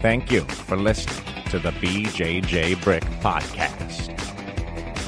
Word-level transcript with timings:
Thank 0.00 0.30
you 0.30 0.42
for 0.42 0.76
listening 0.76 1.44
to 1.50 1.58
the 1.58 1.70
BJJ 1.72 2.82
Brick 2.84 3.02
Podcast. 3.20 4.14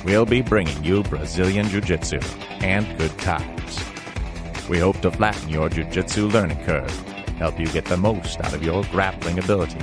We'll 0.05 0.27
be 0.27 0.43
bringing 0.43 0.83
you 0.83 1.05
Brazilian 1.05 1.69
Jiu 1.69 1.81
Jitsu 1.81 2.19
and 2.61 2.99
good 2.99 3.17
times. 3.19 3.79
We 4.69 4.79
hope 4.79 5.01
to 5.03 5.13
flatten 5.13 5.49
your 5.49 5.69
Jiu 5.69 5.85
Jitsu 5.85 6.27
learning 6.29 6.65
curve, 6.65 6.91
help 7.39 7.61
you 7.61 7.67
get 7.67 7.85
the 7.85 7.97
most 7.97 8.41
out 8.41 8.53
of 8.53 8.65
your 8.65 8.83
grappling 8.91 9.39
ability, 9.39 9.79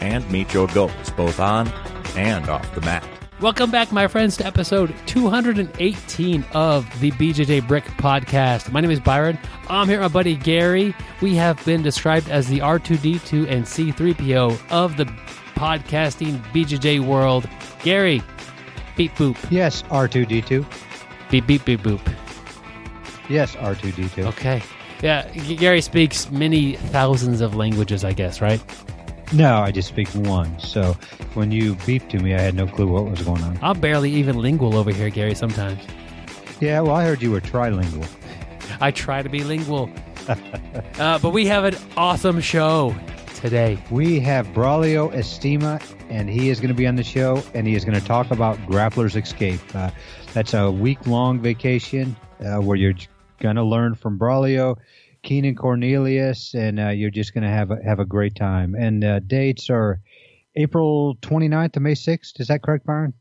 and 0.00 0.28
meet 0.30 0.54
your 0.54 0.68
goals 0.68 1.10
both 1.16 1.40
on 1.40 1.68
and 2.14 2.48
off 2.48 2.72
the 2.76 2.82
mat. 2.82 3.21
Welcome 3.42 3.72
back, 3.72 3.90
my 3.90 4.06
friends, 4.06 4.36
to 4.36 4.46
episode 4.46 4.94
218 5.06 6.44
of 6.52 7.00
the 7.00 7.10
BJJ 7.10 7.66
Brick 7.66 7.82
Podcast. 7.82 8.70
My 8.70 8.80
name 8.80 8.92
is 8.92 9.00
Byron. 9.00 9.36
I'm 9.68 9.88
here 9.88 9.98
with 9.98 10.12
my 10.12 10.14
buddy 10.20 10.36
Gary. 10.36 10.94
We 11.20 11.34
have 11.34 11.62
been 11.64 11.82
described 11.82 12.28
as 12.28 12.46
the 12.46 12.60
R2D2 12.60 13.50
and 13.50 13.64
C3PO 13.64 14.70
of 14.70 14.96
the 14.96 15.06
podcasting 15.56 16.40
BJJ 16.52 17.00
world. 17.04 17.48
Gary, 17.82 18.22
beep 18.96 19.12
boop. 19.16 19.36
Yes, 19.50 19.82
R2D2. 19.82 20.64
Beep 21.28 21.44
beep 21.44 21.64
beep 21.64 21.80
boop. 21.80 22.00
Yes, 23.28 23.56
R2D2. 23.56 24.24
Okay. 24.26 24.62
Yeah, 25.02 25.28
Gary 25.32 25.80
speaks 25.80 26.30
many 26.30 26.76
thousands 26.76 27.40
of 27.40 27.56
languages, 27.56 28.04
I 28.04 28.12
guess, 28.12 28.40
right? 28.40 28.62
No, 29.34 29.58
I 29.58 29.70
just 29.70 29.88
speak 29.88 30.08
one. 30.08 30.58
So 30.58 30.92
when 31.34 31.50
you 31.50 31.74
beeped 31.76 32.10
to 32.10 32.18
me, 32.18 32.34
I 32.34 32.40
had 32.40 32.54
no 32.54 32.66
clue 32.66 32.86
what 32.86 33.06
was 33.10 33.22
going 33.22 33.42
on. 33.42 33.58
I'm 33.62 33.80
barely 33.80 34.10
even 34.10 34.36
lingual 34.38 34.76
over 34.76 34.90
here, 34.92 35.08
Gary, 35.10 35.34
sometimes. 35.34 35.82
Yeah, 36.60 36.80
well, 36.80 36.94
I 36.94 37.04
heard 37.04 37.22
you 37.22 37.30
were 37.30 37.40
trilingual. 37.40 38.06
I 38.80 38.90
try 38.90 39.22
to 39.22 39.28
be 39.28 39.42
lingual. 39.42 39.90
uh, 40.98 41.18
but 41.18 41.30
we 41.30 41.46
have 41.46 41.64
an 41.64 41.76
awesome 41.96 42.40
show 42.40 42.94
today. 43.36 43.82
We 43.90 44.20
have 44.20 44.46
Braulio 44.48 45.12
Estima, 45.12 45.82
and 46.10 46.28
he 46.28 46.50
is 46.50 46.60
going 46.60 46.68
to 46.68 46.74
be 46.74 46.86
on 46.86 46.96
the 46.96 47.02
show, 47.02 47.42
and 47.54 47.66
he 47.66 47.74
is 47.74 47.84
going 47.84 47.98
to 47.98 48.06
talk 48.06 48.30
about 48.30 48.56
Grappler's 48.66 49.16
Escape. 49.16 49.60
Uh, 49.74 49.90
that's 50.34 50.54
a 50.54 50.70
week 50.70 51.06
long 51.06 51.40
vacation 51.40 52.14
uh, 52.44 52.58
where 52.60 52.76
you're 52.76 52.94
going 53.40 53.56
to 53.56 53.64
learn 53.64 53.94
from 53.94 54.18
Braulio, 54.18 54.78
Keenan 55.22 55.54
Cornelius, 55.54 56.54
and 56.54 56.80
uh, 56.80 56.88
you're 56.88 57.10
just 57.10 57.34
going 57.34 57.44
to 57.44 57.50
have 57.50 57.70
a, 57.70 57.76
have 57.84 58.00
a 58.00 58.04
great 58.04 58.34
time. 58.34 58.74
And 58.74 59.04
uh, 59.04 59.20
dates 59.20 59.70
are 59.70 60.00
April 60.56 61.16
29th 61.16 61.72
to 61.72 61.80
May 61.80 61.94
6th. 61.94 62.40
Is 62.40 62.48
that 62.48 62.62
correct, 62.62 62.86
Byron? 62.86 63.14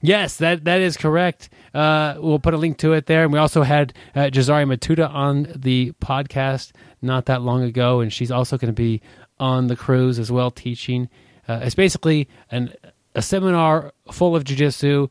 Yes, 0.00 0.36
that 0.36 0.64
that 0.64 0.82
is 0.82 0.98
correct. 0.98 1.48
Uh, 1.72 2.16
we'll 2.18 2.38
put 2.38 2.52
a 2.52 2.58
link 2.58 2.76
to 2.78 2.92
it 2.92 3.06
there. 3.06 3.22
And 3.22 3.32
we 3.32 3.38
also 3.38 3.62
had 3.62 3.94
uh, 4.14 4.24
Jazari 4.24 4.66
Matuda 4.66 5.08
on 5.08 5.46
the 5.56 5.92
podcast 5.92 6.72
not 7.00 7.24
that 7.26 7.40
long 7.40 7.62
ago, 7.62 8.00
and 8.00 8.12
she's 8.12 8.30
also 8.30 8.58
going 8.58 8.68
to 8.68 8.74
be 8.74 9.00
on 9.40 9.68
the 9.68 9.76
cruise 9.76 10.18
as 10.18 10.30
well, 10.30 10.50
teaching. 10.50 11.08
Uh, 11.48 11.60
it's 11.62 11.74
basically 11.74 12.28
an 12.50 12.74
a 13.14 13.22
seminar 13.22 13.92
full 14.12 14.36
of 14.36 14.44
jujitsu. 14.44 15.10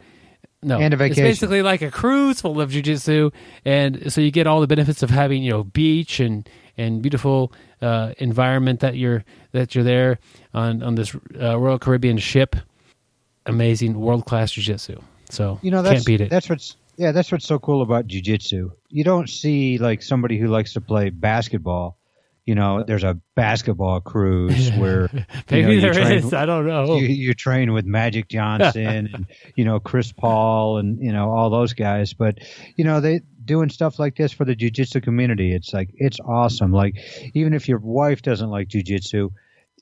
No, 0.64 0.80
And 0.80 0.94
a 0.94 1.04
it's 1.04 1.16
basically 1.16 1.62
like 1.62 1.82
a 1.82 1.92
cruise 1.92 2.42
full 2.42 2.60
of 2.62 2.72
jujitsu, 2.72 3.34
and 3.66 4.12
so 4.12 4.22
you 4.22 4.32
get 4.32 4.48
all 4.48 4.62
the 4.62 4.68
benefits 4.68 5.04
of 5.04 5.10
having 5.10 5.44
you 5.44 5.52
know 5.52 5.64
beach 5.64 6.20
and 6.20 6.48
and 6.78 7.02
beautiful 7.02 7.54
uh, 7.82 8.14
environment 8.18 8.80
that 8.80 8.96
you're 8.96 9.24
that 9.52 9.76
you're 9.76 9.84
there 9.84 10.20
on 10.54 10.82
on 10.84 10.96
this 10.96 11.16
uh, 11.40 11.58
Royal 11.60 11.80
Caribbean 11.80 12.18
ship 12.18 12.56
amazing 13.46 14.00
world 14.00 14.26
class 14.26 14.52
jiu-jitsu. 14.52 15.00
So 15.30 15.60
You 15.62 15.72
know, 15.72 15.82
that's, 15.82 15.96
can't 15.96 16.06
beat 16.06 16.22
it. 16.22 16.30
That's 16.30 16.50
what's 16.50 16.78
yeah, 16.98 17.12
that's 17.12 17.32
what's 17.32 17.46
so 17.46 17.58
cool 17.60 17.82
about 17.82 18.08
jujitsu. 18.08 18.72
You 18.90 19.04
don't 19.04 19.30
see 19.30 19.78
like 19.78 20.02
somebody 20.02 20.38
who 20.38 20.48
likes 20.48 20.74
to 20.74 20.82
play 20.82 21.10
basketball. 21.10 21.98
You 22.46 22.56
know, 22.56 22.84
there's 22.84 23.06
a 23.06 23.18
basketball 23.36 24.02
cruise 24.02 24.70
where 24.78 25.10
you 25.14 25.26
Maybe 25.50 25.62
know, 25.64 25.72
you 25.72 25.82
there 25.82 25.94
train- 25.94 26.18
is. 26.18 26.34
I 26.34 26.46
don't 26.46 26.68
know. 26.68 26.96
You, 26.98 27.08
you 27.08 27.34
train 27.34 27.72
with 27.72 27.86
Magic 27.86 28.28
Johnson 28.28 28.86
and 29.14 29.26
you 29.56 29.64
know 29.64 29.80
Chris 29.80 30.12
Paul 30.12 30.78
and 30.78 31.00
you 31.02 31.14
know 31.14 31.30
all 31.32 31.50
those 31.50 31.74
guys, 31.74 32.14
but 32.14 32.40
you 32.76 32.84
know 32.84 33.00
they 33.00 33.22
doing 33.46 33.70
stuff 33.70 33.98
like 34.00 34.16
this 34.16 34.32
for 34.34 34.44
the 34.46 34.56
jujitsu 34.56 35.02
community. 35.02 35.54
It's 35.54 35.74
like 35.74 35.92
it's 35.94 36.20
awesome. 36.20 36.74
Like 36.74 36.96
even 37.34 37.54
if 37.54 37.70
your 37.70 37.80
wife 37.80 38.22
doesn't 38.22 38.50
like 38.50 38.68
jujitsu, 38.68 39.30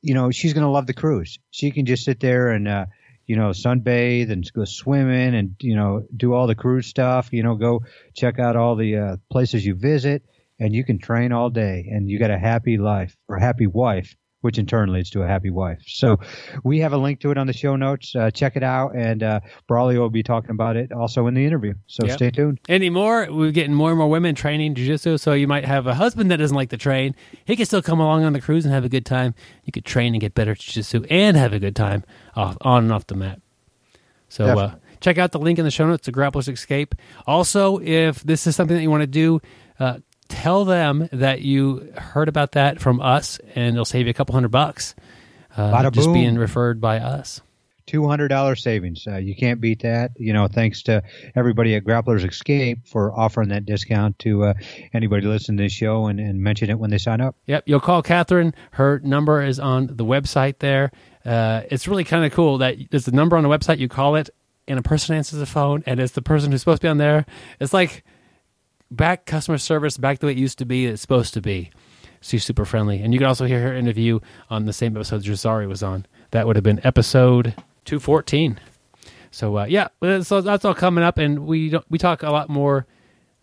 you 0.03 0.13
know 0.13 0.29
she's 0.29 0.53
gonna 0.53 0.72
love 0.72 0.85
the 0.85 0.93
cruise. 0.93 1.39
She 1.49 1.72
can 1.72 1.88
just 1.88 2.05
sit 2.05 2.19
there 2.19 2.49
and 2.49 2.67
uh, 2.67 2.85
you 3.25 3.38
know 3.38 3.49
sunbathe 3.49 4.29
and 4.31 4.47
go 4.53 4.66
swimming 4.66 5.33
and 5.33 5.55
you 5.61 5.75
know 5.75 6.05
do 6.16 6.33
all 6.33 6.45
the 6.45 6.53
cruise 6.55 6.85
stuff. 6.85 7.29
You 7.31 7.41
know 7.41 7.55
go 7.55 7.81
check 8.16 8.38
out 8.38 8.55
all 8.55 8.75
the 8.75 8.97
uh, 8.97 9.17
places 9.31 9.66
you 9.66 9.73
visit, 9.73 10.23
and 10.61 10.73
you 10.73 10.83
can 10.85 10.97
train 10.99 11.31
all 11.33 11.49
day, 11.49 11.77
and 11.91 12.09
you 12.09 12.17
got 12.19 12.31
a 12.31 12.39
happy 12.39 12.77
life 12.77 13.17
or 13.27 13.38
happy 13.38 13.67
wife. 13.67 14.16
Which 14.44 14.57
in 14.57 14.66
turn 14.66 14.91
leads 14.91 15.11
to 15.11 15.22
a 15.22 15.27
happy 15.27 15.51
wife. 15.51 15.77
So, 15.85 16.17
we 16.63 16.79
have 16.79 16.94
a 16.94 16.97
link 16.97 17.19
to 17.19 17.29
it 17.29 17.38
on 17.38 17.45
the 17.45 17.53
show 17.53 17.75
notes. 17.75 18.16
Uh, 18.16 18.31
check 18.31 18.55
it 18.55 18.63
out, 18.63 18.95
and 18.95 19.22
uh, 19.22 19.39
Braulio 19.69 19.99
will 19.99 20.09
be 20.09 20.23
talking 20.23 20.49
about 20.49 20.75
it 20.75 20.91
also 20.91 21.27
in 21.27 21.35
the 21.35 21.45
interview. 21.45 21.75
So 21.85 22.07
Yep. 22.07 22.16
stay 22.16 22.31
tuned. 22.31 22.59
Anymore, 22.67 23.27
we're 23.29 23.51
getting 23.51 23.75
more 23.75 23.91
and 23.91 23.99
more 23.99 24.09
women 24.09 24.33
training 24.33 24.73
jiu-jitsu. 24.73 25.19
So 25.19 25.33
you 25.33 25.47
might 25.47 25.66
have 25.66 25.85
a 25.85 25.94
husband 25.94 26.31
that 26.31 26.38
doesn't 26.38 26.57
like 26.57 26.69
to 26.69 26.78
train. 26.78 27.13
He 27.45 27.55
can 27.55 27.67
still 27.67 27.83
come 27.83 27.99
along 27.99 28.23
on 28.23 28.33
the 28.33 28.41
cruise 28.41 28.66
and 28.66 28.73
have 28.73 28.83
a 28.83 28.89
good 28.89 29.05
time. 29.05 29.35
You 29.63 29.72
could 29.72 29.85
train 29.85 30.16
and 30.16 30.22
get 30.22 30.33
better 30.33 30.53
at 30.53 30.57
jiu-jitsu 30.57 31.05
and 31.11 31.38
have 31.38 31.53
a 31.53 31.59
good 31.59 31.75
time 31.75 32.03
off, 32.35 32.57
on 32.61 32.85
and 32.85 32.91
off 32.91 33.05
the 33.05 33.13
mat. 33.16 33.39
So 34.28 34.45
uh, 34.57 34.73
check 35.01 35.19
out 35.19 35.33
the 35.33 35.39
link 35.39 35.59
in 35.59 35.66
the 35.66 35.72
show 35.72 35.85
notes 35.88 36.05
to 36.05 36.11
Grappler's 36.11 36.47
Escape. 36.47 36.95
Also, 37.28 37.78
if 37.83 38.23
this 38.23 38.47
is 38.47 38.55
something 38.55 38.75
that 38.75 38.81
you 38.81 38.89
want 38.89 39.01
to 39.01 39.07
do, 39.07 39.39
uh, 39.79 39.99
tell 40.31 40.65
them 40.65 41.07
that 41.11 41.41
you 41.41 41.91
heard 41.95 42.29
about 42.29 42.53
that 42.53 42.79
from 42.79 43.01
us, 43.01 43.39
and 43.53 43.75
they'll 43.75 43.85
save 43.85 44.07
you 44.07 44.11
a 44.11 44.13
couple 44.13 44.33
hundred 44.33 44.51
bucks. 44.51 44.95
Uh, 45.55 45.89
just 45.91 46.07
boom. 46.07 46.13
being 46.13 46.37
referred 46.37 46.79
by 46.79 46.97
us. 46.99 47.41
Two 47.85 48.07
hundred 48.07 48.29
dollars 48.29 48.63
savings. 48.63 49.05
Uh, 49.05 49.17
you 49.17 49.35
can't 49.35 49.59
beat 49.59 49.81
that. 49.81 50.11
You 50.17 50.31
know, 50.31 50.47
thanks 50.47 50.83
to 50.83 51.03
everybody 51.35 51.75
at 51.75 51.83
Grapplers 51.83 52.27
Escape 52.27 52.87
for 52.87 53.11
offering 53.11 53.49
that 53.49 53.65
discount 53.65 54.17
to 54.19 54.45
uh, 54.45 54.53
anybody 54.93 55.27
listening 55.27 55.57
to 55.57 55.63
this 55.63 55.73
show 55.73 56.05
and, 56.07 56.19
and 56.19 56.41
mention 56.41 56.69
it 56.69 56.79
when 56.79 56.89
they 56.89 56.97
sign 56.97 57.19
up. 57.19 57.35
Yep, 57.47 57.63
you'll 57.65 57.81
call 57.81 58.01
Catherine. 58.01 58.55
Her 58.71 59.01
number 59.03 59.43
is 59.43 59.59
on 59.59 59.87
the 59.87 60.05
website 60.05 60.59
there. 60.59 60.91
Uh, 61.25 61.63
it's 61.69 61.87
really 61.87 62.05
kind 62.05 62.23
of 62.23 62.31
cool 62.31 62.59
that 62.59 62.77
there's 62.91 63.07
a 63.07 63.11
number 63.11 63.35
on 63.35 63.43
the 63.43 63.49
website. 63.49 63.79
You 63.79 63.89
call 63.89 64.15
it, 64.15 64.29
and 64.67 64.79
a 64.79 64.83
person 64.83 65.15
answers 65.15 65.39
the 65.39 65.45
phone, 65.45 65.83
and 65.85 65.99
it's 65.99 66.13
the 66.13 66.21
person 66.21 66.51
who's 66.51 66.61
supposed 66.61 66.81
to 66.81 66.85
be 66.85 66.89
on 66.89 66.97
there. 66.97 67.25
It's 67.59 67.73
like 67.73 68.05
back 68.91 69.25
customer 69.25 69.57
service, 69.57 69.97
back 69.97 70.19
the 70.19 70.28
way 70.28 70.34
it 70.34 70.38
used 70.38 70.59
to 70.59 70.66
be. 70.66 70.85
It's 70.85 71.02
supposed 71.02 71.34
to 71.34 71.41
be. 71.41 71.72
She's 72.19 72.44
super 72.44 72.66
friendly, 72.66 73.02
and 73.02 73.13
you 73.13 73.19
can 73.19 73.28
also 73.28 73.46
hear 73.46 73.62
her 73.62 73.75
interview 73.75 74.19
on 74.50 74.66
the 74.66 74.74
same 74.74 74.96
episode 74.96 75.24
Jazari 75.24 75.68
was 75.68 75.81
on. 75.81 76.06
That 76.31 76.46
would 76.46 76.56
have 76.56 76.63
been 76.63 76.79
episode 76.84 77.56
two 77.84 78.00
fourteen. 78.00 78.59
So 79.31 79.57
uh, 79.57 79.66
yeah, 79.66 79.88
so 80.22 80.41
that's 80.41 80.66
all 80.66 80.75
coming 80.75 81.03
up, 81.03 81.18
and 81.18 81.47
we 81.47 81.69
don't, 81.69 81.85
we 81.90 81.97
talk 81.97 82.22
a 82.22 82.29
lot 82.29 82.47
more 82.50 82.85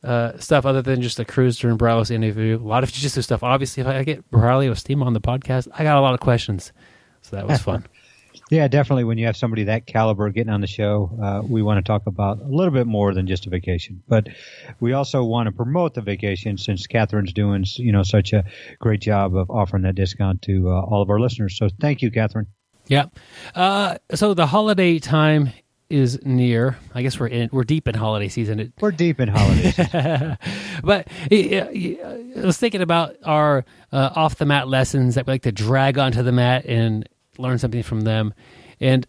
uh, 0.04 0.38
stuff 0.38 0.64
other 0.64 0.82
than 0.82 1.02
just 1.02 1.16
the 1.16 1.24
cruise 1.24 1.58
during 1.58 1.76
Braulio's 1.76 2.10
interview. 2.10 2.56
A 2.56 2.62
lot 2.62 2.84
of 2.84 2.92
jiu-jitsu 2.92 3.22
stuff. 3.22 3.42
Obviously, 3.42 3.80
if 3.80 3.86
I 3.86 4.04
get 4.04 4.30
Braulio 4.30 4.70
Estima 4.70 5.04
on 5.04 5.12
the 5.12 5.20
podcast, 5.20 5.66
I 5.74 5.82
got 5.82 5.96
a 5.96 6.00
lot 6.00 6.14
of 6.14 6.20
questions, 6.20 6.72
so 7.22 7.34
that 7.34 7.48
was 7.48 7.60
fun. 7.62 7.84
Yeah, 8.50 8.66
definitely. 8.68 9.04
When 9.04 9.18
you 9.18 9.26
have 9.26 9.36
somebody 9.36 9.64
that 9.64 9.86
caliber 9.86 10.30
getting 10.30 10.52
on 10.52 10.60
the 10.60 10.66
show, 10.66 11.10
uh, 11.22 11.42
we 11.46 11.62
want 11.62 11.84
to 11.84 11.86
talk 11.86 12.06
about 12.06 12.40
a 12.40 12.46
little 12.46 12.72
bit 12.72 12.86
more 12.86 13.12
than 13.12 13.26
just 13.26 13.46
a 13.46 13.50
vacation. 13.50 14.02
But 14.08 14.28
we 14.80 14.92
also 14.92 15.22
want 15.24 15.46
to 15.46 15.52
promote 15.52 15.94
the 15.94 16.00
vacation 16.00 16.56
since 16.56 16.86
Catherine's 16.86 17.32
doing 17.32 17.64
you 17.76 17.92
know 17.92 18.02
such 18.02 18.32
a 18.32 18.44
great 18.78 19.00
job 19.00 19.36
of 19.36 19.50
offering 19.50 19.82
that 19.82 19.94
discount 19.94 20.42
to 20.42 20.68
uh, 20.70 20.80
all 20.80 21.02
of 21.02 21.10
our 21.10 21.20
listeners. 21.20 21.56
So 21.58 21.68
thank 21.80 22.02
you, 22.02 22.10
Catherine. 22.10 22.46
yeah. 22.86 23.06
Uh, 23.54 23.98
so 24.14 24.34
the 24.34 24.46
holiday 24.46 24.98
time 24.98 25.50
is 25.90 26.24
near. 26.24 26.76
I 26.94 27.02
guess 27.02 27.18
we're 27.18 27.28
in. 27.28 27.48
We're 27.52 27.64
deep 27.64 27.88
in 27.88 27.94
holiday 27.94 28.28
season. 28.28 28.72
We're 28.80 28.92
deep 28.92 29.20
in 29.20 29.28
holidays. 29.28 29.76
but 30.82 31.08
I 31.30 32.18
was 32.36 32.58
thinking 32.58 32.82
about 32.82 33.16
our 33.24 33.64
uh, 33.92 34.10
off 34.14 34.36
the 34.36 34.44
mat 34.44 34.68
lessons 34.68 35.14
that 35.14 35.26
we 35.26 35.34
like 35.34 35.42
to 35.42 35.52
drag 35.52 35.98
onto 35.98 36.22
the 36.22 36.32
mat 36.32 36.66
and 36.66 37.08
learn 37.38 37.58
something 37.58 37.82
from 37.82 38.02
them. 38.02 38.34
And 38.80 39.06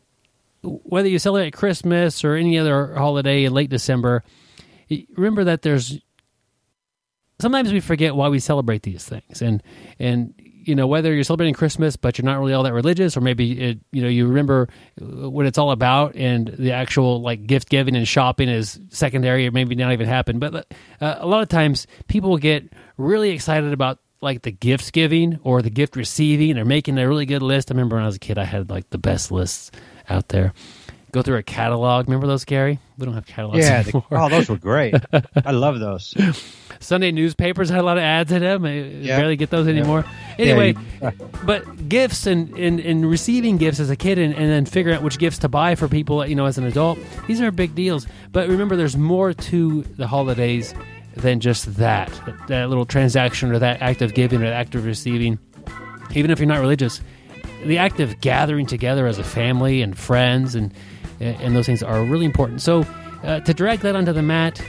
whether 0.64 1.08
you 1.08 1.20
celebrate 1.20 1.52
Christmas 1.52 2.24
or 2.24 2.36
any 2.36 2.58
other 2.58 2.96
holiday 2.96 3.46
in 3.46 3.54
late 3.54 3.70
December, 3.70 4.24
remember 5.16 5.46
that 5.46 5.62
there's 5.62 6.00
sometimes 7.40 7.72
we 7.72 7.80
forget 7.80 8.16
why 8.16 8.28
we 8.30 8.40
celebrate 8.40 8.84
these 8.84 9.04
things. 9.06 9.42
And 9.42 9.64
and 10.00 10.34
you 10.38 10.76
know 10.76 10.88
whether 10.88 11.14
you're 11.14 11.24
celebrating 11.24 11.54
Christmas 11.54 11.96
but 11.96 12.18
you're 12.18 12.26
not 12.26 12.40
really 12.40 12.54
all 12.54 12.64
that 12.64 12.74
religious, 12.74 13.16
or 13.16 13.22
maybe 13.22 13.60
it, 13.60 13.80
you 13.92 14.02
know 14.02 14.10
you 14.10 14.28
remember 14.28 14.70
uh, 15.02 15.30
what 15.30 15.46
it's 15.46 15.58
all 15.58 15.72
about, 15.72 16.16
and 16.16 16.48
the 16.48 16.74
actual 16.74 17.22
like 17.22 17.48
gift 17.48 17.70
giving 17.70 17.96
and 17.96 18.08
shopping 18.08 18.50
is 18.50 18.80
secondary, 18.90 19.48
or 19.48 19.52
maybe 19.52 19.76
not 19.76 19.94
even 19.94 20.08
happen. 20.08 20.40
But 20.40 20.72
uh, 21.02 21.16
a 21.20 21.28
lot 21.28 21.42
of 21.42 21.50
times 21.50 21.88
people 22.08 22.38
get 22.38 22.72
really 22.98 23.30
excited 23.30 23.72
about 23.74 24.00
like 24.22 24.42
the 24.42 24.52
gifts 24.52 24.92
giving 24.92 25.40
or 25.44 25.62
the 25.62 25.70
gift 25.70 25.96
receiving 25.96 26.58
or 26.58 26.66
making 26.66 26.98
a 26.98 27.08
really 27.08 27.26
good 27.26 27.42
list. 27.42 27.72
I 27.72 27.74
remember 27.74 27.96
when 27.96 28.04
I 28.04 28.08
was 28.08 28.16
a 28.18 28.20
kid, 28.20 28.38
I 28.38 28.44
had 28.46 28.70
like 28.70 28.90
the 28.90 28.98
best 28.98 29.32
lists 29.32 29.72
out 30.10 30.28
there. 30.30 30.54
go 31.12 31.22
through 31.22 31.38
a 31.38 31.44
catalog. 31.44 32.08
Remember 32.08 32.28
those, 32.28 32.46
Gary? 32.46 32.80
We 32.98 33.06
don't 33.06 33.14
have 33.16 33.26
catalogs 33.26 33.60
Yeah, 33.60 33.82
the, 33.82 33.90
anymore. 33.90 34.06
oh, 34.12 34.30
those 34.30 34.50
were 34.50 34.58
great. 34.58 34.94
I 35.46 35.52
love 35.52 35.80
those. 35.80 36.14
Sunday 36.82 37.12
newspapers 37.12 37.70
had 37.70 37.80
a 37.80 37.84
lot 37.84 37.98
of 37.98 38.04
ads 38.04 38.32
in 38.32 38.42
them. 38.42 38.66
I 38.66 38.74
Yeah. 38.80 39.18
barely 39.18 39.36
get 39.36 39.50
those 39.50 39.68
anymore. 39.68 40.06
Anyway, 40.38 40.76
Yeah, 41.02 41.12
but 41.46 41.90
gifts 41.90 42.26
and, 42.28 42.56
and, 42.58 42.80
and 42.80 43.10
receiving 43.10 43.58
gifts 43.58 43.80
as 43.80 43.90
a 43.90 43.96
kid 43.96 44.20
and, 44.20 44.34
and 44.36 44.50
then 44.52 44.66
figuring 44.66 44.98
out 44.98 45.04
which 45.04 45.18
gifts 45.18 45.40
to 45.40 45.50
buy 45.50 45.76
for 45.76 45.88
people, 45.88 46.26
you 46.26 46.36
know, 46.36 46.46
as 46.46 46.58
an 46.58 46.66
adult, 46.66 47.00
these 47.28 47.42
are 47.42 47.52
big 47.52 47.74
deals. 47.74 48.06
But 48.32 48.48
remember, 48.50 48.76
there's 48.76 48.96
more 48.98 49.34
to 49.34 49.82
the 49.98 50.08
holidays 50.08 50.74
than 51.22 51.40
just 51.40 51.76
that, 51.76 52.10
that, 52.26 52.48
that 52.48 52.70
little 52.70 52.86
transaction 52.86 53.52
or 53.52 53.60
that 53.60 53.82
act 53.82 54.02
of 54.02 54.14
giving 54.14 54.42
or 54.42 54.46
that 54.46 54.54
act 54.54 54.76
of 54.76 54.86
receiving. 54.86 55.40
Even 56.16 56.32
if 56.32 56.40
you're 56.40 56.48
not 56.48 56.60
religious, 56.60 57.02
the 57.66 57.78
act 57.78 58.00
of 58.00 58.20
gathering 58.22 58.66
together 58.66 59.06
as 59.08 59.20
a 59.20 59.24
family 59.24 59.82
and 59.82 59.98
friends 59.98 60.56
and 60.56 60.74
and 61.20 61.54
those 61.54 61.66
things 61.66 61.84
are 61.84 62.02
really 62.06 62.26
important. 62.26 62.62
So 62.62 62.86
uh, 63.24 63.42
to 63.42 63.54
drag 63.54 63.80
that 63.80 63.94
onto 63.94 64.14
the 64.14 64.22
mat, 64.22 64.62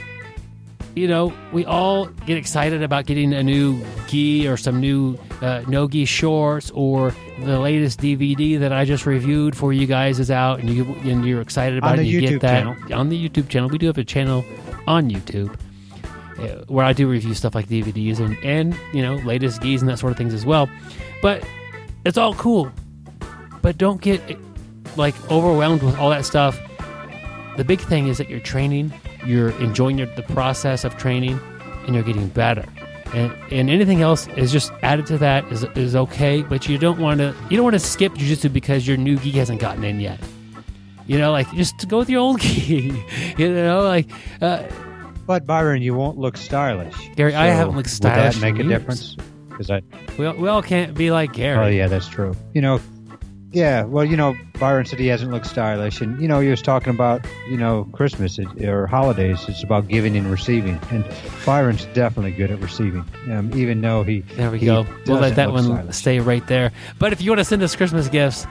you 0.95 1.07
know, 1.07 1.33
we 1.53 1.63
all 1.63 2.07
get 2.07 2.35
excited 2.35 2.83
about 2.83 3.05
getting 3.05 3.31
a 3.33 3.41
new 3.41 3.81
gi 4.07 4.49
or 4.49 4.57
some 4.57 4.81
new 4.81 5.17
uh, 5.41 5.63
no 5.69 5.87
gi 5.87 6.03
shorts 6.03 6.69
or 6.71 7.15
the 7.39 7.57
latest 7.57 8.01
DVD 8.01 8.59
that 8.59 8.73
I 8.73 8.83
just 8.83 9.05
reviewed 9.05 9.55
for 9.55 9.71
you 9.71 9.87
guys 9.87 10.19
is 10.19 10.29
out, 10.29 10.59
and 10.59 10.69
you 10.69 10.83
and 11.03 11.25
you're 11.25 11.39
excited 11.39 11.77
about 11.77 11.93
On 11.93 11.99
it. 11.99 12.07
you 12.07 12.19
YouTube 12.19 12.29
get 12.29 12.41
that 12.41 12.63
channel. 12.63 12.99
on 12.99 13.07
the 13.07 13.29
YouTube 13.29 13.47
channel. 13.47 13.69
We 13.69 13.77
do 13.77 13.87
have 13.87 13.97
a 13.97 14.03
channel 14.03 14.43
on 14.85 15.09
YouTube 15.09 15.55
where 16.67 16.85
I 16.85 16.93
do 16.93 17.07
review 17.07 17.33
stuff 17.33 17.55
like 17.55 17.67
DVDs 17.67 18.19
and 18.19 18.37
and 18.43 18.77
you 18.93 19.01
know 19.01 19.15
latest 19.17 19.61
gis 19.61 19.81
and 19.81 19.89
that 19.89 19.99
sort 19.99 20.11
of 20.11 20.17
things 20.17 20.33
as 20.33 20.45
well. 20.45 20.69
But 21.21 21.43
it's 22.05 22.17
all 22.17 22.33
cool, 22.35 22.71
but 23.61 23.77
don't 23.77 24.01
get 24.01 24.21
like 24.97 25.15
overwhelmed 25.31 25.83
with 25.83 25.97
all 25.97 26.09
that 26.09 26.25
stuff 26.25 26.59
the 27.57 27.65
big 27.65 27.79
thing 27.79 28.07
is 28.07 28.17
that 28.17 28.29
you're 28.29 28.39
training, 28.39 28.93
you're 29.25 29.51
enjoying 29.61 29.97
your, 29.97 30.07
the 30.07 30.23
process 30.23 30.83
of 30.83 30.97
training, 30.97 31.39
and 31.85 31.93
you're 31.93 32.03
getting 32.03 32.27
better. 32.29 32.65
And, 33.13 33.31
and 33.51 33.69
anything 33.69 34.01
else 34.01 34.27
is 34.29 34.51
just 34.53 34.71
added 34.83 35.05
to 35.07 35.17
that 35.17 35.45
is, 35.51 35.63
is 35.75 35.95
okay, 35.95 36.43
but 36.43 36.69
you 36.69 36.77
don't 36.77 36.99
want 36.99 37.19
to 37.19 37.35
you 37.49 37.57
don't 37.57 37.65
want 37.65 37.73
to 37.73 37.79
skip 37.79 38.13
jujitsu 38.13 38.51
because 38.51 38.87
your 38.87 38.95
new 38.95 39.17
gi 39.17 39.31
hasn't 39.31 39.59
gotten 39.59 39.83
in 39.83 39.99
yet. 39.99 40.19
You 41.07 41.17
know, 41.17 41.31
like 41.31 41.51
just 41.51 41.89
go 41.89 41.97
with 41.97 42.09
your 42.09 42.21
old 42.21 42.39
gi. 42.41 43.03
you 43.37 43.53
know, 43.53 43.81
like 43.81 44.09
uh, 44.41 44.63
But 45.31 45.45
Byron, 45.47 45.81
you 45.81 45.93
won't 45.93 46.17
look 46.17 46.35
stylish. 46.35 46.93
Gary, 47.15 47.33
I 47.33 47.45
haven't 47.47 47.77
looked 47.77 47.89
stylish 47.89 48.35
Would 48.35 48.41
that 48.43 48.51
make 48.53 48.59
a 48.59 48.67
years. 48.67 48.79
difference? 48.81 49.15
Because 49.47 49.71
I. 49.71 49.81
we 50.17 50.25
all, 50.25 50.33
we 50.35 50.49
all 50.49 50.61
can't 50.61 50.93
be 50.93 51.09
like 51.09 51.31
Gary. 51.31 51.65
Oh 51.65 51.69
yeah, 51.69 51.87
that's 51.87 52.09
true. 52.09 52.35
You 52.53 52.59
know, 52.61 52.81
yeah. 53.53 53.83
Well, 53.85 54.03
you 54.03 54.17
know, 54.17 54.35
Byron 54.59 54.85
said 54.85 54.99
he 54.99 55.07
hasn't 55.07 55.31
looked 55.31 55.45
stylish, 55.45 56.01
and 56.01 56.21
you 56.21 56.27
know, 56.27 56.41
he 56.41 56.49
was 56.49 56.61
talking 56.61 56.93
about 56.93 57.25
you 57.49 57.55
know 57.55 57.87
Christmas 57.93 58.37
or 58.61 58.87
holidays. 58.87 59.39
It's 59.47 59.63
about 59.63 59.87
giving 59.87 60.17
and 60.17 60.29
receiving, 60.29 60.77
and 60.91 61.05
Byron's 61.45 61.85
definitely 61.93 62.31
good 62.33 62.51
at 62.51 62.59
receiving. 62.59 63.05
Um, 63.29 63.51
even 63.55 63.79
though 63.79 64.03
he 64.03 64.19
There 64.35 64.51
we 64.51 64.59
he 64.59 64.65
go. 64.65 64.85
We'll 65.07 65.19
let 65.21 65.37
that 65.37 65.53
one 65.53 65.63
stylish. 65.63 65.95
stay 65.95 66.19
right 66.19 66.45
there. 66.47 66.73
But 66.99 67.13
if 67.13 67.21
you 67.21 67.31
want 67.31 67.39
to 67.39 67.45
send 67.45 67.63
us 67.63 67.73
Christmas 67.73 68.09
gifts, 68.09 68.45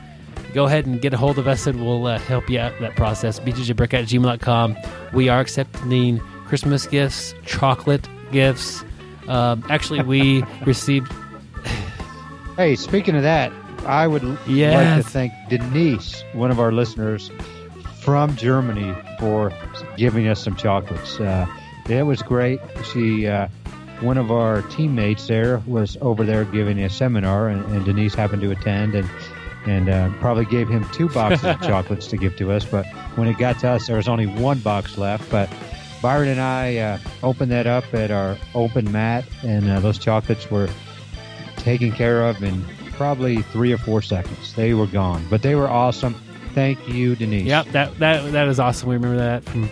go 0.55 0.65
ahead 0.65 0.87
and 0.87 0.99
get 0.99 1.13
a 1.13 1.19
hold 1.19 1.39
of 1.39 1.47
us 1.47 1.67
and 1.67 1.85
we'll 1.85 2.07
uh, 2.07 2.19
help 2.21 2.49
you 2.49 2.59
out 2.59 2.73
in 2.77 2.83
that 2.85 2.97
process. 2.97 3.39
bjjbrick 3.39 3.93
at 3.93 4.07
gmail.com. 4.07 4.77
We 5.13 5.29
are 5.29 5.41
accepting 5.41 6.23
Christmas 6.51 6.85
gifts, 6.85 7.33
chocolate 7.47 8.09
gifts. 8.33 8.83
Um, 9.29 9.63
actually, 9.71 10.03
we 10.03 10.43
received. 10.67 11.11
Hey, 12.57 12.75
speaking 12.75 13.15
of 13.15 13.23
that, 13.23 13.53
I 13.87 14.09
would 14.09 14.25
l- 14.25 14.37
like 14.97 15.05
to 15.05 15.09
thank 15.09 15.33
Denise, 15.49 16.25
one 16.33 16.51
of 16.51 16.59
our 16.59 16.73
listeners 16.73 17.31
from 18.01 18.35
Germany, 18.35 18.95
for 19.21 19.53
giving 19.97 20.27
us 20.27 20.43
some 20.43 20.57
chocolates. 20.57 21.21
Uh, 21.21 21.47
it 21.89 22.03
was 22.03 22.21
great. 22.21 22.59
She, 22.93 23.29
uh, 23.29 23.47
one 24.01 24.19
of 24.19 24.33
our 24.33 24.63
teammates 24.63 25.29
there, 25.29 25.63
was 25.69 25.97
over 26.01 26.25
there 26.25 26.45
giving 26.45 26.81
a 26.83 26.91
seminar, 26.91 27.49
and, 27.49 27.65
and 27.67 27.85
Denise 27.85 28.15
happened 28.15 28.43
to 28.43 28.51
attend, 28.51 28.97
and 28.97 29.09
and 29.67 29.89
uh, 29.89 30.11
probably 30.21 30.47
gave 30.47 30.69
him 30.69 30.85
two 30.93 31.09
boxes 31.11 31.45
of 31.45 31.61
chocolates 31.63 32.09
to 32.09 32.17
give 32.17 32.35
to 32.39 32.51
us. 32.51 32.65
But 32.65 32.87
when 33.15 33.29
it 33.29 33.39
got 33.39 33.61
to 33.61 33.69
us, 33.71 33.87
there 33.87 33.97
was 33.99 34.09
only 34.09 34.27
one 34.27 34.59
box 34.59 34.99
left. 34.99 35.31
But 35.31 35.49
Byron 36.03 36.29
and 36.29 36.41
I 36.41 36.77
uh, 36.77 36.99
opened 37.23 37.51
that 37.53 37.67
up 37.67 37.93
at 37.95 38.11
our 38.11 38.37
open 38.55 38.91
mat, 38.91 39.25
and 39.43 39.69
uh, 39.69 39.81
those 39.81 39.99
chocolates 39.99 40.51
were 40.51 40.69
taken 41.57 41.93
care 41.93 42.27
of 42.27 42.43
in 42.43 42.65
probably 42.93 43.43
three 43.43 43.73
or 43.73 43.79
four 43.79 44.03
seconds. 44.03 44.55
They 44.55 44.75
were 44.75 44.87
gone, 44.87 45.25
but 45.29 45.43
they 45.43 45.55
were 45.55 45.69
awesome. 45.69 46.15
Thank 46.55 46.89
you, 46.89 47.17
Denise. 47.17 47.45
Yep, 47.45 47.67
that, 47.69 47.99
that, 47.99 48.33
that 48.33 48.49
is 48.49 48.59
awesome. 48.59 48.89
We 48.89 48.97
remember 48.97 49.19
that 49.19 49.45
from 49.45 49.71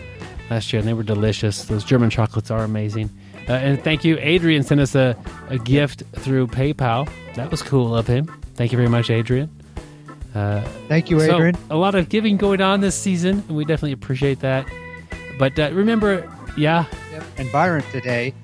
last 0.51 0.73
year, 0.73 0.81
and 0.81 0.89
they 0.89 0.95
were 0.95 1.03
delicious. 1.03 1.65
Those 1.65 1.85
German 1.85 2.11
chocolates 2.11 2.51
are 2.51 2.63
amazing. 2.63 3.11
Uh, 3.49 3.53
and 3.53 3.83
thank 3.83 4.05
you. 4.05 4.19
Adrian 4.21 4.63
sent 4.63 4.81
us 4.81 4.95
a, 4.95 5.17
a 5.49 5.59
gift 5.59 6.03
through 6.17 6.47
PayPal. 6.49 7.11
That 7.35 7.51
was 7.51 7.63
cool 7.63 7.97
of 7.97 8.07
him. 8.07 8.27
Thank 8.55 8.73
you 8.73 8.77
very 8.77 8.91
much, 8.91 9.11
Adrian. 9.11 9.51
Uh, 10.35 10.63
Thank 10.89 11.11
you, 11.11 11.21
Adrian. 11.21 11.55
So, 11.55 11.61
a 11.71 11.77
lot 11.77 11.95
of 11.95 12.09
giving 12.09 12.37
going 12.37 12.61
on 12.61 12.81
this 12.81 12.95
season, 12.95 13.43
and 13.49 13.57
we 13.57 13.65
definitely 13.65 13.93
appreciate 13.93 14.41
that. 14.41 14.67
But 15.39 15.59
uh, 15.59 15.71
remember, 15.73 16.31
yeah, 16.57 16.87
Yep. 17.13 17.25
And 17.39 17.53
Byron 17.53 17.83
today, 17.91 18.35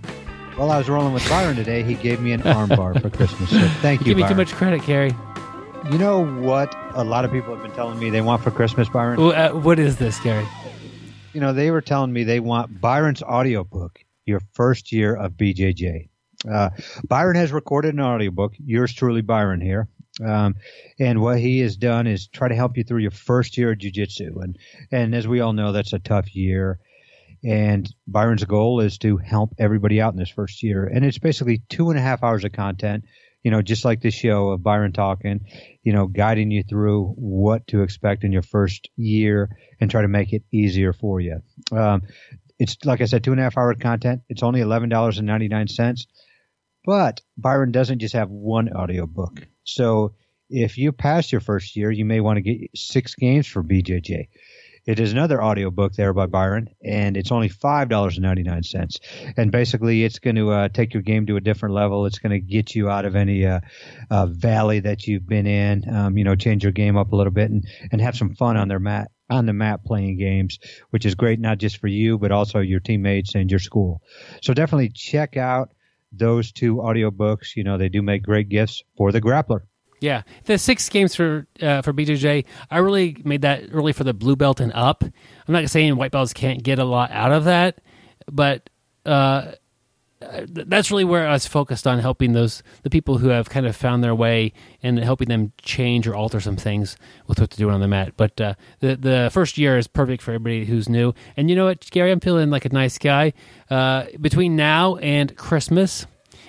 while 0.57 0.71
I 0.71 0.79
was 0.79 0.89
rolling 0.89 1.13
with 1.13 1.29
Byron 1.29 1.57
today, 1.57 1.83
he 1.83 1.95
gave 1.95 2.21
me 2.21 2.33
an 2.33 2.43
armbar 2.43 3.01
for 3.01 3.11
Christmas. 3.11 3.51
So 3.51 3.61
thank 3.83 4.01
you 4.01 4.07
give 4.07 4.17
me 4.17 4.27
too 4.29 4.35
much 4.35 4.53
credit, 4.53 4.85
Gary. 4.85 5.15
You 5.91 5.99
know 5.99 6.25
what 6.25 6.75
a 6.95 7.05
lot 7.05 7.25
of 7.25 7.31
people 7.31 7.55
have 7.55 7.63
been 7.63 7.73
telling 7.73 7.99
me 7.99 8.11
they 8.11 8.23
want 8.23 8.43
for 8.43 8.51
Christmas, 8.51 8.89
Byron? 8.89 9.21
Well, 9.21 9.33
Uh, 9.33 9.59
what 9.61 9.79
is 9.79 9.97
this, 9.97 10.19
Gary? 10.21 10.47
You 11.35 11.41
know, 11.41 11.53
they 11.53 11.71
were 11.71 11.81
telling 11.81 12.13
me 12.13 12.25
they 12.25 12.41
want 12.41 12.81
Byron's 12.81 13.23
audiobook, 13.23 14.01
your 14.25 14.41
first 14.55 14.93
year 14.93 15.15
of 15.15 15.33
BJJ. 15.33 16.09
Uh, 16.51 16.71
Byron 17.09 17.37
has 17.37 17.53
recorded 17.53 17.95
an 17.95 18.01
audiobook, 18.01 18.55
yours 18.65 18.93
truly, 18.93 19.21
Byron, 19.21 19.61
here. 19.61 19.89
Um, 20.23 20.55
and 20.99 21.21
what 21.21 21.41
he 21.41 21.61
has 21.61 21.77
done 21.77 22.07
is 22.07 22.29
try 22.29 22.49
to 22.49 22.55
help 22.55 22.77
you 22.77 22.85
through 22.85 23.01
your 23.01 23.11
first 23.11 23.57
year 23.57 23.73
of 23.73 23.79
jiu-jitsu. 23.79 24.39
And, 24.41 24.59
and 24.93 25.15
as 25.15 25.27
we 25.27 25.41
all 25.41 25.53
know, 25.53 25.73
that's 25.73 25.93
a 25.93 25.99
tough 25.99 26.35
year. 26.35 26.79
And 27.43 27.93
Byron's 28.07 28.45
goal 28.45 28.81
is 28.81 28.99
to 28.99 29.17
help 29.17 29.55
everybody 29.59 30.01
out 30.01 30.13
in 30.13 30.19
this 30.19 30.31
first 30.31 30.63
year. 30.63 30.87
And 30.87 31.05
it's 31.05 31.19
basically 31.19 31.63
two 31.69 31.91
and 31.91 31.99
a 31.99 32.03
half 32.03 32.23
hours 32.23 32.45
of 32.45 32.53
content, 32.53 33.05
you 33.43 33.51
know, 33.51 33.61
just 33.61 33.85
like 33.85 34.01
this 34.01 34.15
show 34.15 34.51
of 34.51 34.63
Byron 34.63 34.93
talking, 34.93 35.41
you 35.83 35.93
know, 35.93 36.07
guiding 36.07 36.51
you 36.51 36.63
through 36.63 37.09
what 37.17 37.67
to 37.67 37.83
expect 37.83 38.25
in 38.25 38.33
your 38.33 38.43
first 38.43 38.89
year 38.97 39.55
and 39.81 39.91
try 39.91 40.03
to 40.03 40.09
make 40.09 40.33
it 40.33 40.45
easier 40.53 40.93
for 40.93 41.21
you. 41.21 41.43
Um, 41.71 42.03
it's 42.59 42.77
like 42.85 43.01
I 43.01 43.07
said, 43.07 43.25
two 43.25 43.33
and 43.33 43.41
a 43.41 43.45
half 43.45 43.59
hour 43.59 43.75
content. 43.75 44.23
It's 44.29 44.43
only 44.43 44.61
eleven 44.61 44.89
dollars 44.89 45.19
and 45.19 45.27
ninety 45.27 45.49
nine 45.49 45.69
cents. 45.69 46.07
But 46.87 47.21
Byron 47.37 47.73
doesn't 47.73 47.99
just 47.99 48.15
have 48.15 48.31
one 48.31 48.73
audiobook. 48.73 49.47
So 49.65 50.15
if 50.51 50.79
you 50.79 50.93
pass 50.93 51.33
your 51.33 51.41
first 51.41 51.77
year, 51.77 51.91
you 51.91 52.05
may 52.05 52.21
want 52.21 52.37
to 52.37 52.43
get 52.43 52.71
six 52.75 53.15
games 53.15 53.47
for 53.47 53.63
BJJ. 53.63 54.29
It 54.87 55.01
is 55.01 55.13
another 55.13 55.43
audiobook 55.43 55.95
there 55.95 56.13
by 56.13 56.27
Byron, 56.27 56.69
and 56.85 57.17
it's 57.17 57.33
only 57.33 57.49
five 57.49 57.89
dollars 57.89 58.17
and 58.17 58.23
ninety 58.23 58.43
nine 58.43 58.63
cents. 58.63 59.01
And 59.35 59.51
basically, 59.51 60.05
it's 60.05 60.19
going 60.19 60.37
to 60.37 60.51
uh, 60.51 60.69
take 60.69 60.93
your 60.93 61.03
game 61.03 61.25
to 61.27 61.37
a 61.37 61.41
different 61.41 61.75
level. 61.75 62.05
It's 62.05 62.19
going 62.19 62.33
to 62.33 62.41
get 62.41 62.75
you 62.75 62.91
out 62.91 63.07
of 63.07 63.17
any 63.17 63.47
uh, 63.47 63.61
uh, 64.11 64.27
valley 64.27 64.81
that 64.81 65.07
you've 65.07 65.27
been 65.27 65.47
in. 65.47 65.89
Um, 65.89 66.19
you 66.19 66.25
know, 66.25 66.37
change 66.37 66.65
your 66.65 66.73
game 66.73 66.99
up 66.99 67.13
a 67.13 67.17
little 67.17 67.33
bit 67.33 67.51
and 67.51 67.65
and 67.93 68.01
have 68.03 68.15
some 68.15 68.35
fun 68.35 68.59
on 68.59 68.69
their 68.69 68.79
mat 68.79 69.11
on 69.31 69.47
the 69.47 69.55
mat 69.55 69.85
playing 69.87 70.19
games, 70.19 70.59
which 70.91 71.07
is 71.07 71.15
great 71.15 71.41
not 71.41 71.57
just 71.57 71.79
for 71.79 71.89
you 71.89 72.19
but 72.19 72.31
also 72.31 72.59
your 72.59 72.81
teammates 72.81 73.35
and 73.35 73.51
your 73.51 73.61
school. 73.61 74.03
So 74.43 74.53
definitely 74.53 74.91
check 74.91 75.39
out 75.39 75.71
those 76.19 76.53
two 76.53 76.77
audiobooks. 76.77 77.57
You 77.57 77.65
know, 77.65 77.79
they 77.79 77.89
do 77.89 78.03
make 78.03 78.23
great 78.23 78.49
gifts 78.49 78.83
for 78.97 79.13
the 79.13 79.21
grappler. 79.21 79.61
Yeah, 80.01 80.23
the 80.45 80.59
six 80.59 80.89
games 80.89 81.15
for 81.15 81.47
uh, 81.63 81.81
for 81.83 81.93
BJJ, 81.93 82.45
I 82.71 82.79
really 82.79 83.17
made 83.25 83.43
that 83.43 83.73
really 83.73 83.93
for 83.93 84.05
the 84.05 84.13
blue 84.13 84.37
belt 84.37 84.61
and 84.61 84.73
up. 84.75 85.03
I'm 85.03 85.53
not 85.53 85.69
saying 85.71 85.97
white 85.97 86.11
belts 86.11 86.33
can't 86.33 86.63
get 86.63 86.79
a 86.79 86.85
lot 86.85 87.11
out 87.11 87.33
of 87.33 87.45
that, 87.45 87.81
but 88.31 88.69
uh, 89.07 89.53
that's 90.49 90.91
really 90.91 91.05
where 91.05 91.27
I 91.27 91.33
was 91.33 91.47
focused 91.47 91.87
on 91.87 91.99
helping 91.99 92.33
those 92.33 92.63
the 92.83 92.91
people 92.91 93.19
who 93.19 93.29
have 93.29 93.49
kind 93.49 93.67
of 93.67 93.77
found 93.77 94.03
their 94.03 94.15
way 94.15 94.53
and 94.83 94.99
helping 94.99 95.29
them 95.29 95.53
change 95.61 96.07
or 96.07 96.15
alter 96.15 96.41
some 96.41 96.57
things 96.57 96.97
with 97.27 97.41
what 97.41 97.51
they're 97.51 97.59
doing 97.59 97.75
on 97.75 97.81
the 97.81 97.89
mat. 97.89 98.15
But 98.17 98.41
uh, 98.41 98.55
the 98.81 98.97
the 98.97 99.31
first 99.33 99.59
year 99.59 99.77
is 99.79 99.87
perfect 99.87 100.23
for 100.23 100.33
everybody 100.33 100.65
who's 100.65 100.89
new. 100.89 101.15
And 101.37 101.51
you 101.51 101.57
know 101.57 101.67
what, 101.67 101.89
Gary, 101.91 102.13
I'm 102.13 102.21
feeling 102.21 102.51
like 102.51 102.65
a 102.65 102.71
nice 102.71 102.99
guy. 102.99 103.33
Uh, 103.71 104.07
between 104.21 104.57
now 104.57 104.97
and 104.97 105.37
Christmas, 105.37 106.07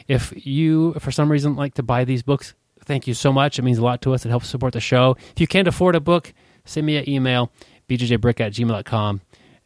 if 0.08 0.34
you 0.46 0.94
for 0.96 1.12
some 1.12 1.32
reason 1.32 1.56
like 1.56 1.74
to 1.76 1.84
buy 1.84 2.06
these 2.06 2.24
books, 2.24 2.54
thank 2.86 3.08
you 3.08 3.14
so 3.14 3.32
much. 3.34 3.60
It 3.60 3.64
means 3.64 3.78
a 3.78 3.84
lot 3.84 4.02
to 4.04 4.14
us. 4.14 4.26
It 4.26 4.30
helps 4.30 4.48
support 4.48 4.74
the 4.74 4.80
show. 4.80 5.18
If 5.32 5.40
you 5.40 5.48
can't 5.48 5.68
afford 5.68 5.96
a 5.96 6.00
book, 6.00 6.34
send 6.66 6.86
me 6.86 6.98
an 6.98 7.10
email, 7.10 7.52
bjjbrick 7.90 8.40
at 8.40 8.54
gmail.com. 8.54 9.22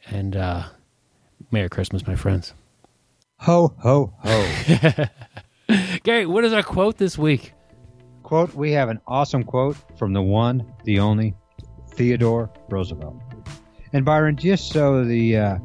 And 0.08 0.36
uh, 0.36 0.63
Merry 1.51 1.70
Christmas, 1.70 2.08
my 2.08 2.16
friends. 2.16 2.54
Ho 3.39 3.74
ho 3.79 4.13
ho. 4.19 5.05
Gary, 6.03 6.25
what 6.25 6.43
is 6.46 6.53
our 6.53 6.63
quote 6.63 6.98
this 6.98 7.17
week? 7.17 7.53
quote, 8.29 8.53
we 8.53 8.72
have 8.72 8.89
an 8.89 9.01
awesome 9.08 9.43
quote 9.43 9.75
from 9.98 10.13
the 10.13 10.22
one, 10.22 10.63
the 10.84 11.00
only 11.00 11.34
Theodore 11.96 12.51
Roosevelt. 12.69 13.19
And 13.91 14.05
Byron, 14.05 14.36
just 14.36 14.72
so 14.72 15.03
the 15.03 15.36
uh, 15.36 15.58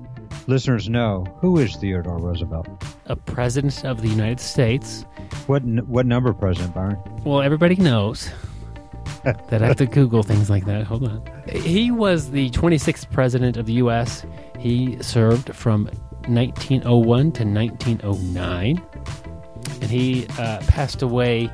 listeners 0.46 0.88
know, 0.88 1.26
who 1.42 1.58
is 1.58 1.76
Theodore 1.76 2.16
Roosevelt? 2.16 2.66
A 3.04 3.16
president 3.16 3.84
of 3.84 4.00
the 4.00 4.08
United 4.08 4.40
States. 4.40 5.04
What 5.46 5.62
what 5.62 6.06
number 6.06 6.32
president, 6.32 6.74
Byron? 6.74 6.96
Well, 7.22 7.42
everybody 7.42 7.76
knows 7.76 8.30
that 9.24 9.62
I 9.62 9.66
have 9.66 9.76
to 9.76 9.86
Google 9.86 10.22
things 10.22 10.48
like 10.48 10.64
that. 10.64 10.84
Hold 10.84 11.06
on. 11.06 11.22
He 11.46 11.90
was 11.90 12.30
the 12.30 12.48
26th 12.48 13.10
president 13.10 13.58
of 13.58 13.66
the 13.66 13.74
U.S. 13.74 14.24
He 14.58 14.96
served 15.02 15.54
from 15.54 15.90
1901 16.28 17.32
to 17.32 17.44
1909, 17.44 18.82
and 19.80 19.90
he 19.90 20.26
uh, 20.38 20.60
passed 20.66 21.02
away 21.02 21.46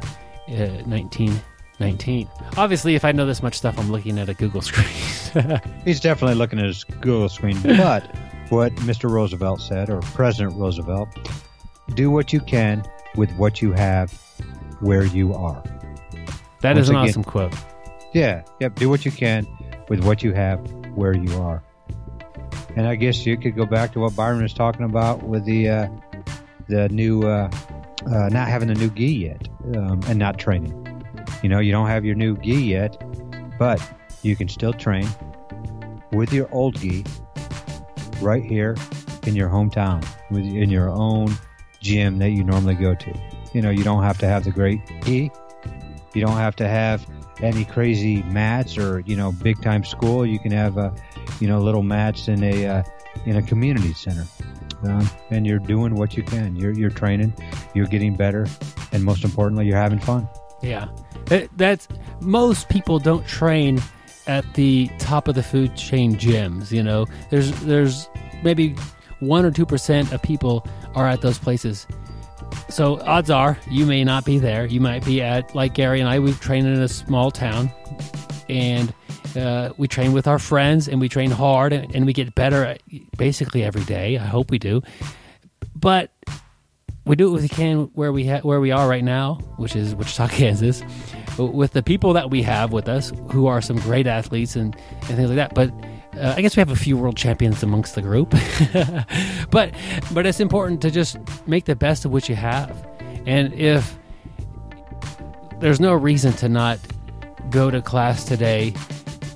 uh, 0.48 0.82
1919. 0.86 2.28
Obviously, 2.56 2.94
if 2.94 3.04
I 3.04 3.12
know 3.12 3.26
this 3.26 3.42
much 3.42 3.56
stuff, 3.56 3.78
I'm 3.78 3.90
looking 3.90 4.18
at 4.18 4.28
a 4.28 4.34
Google 4.34 4.60
screen. 4.62 5.60
He's 5.84 6.00
definitely 6.00 6.36
looking 6.36 6.58
at 6.58 6.66
his 6.66 6.84
Google 6.84 7.28
screen. 7.28 7.58
But 7.76 8.04
what 8.50 8.74
Mr. 8.76 9.08
Roosevelt 9.08 9.60
said, 9.60 9.90
or 9.90 10.00
President 10.00 10.56
Roosevelt, 10.56 11.08
do 11.94 12.10
what 12.10 12.32
you 12.32 12.40
can 12.40 12.84
with 13.14 13.30
what 13.36 13.62
you 13.62 13.72
have 13.72 14.12
where 14.80 15.04
you 15.04 15.34
are. 15.34 15.62
That 16.60 16.74
Once 16.74 16.80
is 16.80 16.88
an 16.90 16.96
again, 16.96 17.08
awesome 17.08 17.24
quote. 17.24 17.54
Yeah, 18.12 18.42
yep. 18.60 18.74
Do 18.74 18.88
what 18.88 19.04
you 19.04 19.12
can 19.12 19.46
with 19.88 20.04
what 20.04 20.22
you 20.22 20.32
have 20.32 20.60
where 20.94 21.14
you 21.14 21.32
are. 21.40 21.62
And 22.76 22.86
I 22.86 22.94
guess 22.94 23.26
you 23.26 23.36
could 23.36 23.56
go 23.56 23.66
back 23.66 23.92
to 23.92 24.00
what 24.00 24.14
Byron 24.14 24.42
was 24.42 24.54
talking 24.54 24.84
about 24.84 25.22
with 25.22 25.44
the 25.44 25.68
uh, 25.68 25.88
the 26.68 26.88
new 26.88 27.22
uh, 27.22 27.50
uh, 28.06 28.28
not 28.28 28.48
having 28.48 28.68
the 28.68 28.74
new 28.74 28.90
gi 28.90 29.06
yet 29.06 29.48
um, 29.74 30.00
and 30.06 30.18
not 30.18 30.38
training. 30.38 30.76
You 31.42 31.48
know, 31.48 31.58
you 31.58 31.72
don't 31.72 31.88
have 31.88 32.04
your 32.04 32.14
new 32.14 32.36
gi 32.38 32.54
yet, 32.54 33.02
but 33.58 33.82
you 34.22 34.36
can 34.36 34.48
still 34.48 34.72
train 34.72 35.08
with 36.12 36.32
your 36.32 36.48
old 36.52 36.76
gi 36.76 37.04
right 38.20 38.42
here 38.42 38.76
in 39.26 39.36
your 39.36 39.48
hometown, 39.48 40.06
with 40.30 40.44
in 40.44 40.70
your 40.70 40.88
own 40.88 41.34
gym 41.80 42.18
that 42.18 42.30
you 42.30 42.44
normally 42.44 42.74
go 42.74 42.94
to. 42.94 43.20
You 43.52 43.62
know, 43.62 43.70
you 43.70 43.82
don't 43.82 44.02
have 44.02 44.18
to 44.18 44.26
have 44.26 44.44
the 44.44 44.50
great 44.50 44.80
gi. 45.04 45.30
You 46.14 46.20
don't 46.20 46.36
have 46.36 46.56
to 46.56 46.68
have 46.68 47.06
any 47.42 47.64
crazy 47.64 48.22
mats 48.24 48.76
or 48.76 49.00
you 49.00 49.16
know 49.16 49.32
big 49.32 49.60
time 49.62 49.84
school. 49.84 50.24
You 50.26 50.38
can 50.38 50.52
have 50.52 50.76
a 50.76 50.94
you 51.40 51.48
know 51.48 51.58
little 51.58 51.82
mats 51.82 52.28
in 52.28 52.42
a 52.42 52.66
uh, 52.66 52.82
in 53.26 53.36
a 53.36 53.42
community 53.42 53.92
center, 53.92 54.26
uh, 54.86 55.06
and 55.30 55.46
you're 55.46 55.58
doing 55.58 55.94
what 55.94 56.16
you 56.16 56.22
can. 56.22 56.56
You're 56.56 56.72
you're 56.72 56.90
training, 56.90 57.32
you're 57.74 57.86
getting 57.86 58.14
better, 58.14 58.46
and 58.92 59.04
most 59.04 59.24
importantly, 59.24 59.66
you're 59.66 59.78
having 59.78 60.00
fun. 60.00 60.28
Yeah, 60.62 60.88
it, 61.30 61.50
that's 61.56 61.88
most 62.20 62.68
people 62.68 62.98
don't 62.98 63.26
train 63.26 63.82
at 64.26 64.44
the 64.54 64.88
top 64.98 65.28
of 65.28 65.34
the 65.34 65.42
food 65.42 65.76
chain 65.76 66.16
gyms. 66.16 66.70
You 66.70 66.82
know, 66.82 67.06
there's 67.30 67.52
there's 67.62 68.08
maybe 68.42 68.74
one 69.20 69.44
or 69.44 69.50
two 69.50 69.66
percent 69.66 70.12
of 70.12 70.22
people 70.22 70.66
are 70.94 71.08
at 71.08 71.20
those 71.20 71.38
places 71.38 71.86
so 72.68 73.00
odds 73.00 73.30
are 73.30 73.58
you 73.70 73.86
may 73.86 74.04
not 74.04 74.24
be 74.24 74.38
there. 74.38 74.66
You 74.66 74.80
might 74.80 75.04
be 75.04 75.22
at 75.22 75.54
like 75.54 75.74
Gary 75.74 76.00
and 76.00 76.08
I. 76.08 76.18
We've 76.18 76.40
trained 76.40 76.66
in 76.66 76.80
a 76.80 76.88
small 76.88 77.30
town, 77.30 77.70
and 78.48 78.92
uh, 79.36 79.70
we 79.76 79.88
train 79.88 80.12
with 80.12 80.26
our 80.26 80.38
friends, 80.38 80.88
and 80.88 81.00
we 81.00 81.08
train 81.08 81.30
hard, 81.30 81.72
and, 81.72 81.94
and 81.94 82.06
we 82.06 82.12
get 82.12 82.34
better 82.34 82.76
basically 83.16 83.62
every 83.62 83.84
day. 83.84 84.18
I 84.18 84.24
hope 84.24 84.50
we 84.50 84.58
do, 84.58 84.82
but 85.74 86.12
we 87.06 87.16
do 87.16 87.32
what 87.32 87.42
we 87.42 87.48
can 87.48 87.90
where 87.94 88.12
we 88.12 88.26
ha- 88.26 88.40
where 88.40 88.60
we 88.60 88.70
are 88.70 88.88
right 88.88 89.04
now, 89.04 89.34
which 89.56 89.74
is 89.74 89.94
Wichita, 89.94 90.28
Kansas, 90.36 90.82
with 91.38 91.72
the 91.72 91.82
people 91.82 92.12
that 92.12 92.30
we 92.30 92.42
have 92.42 92.72
with 92.72 92.88
us, 92.88 93.12
who 93.30 93.46
are 93.46 93.60
some 93.60 93.78
great 93.78 94.06
athletes 94.06 94.56
and, 94.56 94.76
and 95.08 95.16
things 95.16 95.30
like 95.30 95.36
that. 95.36 95.54
But 95.54 95.72
uh, 96.18 96.34
I 96.36 96.42
guess 96.42 96.56
we 96.56 96.60
have 96.60 96.70
a 96.70 96.76
few 96.76 96.96
world 96.96 97.16
champions 97.16 97.62
amongst 97.62 97.94
the 97.94 98.02
group, 98.02 98.30
but 99.50 99.72
but 100.12 100.26
it's 100.26 100.40
important 100.40 100.82
to 100.82 100.90
just 100.90 101.18
make 101.46 101.66
the 101.66 101.76
best 101.76 102.04
of 102.04 102.12
what 102.12 102.28
you 102.28 102.34
have, 102.34 102.86
and 103.26 103.52
if 103.54 103.96
there's 105.60 105.78
no 105.78 105.92
reason 105.92 106.32
to 106.34 106.48
not 106.48 106.78
go 107.50 107.70
to 107.70 107.80
class 107.80 108.24
today, 108.24 108.74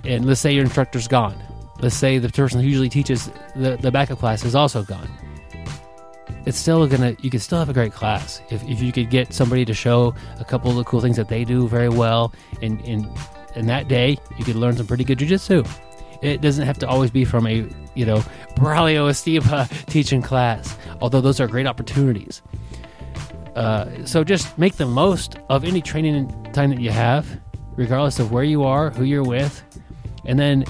and 0.05 0.27
let's 0.27 0.41
say 0.41 0.53
your 0.53 0.65
instructor's 0.65 1.07
gone, 1.07 1.37
let's 1.81 1.95
say 1.95 2.19
the 2.19 2.29
person 2.29 2.61
who 2.61 2.67
usually 2.67 2.89
teaches 2.89 3.31
the 3.55 3.79
the 3.81 3.93
backup 3.93 4.19
class 4.19 4.45
is 4.45 4.57
also 4.57 4.83
gone. 4.83 5.09
It's 6.47 6.59
still 6.59 6.87
gonna. 6.89 7.17
You 7.21 7.31
can 7.31 7.41
still 7.41 7.59
have 7.59 7.69
a 7.69 7.73
great 7.73 7.93
class 7.93 8.43
if, 8.51 8.63
if 8.65 8.83
you 8.83 8.93
could 8.93 9.11
get 9.11 9.33
somebody 9.33 9.65
to 9.65 9.75
show 9.75 10.15
a 10.41 10.45
couple 10.45 10.71
of 10.71 10.77
the 10.77 10.85
cool 10.85 11.01
things 11.01 11.17
that 11.17 11.29
they 11.29 11.45
do 11.45 11.69
very 11.69 11.89
well, 11.89 12.33
and 12.61 12.81
in 12.81 13.09
in 13.55 13.67
that 13.67 13.87
day 13.87 14.19
you 14.37 14.45
could 14.45 14.57
learn 14.57 14.77
some 14.77 14.87
pretty 14.87 15.05
good 15.05 15.19
jujitsu. 15.19 15.65
It 16.25 16.41
doesn't 16.41 16.65
have 16.65 16.79
to 16.79 16.89
always 16.89 17.11
be 17.11 17.25
from 17.25 17.47
a, 17.47 17.69
you 17.95 18.07
know, 18.07 18.19
Braulio 18.57 19.11
Estima 19.11 19.69
teaching 19.87 20.23
class, 20.23 20.77
although 21.01 21.21
those 21.21 21.39
are 21.39 21.47
great 21.47 21.67
opportunities. 21.67 22.41
Uh, 23.55 23.87
so 24.05 24.25
just 24.25 24.57
make 24.59 24.77
the 24.77 24.87
most 24.87 25.37
of 25.49 25.65
any 25.65 25.81
training 25.81 26.29
time 26.53 26.71
that 26.71 26.81
you 26.81 26.91
have, 26.91 27.41
regardless 27.77 28.19
of 28.19 28.33
where 28.33 28.43
you 28.43 28.65
are, 28.65 28.91
who 28.91 29.05
you're 29.05 29.23
with, 29.23 29.63
and 30.25 30.39
then 30.39 30.65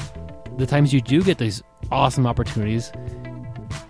the 0.58 0.66
times 0.66 0.92
you 0.92 1.00
do 1.00 1.22
get 1.22 1.38
these 1.38 1.62
awesome 1.90 2.26
opportunities, 2.26 2.92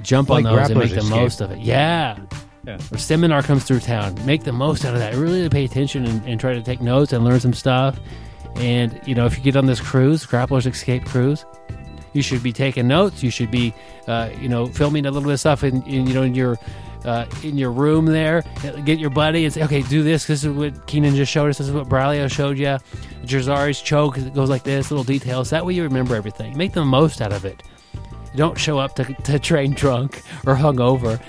jump 0.02 0.28
like 0.28 0.44
on 0.44 0.56
those 0.56 0.70
and 0.70 0.78
make 0.78 0.90
the 0.90 0.98
escape. 0.98 1.10
most 1.10 1.40
of 1.40 1.50
it. 1.50 1.58
Yeah. 1.58 2.18
Yeah. 2.66 2.78
Or 2.92 2.98
seminar 2.98 3.42
comes 3.42 3.64
through 3.64 3.80
town, 3.80 4.14
make 4.24 4.44
the 4.44 4.52
most 4.52 4.84
out 4.84 4.94
of 4.94 5.00
that. 5.00 5.14
Really 5.14 5.48
pay 5.48 5.64
attention 5.64 6.06
and, 6.06 6.24
and 6.26 6.40
try 6.40 6.54
to 6.54 6.62
take 6.62 6.80
notes 6.80 7.12
and 7.12 7.24
learn 7.24 7.40
some 7.40 7.52
stuff. 7.52 7.98
And, 8.56 9.00
you 9.04 9.14
know, 9.14 9.26
if 9.26 9.36
you 9.36 9.42
get 9.42 9.56
on 9.56 9.66
this 9.66 9.80
cruise, 9.80 10.26
Grapplers 10.26 10.66
Escape 10.66 11.04
Cruise, 11.04 11.44
you 12.12 12.22
should 12.22 12.42
be 12.42 12.52
taking 12.52 12.86
notes. 12.86 13.22
You 13.22 13.30
should 13.30 13.50
be, 13.50 13.74
uh, 14.06 14.30
you 14.40 14.48
know, 14.48 14.66
filming 14.66 15.06
a 15.06 15.10
little 15.10 15.26
bit 15.26 15.34
of 15.34 15.40
stuff 15.40 15.64
in, 15.64 15.82
in 15.82 16.06
you 16.06 16.14
know, 16.14 16.22
in 16.22 16.34
your 16.34 16.58
uh, 17.04 17.26
in 17.42 17.58
your 17.58 17.70
room 17.70 18.06
there. 18.06 18.42
Get 18.84 18.98
your 18.98 19.10
buddy 19.10 19.44
and 19.44 19.52
say, 19.52 19.62
okay, 19.64 19.82
do 19.82 20.02
this. 20.02 20.26
This 20.26 20.44
is 20.44 20.50
what 20.50 20.86
Keenan 20.86 21.14
just 21.14 21.30
showed 21.30 21.50
us. 21.50 21.58
This 21.58 21.68
is 21.68 21.74
what 21.74 21.88
Braulio 21.88 22.30
showed 22.30 22.58
you. 22.58 22.78
Jazari's 23.24 23.82
choke 23.82 24.16
goes 24.32 24.48
like 24.48 24.62
this, 24.62 24.90
little 24.90 25.04
details. 25.04 25.50
That 25.50 25.66
way 25.66 25.74
you 25.74 25.82
remember 25.82 26.14
everything. 26.14 26.56
Make 26.56 26.72
the 26.72 26.84
most 26.84 27.20
out 27.20 27.32
of 27.32 27.44
it. 27.44 27.62
You 27.92 28.38
don't 28.38 28.58
show 28.58 28.78
up 28.78 28.94
to, 28.96 29.04
to 29.04 29.38
train 29.38 29.72
drunk 29.72 30.22
or 30.46 30.54
hungover. 30.54 31.20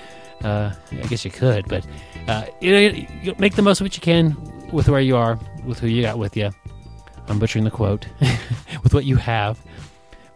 Uh, 0.42 0.72
I 0.92 1.06
guess 1.06 1.24
you 1.24 1.30
could, 1.30 1.66
but 1.66 1.86
uh, 2.28 2.44
you 2.60 2.72
know, 2.72 3.34
make 3.38 3.54
the 3.54 3.62
most 3.62 3.80
of 3.80 3.84
what 3.84 3.96
you 3.96 4.02
can 4.02 4.36
with 4.70 4.88
where 4.88 5.00
you 5.00 5.16
are, 5.16 5.38
with 5.64 5.78
who 5.78 5.86
you 5.86 6.02
got 6.02 6.18
with 6.18 6.36
you. 6.36 6.50
I'm 7.28 7.38
butchering 7.38 7.64
the 7.64 7.70
quote 7.70 8.06
with 8.82 8.94
what 8.94 9.04
you 9.04 9.16
have, 9.16 9.58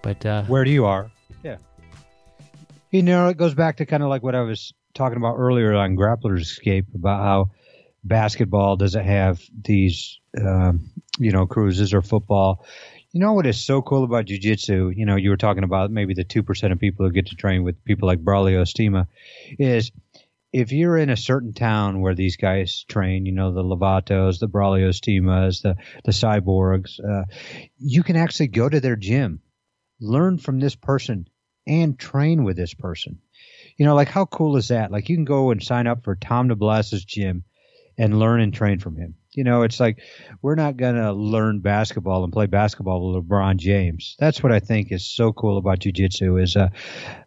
but 0.03 0.25
uh, 0.27 0.43
where 0.45 0.65
do 0.65 0.71
you 0.71 0.87
are, 0.87 1.11
yeah. 1.43 1.57
You 2.91 3.03
know, 3.03 3.29
it 3.29 3.37
goes 3.37 3.55
back 3.55 3.77
to 3.77 3.87
kind 3.87 4.03
of 4.03 4.09
like 4.09 4.23
what 4.23 4.35
I 4.35 4.43
was 4.43 4.73
talking 4.95 5.17
about 5.17 5.37
earlier 5.37 5.75
on 5.75 5.97
Grappler's 5.97 6.43
Escape 6.43 6.87
about 6.95 7.23
how 7.23 7.51
basketball 8.03 8.77
doesn't 8.77 9.05
have 9.05 9.41
these, 9.63 10.19
um, 10.41 10.91
you 11.19 11.31
know, 11.31 11.47
cruises 11.47 11.95
or 11.95 12.03
football. 12.03 12.65
You 13.13 13.21
know 13.21 13.33
what 13.33 13.47
is 13.47 13.65
so 13.65 13.83
cool 13.83 14.05
about 14.05 14.27
jujitsu? 14.27 14.97
You 14.97 15.05
know, 15.05 15.17
you 15.17 15.31
were 15.31 15.37
talking 15.37 15.65
about 15.65 15.91
maybe 15.91 16.15
the 16.15 16.25
two 16.25 16.43
percent 16.43 16.73
of 16.73 16.79
people 16.79 17.07
who 17.07 17.13
get 17.13 17.27
to 17.27 17.37
train 17.37 17.65
with 17.65 17.85
people 17.85 18.07
like 18.07 18.21
Braulio 18.21 18.63
Estima, 18.63 19.07
is 19.59 19.91
if 20.53 20.73
you're 20.73 20.97
in 20.97 21.11
a 21.11 21.17
certain 21.17 21.53
town 21.53 22.01
where 22.01 22.15
these 22.15 22.37
guys 22.37 22.85
train, 22.89 23.25
you 23.27 23.33
know, 23.33 23.53
the 23.53 23.63
Lovatos, 23.63 24.41
the 24.41 24.49
Braulio 24.49 24.89
Estimas, 24.89 25.63
the, 25.63 25.77
the 26.05 26.13
Cyborgs, 26.13 26.99
uh, 26.99 27.25
you 27.79 28.03
can 28.03 28.17
actually 28.17 28.49
go 28.49 28.69
to 28.69 28.81
their 28.81 28.97
gym, 28.97 29.41
learn 30.01 30.39
from 30.39 30.59
this 30.59 30.75
person, 30.75 31.29
and 31.67 31.99
train 31.99 32.43
with 32.43 32.57
this 32.57 32.75
person. 32.75 33.21
You 33.77 33.87
know, 33.87 33.95
like 33.95 34.09
how 34.09 34.27
cool 34.27 34.57
is 34.57 34.69
that? 34.69 34.91
Like 34.91 35.09
you 35.09 35.17
can 35.17 35.25
go 35.25 35.51
and 35.51 35.63
sign 35.63 35.87
up 35.87 36.05
for 36.05 36.17
Tom 36.17 36.49
DeBlass's 36.49 37.05
gym 37.05 37.45
and 37.97 38.19
learn 38.19 38.41
and 38.41 38.53
train 38.53 38.79
from 38.81 38.97
him. 38.97 39.15
You 39.33 39.45
know, 39.45 39.63
it's 39.63 39.79
like 39.79 40.01
we're 40.43 40.57
not 40.57 40.77
going 40.77 40.97
to 40.97 41.13
learn 41.13 41.61
basketball 41.61 42.25
and 42.25 42.33
play 42.33 42.47
basketball 42.47 43.13
with 43.13 43.25
LeBron 43.25 43.59
James. 43.59 44.17
That's 44.19 44.43
what 44.43 44.51
I 44.51 44.59
think 44.59 44.91
is 44.91 45.07
so 45.07 45.33
cool 45.33 45.57
about 45.57 45.79
jujitsu 45.79 46.43
is, 46.43 46.57
uh, 46.57 46.69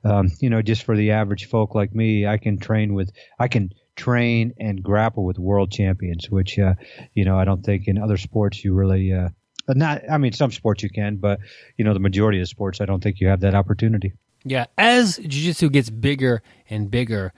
um, 0.04 0.30
you 0.42 0.50
know, 0.50 0.62
just 0.62 0.84
for 0.84 0.98
the 0.98 1.12
average 1.12 1.46
folk 1.46 1.76
like 1.76 1.96
me, 1.96 2.28
I 2.28 2.38
can 2.38 2.60
train 2.60 2.94
with, 2.94 3.12
I 3.40 3.48
can 3.48 3.70
train 3.96 4.54
and 4.60 4.84
grapple 4.84 5.24
with 5.24 5.40
world 5.40 5.72
champions, 5.72 6.30
which, 6.30 6.60
uh, 6.60 6.74
you 7.14 7.24
know, 7.24 7.40
I 7.40 7.46
don't 7.46 7.64
think 7.64 7.88
in 7.88 7.98
other 7.98 8.18
sports 8.18 8.66
you 8.66 8.74
really, 8.74 9.14
uh, 9.14 9.30
not, 9.70 10.02
I 10.12 10.18
mean, 10.18 10.34
some 10.34 10.52
sports 10.52 10.84
you 10.84 10.90
can, 10.90 11.16
but, 11.16 11.40
you 11.78 11.86
know, 11.86 11.94
the 11.94 12.02
majority 12.02 12.42
of 12.42 12.50
sports, 12.50 12.82
I 12.82 12.86
don't 12.86 13.02
think 13.02 13.22
you 13.22 13.30
have 13.30 13.40
that 13.42 13.56
opportunity. 13.56 14.12
Yeah. 14.44 14.66
As 14.78 15.18
jiu-jitsu 15.20 15.70
gets 15.70 15.90
bigger 15.90 16.44
and 16.70 16.92
bigger, 16.92 17.32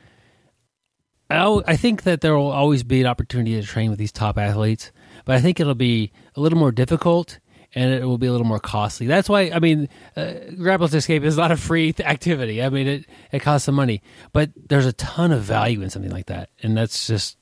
I 1.29 1.75
think 1.75 2.03
that 2.03 2.21
there 2.21 2.35
will 2.37 2.51
always 2.51 2.83
be 2.83 3.01
an 3.01 3.07
opportunity 3.07 3.59
to 3.59 3.65
train 3.65 3.89
with 3.89 3.99
these 3.99 4.11
top 4.11 4.37
athletes, 4.37 4.91
but 5.25 5.35
I 5.35 5.41
think 5.41 5.59
it'll 5.59 5.75
be 5.75 6.11
a 6.35 6.39
little 6.39 6.59
more 6.59 6.71
difficult 6.71 7.39
and 7.73 7.93
it 7.93 8.05
will 8.05 8.17
be 8.17 8.27
a 8.27 8.31
little 8.31 8.47
more 8.47 8.59
costly. 8.59 9.05
That's 9.05 9.27
why 9.27 9.51
I 9.53 9.59
mean, 9.59 9.89
uh, 10.15 10.33
Grapplers 10.51 10.93
Escape 10.93 11.23
is 11.23 11.35
not 11.37 11.51
a 11.51 11.57
free 11.57 11.93
activity. 11.99 12.63
I 12.63 12.69
mean, 12.69 12.87
it 12.87 13.05
it 13.31 13.39
costs 13.41 13.65
some 13.65 13.75
money, 13.75 14.01
but 14.33 14.51
there's 14.69 14.85
a 14.85 14.93
ton 14.93 15.31
of 15.31 15.41
value 15.43 15.81
in 15.81 15.89
something 15.89 16.11
like 16.11 16.27
that, 16.27 16.49
and 16.63 16.77
that's 16.77 17.07
just 17.07 17.37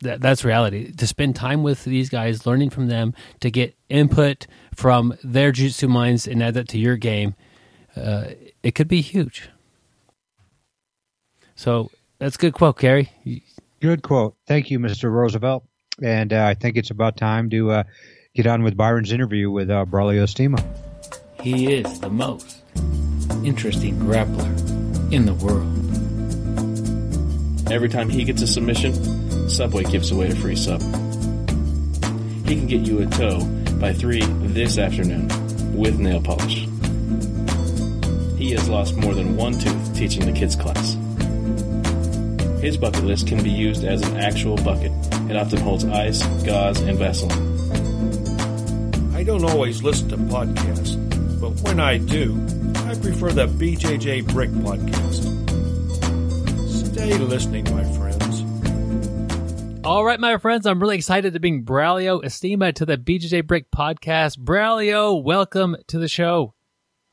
that 0.00 0.20
that's 0.20 0.44
reality. 0.44 0.92
To 0.92 1.06
spend 1.06 1.36
time 1.36 1.62
with 1.62 1.84
these 1.84 2.08
guys, 2.08 2.46
learning 2.46 2.70
from 2.70 2.86
them, 2.86 3.14
to 3.40 3.50
get 3.50 3.76
input 3.88 4.46
from 4.74 5.14
their 5.24 5.52
jiu-jitsu 5.52 5.88
minds 5.88 6.26
and 6.26 6.42
add 6.42 6.54
that 6.54 6.68
to 6.68 6.78
your 6.78 6.96
game. 6.96 7.34
uh, 7.96 8.30
it 8.62 8.74
could 8.74 8.88
be 8.88 9.00
huge. 9.00 9.50
So 11.56 11.90
that's 12.18 12.36
a 12.36 12.38
good 12.38 12.54
quote, 12.54 12.78
Gary. 12.78 13.10
Good 13.80 14.02
quote. 14.02 14.36
Thank 14.46 14.70
you, 14.70 14.78
Mr. 14.78 15.10
Roosevelt. 15.10 15.64
And 16.02 16.32
uh, 16.32 16.44
I 16.44 16.54
think 16.54 16.76
it's 16.76 16.90
about 16.90 17.16
time 17.16 17.50
to 17.50 17.70
uh, 17.70 17.82
get 18.34 18.46
on 18.46 18.62
with 18.62 18.76
Byron's 18.76 19.12
interview 19.12 19.50
with 19.50 19.70
uh, 19.70 19.84
Braulio 19.84 20.22
Estima. 20.22 20.62
He 21.40 21.72
is 21.74 22.00
the 22.00 22.10
most 22.10 22.62
interesting 23.44 23.96
grappler 24.00 25.12
in 25.12 25.26
the 25.26 25.34
world. 25.34 25.74
Every 27.70 27.88
time 27.88 28.08
he 28.08 28.24
gets 28.24 28.42
a 28.42 28.46
submission, 28.46 29.48
Subway 29.48 29.84
gives 29.84 30.10
away 30.10 30.28
a 30.28 30.34
free 30.34 30.56
sub. 30.56 30.80
He 32.46 32.56
can 32.56 32.66
get 32.66 32.80
you 32.80 33.00
a 33.00 33.06
toe 33.06 33.44
by 33.78 33.92
3 33.92 34.20
this 34.48 34.78
afternoon 34.78 35.28
with 35.76 35.98
nail 35.98 36.20
polish. 36.20 36.66
He 38.38 38.52
has 38.52 38.68
lost 38.68 38.96
more 38.96 39.14
than 39.14 39.36
one 39.36 39.52
tooth 39.52 39.96
teaching 39.96 40.26
the 40.26 40.32
kids 40.32 40.56
class. 40.56 40.96
His 42.60 42.76
bucket 42.76 43.04
list 43.04 43.28
can 43.28 43.40
be 43.40 43.50
used 43.50 43.84
as 43.84 44.02
an 44.02 44.16
actual 44.16 44.56
bucket. 44.56 44.90
It 45.30 45.36
often 45.36 45.60
holds 45.60 45.84
ice, 45.84 46.26
gauze, 46.44 46.80
and 46.80 46.98
Vaseline. 46.98 47.54
I 49.14 49.22
don't 49.22 49.44
always 49.44 49.84
listen 49.84 50.08
to 50.08 50.16
podcasts, 50.16 50.96
but 51.40 51.50
when 51.60 51.78
I 51.78 51.98
do, 51.98 52.34
I 52.88 52.96
prefer 52.96 53.30
the 53.30 53.46
BJJ 53.46 54.32
Brick 54.32 54.50
podcast. 54.50 55.22
Stay 56.68 57.16
listening, 57.16 57.62
my 57.72 57.84
friends. 57.96 58.44
All 59.86 60.04
right, 60.04 60.18
my 60.18 60.36
friends, 60.38 60.66
I'm 60.66 60.80
really 60.80 60.96
excited 60.96 61.34
to 61.34 61.40
bring 61.40 61.64
Braulio 61.64 62.24
Estima 62.24 62.74
to 62.74 62.84
the 62.84 62.96
BJJ 62.98 63.46
Brick 63.46 63.70
podcast. 63.70 64.36
Braulio, 64.36 65.22
welcome 65.22 65.76
to 65.86 65.98
the 66.00 66.08
show. 66.08 66.54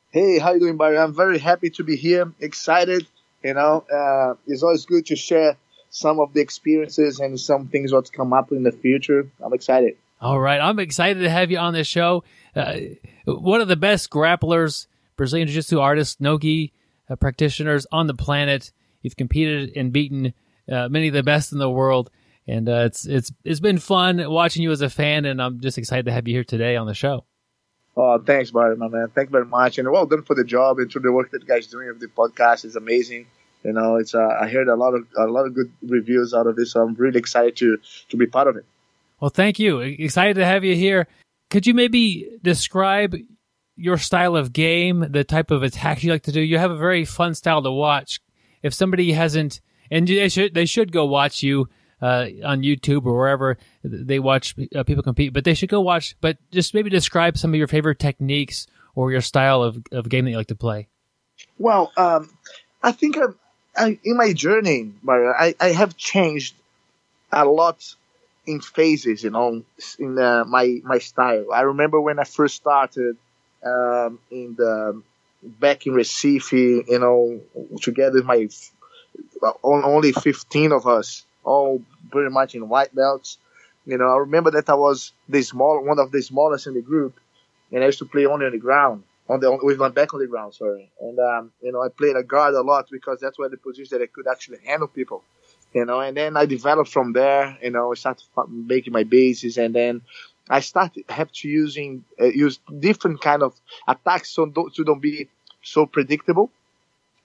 Hey, 0.09 0.39
how 0.39 0.53
you 0.53 0.59
doing, 0.59 0.77
Barry? 0.77 0.97
I'm 0.97 1.13
very 1.13 1.37
happy 1.37 1.69
to 1.69 1.83
be 1.83 1.97
here. 1.97 2.33
Excited 2.39 3.05
you 3.45 3.53
know, 3.53 3.85
uh, 3.93 4.33
it's 4.47 4.63
always 4.63 4.85
good 4.85 5.05
to 5.05 5.15
share 5.15 5.55
some 5.91 6.19
of 6.19 6.33
the 6.33 6.41
experiences 6.41 7.19
and 7.19 7.39
some 7.39 7.67
things 7.67 7.93
what's 7.93 8.09
come 8.09 8.33
up 8.33 8.51
in 8.51 8.63
the 8.63 8.71
future. 8.71 9.29
I'm 9.39 9.53
excited. 9.53 9.97
All 10.19 10.39
right, 10.39 10.59
I'm 10.59 10.79
excited 10.79 11.19
to 11.19 11.29
have 11.29 11.51
you 11.51 11.59
on 11.59 11.73
this 11.73 11.87
show. 11.87 12.23
Uh, 12.55 12.77
one 13.25 13.61
of 13.61 13.67
the 13.67 13.75
best 13.75 14.09
grapplers, 14.09 14.87
Brazilian 15.15 15.47
Jiu-Jitsu 15.47 15.79
artists, 15.79 16.19
Nogi 16.19 16.73
uh, 17.09 17.15
practitioners 17.15 17.85
on 17.91 18.07
the 18.07 18.15
planet. 18.15 18.71
You've 19.03 19.15
competed 19.15 19.73
and 19.75 19.93
beaten 19.93 20.33
uh, 20.71 20.89
many 20.89 21.09
of 21.09 21.13
the 21.13 21.21
best 21.21 21.51
in 21.51 21.59
the 21.59 21.69
world, 21.69 22.09
and 22.47 22.67
uh, 22.67 22.85
it's 22.85 23.05
it's 23.05 23.31
it's 23.43 23.59
been 23.59 23.77
fun 23.77 24.23
watching 24.29 24.63
you 24.63 24.71
as 24.71 24.81
a 24.81 24.89
fan. 24.89 25.25
And 25.25 25.39
I'm 25.39 25.59
just 25.59 25.77
excited 25.77 26.05
to 26.05 26.11
have 26.11 26.27
you 26.27 26.33
here 26.33 26.43
today 26.43 26.75
on 26.75 26.87
the 26.87 26.95
show. 26.95 27.25
Oh, 27.95 28.17
thanks, 28.17 28.51
Barry, 28.51 28.75
my 28.75 28.87
man. 28.87 29.09
Thank 29.13 29.29
you 29.29 29.33
very 29.33 29.45
much, 29.45 29.77
and 29.77 29.89
well 29.91 30.05
done 30.05 30.23
for 30.23 30.35
the 30.35 30.43
job 30.43 30.79
and 30.79 30.91
for 30.91 30.99
the 30.99 31.11
work 31.11 31.31
that 31.31 31.43
you 31.43 31.47
guys 31.47 31.67
doing 31.67 31.93
the 31.99 32.07
podcast. 32.07 32.65
is 32.65 32.75
amazing. 32.75 33.27
You 33.65 33.73
know, 33.73 33.95
it's 33.95 34.13
uh, 34.13 34.37
I 34.39 34.47
heard 34.47 34.67
a 34.67 34.75
lot 34.75 34.93
of 34.93 35.07
a 35.17 35.25
lot 35.25 35.47
of 35.47 35.55
good 35.55 35.71
reviews 35.81 36.35
out 36.35 36.45
of 36.45 36.55
this, 36.55 36.73
so 36.73 36.83
I'm 36.83 36.93
really 36.93 37.17
excited 37.17 37.55
to 37.57 37.79
to 38.09 38.17
be 38.17 38.27
part 38.27 38.47
of 38.47 38.55
it. 38.57 38.65
Well, 39.19 39.31
thank 39.31 39.57
you. 39.57 39.79
Excited 39.79 40.35
to 40.35 40.45
have 40.45 40.63
you 40.63 40.75
here. 40.75 41.07
Could 41.49 41.65
you 41.65 41.73
maybe 41.73 42.29
describe 42.43 43.15
your 43.75 43.97
style 43.97 44.35
of 44.35 44.53
game, 44.53 45.07
the 45.09 45.23
type 45.23 45.49
of 45.49 45.63
attacks 45.63 46.03
you 46.03 46.11
like 46.11 46.23
to 46.23 46.31
do? 46.31 46.41
You 46.41 46.59
have 46.59 46.69
a 46.69 46.77
very 46.77 47.05
fun 47.05 47.33
style 47.33 47.63
to 47.63 47.71
watch. 47.71 48.21
If 48.61 48.75
somebody 48.75 49.13
hasn't, 49.13 49.61
and 49.89 50.07
they 50.07 50.29
should 50.29 50.53
they 50.53 50.65
should 50.65 50.91
go 50.91 51.05
watch 51.05 51.41
you 51.41 51.67
uh, 52.03 52.27
on 52.43 52.61
YouTube 52.61 53.07
or 53.07 53.17
wherever 53.17 53.57
they 53.83 54.19
watch 54.19 54.53
uh, 54.75 54.83
people 54.83 55.01
compete. 55.01 55.33
But 55.33 55.43
they 55.43 55.55
should 55.55 55.69
go 55.69 55.81
watch. 55.81 56.15
But 56.21 56.37
just 56.51 56.75
maybe 56.75 56.91
describe 56.91 57.35
some 57.35 57.51
of 57.51 57.57
your 57.57 57.67
favorite 57.67 57.97
techniques 57.97 58.67
or 58.93 59.11
your 59.11 59.21
style 59.21 59.63
of, 59.63 59.81
of 59.91 60.07
game 60.07 60.25
that 60.25 60.31
you 60.31 60.37
like 60.37 60.47
to 60.47 60.55
play. 60.55 60.87
Well, 61.57 61.91
um, 61.97 62.29
I 62.83 62.91
think 62.91 63.17
I, 63.17 63.25
I, 63.77 63.99
in 64.03 64.17
my 64.17 64.33
journey, 64.33 64.91
Mario, 65.01 65.31
I, 65.31 65.55
I 65.59 65.69
have 65.69 65.97
changed 65.97 66.55
a 67.31 67.45
lot 67.45 67.95
in 68.45 68.61
phases, 68.61 69.23
you 69.23 69.29
know, 69.31 69.63
in 69.99 70.19
uh, 70.19 70.45
my 70.45 70.81
my 70.83 70.99
style. 70.99 71.47
I 71.53 71.61
remember 71.61 71.99
when 72.01 72.19
I 72.19 72.23
first 72.25 72.55
started 72.55 73.17
um, 73.65 74.19
in 74.31 74.55
the 74.57 75.01
back 75.43 75.87
in 75.87 75.93
Recife, 75.93 76.51
you 76.87 76.99
know, 76.99 77.41
together 77.81 78.17
with 78.17 78.25
my 78.25 78.47
only 79.63 80.11
15 80.11 80.71
of 80.71 80.87
us 80.87 81.23
all 81.43 81.81
pretty 82.11 82.29
much 82.31 82.55
in 82.55 82.67
white 82.67 82.93
belts. 82.93 83.37
You 83.85 83.97
know, 83.97 84.07
I 84.07 84.17
remember 84.17 84.51
that 84.51 84.69
I 84.69 84.73
was 84.73 85.11
the 85.29 85.41
small, 85.43 85.83
one 85.83 85.99
of 85.99 86.11
the 86.11 86.21
smallest 86.21 86.67
in 86.67 86.73
the 86.73 86.81
group, 86.81 87.13
and 87.71 87.83
I 87.83 87.87
used 87.87 87.99
to 87.99 88.05
play 88.05 88.25
only 88.25 88.45
on 88.47 88.51
the 88.51 88.57
ground, 88.57 89.03
on 89.27 89.39
the 89.39 89.57
with 89.61 89.77
my 89.77 89.89
back 89.89 90.13
on 90.13 90.19
the 90.19 90.27
ground. 90.27 90.53
Sorry, 90.53 90.91
and 90.99 91.19
um, 91.19 91.51
you 91.61 91.71
know, 91.71 91.81
I 91.81 91.89
played 91.89 92.15
a 92.15 92.23
guard 92.23 92.53
a 92.53 92.61
lot 92.61 92.87
because 92.91 93.19
that's 93.19 93.37
where 93.37 93.49
the 93.49 93.57
position 93.57 93.97
that 93.97 94.03
I 94.03 94.07
could 94.07 94.27
actually 94.27 94.59
handle 94.65 94.87
people. 94.87 95.23
You 95.73 95.85
know, 95.85 95.99
and 95.99 96.15
then 96.15 96.37
I 96.37 96.45
developed 96.45 96.89
from 96.89 97.13
there. 97.13 97.57
You 97.61 97.71
know, 97.71 97.91
I 97.91 97.95
started 97.95 98.25
making 98.47 98.93
my 98.93 99.03
bases, 99.03 99.57
and 99.57 99.75
then 99.75 100.01
I 100.49 100.59
started 100.61 101.05
have 101.09 101.31
to 101.31 101.47
using 101.47 102.05
uh, 102.19 102.25
use 102.25 102.59
different 102.79 103.21
kind 103.21 103.43
of 103.43 103.53
attacks 103.87 104.29
so 104.31 104.45
don't, 104.45 104.73
to 104.75 104.83
don't 104.83 105.01
be 105.01 105.29
so 105.61 105.85
predictable. 105.85 106.51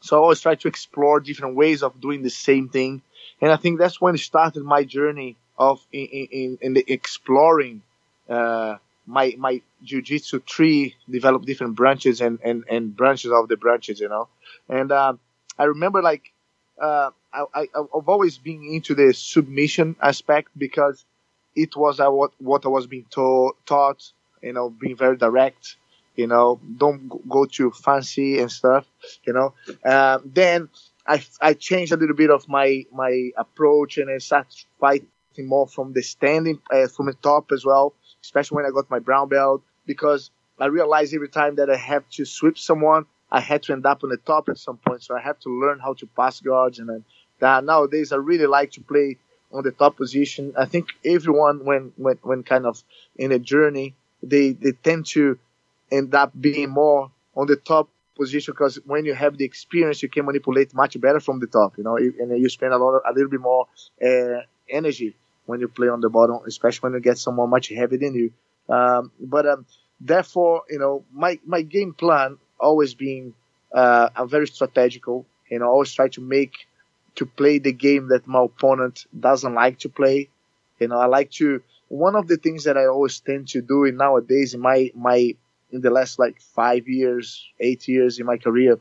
So 0.01 0.17
I 0.17 0.21
always 0.21 0.41
try 0.41 0.55
to 0.55 0.69
explore 0.69 1.21
different 1.21 1.57
ways 1.57 1.83
of 1.83 2.01
doing 2.01 2.23
the 2.23 2.31
same 2.31 2.71
thing 2.71 3.03
and 3.41 3.51
I 3.51 3.57
think 3.57 3.79
that's 3.79 4.01
when 4.01 4.15
it 4.15 4.19
started 4.19 4.65
my 4.65 4.85
journey 4.85 5.37
of 5.59 5.85
in, 5.93 6.07
in, 6.07 6.59
in 6.61 6.75
the 6.75 6.85
exploring 6.87 7.83
uh, 8.29 8.77
my 9.11 9.35
my 9.39 9.63
jujitsu 9.85 10.45
tree, 10.47 10.97
developed 11.11 11.47
different 11.47 11.77
branches 11.77 12.21
and, 12.21 12.41
and, 12.45 12.65
and 12.71 12.97
branches 12.97 13.33
of 13.33 13.49
the 13.49 13.57
branches, 13.57 14.01
you 14.01 14.09
know. 14.09 14.29
And 14.69 14.93
uh, 14.93 15.15
I 15.59 15.65
remember 15.65 16.03
like 16.03 16.33
uh, 16.81 17.11
I, 17.33 17.45
I 17.55 17.69
have 17.75 18.09
always 18.09 18.39
been 18.39 18.65
into 18.65 18.95
the 18.95 19.13
submission 19.15 19.97
aspect 20.03 20.51
because 20.59 21.05
it 21.57 21.77
was 21.77 22.01
uh, 22.01 22.11
what 22.11 22.33
what 22.39 22.65
I 22.67 22.69
was 22.69 22.87
being 22.87 23.07
taught, 23.11 23.57
taught, 23.67 24.13
you 24.43 24.53
know, 24.53 24.71
being 24.71 24.97
very 24.97 25.17
direct, 25.17 25.77
you 26.17 26.27
know, 26.27 26.61
don't 26.79 27.09
go 27.29 27.47
too 27.47 27.71
fancy 27.73 28.39
and 28.41 28.51
stuff, 28.51 28.87
you 29.25 29.33
know. 29.33 29.55
Uh, 29.85 30.19
then 30.25 30.69
I, 31.07 31.23
I 31.41 31.55
changed 31.55 31.93
a 31.93 31.97
little 31.97 32.17
bit 32.17 32.31
of 32.31 32.49
my 32.49 32.85
my 32.93 33.31
approach 33.37 33.99
and 33.99 34.11
I 34.11 34.19
started 34.19 34.65
fighting 34.81 35.09
more 35.47 35.67
from 35.67 35.93
the 35.93 36.03
standing 36.03 36.61
uh, 36.73 36.89
from 36.89 37.07
the 37.07 37.15
top 37.15 37.53
as 37.53 37.65
well, 37.65 37.95
especially 38.23 38.57
when 38.57 38.67
I 38.67 38.71
got 38.71 38.91
my 38.91 38.99
brown 38.99 39.29
belt 39.29 39.63
because 39.87 40.31
I 40.59 40.67
realized 40.67 41.15
every 41.15 41.29
time 41.29 41.57
that 41.57 41.71
I 41.71 41.77
have 41.77 42.09
to 42.11 42.25
sweep 42.25 42.59
someone, 42.59 43.07
I 43.31 43.41
had 43.41 43.63
to 43.65 43.73
end 43.73 43.87
up 43.87 44.05
on 44.05 44.11
the 44.11 44.17
top 44.19 44.49
at 44.49 44.59
some 44.59 44.77
point. 44.77 45.03
So 45.03 45.17
I 45.17 45.21
have 45.21 45.39
to 45.41 45.49
learn 45.49 45.79
how 45.79 45.95
to 45.95 46.07
pass 46.07 46.41
guards 46.41 46.79
and 46.79 46.89
then 46.89 47.05
that 47.41 47.65
nowadays 47.65 48.13
I 48.13 48.17
really 48.17 48.47
like 48.47 48.73
to 48.73 48.83
play 48.83 49.17
on 49.53 49.65
the 49.65 49.71
top 49.71 49.97
position. 49.97 50.55
I 50.59 50.67
think 50.67 50.89
everyone 51.05 51.65
when 51.65 51.93
when 51.97 52.19
when 52.23 52.43
kind 52.43 52.67
of 52.67 52.83
in 53.17 53.33
a 53.33 53.39
journey 53.39 53.95
they 54.23 54.53
they 54.53 54.73
tend 54.73 55.07
to 55.07 55.39
end 55.91 56.15
up 56.15 56.33
being 56.39 56.71
more 56.71 57.11
on 57.35 57.47
the 57.47 57.57
top 57.57 57.89
position 58.17 58.53
because 58.53 58.79
when 58.85 59.05
you 59.05 59.15
have 59.15 59.39
the 59.39 59.45
experience, 59.45 60.03
you 60.03 60.09
can 60.09 60.27
manipulate 60.27 60.75
much 60.75 61.01
better 61.01 61.21
from 61.21 61.41
the 61.41 61.47
top, 61.47 61.79
you 61.79 61.85
know, 61.85 61.97
and 61.97 62.39
you 62.39 62.49
spend 62.49 62.73
a 62.73 62.77
lot, 62.77 62.93
of, 62.97 63.03
a 63.09 63.13
little 63.13 63.31
bit 63.31 63.41
more 63.41 63.67
uh, 64.05 64.43
energy 64.69 65.17
when 65.51 65.61
you 65.61 65.69
play 65.69 65.89
on 65.89 66.01
the 66.01 66.11
bottom, 66.11 66.41
especially 66.47 66.87
when 66.87 66.95
you 66.95 67.01
get 67.01 67.19
someone 67.19 67.51
much 67.51 67.69
heavier 67.69 67.99
than 67.99 68.15
you. 68.15 68.33
Um, 68.75 69.13
but 69.21 69.47
um, 69.47 69.67
therefore, 70.01 70.63
you 70.71 70.79
know, 70.79 71.05
my 71.13 71.39
my 71.47 71.63
game 71.63 71.95
plan 71.95 72.39
always 72.59 72.95
being 72.95 73.35
uh, 73.73 74.11
very 74.27 74.47
strategical. 74.49 75.27
You 75.51 75.61
know, 75.61 75.67
I 75.67 75.69
always 75.69 75.93
try 75.93 76.09
to 76.11 76.21
make 76.21 76.55
to 77.17 77.27
play 77.27 77.59
the 77.59 77.73
game 77.73 78.09
that 78.09 78.27
my 78.27 78.45
opponent 78.45 79.07
doesn't 79.19 79.55
like 79.55 79.81
to 79.81 79.89
play. 79.89 80.29
You 80.79 80.89
know, 80.89 80.99
I 80.99 81.07
like 81.07 81.31
to. 81.33 81.63
One 81.89 82.15
of 82.15 82.29
the 82.29 82.37
things 82.37 82.65
that 82.65 82.77
I 82.79 82.87
always 82.87 83.19
tend 83.21 83.49
to 83.49 83.63
do 83.63 83.85
in 83.85 83.97
nowadays 83.97 84.55
in 84.55 84.61
my 84.61 84.93
my 84.95 85.35
in 85.73 85.81
the 85.81 85.91
last 85.91 86.19
like 86.19 86.41
five 86.41 86.89
years, 86.89 87.45
eight 87.61 87.89
years 87.89 88.19
in 88.21 88.27
my 88.27 88.39
career, 88.39 88.79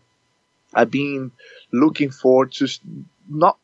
I've 0.74 0.92
been 0.92 1.32
looking 1.72 2.12
forward 2.12 2.52
to 2.54 2.68
not 3.30 3.58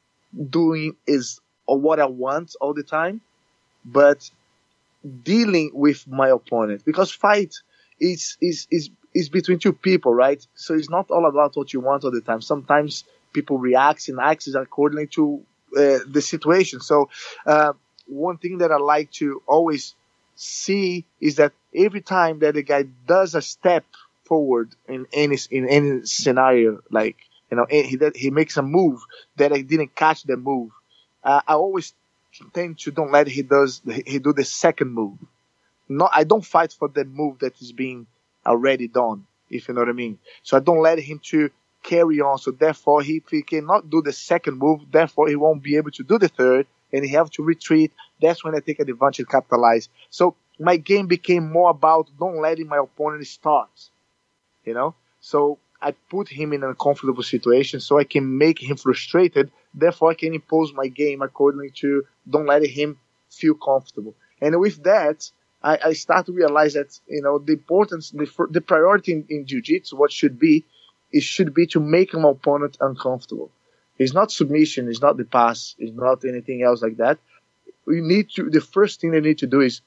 doing 0.49 0.95
is 1.07 1.39
what 1.67 1.99
I 1.99 2.06
want 2.06 2.56
all 2.62 2.73
the 2.73 2.84
time, 2.84 3.21
but 3.86 4.30
dealing 5.23 5.71
with 5.73 6.08
my 6.08 6.30
opponent 6.30 6.84
because 6.86 7.12
fight 7.12 7.54
is 7.99 8.38
is 8.41 8.67
is 8.71 8.89
is 9.13 9.30
between 9.30 9.60
two 9.60 9.71
people, 9.73 10.13
right? 10.13 10.45
So 10.56 10.73
it's 10.73 10.89
not 10.89 11.10
all 11.10 11.25
about 11.25 11.56
what 11.56 11.71
you 11.73 11.80
want 11.80 12.04
all 12.04 12.12
the 12.12 12.21
time. 12.21 12.41
Sometimes 12.41 13.06
people 13.34 13.58
react 13.58 14.10
and 14.10 14.19
act 14.19 14.47
according 14.47 15.08
to 15.10 15.41
uh, 15.78 15.99
the 16.08 16.21
situation. 16.21 16.82
So 16.82 17.10
uh, 17.45 17.73
one 18.08 18.38
thing 18.38 18.58
that 18.58 18.71
I 18.71 18.78
like 18.78 19.12
to 19.13 19.41
always 19.47 19.95
see 20.36 21.06
is 21.21 21.36
that 21.36 21.54
every 21.73 22.01
time 22.01 22.39
that 22.39 22.58
a 22.58 22.62
guy 22.62 22.84
does 23.08 23.36
a 23.36 23.41
step 23.41 23.86
forward 24.25 24.71
in 24.89 25.06
any 25.13 25.38
in 25.51 25.67
any 25.69 26.06
scenario, 26.06 26.82
like 26.91 27.15
you 27.51 27.58
know, 27.58 27.65
he 27.69 27.97
he 28.15 28.32
makes 28.32 28.58
a 28.58 28.62
move 28.62 28.99
that 29.38 29.54
I 29.54 29.62
didn't 29.62 29.95
catch 29.95 30.23
the 30.23 30.36
move. 30.36 30.71
Uh, 31.25 31.41
I 31.47 31.55
always 31.55 31.93
tend 32.53 32.79
to 32.79 32.91
don't 32.91 33.11
let 33.11 33.27
he 33.27 33.43
does 33.43 33.81
he 34.07 34.19
do 34.19 34.33
the 34.33 34.45
second 34.45 34.91
move. 34.93 35.17
Not 35.89 36.11
I 36.13 36.23
don't 36.25 36.45
fight 36.45 36.73
for 36.73 36.89
the 36.89 37.05
move 37.05 37.39
that 37.39 37.61
is 37.61 37.73
being 37.73 38.07
already 38.45 38.88
done. 38.88 39.27
if 39.49 39.67
you 39.67 39.73
know 39.73 39.81
what 39.81 39.89
I 39.89 39.93
mean. 39.93 40.19
So 40.43 40.57
I 40.57 40.61
don't 40.61 40.81
let 40.81 40.99
him 40.99 41.19
to 41.31 41.49
carry 41.83 42.21
on. 42.21 42.38
So 42.39 42.51
therefore, 42.51 43.01
he, 43.03 43.21
he 43.31 43.43
cannot 43.43 43.89
do 43.89 44.01
the 44.01 44.13
second 44.13 44.57
move, 44.57 44.81
therefore 44.91 45.29
he 45.29 45.35
won't 45.35 45.63
be 45.63 45.77
able 45.77 45.91
to 45.91 46.03
do 46.03 46.17
the 46.17 46.27
third, 46.27 46.67
and 46.93 47.05
he 47.05 47.11
have 47.11 47.29
to 47.31 47.43
retreat. 47.43 47.91
That's 48.21 48.43
when 48.43 48.55
I 48.55 48.59
take 48.59 48.79
advantage 48.79 49.19
and 49.19 49.29
capitalize. 49.29 49.89
So 50.09 50.35
my 50.59 50.77
game 50.77 51.07
became 51.07 51.51
more 51.51 51.69
about 51.69 52.09
don't 52.19 52.41
letting 52.41 52.67
my 52.67 52.77
opponent 52.77 53.27
start. 53.27 53.69
You 54.65 54.73
know, 54.73 54.95
so 55.21 55.59
I 55.81 55.91
put 56.09 56.27
him 56.29 56.53
in 56.53 56.63
an 56.63 56.69
uncomfortable 56.69 57.23
situation 57.23 57.79
so 57.79 57.99
I 57.99 58.03
can 58.03 58.38
make 58.38 58.61
him 58.61 58.77
frustrated. 58.77 59.51
Therefore, 59.77 60.11
I 60.11 60.13
can 60.15 60.33
impose 60.33 60.73
my 60.73 60.88
game 60.88 61.21
accordingly 61.21 61.71
to 61.81 62.05
don't 62.29 62.45
let 62.45 62.65
him 62.65 62.97
feel 63.29 63.55
comfortable. 63.55 64.15
And 64.41 64.59
with 64.59 64.83
that, 64.83 65.29
I, 65.61 65.79
I 65.83 65.93
start 65.93 66.27
to 66.27 66.31
realize 66.31 66.73
that 66.73 66.97
you 67.07 67.21
know 67.21 67.39
the 67.39 67.53
importance, 67.53 68.11
the, 68.11 68.27
the 68.51 68.61
priority 68.61 69.11
in, 69.13 69.25
in 69.29 69.45
jiu-jitsu, 69.45 69.95
what 69.97 70.11
should 70.11 70.39
be, 70.39 70.63
it 71.11 71.23
should 71.23 71.53
be 71.53 71.67
to 71.67 71.79
make 71.79 72.13
my 72.13 72.29
opponent 72.29 72.77
uncomfortable. 72.79 73.51
It's 73.97 74.13
not 74.13 74.31
submission, 74.31 74.89
it's 74.89 75.01
not 75.01 75.17
the 75.17 75.25
pass, 75.25 75.75
it's 75.79 75.95
not 75.95 76.25
anything 76.25 76.63
else 76.63 76.81
like 76.81 76.97
that. 76.97 77.17
We 77.85 78.01
need 78.01 78.29
to. 78.31 78.49
The 78.49 78.61
first 78.61 79.01
thing 79.01 79.15
I 79.15 79.19
need 79.19 79.39
to 79.39 79.47
do 79.47 79.61
is 79.61 79.81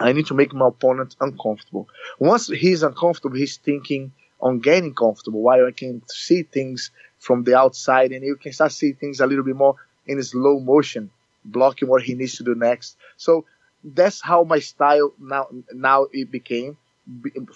I 0.00 0.12
need 0.12 0.26
to 0.26 0.34
make 0.34 0.52
my 0.52 0.68
opponent 0.68 1.16
uncomfortable. 1.20 1.88
Once 2.18 2.48
he's 2.48 2.82
uncomfortable, 2.82 3.36
he's 3.36 3.56
thinking 3.56 4.12
on 4.40 4.58
getting 4.58 4.94
comfortable, 4.94 5.40
while 5.40 5.66
I 5.66 5.70
can 5.70 6.02
see 6.08 6.42
things 6.42 6.90
from 7.24 7.42
the 7.44 7.56
outside 7.56 8.12
and 8.12 8.22
you 8.22 8.36
can 8.36 8.52
start 8.52 8.72
seeing 8.72 8.94
things 8.94 9.20
a 9.20 9.26
little 9.26 9.44
bit 9.44 9.56
more 9.56 9.76
in 10.06 10.22
slow 10.22 10.60
motion, 10.60 11.10
blocking 11.44 11.88
what 11.88 12.02
he 12.02 12.14
needs 12.14 12.36
to 12.36 12.44
do 12.44 12.54
next. 12.54 12.96
So 13.16 13.46
that's 13.82 14.20
how 14.20 14.44
my 14.44 14.58
style 14.58 15.12
now 15.18 15.46
now 15.72 16.06
it 16.12 16.30
became. 16.30 16.76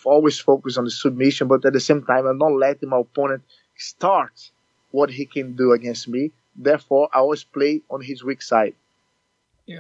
Always 0.05 0.39
focus 0.39 0.77
on 0.79 0.85
the 0.85 0.91
submission, 0.91 1.49
but 1.49 1.65
at 1.65 1.73
the 1.73 1.81
same 1.81 2.03
time, 2.05 2.27
I'm 2.27 2.39
not 2.39 2.53
letting 2.53 2.89
my 2.89 2.99
opponent 2.99 3.43
start 3.77 4.51
what 4.91 5.11
he 5.11 5.25
can 5.25 5.55
do 5.55 5.73
against 5.73 6.09
me. 6.09 6.33
Therefore, 6.57 7.09
I 7.13 7.19
always 7.19 7.45
play 7.45 7.83
on 7.91 8.01
his 8.03 8.25
weak 8.25 8.43
side. 8.43 8.75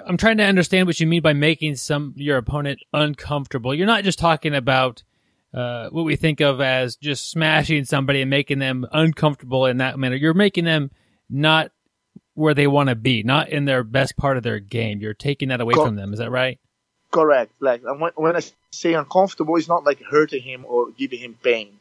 I'm 0.07 0.16
trying 0.18 0.37
to 0.38 0.44
understand 0.44 0.87
what 0.87 1.01
you 1.01 1.07
mean 1.07 1.22
by 1.22 1.33
making 1.33 1.77
some 1.77 2.12
your 2.16 2.37
opponent 2.37 2.81
uncomfortable. 2.92 3.74
You're 3.74 3.87
not 3.87 4.05
just 4.05 4.18
talking 4.18 4.55
about 4.55 5.03
uh, 5.54 5.88
what 5.90 6.04
we 6.04 6.16
think 6.16 6.40
of 6.40 6.61
as 6.61 6.96
just 6.96 7.30
smashing 7.30 7.84
somebody 7.84 8.20
and 8.20 8.30
making 8.30 8.58
them 8.58 8.87
uncomfortable 8.92 9.66
in 9.66 9.78
that 9.78 9.98
manner. 9.98 10.16
You're 10.16 10.34
making 10.34 10.64
them 10.64 10.90
not 11.30 11.70
where 12.34 12.54
they 12.54 12.66
want 12.66 12.88
to 12.88 12.94
be, 12.94 13.22
not 13.22 13.48
in 13.48 13.64
their 13.64 13.82
best 13.82 14.16
part 14.16 14.37
of 14.37 14.42
their 14.42 14.61
game. 14.61 15.00
You're 15.00 15.14
taking 15.14 15.48
that 15.48 15.61
away 15.61 15.74
Co- 15.74 15.84
from 15.84 15.96
them. 15.96 16.12
Is 16.12 16.18
that 16.18 16.30
right? 16.30 16.58
Correct. 17.11 17.52
Like 17.61 17.82
when 18.16 18.37
I 18.37 18.42
say 18.70 18.92
uncomfortable, 18.94 19.56
it's 19.56 19.68
not 19.68 19.84
like 19.84 20.02
hurting 20.02 20.42
him 20.42 20.64
or 20.68 20.90
giving 20.90 21.18
him 21.18 21.38
pain. 21.42 21.80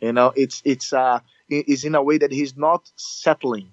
You 0.00 0.12
know, 0.12 0.32
it's 0.34 0.62
it's 0.64 0.92
uh 0.92 1.20
it's 1.48 1.84
in 1.84 1.94
a 1.94 2.02
way 2.02 2.18
that 2.18 2.32
he's 2.32 2.56
not 2.56 2.90
settling. 2.96 3.72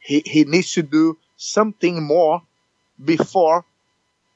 He 0.00 0.22
he 0.24 0.44
needs 0.44 0.72
to 0.74 0.82
do 0.82 1.18
something 1.36 2.02
more 2.02 2.42
before 3.04 3.64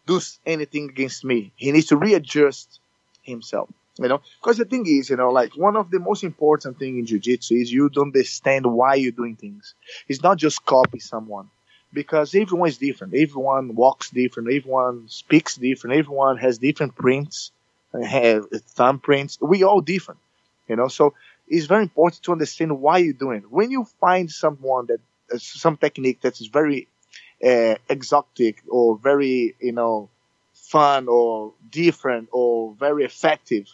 do 0.07 0.21
anything 0.45 0.91
against 0.91 1.25
me. 1.25 1.53
He 1.57 1.73
needs 1.73 1.87
to 1.87 1.97
readjust 1.97 2.81
himself. 3.23 3.71
You 3.99 4.09
know, 4.09 4.21
because 4.41 4.57
the 4.59 4.65
thing 4.65 4.85
is, 4.87 5.09
you 5.09 5.17
know, 5.17 5.31
like 5.31 5.57
one 5.57 5.77
of 5.77 5.91
the 5.91 6.01
most 6.01 6.25
important 6.25 6.79
thing 6.81 6.99
in 6.99 7.07
jiu-jitsu 7.07 7.55
is 7.55 7.73
you 7.73 7.89
don't 7.89 8.09
understand 8.09 8.67
why 8.67 8.97
you're 8.97 9.13
doing 9.13 9.37
things. 9.37 9.75
It's 10.09 10.23
not 10.23 10.37
just 10.37 10.65
copy 10.65 10.99
someone 10.99 11.49
because 11.93 12.35
everyone 12.35 12.69
is 12.69 12.79
different. 12.79 13.15
Everyone 13.15 13.77
walks 13.77 14.11
different. 14.11 14.49
Everyone 14.53 15.09
speaks 15.09 15.55
different. 15.57 15.97
Everyone 15.97 16.39
has 16.39 16.59
different 16.59 16.97
prints, 16.97 17.53
have 17.93 18.51
thumbprints. 18.51 19.41
We 19.41 19.63
all 19.63 19.81
different, 19.81 20.19
you 20.69 20.75
know. 20.75 20.89
So 20.89 21.15
it's 21.47 21.67
very 21.67 21.83
important 21.85 22.25
to 22.25 22.33
understand 22.33 22.81
why 22.81 22.99
you're 22.99 23.13
doing 23.13 23.39
it. 23.43 23.51
When 23.53 23.71
you 23.71 23.85
find 24.01 24.29
someone 24.29 24.87
that 24.87 24.99
uh, 25.33 25.39
some 25.39 25.77
technique 25.77 26.21
that 26.23 26.41
is 26.41 26.49
very 26.49 26.89
uh, 27.45 27.77
exotic 27.89 28.63
or 28.69 28.99
very, 28.99 29.55
you 29.61 29.73
know, 29.73 30.09
fun 30.55 31.09
or 31.09 31.53
different 31.71 32.29
or 32.33 32.75
very 32.75 33.05
effective, 33.05 33.67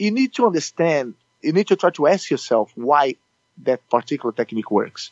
you 0.00 0.10
need 0.10 0.32
to 0.34 0.46
understand, 0.46 1.14
you 1.42 1.52
need 1.52 1.68
to 1.68 1.76
try 1.76 1.90
to 1.90 2.06
ask 2.06 2.30
yourself 2.30 2.72
why 2.74 3.16
that 3.64 3.88
particular 3.90 4.32
technique 4.32 4.70
works. 4.70 5.10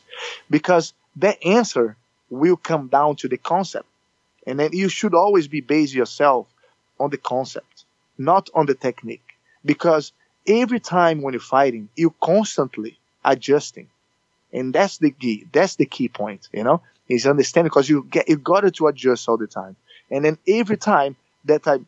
Because 0.49 0.93
that 1.17 1.45
answer 1.45 1.95
will 2.29 2.57
come 2.57 2.87
down 2.87 3.15
to 3.17 3.27
the 3.27 3.37
concept. 3.37 3.85
And 4.47 4.59
then 4.59 4.71
you 4.73 4.89
should 4.89 5.13
always 5.13 5.47
be 5.47 5.61
based 5.61 5.93
yourself 5.93 6.47
on 6.99 7.11
the 7.11 7.17
concept, 7.17 7.85
not 8.17 8.49
on 8.55 8.65
the 8.65 8.73
technique. 8.73 9.35
Because 9.63 10.11
every 10.47 10.79
time 10.79 11.21
when 11.21 11.33
you're 11.33 11.41
fighting, 11.41 11.89
you're 11.95 12.15
constantly 12.21 12.97
adjusting. 13.23 13.89
And 14.51 14.73
that's 14.73 14.97
the 14.97 15.11
key. 15.11 15.45
That's 15.51 15.75
the 15.75 15.85
key 15.85 16.09
point, 16.09 16.49
you 16.51 16.63
know, 16.63 16.81
is 17.07 17.27
understanding 17.27 17.69
because 17.69 17.87
you 17.87 18.07
get, 18.09 18.27
you 18.27 18.37
got 18.37 18.73
to 18.73 18.87
adjust 18.87 19.29
all 19.29 19.37
the 19.37 19.45
time. 19.45 19.75
And 20.09 20.25
then 20.25 20.39
every 20.47 20.77
time 20.77 21.15
that 21.45 21.67
I 21.67 21.79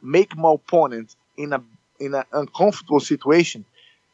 make 0.00 0.36
my 0.36 0.52
opponent 0.52 1.16
in 1.36 1.52
a 1.52 1.62
in 2.00 2.14
an 2.14 2.24
uncomfortable 2.32 3.00
situation, 3.00 3.64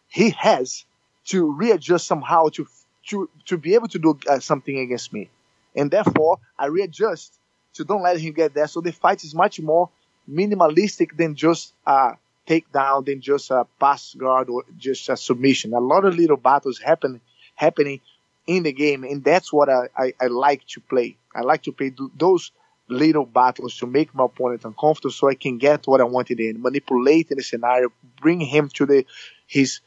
he 0.08 0.30
has 0.30 0.84
to 1.26 1.52
readjust 1.52 2.06
somehow 2.06 2.48
to 2.48 2.66
to 3.08 3.28
to 3.46 3.56
be 3.56 3.74
able 3.74 3.88
to 3.88 3.98
do 3.98 4.18
uh, 4.28 4.40
something 4.40 4.78
against 4.78 5.12
me, 5.12 5.30
and 5.74 5.90
therefore 5.90 6.38
I 6.58 6.66
readjust 6.66 7.32
to 7.74 7.84
don't 7.84 8.02
let 8.02 8.18
him 8.18 8.32
get 8.32 8.54
there. 8.54 8.66
So 8.66 8.80
the 8.80 8.92
fight 8.92 9.24
is 9.24 9.34
much 9.34 9.60
more 9.60 9.90
minimalistic 10.28 11.16
than 11.16 11.34
just 11.34 11.72
a 11.86 12.12
takedown, 12.46 13.06
than 13.06 13.20
just 13.20 13.50
a 13.50 13.66
pass 13.78 14.14
guard 14.14 14.48
or 14.48 14.64
just 14.78 15.08
a 15.08 15.16
submission. 15.16 15.74
A 15.74 15.80
lot 15.80 16.04
of 16.04 16.16
little 16.16 16.36
battles 16.36 16.78
happen 16.78 17.20
happening 17.54 18.00
in 18.46 18.62
the 18.62 18.72
game, 18.72 19.04
and 19.04 19.24
that's 19.24 19.52
what 19.52 19.68
I, 19.68 19.88
I, 19.96 20.12
I 20.20 20.26
like 20.26 20.66
to 20.68 20.80
play. 20.80 21.16
I 21.34 21.40
like 21.40 21.62
to 21.64 21.72
play 21.72 21.92
those 22.16 22.52
little 22.88 23.26
battles 23.26 23.78
to 23.78 23.86
make 23.86 24.14
my 24.14 24.24
opponent 24.24 24.64
uncomfortable 24.64 25.12
so 25.12 25.28
I 25.28 25.34
can 25.34 25.58
get 25.58 25.86
what 25.86 26.00
I 26.00 26.04
wanted 26.04 26.40
in, 26.40 26.62
manipulate 26.62 27.30
in 27.30 27.38
the 27.38 27.42
scenario, 27.42 27.90
bring 28.20 28.40
him 28.40 28.68
to 28.74 28.86
the 28.86 29.04
his 29.46 29.80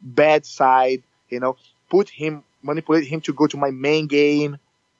bad 0.00 0.44
side, 0.46 1.02
you 1.28 1.40
know, 1.40 1.56
put 1.90 2.08
him 2.08 2.44
manipulate 2.62 3.06
him 3.06 3.20
to 3.22 3.32
go 3.32 3.46
to 3.46 3.56
my 3.56 3.70
main 3.70 4.06
game, 4.06 4.56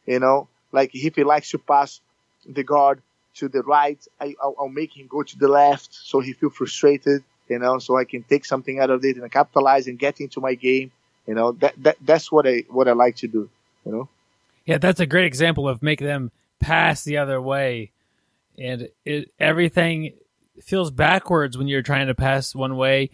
you 0.07 0.19
know, 0.19 0.49
like 0.73 0.95
if 0.95 1.15
he 1.15 1.25
likes 1.25 1.51
to 1.51 1.59
pass 1.59 2.01
the 2.47 2.65
guard 2.65 3.01
to 3.35 3.49
the 3.49 3.63
right, 3.63 4.05
I, 4.21 4.35
will 4.43 4.57
I'll 4.59 4.69
make 4.69 4.97
him 4.97 5.07
go 5.07 5.23
to 5.23 5.39
the 5.39 5.49
left 5.49 5.95
so 5.95 6.21
he 6.21 6.33
feel 6.33 6.51
frustrated, 6.51 7.23
you 7.49 7.59
know, 7.59 7.79
so 7.79 7.97
I 7.97 8.05
can 8.05 8.25
take 8.25 8.45
something 8.45 8.81
out 8.81 8.91
of 8.91 9.05
it 9.05 9.17
and 9.17 9.31
capitalize 9.31 9.87
and 9.87 9.99
get 9.99 10.21
into 10.21 10.41
my 10.41 10.55
game, 10.55 10.91
you 11.27 11.35
know, 11.35 11.53
that, 11.53 11.75
that 11.83 11.97
that's 12.01 12.33
what 12.33 12.47
I 12.47 12.65
what 12.69 12.89
I 12.89 12.93
like 12.93 13.17
to 13.17 13.29
do, 13.29 13.49
you 13.87 13.93
know. 13.93 14.09
Yeah, 14.67 14.79
that's 14.79 15.01
a 15.01 15.07
great 15.07 15.27
example 15.27 15.69
of 15.69 15.83
make 15.83 15.99
them 16.01 16.31
pass 16.63 17.05
the 17.05 17.19
other 17.19 17.41
way, 17.41 17.93
and 18.59 18.89
it 19.05 19.31
everything 19.39 20.15
feels 20.63 20.91
backwards 20.91 21.59
when 21.59 21.69
you're 21.69 21.83
trying 21.83 22.07
to 22.07 22.15
pass 22.15 22.55
one 22.55 22.77
way, 22.77 23.11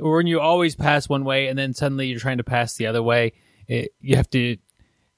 or 0.00 0.16
when 0.16 0.26
you 0.26 0.40
always 0.40 0.74
pass 0.74 1.08
one 1.08 1.24
way 1.24 1.46
and 1.48 1.58
then 1.58 1.72
suddenly 1.74 2.06
you're 2.06 2.20
trying 2.20 2.38
to 2.38 2.44
pass 2.44 2.74
the 2.74 2.86
other 2.86 3.02
way. 3.02 3.32
It, 3.66 3.92
you 4.00 4.16
have 4.16 4.30
to 4.30 4.56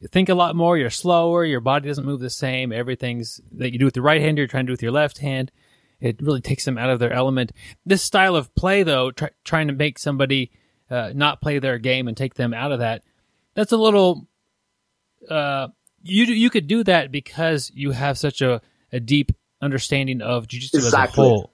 think 0.09 0.29
a 0.29 0.35
lot 0.35 0.57
more. 0.57 0.77
You're 0.77 0.91
slower. 0.91 1.45
Your 1.45 1.61
body 1.61 1.89
doesn't 1.89 2.07
move 2.07 2.21
the 2.21 2.31
same. 2.31 2.73
Everything's 2.73 3.41
that 3.53 3.73
you 3.73 3.79
do 3.79 3.85
with 3.85 3.95
the 3.95 4.03
right 4.03 4.21
hand, 4.21 4.39
you're 4.39 4.47
trying 4.47 4.67
to 4.67 4.71
do 4.71 4.73
with 4.73 4.83
your 4.83 4.93
left 4.93 5.19
hand. 5.19 5.51
It 6.01 6.23
really 6.23 6.41
takes 6.41 6.65
them 6.65 6.79
out 6.79 6.91
of 6.91 6.99
their 6.99 7.13
element. 7.13 7.53
This 7.85 8.03
style 8.03 8.35
of 8.35 8.55
play, 8.55 8.83
though, 8.83 9.11
try, 9.11 9.31
trying 9.45 9.69
to 9.69 9.75
make 9.75 9.99
somebody 9.99 10.51
uh, 10.91 11.13
not 11.15 11.43
play 11.43 11.59
their 11.59 11.79
game 11.79 12.09
and 12.09 12.17
take 12.17 12.35
them 12.35 12.55
out 12.55 12.73
of 12.73 12.79
that, 12.79 13.03
that's 13.55 13.73
a 13.73 13.77
little 13.77 14.27
uh, 15.29 15.69
you 16.03 16.25
you 16.25 16.51
could 16.51 16.67
do 16.67 16.85
that 16.85 17.13
because 17.13 17.71
you 17.75 17.91
have 17.91 18.19
such 18.19 18.41
a, 18.41 18.61
a 18.93 19.01
deep 19.01 19.33
understanding 19.61 20.23
of 20.23 20.49
jiu-jitsu 20.49 20.79
exactly. 20.79 21.25
as 21.25 21.29
a 21.29 21.31
whole. 21.31 21.53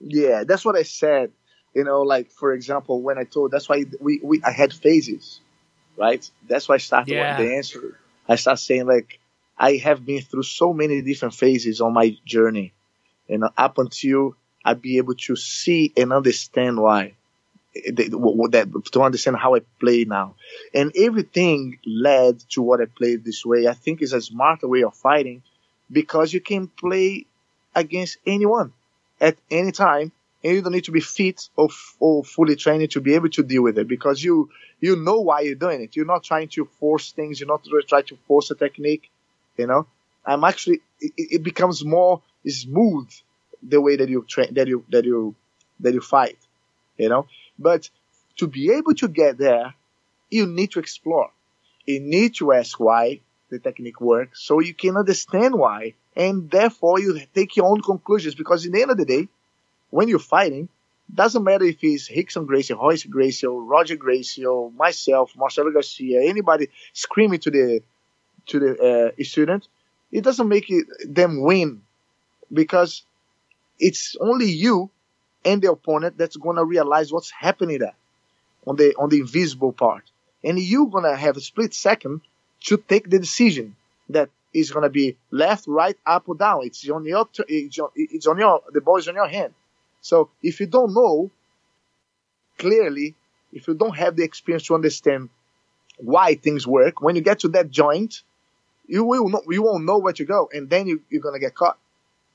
Yeah, 0.00 0.44
that's 0.44 0.64
what 0.64 0.76
I 0.76 0.82
said. 0.82 1.32
You 1.74 1.84
know, 1.84 2.02
like 2.02 2.30
for 2.30 2.52
example, 2.52 3.02
when 3.02 3.18
I 3.18 3.24
told 3.24 3.50
that's 3.50 3.68
why 3.68 3.84
we, 4.00 4.20
we 4.22 4.42
I 4.44 4.50
had 4.50 4.72
phases, 4.72 5.40
right? 5.96 6.28
That's 6.48 6.68
why 6.68 6.76
I 6.76 6.78
started 6.78 7.14
yeah. 7.14 7.36
the 7.40 7.56
answer. 7.56 7.98
I 8.28 8.36
start 8.36 8.58
saying 8.58 8.86
like 8.86 9.18
I 9.58 9.76
have 9.76 10.04
been 10.04 10.22
through 10.22 10.44
so 10.44 10.72
many 10.72 11.02
different 11.02 11.34
phases 11.34 11.80
on 11.80 11.94
my 11.94 12.16
journey, 12.24 12.72
and 13.28 13.44
up 13.56 13.78
until 13.78 14.36
I 14.64 14.74
be 14.74 14.98
able 14.98 15.14
to 15.14 15.34
see 15.36 15.92
and 15.96 16.12
understand 16.12 16.78
why 16.78 17.14
Eh, 17.74 17.90
that 17.94 18.82
to 18.92 19.02
understand 19.02 19.36
how 19.36 19.54
I 19.54 19.60
play 19.80 20.04
now. 20.04 20.34
And 20.74 20.92
everything 20.96 21.78
led 21.86 22.40
to 22.50 22.62
what 22.62 22.80
I 22.80 22.84
played 22.84 23.24
this 23.24 23.44
way. 23.46 23.66
I 23.66 23.72
think 23.74 24.02
is 24.02 24.12
a 24.12 24.20
smarter 24.20 24.68
way 24.68 24.82
of 24.82 24.94
fighting 24.94 25.42
because 25.90 26.32
you 26.32 26.40
can 26.40 26.68
play 26.68 27.26
against 27.74 28.18
anyone 28.26 28.72
at 29.20 29.36
any 29.50 29.72
time 29.72 30.12
and 30.44 30.54
you 30.54 30.60
don't 30.60 30.72
need 30.72 30.84
to 30.84 30.92
be 30.92 31.00
fit 31.00 31.48
or, 31.56 31.68
or 31.98 32.24
fully 32.24 32.56
trained 32.56 32.90
to 32.90 33.00
be 33.00 33.14
able 33.14 33.30
to 33.30 33.42
deal 33.42 33.62
with 33.62 33.78
it 33.78 33.88
because 33.88 34.22
you 34.22 34.50
you 34.80 34.96
know 34.96 35.20
why 35.20 35.40
you're 35.40 35.54
doing 35.54 35.80
it. 35.80 35.94
You're 35.96 36.04
not 36.06 36.24
trying 36.24 36.48
to 36.48 36.64
force 36.78 37.12
things. 37.12 37.40
You're 37.40 37.48
not 37.48 37.64
trying 37.88 38.04
to 38.06 38.16
force 38.26 38.50
a 38.50 38.54
technique. 38.54 39.10
You 39.56 39.66
know, 39.66 39.86
I'm 40.26 40.44
actually 40.44 40.80
it, 41.00 41.12
it 41.16 41.42
becomes 41.42 41.84
more 41.84 42.20
smooth 42.46 43.08
the 43.62 43.80
way 43.80 43.96
that 43.96 44.08
you 44.10 44.24
train 44.28 44.52
that 44.54 44.66
you 44.68 44.84
that 44.90 45.04
you 45.04 45.34
that 45.80 45.94
you 45.94 46.00
fight 46.00 46.36
you 46.98 47.08
know. 47.08 47.26
But 47.58 47.90
to 48.36 48.46
be 48.46 48.72
able 48.72 48.94
to 48.94 49.08
get 49.08 49.38
there, 49.38 49.74
you 50.30 50.46
need 50.46 50.72
to 50.72 50.80
explore. 50.80 51.30
You 51.86 52.00
need 52.00 52.34
to 52.36 52.52
ask 52.52 52.78
why 52.78 53.20
the 53.50 53.58
technique 53.58 54.00
works 54.00 54.42
so 54.42 54.60
you 54.60 54.74
can 54.74 54.96
understand 54.96 55.54
why. 55.54 55.94
And 56.16 56.50
therefore 56.50 57.00
you 57.00 57.20
take 57.34 57.56
your 57.56 57.66
own 57.66 57.82
conclusions 57.82 58.34
because 58.34 58.64
in 58.64 58.72
the 58.72 58.82
end 58.82 58.90
of 58.90 58.96
the 58.96 59.04
day, 59.04 59.28
when 59.90 60.08
you're 60.08 60.18
fighting, 60.18 60.68
doesn't 61.14 61.44
matter 61.44 61.64
if 61.64 61.76
it's 61.82 62.08
Rickson 62.08 62.46
Gracie, 62.46 62.74
Royce 62.74 63.04
Gracie, 63.04 63.46
or 63.46 63.62
Roger 63.62 63.96
Gracie, 63.96 64.44
myself, 64.74 65.32
Marcelo 65.36 65.70
Garcia, 65.70 66.22
anybody 66.22 66.68
screaming 66.94 67.40
to 67.40 67.50
the 67.50 67.82
to 68.46 68.58
the 68.58 69.12
uh, 69.18 69.22
student, 69.22 69.68
it 70.10 70.24
doesn't 70.24 70.48
make 70.48 70.68
it, 70.68 70.86
them 71.06 71.42
win 71.42 71.82
because 72.52 73.02
it's 73.78 74.16
only 74.20 74.50
you 74.50 74.90
and 75.44 75.62
the 75.62 75.70
opponent 75.70 76.18
that's 76.18 76.36
gonna 76.36 76.64
realize 76.64 77.12
what's 77.12 77.30
happening 77.30 77.78
there 77.78 77.96
on 78.66 78.76
the 78.76 78.94
on 78.96 79.08
the 79.08 79.20
invisible 79.20 79.72
part, 79.72 80.04
and 80.44 80.58
you're 80.58 80.88
gonna 80.88 81.16
have 81.16 81.36
a 81.36 81.40
split 81.40 81.74
second 81.74 82.20
to 82.64 82.76
take 82.76 83.10
the 83.10 83.18
decision 83.18 83.76
that 84.08 84.30
is 84.54 84.70
gonna 84.70 84.90
be 84.90 85.16
left, 85.30 85.66
right, 85.66 85.96
up 86.06 86.28
or 86.28 86.34
down. 86.34 86.60
It's 86.64 86.88
on 86.88 87.04
your 87.04 87.28
it's 87.48 87.78
on, 87.78 87.88
it's 87.96 88.26
on 88.26 88.38
your 88.38 88.62
the 88.72 88.80
ball 88.80 88.98
is 88.98 89.08
on 89.08 89.14
your 89.14 89.28
hand. 89.28 89.54
So 90.00 90.30
if 90.42 90.60
you 90.60 90.66
don't 90.66 90.94
know 90.94 91.30
clearly, 92.58 93.14
if 93.52 93.68
you 93.68 93.74
don't 93.74 93.96
have 93.96 94.16
the 94.16 94.24
experience 94.24 94.66
to 94.66 94.74
understand 94.74 95.28
why 95.98 96.34
things 96.34 96.66
work, 96.66 97.00
when 97.00 97.16
you 97.16 97.22
get 97.22 97.40
to 97.40 97.48
that 97.48 97.70
joint, 97.70 98.22
you 98.86 99.04
will 99.04 99.28
not, 99.28 99.42
you 99.48 99.62
won't 99.62 99.84
know 99.84 99.98
where 99.98 100.12
to 100.14 100.24
go, 100.24 100.48
and 100.52 100.68
then 100.70 100.86
you, 100.86 101.02
you're 101.10 101.22
gonna 101.22 101.38
get 101.38 101.54
caught. 101.54 101.78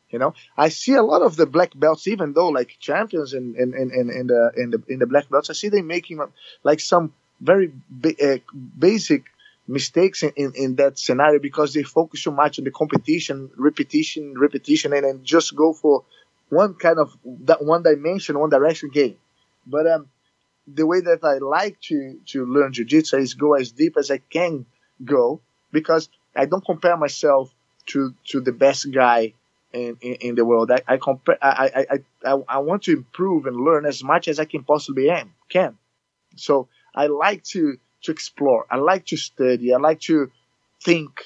You 0.09 0.19
know, 0.19 0.33
I 0.57 0.69
see 0.69 0.93
a 0.93 1.03
lot 1.03 1.21
of 1.21 1.35
the 1.35 1.45
black 1.45 1.71
belts, 1.75 2.07
even 2.07 2.33
though 2.33 2.47
like 2.47 2.77
champions 2.79 3.33
in 3.33 3.55
in, 3.57 3.73
in, 3.73 4.09
in, 4.09 4.27
the 4.27 4.51
in 4.55 4.69
the 4.71 4.83
in 4.87 4.99
the 4.99 5.05
black 5.05 5.29
belts, 5.29 5.49
I 5.49 5.53
see 5.53 5.69
them 5.69 5.87
making 5.87 6.19
like 6.63 6.79
some 6.79 7.13
very 7.41 7.73
ba- 7.89 8.15
uh, 8.33 8.37
basic 8.79 9.25
mistakes 9.67 10.23
in, 10.23 10.31
in, 10.37 10.53
in, 10.55 10.75
that 10.77 10.97
scenario 10.97 11.39
because 11.39 11.73
they 11.73 11.83
focus 11.83 12.23
so 12.23 12.31
much 12.31 12.57
on 12.57 12.63
the 12.63 12.71
competition, 12.71 13.51
repetition, 13.57 14.33
repetition, 14.37 14.93
and 14.93 15.03
then 15.03 15.19
just 15.23 15.55
go 15.55 15.73
for 15.73 16.05
one 16.49 16.73
kind 16.75 16.99
of 16.99 17.15
that 17.41 17.63
one 17.63 17.83
dimension, 17.83 18.39
one 18.39 18.49
direction 18.49 18.89
game. 18.89 19.17
But 19.65 19.87
um, 19.87 20.07
the 20.67 20.85
way 20.85 21.01
that 21.01 21.19
I 21.23 21.39
like 21.39 21.81
to 21.89 22.19
to 22.27 22.45
learn 22.45 22.71
jiu-jitsu 22.71 23.17
is 23.17 23.33
go 23.33 23.55
as 23.55 23.71
deep 23.71 23.97
as 23.97 24.09
I 24.09 24.19
can 24.19 24.65
go 25.03 25.41
because 25.73 26.07
I 26.33 26.45
don't 26.45 26.65
compare 26.65 26.95
myself 26.95 27.53
to 27.87 28.13
to 28.29 28.39
the 28.39 28.53
best 28.53 28.89
guy 28.91 29.33
in, 29.77 29.97
in, 30.01 30.13
in 30.15 30.35
the 30.35 30.45
world. 30.45 30.71
I, 30.71 30.81
I 30.87 30.97
compare. 30.97 31.37
I, 31.41 31.85
I, 31.89 32.31
I, 32.31 32.43
I 32.47 32.57
want 32.59 32.83
to 32.83 32.93
improve 32.93 33.45
and 33.45 33.55
learn 33.55 33.85
as 33.85 34.03
much 34.03 34.27
as 34.27 34.39
I 34.39 34.45
can 34.45 34.63
possibly 34.63 35.09
am, 35.09 35.33
can. 35.49 35.77
So 36.35 36.67
I 36.95 37.07
like 37.07 37.43
to 37.55 37.77
to 38.03 38.11
explore. 38.11 38.65
I 38.69 38.77
like 38.77 39.05
to 39.07 39.17
study. 39.17 39.73
I 39.73 39.77
like 39.77 40.01
to 40.01 40.31
think 40.83 41.23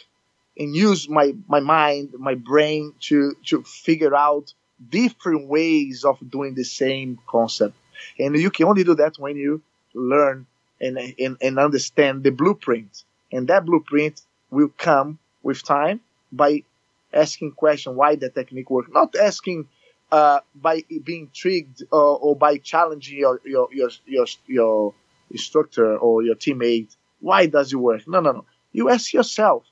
and 0.58 0.76
use 0.76 1.10
my 1.10 1.34
my 1.48 1.60
mind, 1.60 2.14
my 2.18 2.36
brain 2.36 2.94
to 3.02 3.36
to 3.46 3.64
figure 3.64 4.16
out 4.16 4.54
different 4.90 5.48
ways 5.48 6.04
of 6.06 6.18
doing 6.30 6.56
the 6.56 6.64
same 6.64 7.20
concept. 7.28 7.76
And 8.20 8.36
you 8.36 8.50
can 8.50 8.66
only 8.66 8.84
do 8.84 8.96
that 8.96 9.18
when 9.18 9.38
you 9.38 9.62
learn 9.94 10.48
and, 10.80 10.98
and, 10.98 11.38
and 11.40 11.60
understand 11.60 12.24
the 12.24 12.32
blueprint. 12.32 13.04
And 13.32 13.48
that 13.48 13.66
blueprint 13.66 14.22
will 14.50 14.72
come 14.78 15.20
with 15.44 15.64
time 15.64 16.02
by 16.32 16.64
asking 17.14 17.52
question 17.52 17.96
why 17.96 18.16
the 18.16 18.30
technique 18.30 18.70
work, 18.70 18.92
Not 18.92 19.16
asking 19.16 19.68
uh, 20.12 20.42
by 20.54 20.84
being 21.04 21.24
intrigued 21.24 21.84
or, 21.92 22.18
or, 22.20 22.36
by 22.36 22.58
challenging 22.58 23.18
your, 23.20 23.40
your, 23.46 23.70
your, 23.72 23.90
your, 24.06 24.26
your 24.46 24.94
instructor 25.30 25.98
or 25.98 26.22
your 26.24 26.36
teammate. 26.36 26.96
Why 27.22 27.46
does 27.46 27.72
it 27.72 27.78
work? 27.78 28.08
No, 28.08 28.20
no, 28.20 28.32
no. 28.32 28.46
You 28.74 28.90
ask 28.90 29.14
yourself 29.14 29.64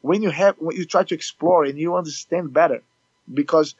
when 0.00 0.22
you 0.22 0.30
have, 0.30 0.56
when 0.58 0.76
you 0.76 0.84
try 0.84 1.02
to 1.04 1.14
explore 1.14 1.64
and 1.64 1.78
you 1.78 1.96
understand 1.96 2.52
better 2.52 2.82
because 3.32 3.74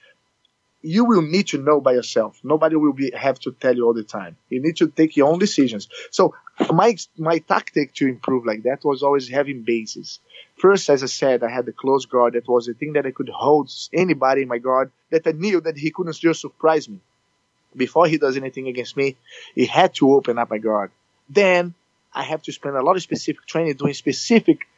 you 0.83 1.05
will 1.05 1.23
need 1.23 1.47
to 1.49 1.59
know 1.59 1.81
by 1.81 1.93
yourself. 1.93 2.41
Nobody 2.43 2.77
will 2.77 2.93
be 2.93 3.13
have 3.13 3.39
to 3.41 3.53
tell 3.53 3.75
you 3.75 3.87
all 3.87 3.95
the 3.95 4.03
time. 4.03 4.37
You 4.51 4.61
need 4.61 4.77
to 4.79 4.89
take 4.89 5.17
your 5.17 5.29
own 5.33 5.39
decisions. 5.39 5.89
So 6.11 6.35
my 6.73 6.97
my 7.17 7.39
tactic 7.39 7.95
to 7.95 8.07
improve 8.07 8.45
like 8.47 8.63
that 8.65 8.85
was 8.85 9.03
always 9.03 9.29
having 9.29 9.63
bases. 9.63 10.21
First, 10.57 10.91
as 10.91 11.03
I 11.03 11.07
said, 11.07 11.43
I 11.43 11.51
had 11.51 11.67
the 11.67 11.73
close 11.73 12.07
guard. 12.07 12.35
That 12.35 12.49
was 12.49 12.67
the 12.67 12.75
thing 12.75 12.93
that 12.95 13.07
I 13.07 13.11
could 13.11 13.29
hold 13.29 13.71
anybody 13.93 14.43
in 14.43 14.49
my 14.49 14.59
guard 14.59 14.93
that 15.11 15.27
I 15.27 15.33
knew 15.33 15.61
that 15.61 15.77
he 15.77 15.91
couldn't 15.91 16.17
just 16.17 16.41
surprise 16.41 16.89
me. 16.89 17.01
Before 17.75 18.07
he 18.07 18.19
does 18.19 18.37
anything 18.37 18.69
against 18.69 18.97
me, 18.97 19.17
he 19.55 19.67
had 19.67 19.95
to 19.95 20.13
open 20.13 20.39
up 20.39 20.51
my 20.51 20.59
guard. 20.59 20.91
Then 21.29 21.75
I 22.13 22.23
have 22.23 22.43
to 22.43 22.53
spend 22.53 22.77
a 22.77 22.83
lot 22.83 22.97
of 22.97 23.03
specific 23.03 23.47
training 23.47 23.75
doing 23.75 23.95
specific 23.95 24.69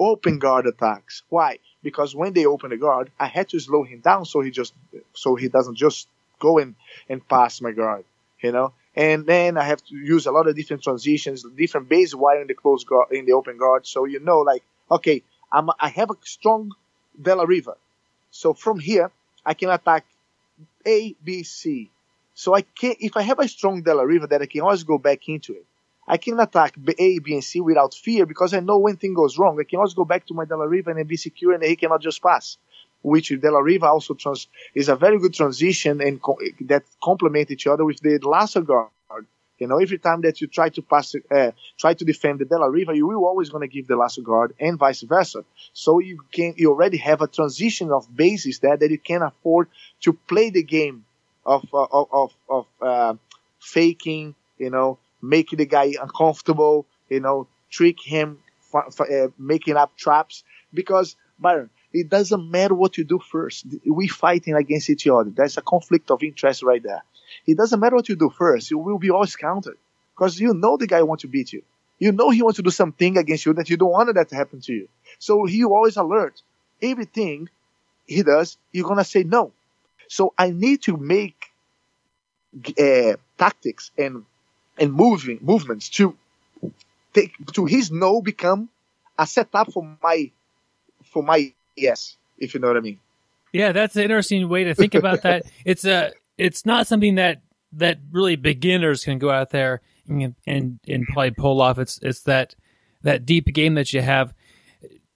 open 0.00 0.40
guard 0.40 0.66
attacks. 0.66 1.22
Why? 1.28 1.58
because 1.82 2.14
when 2.14 2.32
they 2.32 2.46
open 2.46 2.70
the 2.70 2.76
guard, 2.76 3.10
I 3.18 3.26
had 3.26 3.48
to 3.50 3.60
slow 3.60 3.84
him 3.84 4.00
down 4.00 4.24
so 4.24 4.40
he 4.40 4.50
just 4.50 4.74
so 5.14 5.34
he 5.34 5.48
doesn't 5.48 5.76
just 5.76 6.08
go 6.38 6.58
in 6.58 6.76
and 7.08 7.26
pass 7.26 7.60
my 7.60 7.72
guard, 7.72 8.04
you 8.42 8.52
know. 8.52 8.72
And 8.94 9.24
then 9.24 9.56
I 9.56 9.64
have 9.64 9.82
to 9.84 9.94
use 9.94 10.26
a 10.26 10.32
lot 10.32 10.48
of 10.48 10.56
different 10.56 10.82
transitions, 10.82 11.44
different 11.56 11.88
base 11.88 12.14
wire 12.14 12.40
in 12.40 12.48
the 12.48 12.54
close 12.54 12.84
guard, 12.84 13.12
in 13.12 13.24
the 13.24 13.32
open 13.32 13.56
guard, 13.56 13.86
so 13.86 14.04
you 14.04 14.20
know, 14.20 14.40
like, 14.40 14.64
okay, 14.90 15.22
I'm 15.52 15.70
I 15.78 15.88
have 15.88 16.10
a 16.10 16.16
strong 16.22 16.72
Della 17.20 17.46
Riva, 17.46 17.74
so 18.30 18.52
from 18.52 18.80
here 18.80 19.10
I 19.46 19.54
can 19.54 19.70
attack 19.70 20.04
A, 20.86 21.14
B, 21.22 21.44
C. 21.44 21.90
So 22.34 22.54
I 22.54 22.62
can 22.62 22.94
if 23.00 23.16
I 23.16 23.22
have 23.22 23.38
a 23.38 23.48
strong 23.48 23.82
Della 23.82 24.06
Riva, 24.06 24.26
that 24.28 24.42
I 24.42 24.46
can 24.46 24.62
always 24.62 24.82
go 24.82 24.98
back 24.98 25.28
into 25.28 25.52
it. 25.52 25.66
I 26.08 26.16
can 26.16 26.40
attack 26.40 26.74
A, 26.98 27.18
B, 27.20 27.34
and 27.34 27.44
C 27.44 27.60
without 27.60 27.94
fear 27.94 28.26
because 28.26 28.52
I 28.54 28.60
know 28.60 28.78
when 28.78 28.96
thing 28.96 29.14
goes 29.14 29.38
wrong, 29.38 29.58
I 29.60 29.64
can 29.64 29.78
always 29.78 29.94
go 29.94 30.04
back 30.04 30.26
to 30.26 30.34
my 30.34 30.44
Della 30.44 30.66
Riva 30.66 30.90
and 30.90 31.06
be 31.06 31.16
secure 31.16 31.52
and 31.52 31.62
he 31.62 31.76
cannot 31.76 32.02
just 32.02 32.20
pass. 32.20 32.58
Which 33.02 33.32
Della 33.40 33.62
Riva 33.62 33.86
also 33.86 34.14
trans- 34.14 34.48
is 34.74 34.88
a 34.88 34.96
very 34.96 35.18
good 35.18 35.34
transition 35.34 36.00
and 36.00 36.20
co- 36.20 36.38
that 36.62 36.84
complement 37.02 37.50
each 37.50 37.66
other 37.66 37.84
with 37.84 38.00
the 38.00 38.18
lasso 38.18 38.60
guard. 38.60 38.90
You 39.58 39.66
know, 39.66 39.76
every 39.78 39.98
time 39.98 40.22
that 40.22 40.40
you 40.40 40.46
try 40.46 40.70
to 40.70 40.82
pass, 40.82 41.14
uh, 41.30 41.50
try 41.78 41.92
to 41.92 42.04
defend 42.04 42.38
the 42.38 42.46
Della 42.46 42.70
Riva, 42.70 42.96
you 42.96 43.06
will 43.06 43.24
always 43.24 43.50
going 43.50 43.60
to 43.68 43.68
give 43.68 43.86
the 43.86 43.96
lasso 43.96 44.22
guard 44.22 44.54
and 44.58 44.78
vice 44.78 45.02
versa. 45.02 45.44
So 45.74 45.98
you 45.98 46.20
can, 46.32 46.54
you 46.56 46.70
already 46.70 46.96
have 46.96 47.20
a 47.20 47.26
transition 47.26 47.92
of 47.92 48.14
bases 48.14 48.58
there 48.60 48.76
that 48.76 48.90
you 48.90 48.98
can 48.98 49.20
afford 49.22 49.68
to 50.00 50.14
play 50.14 50.48
the 50.50 50.62
game 50.62 51.04
of, 51.44 51.66
uh, 51.74 51.86
of, 51.92 52.32
of, 52.48 52.66
uh, 52.80 53.14
faking, 53.58 54.34
you 54.58 54.70
know, 54.70 54.98
making 55.20 55.58
the 55.58 55.66
guy 55.66 55.92
uncomfortable, 56.00 56.86
you 57.10 57.20
know, 57.20 57.46
trick 57.70 58.00
him, 58.02 58.38
f- 58.74 58.98
f- 58.98 59.10
uh, 59.10 59.28
making 59.38 59.76
up 59.76 59.96
traps. 59.96 60.42
Because, 60.72 61.16
Byron, 61.38 61.68
it 61.92 62.08
doesn't 62.08 62.50
matter 62.50 62.74
what 62.74 62.96
you 62.98 63.04
do 63.04 63.18
first. 63.18 63.66
We 63.86 64.08
fighting 64.08 64.54
against 64.54 64.90
each 64.90 65.06
other. 65.06 65.30
There's 65.30 65.56
a 65.58 65.62
conflict 65.62 66.10
of 66.10 66.22
interest 66.22 66.62
right 66.62 66.82
there. 66.82 67.02
It 67.46 67.56
doesn't 67.56 67.80
matter 67.80 67.96
what 67.96 68.08
you 68.08 68.16
do 68.16 68.30
first. 68.30 68.70
You 68.70 68.78
will 68.78 68.98
be 68.98 69.10
always 69.10 69.36
countered 69.36 69.78
because 70.14 70.38
you 70.38 70.54
know 70.54 70.76
the 70.76 70.86
guy 70.86 71.02
wants 71.02 71.22
to 71.22 71.28
beat 71.28 71.52
you. 71.52 71.62
You 71.98 72.12
know 72.12 72.30
he 72.30 72.42
wants 72.42 72.56
to 72.56 72.62
do 72.62 72.70
something 72.70 73.18
against 73.18 73.44
you 73.46 73.52
that 73.54 73.68
you 73.68 73.76
don't 73.76 73.90
want 73.90 74.14
that 74.14 74.28
to 74.30 74.36
happen 74.36 74.60
to 74.62 74.72
you. 74.72 74.88
So 75.18 75.44
he 75.44 75.64
always 75.64 75.96
alert. 75.96 76.40
Everything 76.80 77.48
he 78.06 78.22
does, 78.22 78.58
you're 78.72 78.88
gonna 78.88 79.04
say 79.04 79.24
no. 79.24 79.52
So 80.08 80.34
I 80.38 80.50
need 80.50 80.82
to 80.82 80.96
make 80.96 81.50
uh, 82.78 83.16
tactics 83.38 83.90
and 83.96 84.24
and 84.78 84.92
moving 84.92 85.38
movements 85.42 85.88
to 85.90 86.16
take 87.14 87.32
to 87.52 87.64
his 87.66 87.90
no 87.90 88.20
become 88.22 88.68
a 89.18 89.26
setup 89.26 89.72
for 89.72 89.84
my 90.02 90.30
for 91.04 91.22
my 91.22 91.52
yes, 91.80 92.16
if 92.38 92.54
you 92.54 92.60
know 92.60 92.68
what 92.68 92.76
I 92.76 92.80
mean. 92.80 92.98
Yeah, 93.52 93.72
that's 93.72 93.96
an 93.96 94.02
interesting 94.02 94.48
way 94.48 94.64
to 94.64 94.74
think 94.74 94.94
about 94.94 95.22
that. 95.22 95.44
it's 95.64 95.84
a 95.84 96.12
it's 96.38 96.64
not 96.64 96.86
something 96.86 97.16
that 97.16 97.42
that 97.72 97.98
really 98.10 98.36
beginners 98.36 99.04
can 99.04 99.18
go 99.18 99.30
out 99.30 99.50
there 99.50 99.80
and 100.08 100.34
and, 100.46 100.78
and 100.86 101.06
probably 101.06 101.32
pull 101.32 101.60
off. 101.60 101.78
It's 101.78 101.98
it's 102.02 102.22
that 102.22 102.54
that 103.02 103.26
deep 103.26 103.46
game 103.46 103.74
that 103.74 103.92
you 103.92 104.02
have 104.02 104.34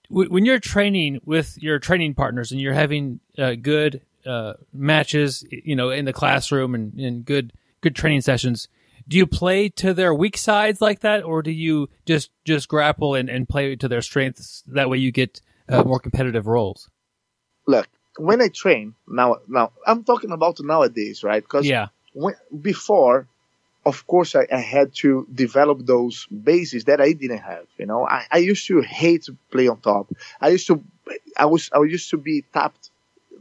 when 0.09 0.45
you're 0.45 0.59
training 0.59 1.19
with 1.25 1.57
your 1.61 1.79
training 1.79 2.13
partners 2.13 2.51
and 2.51 2.61
you're 2.61 2.73
having 2.73 3.19
uh, 3.39 3.55
good 3.55 4.01
uh, 4.25 4.53
matches, 4.71 5.43
you 5.49 5.75
know, 5.75 5.89
in 5.89 6.05
the 6.05 6.13
classroom 6.13 6.75
and, 6.75 6.93
and 6.99 7.25
good 7.25 7.53
good 7.81 7.95
training 7.95 8.21
sessions 8.21 8.67
do 9.07 9.17
you 9.17 9.27
play 9.27 9.69
to 9.69 9.93
their 9.93 10.13
weak 10.13 10.37
sides 10.37 10.81
like 10.81 11.01
that, 11.01 11.23
or 11.23 11.41
do 11.41 11.51
you 11.51 11.89
just 12.05 12.31
just 12.43 12.67
grapple 12.67 13.15
and, 13.15 13.29
and 13.29 13.47
play 13.47 13.75
to 13.75 13.87
their 13.87 14.01
strengths? 14.01 14.63
That 14.67 14.89
way, 14.89 14.97
you 14.97 15.11
get 15.11 15.41
uh, 15.69 15.83
more 15.83 15.99
competitive 15.99 16.47
rolls. 16.47 16.89
Look, 17.67 17.87
when 18.17 18.41
I 18.41 18.49
train 18.49 18.95
now, 19.07 19.37
now 19.47 19.71
I'm 19.85 20.03
talking 20.03 20.31
about 20.31 20.59
nowadays, 20.61 21.23
right? 21.23 21.43
Because 21.43 21.65
yeah, 21.67 21.87
when, 22.13 22.35
before, 22.61 23.27
of 23.85 24.07
course, 24.07 24.35
I, 24.35 24.47
I, 24.51 24.59
had 24.59 24.93
to 24.95 25.27
develop 25.33 25.85
those 25.85 26.25
bases 26.27 26.85
that 26.85 27.01
I 27.01 27.13
didn't 27.13 27.39
have. 27.39 27.65
You 27.77 27.85
know, 27.85 28.07
I, 28.07 28.25
I 28.31 28.37
used 28.37 28.67
to 28.67 28.81
hate 28.81 29.23
to 29.23 29.37
play 29.51 29.67
on 29.67 29.79
top. 29.81 30.13
I 30.39 30.49
used 30.49 30.67
to, 30.67 30.83
I 31.37 31.45
was, 31.45 31.69
I 31.73 31.81
used 31.83 32.09
to 32.11 32.17
be 32.17 32.43
tapped 32.53 32.89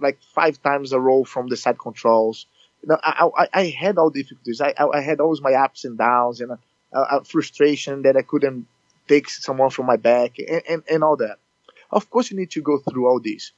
like 0.00 0.18
five 0.34 0.62
times 0.62 0.92
a 0.92 1.00
row 1.00 1.24
from 1.24 1.48
the 1.48 1.56
side 1.56 1.78
controls 1.78 2.46
You 2.82 2.88
know, 2.88 2.98
I, 3.02 3.28
I, 3.36 3.48
I 3.54 3.66
had 3.68 3.96
all 3.96 4.10
difficulties. 4.10 4.60
I, 4.60 4.74
I, 4.78 5.00
had 5.00 5.20
always 5.20 5.40
my 5.40 5.52
ups 5.52 5.84
and 5.84 5.96
downs 5.96 6.40
and 6.40 6.52
a, 6.52 6.58
a 6.92 7.24
frustration 7.24 8.02
that 8.02 8.16
I 8.16 8.22
couldn't 8.22 8.66
take 9.08 9.28
someone 9.30 9.70
from 9.70 9.86
my 9.86 9.96
back 9.96 10.38
and, 10.38 10.62
and, 10.68 10.82
and 10.90 11.04
all 11.04 11.16
that. 11.16 11.38
Of 11.94 12.10
course, 12.10 12.30
you 12.32 12.38
need 12.38 12.52
to 12.52 12.62
go 12.62 12.78
through 12.78 13.08
all 13.08 13.20
these, 13.20 13.52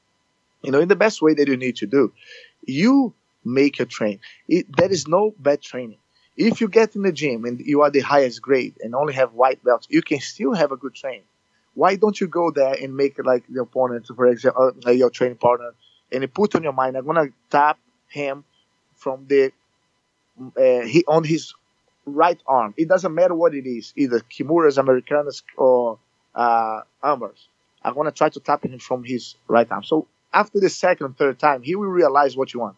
you 0.62 0.72
know, 0.72 0.80
in 0.80 0.88
the 0.88 0.96
best 0.96 1.22
way 1.22 1.34
that 1.34 1.48
you 1.48 1.56
need 1.56 1.76
to 1.78 1.86
do. 1.86 2.12
You 2.66 3.14
make 3.44 3.80
a 3.80 3.86
train. 3.86 4.20
It, 4.48 4.66
there 4.76 4.92
is 4.92 5.08
no 5.08 5.34
bad 5.38 5.62
training. 5.62 5.98
If 6.36 6.60
you 6.60 6.68
get 6.68 6.96
in 6.96 7.02
the 7.02 7.12
gym 7.12 7.44
and 7.46 7.60
you 7.60 7.82
are 7.82 7.90
the 7.90 8.00
highest 8.00 8.42
grade 8.42 8.74
and 8.82 8.94
only 8.94 9.14
have 9.14 9.34
white 9.34 9.62
belts, 9.64 9.88
you 9.90 10.02
can 10.02 10.20
still 10.20 10.54
have 10.54 10.72
a 10.72 10.76
good 10.76 10.94
train. 10.94 11.22
Why 11.74 11.96
don't 11.96 12.20
you 12.20 12.28
go 12.28 12.50
there 12.50 12.74
and 12.74 12.96
make 12.96 13.18
like 13.24 13.44
the 13.48 13.62
opponent, 13.62 14.06
for 14.14 14.26
example, 14.26 14.72
uh, 14.86 14.90
your 14.92 15.10
training 15.10 15.38
partner, 15.38 15.72
and 16.12 16.32
put 16.34 16.54
on 16.56 16.62
your 16.62 16.72
mind, 16.72 16.96
I'm 16.96 17.06
gonna 17.06 17.28
tap 17.50 17.78
him 18.08 18.44
from 18.96 19.26
the 19.28 19.52
uh, 20.56 20.80
he 20.82 21.04
on 21.08 21.24
his 21.24 21.54
right 22.04 22.40
arm. 22.46 22.74
It 22.76 22.88
doesn't 22.88 23.14
matter 23.14 23.34
what 23.34 23.54
it 23.54 23.66
is, 23.66 23.92
either 23.96 24.20
Kimuras, 24.20 24.78
Americanas, 24.78 25.42
or 25.56 25.98
uh, 26.34 26.82
Armbars. 27.02 27.46
I'm 27.86 27.94
gonna 27.94 28.12
try 28.12 28.30
to 28.30 28.40
tap 28.40 28.64
him 28.64 28.78
from 28.80 29.04
his 29.04 29.36
right 29.48 29.70
arm. 29.70 29.84
So 29.84 30.08
after 30.34 30.60
the 30.60 30.70
second, 30.70 31.16
third 31.16 31.38
time, 31.38 31.62
he 31.62 31.76
will 31.76 31.88
realize 31.88 32.36
what 32.36 32.52
you 32.54 32.60
want, 32.60 32.76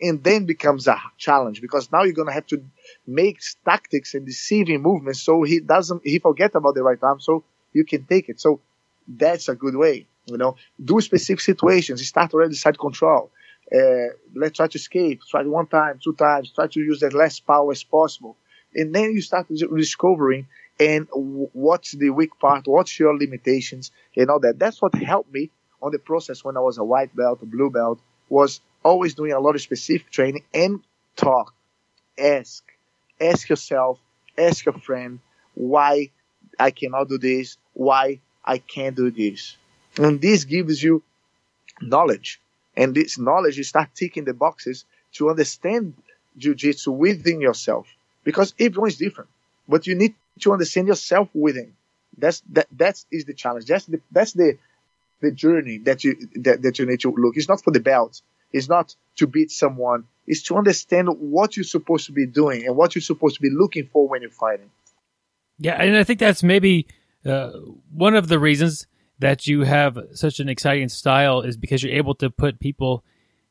and 0.00 0.22
then 0.22 0.46
becomes 0.46 0.86
a 0.88 1.00
challenge 1.18 1.60
because 1.60 1.90
now 1.92 2.02
you're 2.04 2.14
gonna 2.14 2.32
have 2.32 2.46
to 2.48 2.62
make 3.06 3.40
tactics 3.64 4.14
and 4.14 4.26
deceiving 4.26 4.82
movements 4.82 5.22
so 5.22 5.42
he 5.42 5.60
doesn't 5.60 6.02
he 6.04 6.18
forget 6.18 6.54
about 6.54 6.74
the 6.74 6.82
right 6.82 7.02
arm 7.02 7.20
so 7.20 7.44
you 7.72 7.84
can 7.84 8.04
take 8.04 8.28
it. 8.28 8.40
So 8.40 8.60
that's 9.08 9.48
a 9.48 9.54
good 9.54 9.76
way. 9.76 10.06
You 10.26 10.38
know, 10.38 10.56
do 10.84 11.00
specific 11.00 11.40
situations. 11.40 12.06
Start 12.06 12.34
already 12.34 12.54
side 12.54 12.78
control. 12.78 13.30
Uh, 13.74 14.08
let's 14.34 14.56
try 14.56 14.68
to 14.68 14.78
escape. 14.78 15.20
Try 15.28 15.42
one 15.44 15.66
time, 15.66 15.98
two 16.02 16.14
times. 16.14 16.52
Try 16.52 16.68
to 16.68 16.80
use 16.80 17.02
as 17.02 17.12
less 17.12 17.40
power 17.40 17.72
as 17.72 17.82
possible, 17.82 18.36
and 18.74 18.94
then 18.94 19.12
you 19.12 19.22
start 19.22 19.46
discovering 19.48 20.46
and 20.78 21.08
what's 21.12 21.92
the 21.92 22.10
weak 22.10 22.38
part, 22.38 22.66
what's 22.66 22.98
your 22.98 23.16
limitations, 23.16 23.92
and 24.16 24.30
all 24.30 24.40
that. 24.40 24.58
That's 24.58 24.80
what 24.82 24.94
helped 24.94 25.32
me 25.32 25.50
on 25.82 25.92
the 25.92 25.98
process 25.98 26.44
when 26.44 26.56
I 26.56 26.60
was 26.60 26.78
a 26.78 26.84
white 26.84 27.14
belt, 27.14 27.40
a 27.42 27.46
blue 27.46 27.70
belt. 27.70 28.00
Was 28.28 28.60
always 28.82 29.14
doing 29.14 29.32
a 29.32 29.38
lot 29.38 29.54
of 29.54 29.60
specific 29.60 30.10
training 30.10 30.42
and 30.52 30.80
talk, 31.14 31.54
ask, 32.18 32.64
ask 33.20 33.48
yourself, 33.48 34.00
ask 34.36 34.64
your 34.64 34.74
friend 34.74 35.20
why 35.54 36.10
I 36.58 36.72
cannot 36.72 37.08
do 37.08 37.18
this, 37.18 37.56
why 37.72 38.20
I 38.44 38.58
can't 38.58 38.96
do 38.96 39.10
this. 39.10 39.56
And 39.96 40.20
this 40.20 40.44
gives 40.44 40.82
you 40.82 41.02
knowledge. 41.80 42.40
And 42.76 42.94
this 42.94 43.18
knowledge, 43.18 43.56
you 43.56 43.64
start 43.64 43.90
ticking 43.94 44.24
the 44.24 44.34
boxes 44.34 44.84
to 45.12 45.30
understand 45.30 45.94
jiu-jitsu 46.36 46.90
within 46.90 47.40
yourself. 47.40 47.86
Because 48.24 48.54
everyone 48.58 48.90
is 48.90 48.98
different. 48.98 49.30
But 49.68 49.86
you 49.86 49.94
need 49.94 50.14
to 50.40 50.52
understand 50.52 50.88
yourself 50.88 51.28
within. 51.34 51.74
That's 52.16 52.42
that 52.52 52.66
that 52.72 53.04
is 53.10 53.24
the 53.24 53.34
challenge. 53.34 53.66
That's 53.66 53.86
the 53.86 54.00
that's 54.10 54.32
the 54.32 54.58
the 55.20 55.32
journey 55.32 55.78
that 55.78 56.04
you 56.04 56.28
that, 56.36 56.62
that 56.62 56.78
you 56.78 56.86
need 56.86 57.00
to 57.00 57.10
look. 57.10 57.36
It's 57.36 57.48
not 57.48 57.62
for 57.62 57.70
the 57.70 57.80
belt. 57.80 58.22
It's 58.52 58.68
not 58.68 58.94
to 59.16 59.26
beat 59.26 59.50
someone. 59.50 60.04
It's 60.26 60.42
to 60.44 60.56
understand 60.56 61.08
what 61.08 61.56
you're 61.56 61.64
supposed 61.64 62.06
to 62.06 62.12
be 62.12 62.26
doing 62.26 62.66
and 62.66 62.76
what 62.76 62.94
you're 62.94 63.02
supposed 63.02 63.36
to 63.36 63.42
be 63.42 63.50
looking 63.50 63.88
for 63.92 64.08
when 64.08 64.22
you're 64.22 64.30
fighting. 64.30 64.70
Yeah, 65.58 65.80
and 65.80 65.96
I 65.96 66.04
think 66.04 66.20
that's 66.20 66.42
maybe 66.42 66.86
uh, 67.24 67.50
one 67.92 68.14
of 68.14 68.28
the 68.28 68.38
reasons 68.38 68.86
that 69.18 69.46
you 69.46 69.62
have 69.62 69.98
such 70.12 70.40
an 70.40 70.48
exciting 70.48 70.88
style 70.88 71.40
is 71.40 71.56
because 71.56 71.82
you're 71.82 71.94
able 71.94 72.14
to 72.16 72.30
put 72.30 72.60
people 72.60 73.04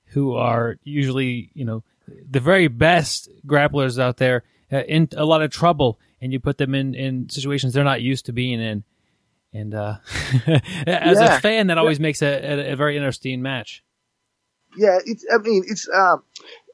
who 0.07 0.35
are 0.35 0.77
usually, 0.83 1.49
you 1.53 1.65
know, 1.65 1.83
the 2.29 2.39
very 2.39 2.67
best 2.67 3.29
grapplers 3.47 3.99
out 3.99 4.17
there 4.17 4.43
uh, 4.71 4.83
in 4.83 5.09
a 5.17 5.25
lot 5.25 5.41
of 5.41 5.49
trouble, 5.49 5.99
and 6.25 6.33
you 6.33 6.39
put 6.39 6.57
them 6.57 6.73
in 6.73 6.95
in 6.95 7.29
situations 7.29 7.73
they're 7.73 7.83
not 7.83 8.01
used 8.01 8.25
to 8.25 8.33
being 8.33 8.59
in. 8.59 8.83
And 9.53 9.75
uh, 9.75 9.97
as 10.88 11.19
yeah. 11.19 11.38
a 11.38 11.39
fan, 11.39 11.67
that 11.67 11.77
always 11.77 11.99
yeah. 11.99 12.01
makes 12.01 12.21
a, 12.23 12.27
a, 12.27 12.73
a, 12.73 12.75
very 12.75 12.97
interesting 12.97 13.43
match. 13.43 13.83
Yeah, 14.75 14.97
it's. 15.05 15.23
I 15.31 15.38
mean, 15.38 15.63
it's. 15.67 15.88
Um, 15.88 16.23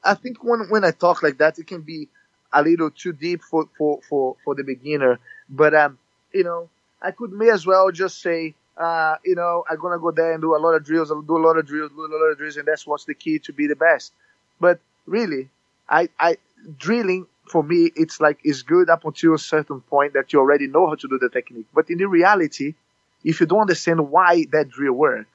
I 0.02 0.14
think 0.14 0.42
when 0.42 0.60
when 0.70 0.84
I 0.84 0.90
talk 0.90 1.22
like 1.22 1.36
that, 1.38 1.58
it 1.58 1.66
can 1.66 1.82
be 1.82 2.08
a 2.50 2.62
little 2.62 2.90
too 2.90 3.12
deep 3.12 3.42
for 3.42 3.68
for 3.76 4.00
for 4.08 4.36
for 4.42 4.54
the 4.54 4.64
beginner. 4.64 5.20
But 5.50 5.74
um, 5.74 5.98
you 6.32 6.44
know, 6.44 6.70
I 7.00 7.10
could 7.10 7.30
may 7.30 7.50
as 7.50 7.66
well 7.66 7.92
just 7.92 8.22
say, 8.22 8.54
uh, 8.78 9.16
you 9.22 9.34
know, 9.34 9.64
I'm 9.70 9.78
gonna 9.78 9.98
go 9.98 10.10
there 10.10 10.32
and 10.32 10.40
do 10.40 10.56
a 10.56 10.62
lot 10.64 10.72
of 10.72 10.82
drills, 10.82 11.10
I'll 11.10 11.20
do 11.20 11.36
a 11.36 11.44
lot 11.46 11.58
of 11.58 11.66
drills, 11.66 11.92
do 11.92 12.06
a 12.06 12.08
lot 12.08 12.32
of 12.32 12.38
drills, 12.38 12.56
and 12.56 12.66
that's 12.66 12.86
what's 12.86 13.04
the 13.04 13.14
key 13.14 13.38
to 13.40 13.52
be 13.52 13.66
the 13.66 13.76
best. 13.76 14.12
But 14.58 14.80
really, 15.06 15.50
I 15.88 16.08
I 16.18 16.38
drilling 16.78 17.26
for 17.52 17.62
me, 17.62 17.92
it's 17.94 18.20
like 18.20 18.38
it's 18.42 18.62
good 18.62 18.90
up 18.90 19.04
until 19.04 19.34
a 19.34 19.38
certain 19.38 19.80
point 19.82 20.14
that 20.14 20.32
you 20.32 20.40
already 20.40 20.66
know 20.66 20.88
how 20.88 20.96
to 20.96 21.08
do 21.08 21.18
the 21.18 21.28
technique. 21.28 21.66
But 21.74 21.90
in 21.90 21.98
the 21.98 22.08
reality, 22.08 22.74
if 23.22 23.40
you 23.40 23.46
don't 23.46 23.60
understand 23.60 24.10
why 24.10 24.46
that 24.52 24.70
drill 24.70 24.94
work, 24.94 25.26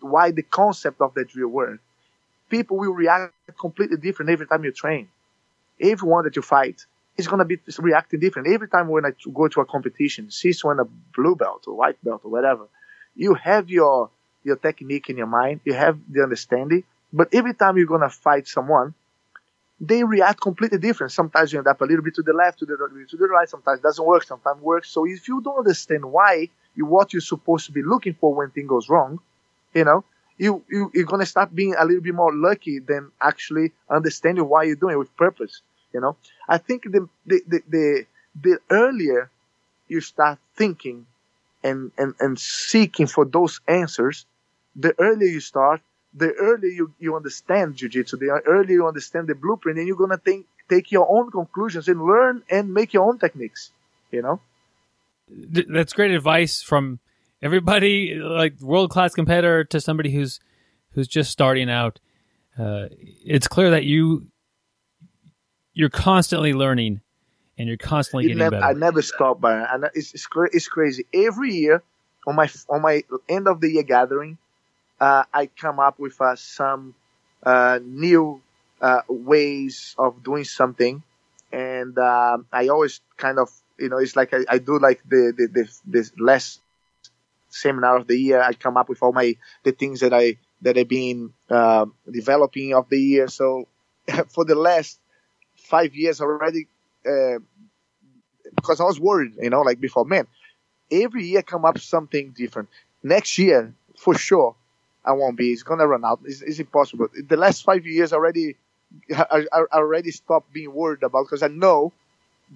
why 0.00 0.30
the 0.30 0.42
concept 0.42 1.00
of 1.00 1.14
that 1.14 1.28
drill 1.28 1.48
work, 1.48 1.80
people 2.48 2.76
will 2.76 2.92
react 2.92 3.32
completely 3.58 3.96
different 3.96 4.30
every 4.30 4.46
time 4.46 4.62
you 4.64 4.72
train 4.72 5.08
everyone 5.80 6.24
that 6.24 6.36
you 6.36 6.42
fight 6.42 6.86
is 7.16 7.28
going 7.28 7.38
to 7.38 7.44
be 7.44 7.58
reacting 7.78 8.20
different. 8.20 8.48
Every 8.48 8.68
time 8.68 8.88
when 8.88 9.04
I 9.06 9.10
go 9.32 9.48
to 9.48 9.60
a 9.60 9.66
competition, 9.66 10.30
see 10.30 10.52
when 10.62 10.78
a 10.80 10.84
blue 10.84 11.36
belt 11.36 11.64
or 11.66 11.74
white 11.74 12.02
belt 12.02 12.22
or 12.24 12.30
whatever, 12.30 12.66
you 13.14 13.34
have 13.34 13.70
your 13.70 14.10
your 14.42 14.56
technique 14.56 15.08
in 15.08 15.16
your 15.16 15.26
mind, 15.26 15.60
you 15.64 15.72
have 15.72 15.98
the 16.10 16.22
understanding, 16.22 16.84
but 17.12 17.28
every 17.32 17.54
time 17.54 17.78
you're 17.78 17.86
going 17.86 18.02
to 18.02 18.10
fight 18.10 18.46
someone, 18.46 18.92
they 19.80 20.04
react 20.04 20.40
completely 20.40 20.78
different. 20.78 21.12
Sometimes 21.12 21.52
you 21.52 21.58
end 21.58 21.68
up 21.68 21.80
a 21.80 21.84
little 21.84 22.02
bit 22.04 22.14
to 22.14 22.22
the 22.22 22.32
left, 22.32 22.58
to 22.60 22.66
the 22.66 22.76
to 23.10 23.16
the 23.16 23.26
right. 23.26 23.48
Sometimes 23.48 23.80
it 23.80 23.82
doesn't 23.82 24.04
work. 24.04 24.22
Sometimes 24.24 24.60
works. 24.62 24.90
So 24.90 25.04
if 25.06 25.28
you 25.28 25.40
don't 25.40 25.58
understand 25.58 26.04
why 26.04 26.48
you 26.74 26.86
what 26.86 27.12
you're 27.12 27.20
supposed 27.20 27.66
to 27.66 27.72
be 27.72 27.82
looking 27.82 28.14
for 28.14 28.34
when 28.34 28.50
thing 28.50 28.66
goes 28.66 28.88
wrong, 28.88 29.18
you 29.74 29.84
know, 29.84 30.04
you, 30.38 30.62
you 30.70 30.90
you're 30.94 31.06
gonna 31.06 31.26
start 31.26 31.54
being 31.54 31.74
a 31.78 31.84
little 31.84 32.02
bit 32.02 32.14
more 32.14 32.34
lucky 32.34 32.78
than 32.78 33.10
actually 33.20 33.72
understanding 33.90 34.48
why 34.48 34.64
you're 34.64 34.76
doing 34.76 34.94
it 34.94 34.98
with 34.98 35.16
purpose. 35.16 35.62
You 35.92 36.00
know, 36.00 36.16
I 36.48 36.58
think 36.58 36.84
the 36.84 37.08
the 37.26 37.42
the 37.46 37.62
the, 37.68 38.06
the 38.40 38.58
earlier 38.70 39.30
you 39.88 40.00
start 40.00 40.38
thinking 40.56 41.06
and, 41.64 41.92
and 41.98 42.14
and 42.20 42.38
seeking 42.38 43.06
for 43.06 43.24
those 43.24 43.60
answers, 43.68 44.26
the 44.76 44.94
earlier 45.00 45.28
you 45.28 45.40
start, 45.40 45.80
the 46.14 46.32
earlier 46.32 46.70
you, 46.70 46.94
you 46.98 47.16
understand 47.16 47.76
jujitsu, 47.76 48.18
the 48.18 48.40
earlier 48.46 48.76
you 48.76 48.86
understand 48.86 49.28
the 49.28 49.34
blueprint, 49.34 49.78
and 49.78 49.86
you're 49.86 49.96
gonna 49.96 50.18
think 50.18 50.46
take 50.68 50.92
your 50.92 51.06
own 51.10 51.30
conclusions 51.30 51.88
and 51.88 52.02
learn 52.02 52.42
and 52.50 52.72
make 52.72 52.92
your 52.92 53.08
own 53.08 53.18
techniques. 53.18 53.70
You 54.10 54.22
know, 54.22 54.40
that's 55.28 55.92
great 55.92 56.12
advice 56.12 56.62
from 56.62 57.00
everybody 57.42 58.14
like 58.14 58.60
world 58.60 58.90
class 58.90 59.14
competitor 59.14 59.64
to 59.64 59.80
somebody 59.80 60.12
who's 60.12 60.40
who's 60.92 61.08
just 61.08 61.30
starting 61.30 61.68
out. 61.68 61.98
Uh, 62.58 62.86
it's 63.24 63.48
clear 63.48 63.70
that 63.70 63.84
you 63.84 64.28
you're 65.72 65.90
constantly 65.90 66.52
learning 66.52 67.00
and 67.58 67.68
you're 67.68 67.76
constantly 67.76 68.24
getting 68.24 68.38
never, 68.38 68.52
better. 68.52 68.64
I 68.64 68.72
never 68.72 69.02
stop. 69.02 69.42
And 69.44 69.86
it's, 69.94 70.14
it's 70.14 70.26
it's 70.52 70.68
crazy. 70.68 71.06
Every 71.12 71.52
year 71.52 71.82
on 72.26 72.36
my 72.36 72.48
on 72.68 72.82
my 72.82 73.02
end 73.28 73.48
of 73.48 73.60
the 73.60 73.70
year 73.70 73.82
gathering, 73.82 74.38
uh, 75.00 75.24
I 75.32 75.46
come 75.46 75.80
up 75.80 75.98
with 75.98 76.20
uh, 76.20 76.36
some 76.36 76.94
uh, 77.42 77.78
new 77.84 78.40
uh, 78.80 79.02
ways 79.08 79.94
of 79.98 80.22
doing 80.22 80.44
something, 80.44 81.02
and 81.52 81.98
um, 81.98 82.46
I 82.52 82.68
always 82.68 83.00
kind 83.16 83.38
of 83.38 83.50
you 83.78 83.88
know 83.88 83.98
it's 83.98 84.16
like 84.16 84.32
I, 84.34 84.44
I 84.48 84.58
do 84.58 84.78
like 84.78 85.02
the 85.08 85.32
the, 85.36 85.46
the 85.48 85.80
the 85.90 86.10
last 86.22 86.60
seminar 87.48 87.96
of 87.96 88.06
the 88.06 88.16
year. 88.18 88.40
I 88.42 88.52
come 88.52 88.76
up 88.76 88.88
with 88.88 89.02
all 89.02 89.12
my 89.12 89.36
the 89.64 89.72
things 89.72 90.00
that 90.00 90.12
I 90.12 90.38
that 90.62 90.78
I've 90.78 90.88
been 90.88 91.32
uh, 91.50 91.86
developing 92.10 92.74
of 92.74 92.88
the 92.88 93.00
year. 93.00 93.28
So 93.28 93.68
for 94.28 94.44
the 94.44 94.54
last 94.54 94.98
five 95.56 95.94
years 95.94 96.20
already, 96.20 96.68
uh, 97.06 97.38
because 98.56 98.80
I 98.80 98.84
was 98.84 99.00
worried, 99.00 99.34
you 99.40 99.50
know, 99.50 99.62
like 99.62 99.80
before, 99.80 100.04
man, 100.04 100.26
every 100.90 101.26
year 101.26 101.42
come 101.42 101.64
up 101.64 101.78
something 101.78 102.32
different. 102.36 102.68
Next 103.02 103.38
year, 103.38 103.74
for 103.98 104.14
sure, 104.14 104.56
I 105.04 105.12
won't 105.12 105.36
be. 105.36 105.52
It's 105.52 105.62
gonna 105.62 105.86
run 105.86 106.04
out. 106.04 106.20
It's, 106.24 106.42
it's 106.42 106.58
impossible. 106.58 107.08
The 107.28 107.36
last 107.36 107.64
five 107.64 107.86
years 107.86 108.12
already, 108.12 108.56
I, 109.14 109.46
I 109.52 109.64
already 109.72 110.10
stopped 110.10 110.52
being 110.52 110.72
worried 110.72 111.02
about 111.02 111.24
because 111.24 111.42
I 111.42 111.48
know 111.48 111.92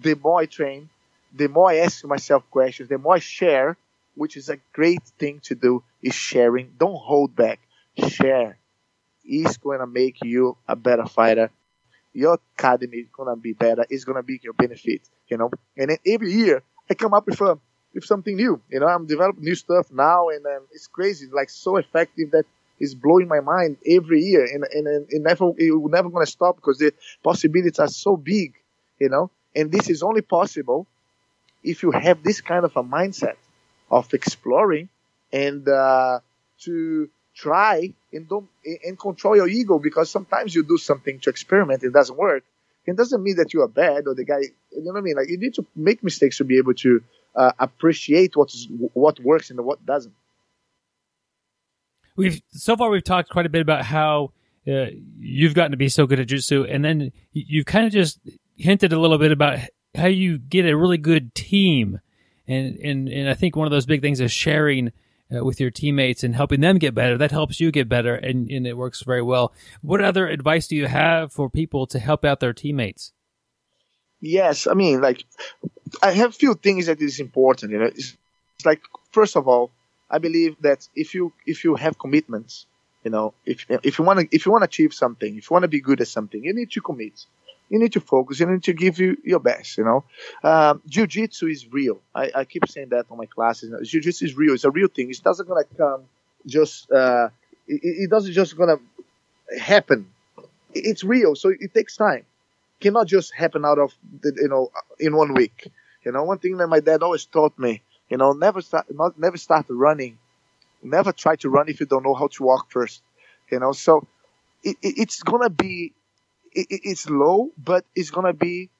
the 0.00 0.14
more 0.14 0.40
I 0.40 0.46
train, 0.46 0.88
the 1.34 1.48
more 1.48 1.70
I 1.70 1.78
ask 1.78 2.04
myself 2.04 2.42
questions, 2.50 2.88
the 2.88 2.98
more 2.98 3.14
I 3.16 3.18
share, 3.18 3.76
which 4.14 4.36
is 4.36 4.48
a 4.48 4.58
great 4.72 5.02
thing 5.18 5.40
to 5.44 5.54
do, 5.54 5.82
is 6.02 6.14
sharing. 6.14 6.72
Don't 6.78 6.96
hold 6.96 7.36
back. 7.36 7.60
Share. 7.96 8.58
It's 9.24 9.58
to 9.58 9.86
make 9.86 10.18
you 10.22 10.56
a 10.66 10.74
better 10.74 11.04
fighter. 11.04 11.50
Your 12.14 12.38
academy 12.56 12.98
is 12.98 13.08
to 13.16 13.36
be 13.36 13.52
better. 13.52 13.84
It's 13.90 14.04
to 14.04 14.22
be 14.22 14.40
your 14.42 14.54
benefit, 14.54 15.02
you 15.28 15.36
know. 15.36 15.50
And 15.76 15.90
then 15.90 15.98
every 16.06 16.32
year 16.32 16.62
I 16.88 16.94
come 16.94 17.12
up 17.12 17.26
with 17.26 17.40
a, 17.42 17.58
with 17.94 18.04
something 18.04 18.36
new. 18.36 18.60
You 18.70 18.80
know, 18.80 18.86
I'm 18.86 19.06
developing 19.06 19.44
new 19.44 19.54
stuff 19.54 19.90
now, 19.92 20.28
and 20.28 20.44
um, 20.46 20.66
it's 20.72 20.86
crazy, 20.86 21.26
like 21.32 21.50
so 21.50 21.76
effective 21.76 22.30
that 22.32 22.44
is 22.80 22.94
blowing 22.94 23.28
my 23.28 23.40
mind 23.40 23.76
every 23.86 24.20
year, 24.20 24.44
and 24.44 24.64
and, 24.72 24.86
and 24.86 25.06
it 25.08 25.22
never 25.22 25.50
it 25.56 25.72
never 25.90 26.10
to 26.10 26.26
stop 26.26 26.56
because 26.56 26.78
the 26.78 26.92
possibilities 27.22 27.78
are 27.78 27.88
so 27.88 28.16
big, 28.16 28.54
you 28.98 29.08
know. 29.08 29.30
And 29.56 29.72
this 29.72 29.90
is 29.90 30.02
only 30.02 30.22
possible 30.22 30.86
if 31.64 31.82
you 31.82 31.90
have 31.90 32.22
this 32.22 32.40
kind 32.40 32.64
of 32.64 32.76
a 32.76 32.82
mindset 32.82 33.36
of 33.90 34.12
exploring 34.14 34.88
and 35.32 35.68
uh, 35.68 36.20
to 36.60 37.08
try 37.34 37.92
and 38.12 38.28
don't 38.28 38.48
and 38.84 38.98
control 38.98 39.36
your 39.36 39.48
ego 39.48 39.78
because 39.78 40.10
sometimes 40.10 40.54
you 40.54 40.64
do 40.64 40.76
something 40.76 41.20
to 41.20 41.30
experiment 41.30 41.84
it 41.84 41.92
doesn't 41.92 42.18
work 42.18 42.42
it 42.84 42.96
doesn't 42.96 43.22
mean 43.22 43.36
that 43.36 43.54
you 43.54 43.62
are 43.62 43.68
bad 43.68 44.08
or 44.08 44.14
the 44.14 44.24
guy 44.24 44.40
you 44.40 44.82
know 44.82 44.92
what 44.92 44.98
i 44.98 45.02
mean 45.02 45.14
like 45.14 45.28
you 45.28 45.38
need 45.38 45.54
to 45.54 45.64
make 45.76 46.02
mistakes 46.02 46.38
to 46.38 46.44
be 46.44 46.58
able 46.58 46.74
to 46.74 47.00
uh, 47.34 47.52
appreciate 47.58 48.36
what's 48.36 48.66
what 48.92 49.18
works 49.20 49.50
and 49.50 49.60
what 49.64 49.84
doesn't 49.84 50.14
we've 52.16 52.40
so 52.50 52.76
far 52.76 52.90
we've 52.90 53.04
talked 53.04 53.30
quite 53.30 53.46
a 53.46 53.50
bit 53.50 53.62
about 53.62 53.84
how 53.84 54.32
uh, 54.66 54.86
you've 55.18 55.54
gotten 55.54 55.70
to 55.70 55.76
be 55.76 55.88
so 55.88 56.06
good 56.06 56.20
at 56.20 56.26
jiu-jitsu 56.26 56.64
and 56.64 56.84
then 56.84 57.12
you've 57.32 57.66
kind 57.66 57.86
of 57.86 57.92
just 57.92 58.18
hinted 58.56 58.92
a 58.92 58.98
little 58.98 59.18
bit 59.18 59.32
about 59.32 59.58
how 59.94 60.06
you 60.06 60.38
get 60.38 60.66
a 60.66 60.76
really 60.76 60.98
good 60.98 61.34
team 61.34 62.00
and 62.48 62.78
and 62.78 63.08
and 63.08 63.28
I 63.28 63.34
think 63.34 63.54
one 63.54 63.66
of 63.66 63.70
those 63.70 63.86
big 63.86 64.00
things 64.00 64.20
is 64.20 64.32
sharing 64.32 64.92
uh, 65.34 65.44
with 65.44 65.60
your 65.60 65.70
teammates 65.70 66.24
and 66.24 66.34
helping 66.34 66.60
them 66.60 66.78
get 66.78 66.94
better. 66.94 67.18
That 67.18 67.30
helps 67.30 67.60
you 67.60 67.70
get 67.70 67.88
better, 67.88 68.14
and, 68.14 68.50
and 68.50 68.66
it 68.66 68.76
works 68.76 69.02
very 69.02 69.22
well. 69.22 69.52
What 69.82 70.02
other 70.02 70.26
advice 70.26 70.66
do 70.66 70.76
you 70.76 70.86
have 70.86 71.32
for 71.32 71.50
people 71.50 71.86
to 71.88 71.98
help 71.98 72.24
out 72.24 72.40
their 72.40 72.54
teammates? 72.54 73.12
Yes, 74.20 74.66
I 74.66 74.74
mean, 74.74 75.00
like 75.00 75.24
I 76.02 76.12
have 76.12 76.30
a 76.30 76.32
few 76.32 76.54
things 76.54 76.86
that 76.86 77.00
is 77.00 77.20
important. 77.20 77.72
You 77.72 77.78
know, 77.78 77.86
it's, 77.86 78.16
it's 78.56 78.66
like 78.66 78.82
first 79.12 79.36
of 79.36 79.48
all, 79.48 79.70
I 80.10 80.18
believe 80.18 80.56
that 80.60 80.88
if 80.94 81.14
you 81.14 81.32
if 81.46 81.64
you 81.64 81.74
have 81.76 81.98
commitments, 81.98 82.66
you 83.04 83.10
know, 83.10 83.34
if 83.44 83.66
if 83.82 83.98
you 83.98 84.04
want 84.04 84.20
to 84.20 84.28
if 84.30 84.46
you 84.46 84.52
want 84.52 84.62
to 84.62 84.66
achieve 84.66 84.94
something, 84.94 85.36
if 85.36 85.50
you 85.50 85.54
want 85.54 85.64
to 85.64 85.68
be 85.68 85.80
good 85.80 86.00
at 86.00 86.08
something, 86.08 86.42
you 86.42 86.54
need 86.54 86.70
to 86.72 86.80
commit 86.80 87.26
you 87.68 87.78
need 87.78 87.92
to 87.92 88.00
focus. 88.00 88.40
You 88.40 88.46
need 88.46 88.62
to 88.64 88.72
give 88.72 88.98
you 88.98 89.16
your 89.24 89.40
best. 89.40 89.78
You 89.78 89.84
know, 89.84 90.04
um, 90.42 90.82
jiu-jitsu 90.88 91.46
is 91.46 91.70
real. 91.70 92.00
I, 92.14 92.30
I, 92.34 92.44
keep 92.44 92.66
saying 92.68 92.88
that 92.90 93.06
on 93.10 93.18
my 93.18 93.26
classes. 93.26 93.72
Jiu-jitsu 93.88 94.24
is 94.24 94.36
real. 94.36 94.54
It's 94.54 94.64
a 94.64 94.70
real 94.70 94.88
thing. 94.88 95.10
It 95.10 95.22
doesn't 95.22 95.48
gonna 95.48 95.64
come 95.76 96.04
just. 96.46 96.90
Uh, 96.90 97.28
it, 97.66 97.80
it, 97.82 98.10
doesn't 98.10 98.32
just 98.32 98.56
gonna 98.56 98.78
happen. 99.58 100.10
It's 100.74 101.04
real, 101.04 101.34
so 101.34 101.50
it 101.50 101.74
takes 101.74 101.96
time. 101.96 102.24
It 102.80 102.80
cannot 102.80 103.06
just 103.06 103.34
happen 103.34 103.64
out 103.64 103.78
of 103.78 103.94
the, 104.22 104.32
you 104.36 104.48
know 104.48 104.70
in 104.98 105.16
one 105.16 105.34
week. 105.34 105.70
You 106.08 106.12
know, 106.14 106.24
one 106.24 106.38
thing 106.40 106.58
that 106.58 106.68
my 106.68 106.80
dad 106.80 107.04
always 107.04 107.26
taught 107.26 107.58
me. 107.58 107.82
You 108.10 108.18
know, 108.18 108.32
never 108.32 108.62
start, 108.62 108.86
not 108.94 109.18
never 109.20 109.38
start 109.38 109.66
running. 109.68 110.18
Never 110.82 111.12
try 111.12 111.36
to 111.38 111.50
run 111.50 111.68
if 111.68 111.80
you 111.80 111.86
don't 111.86 112.04
know 112.04 112.14
how 112.14 112.28
to 112.28 112.42
walk 112.44 112.70
first. 112.70 113.02
You 113.50 113.60
know, 113.60 113.72
so 113.72 114.06
it, 114.64 114.76
it's 114.82 115.22
gonna 115.22 115.50
be 115.50 115.94
it, 116.52 116.66
it's 116.70 117.10
low, 117.10 117.50
but 117.58 117.84
it's 117.96 118.10
gonna 118.10 118.34
be 118.34 118.70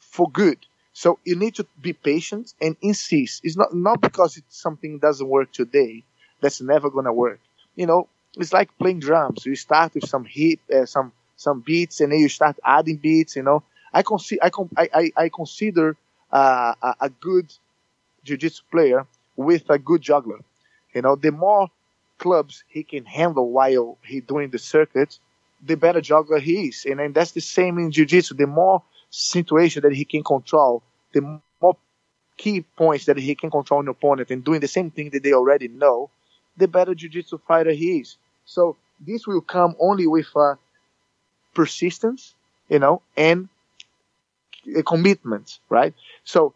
for 0.00 0.30
good. 0.30 0.58
So 0.92 1.18
you 1.24 1.36
need 1.36 1.56
to 1.56 1.66
be 1.80 1.92
patient 1.94 2.54
and 2.60 2.76
insist. 2.82 3.42
It's 3.44 3.56
not 3.56 3.74
not 3.74 4.00
because 4.02 4.36
it's 4.38 4.60
something 4.60 4.98
doesn't 4.98 5.28
work 5.28 5.52
today 5.52 6.04
that's 6.40 6.62
never 6.62 6.90
gonna 6.90 7.12
work. 7.12 7.40
You 7.76 7.86
know, 7.86 8.08
it's 8.36 8.52
like 8.52 8.76
playing 8.78 9.00
drums. 9.00 9.46
You 9.46 9.56
start 9.56 9.94
with 9.94 10.08
some 10.08 10.24
hit, 10.24 10.60
uh, 10.74 10.86
some 10.86 11.12
some 11.36 11.60
beats, 11.60 12.00
and 12.00 12.12
then 12.12 12.20
you 12.20 12.28
start 12.28 12.58
adding 12.64 12.98
beats. 12.98 13.36
You 13.36 13.44
know, 13.44 13.64
I 13.92 14.02
consider 14.02 14.40
I, 14.76 14.88
I, 14.94 15.12
I 15.24 15.30
consider 15.30 15.96
uh, 16.34 16.74
a, 17.00 17.08
good 17.08 17.52
jiu-jitsu 18.24 18.62
player 18.70 19.06
with 19.36 19.70
a 19.70 19.78
good 19.78 20.02
juggler. 20.02 20.40
You 20.92 21.02
know, 21.02 21.14
the 21.14 21.30
more 21.30 21.68
clubs 22.18 22.64
he 22.68 22.82
can 22.82 23.04
handle 23.04 23.50
while 23.50 23.98
he 24.04 24.20
doing 24.20 24.50
the 24.50 24.58
circuit, 24.58 25.18
the 25.64 25.76
better 25.76 26.00
juggler 26.00 26.40
he 26.40 26.68
is. 26.68 26.84
And, 26.84 27.00
and 27.00 27.14
that's 27.14 27.32
the 27.32 27.40
same 27.40 27.78
in 27.78 27.92
jiu-jitsu. 27.92 28.34
The 28.34 28.48
more 28.48 28.82
situation 29.10 29.82
that 29.82 29.94
he 29.94 30.04
can 30.04 30.24
control, 30.24 30.82
the 31.12 31.40
more 31.62 31.76
key 32.36 32.62
points 32.76 33.04
that 33.04 33.16
he 33.16 33.34
can 33.36 33.50
control 33.50 33.80
an 33.80 33.88
opponent 33.88 34.30
and 34.30 34.44
doing 34.44 34.60
the 34.60 34.68
same 34.68 34.90
thing 34.90 35.10
that 35.10 35.22
they 35.22 35.32
already 35.32 35.68
know, 35.68 36.10
the 36.56 36.66
better 36.66 36.94
jiu-jitsu 36.94 37.38
fighter 37.46 37.70
he 37.70 38.00
is. 38.00 38.16
So 38.44 38.76
this 38.98 39.24
will 39.26 39.40
come 39.40 39.76
only 39.78 40.08
with 40.08 40.26
uh, 40.34 40.56
persistence, 41.54 42.34
you 42.68 42.80
know, 42.80 43.02
and 43.16 43.48
a 44.76 44.82
commitment, 44.82 45.58
right? 45.68 45.94
So 46.24 46.54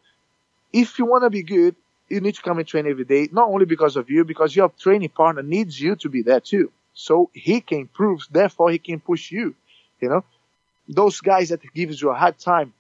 if 0.73 0.99
you 0.99 1.07
want 1.07 1.25
to 1.25 1.31
be 1.31 1.43
good, 1.43 1.77
you 2.09 2.21
need 2.21 2.35
to 2.37 2.43
come 2.43 2.59
and 2.59 2.67
train 2.67 2.87
every 2.87 3.05
day, 3.05 3.29
not 3.33 3.49
only 3.49 3.67
because 3.67 3.97
of 3.97 4.11
you, 4.11 4.25
because 4.25 4.57
your 4.57 4.71
training 4.79 5.11
partner 5.11 5.43
needs 5.43 5.81
you 5.81 5.97
to 5.97 6.09
be 6.09 6.23
there 6.23 6.41
too 6.41 6.71
so 6.95 7.31
he 7.33 7.61
can 7.61 7.81
improve. 7.81 8.23
Therefore, 8.31 8.71
he 8.71 8.79
can 8.79 9.01
push 9.01 9.31
you. 9.31 9.55
You 10.01 10.09
know, 10.09 10.25
those 10.89 11.21
guys 11.21 11.51
that 11.51 11.61
gives 11.75 12.01
you 12.03 12.11
a 12.11 12.15
hard 12.15 12.39
time, 12.39 12.75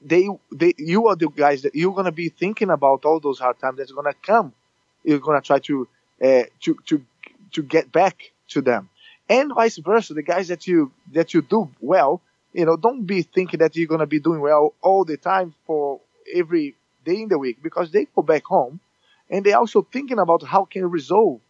they, 0.00 0.28
they, 0.52 0.74
you 0.78 1.08
are 1.08 1.16
the 1.16 1.28
guys 1.28 1.62
that 1.62 1.74
you're 1.74 1.94
gonna 1.94 2.12
be 2.12 2.28
thinking 2.28 2.70
about 2.70 3.04
all 3.04 3.20
those 3.20 3.38
hard 3.38 3.58
times 3.58 3.78
that's 3.78 3.92
gonna 3.92 4.14
come. 4.22 4.52
You're 5.04 5.18
gonna 5.20 5.40
try 5.40 5.58
to, 5.60 5.88
uh, 6.22 6.42
to, 6.62 6.76
to, 6.86 7.02
to 7.52 7.62
get 7.62 7.90
back 7.92 8.32
to 8.48 8.60
them, 8.60 8.88
and 9.28 9.52
vice 9.54 9.78
versa. 9.78 10.14
The 10.14 10.22
guys 10.22 10.48
that 10.48 10.66
you 10.66 10.92
that 11.12 11.34
you 11.34 11.42
do 11.42 11.70
well, 11.80 12.20
you 12.56 12.66
know, 12.66 12.76
don't 12.76 13.04
be 13.06 13.22
thinking 13.22 13.60
that 13.60 13.76
you're 13.76 13.88
gonna 13.88 14.06
be 14.06 14.20
doing 14.20 14.40
well 14.40 14.74
all 14.82 15.04
the 15.04 15.18
time 15.18 15.54
for 15.66 16.00
every 16.34 16.76
day 17.04 17.22
in 17.22 17.28
the 17.28 17.38
week 17.38 17.62
because 17.62 17.92
they 17.92 18.06
go 18.16 18.22
back 18.22 18.44
home, 18.44 18.80
and 19.30 19.44
they're 19.44 19.58
also 19.58 19.82
thinking 19.82 20.18
about 20.18 20.42
how 20.44 20.64
can 20.64 20.90
resolve 20.90 21.40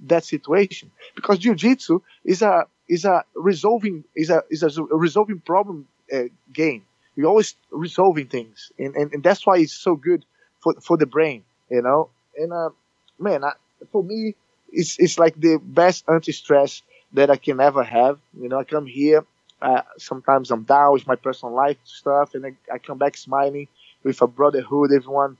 that 0.00 0.24
situation. 0.24 0.90
Because 1.14 1.38
jiu-jitsu 1.38 2.00
is 2.24 2.42
a 2.42 2.66
is 2.88 3.04
a 3.04 3.24
resolving 3.34 4.04
is 4.14 4.30
a 4.30 4.42
is 4.50 4.62
a 4.62 4.82
resolving 4.84 5.40
problem 5.40 5.88
uh, 6.12 6.24
game. 6.52 6.84
You're 7.16 7.28
always 7.28 7.54
resolving 7.70 8.28
things 8.28 8.72
and, 8.78 8.94
and, 8.94 9.12
and 9.14 9.22
that's 9.22 9.46
why 9.46 9.56
it's 9.58 9.72
so 9.72 9.96
good 9.96 10.24
for 10.60 10.74
for 10.82 10.98
the 10.98 11.06
brain 11.06 11.44
you 11.70 11.80
know? 11.82 12.10
And 12.36 12.52
uh, 12.52 12.70
man 13.18 13.42
I, 13.44 13.52
for 13.90 14.04
me 14.04 14.34
it's 14.70 14.98
it's 14.98 15.18
like 15.18 15.34
the 15.40 15.58
best 15.62 16.04
anti-stress 16.08 16.82
that 17.14 17.30
i 17.30 17.36
can 17.36 17.58
ever 17.60 17.82
have. 17.82 18.18
You 18.38 18.48
know 18.50 18.58
i 18.58 18.64
come 18.64 18.86
here 18.86 19.24
uh, 19.62 19.82
sometimes 19.98 20.50
i'm 20.50 20.64
down 20.64 20.92
with 20.92 21.06
my 21.06 21.16
personal 21.16 21.54
life 21.54 21.78
stuff 21.84 22.34
and 22.34 22.46
I, 22.46 22.52
I 22.72 22.78
come 22.78 22.98
back 22.98 23.16
smiling 23.16 23.68
with 24.02 24.20
a 24.22 24.26
brotherhood 24.26 24.92
everyone 24.92 25.36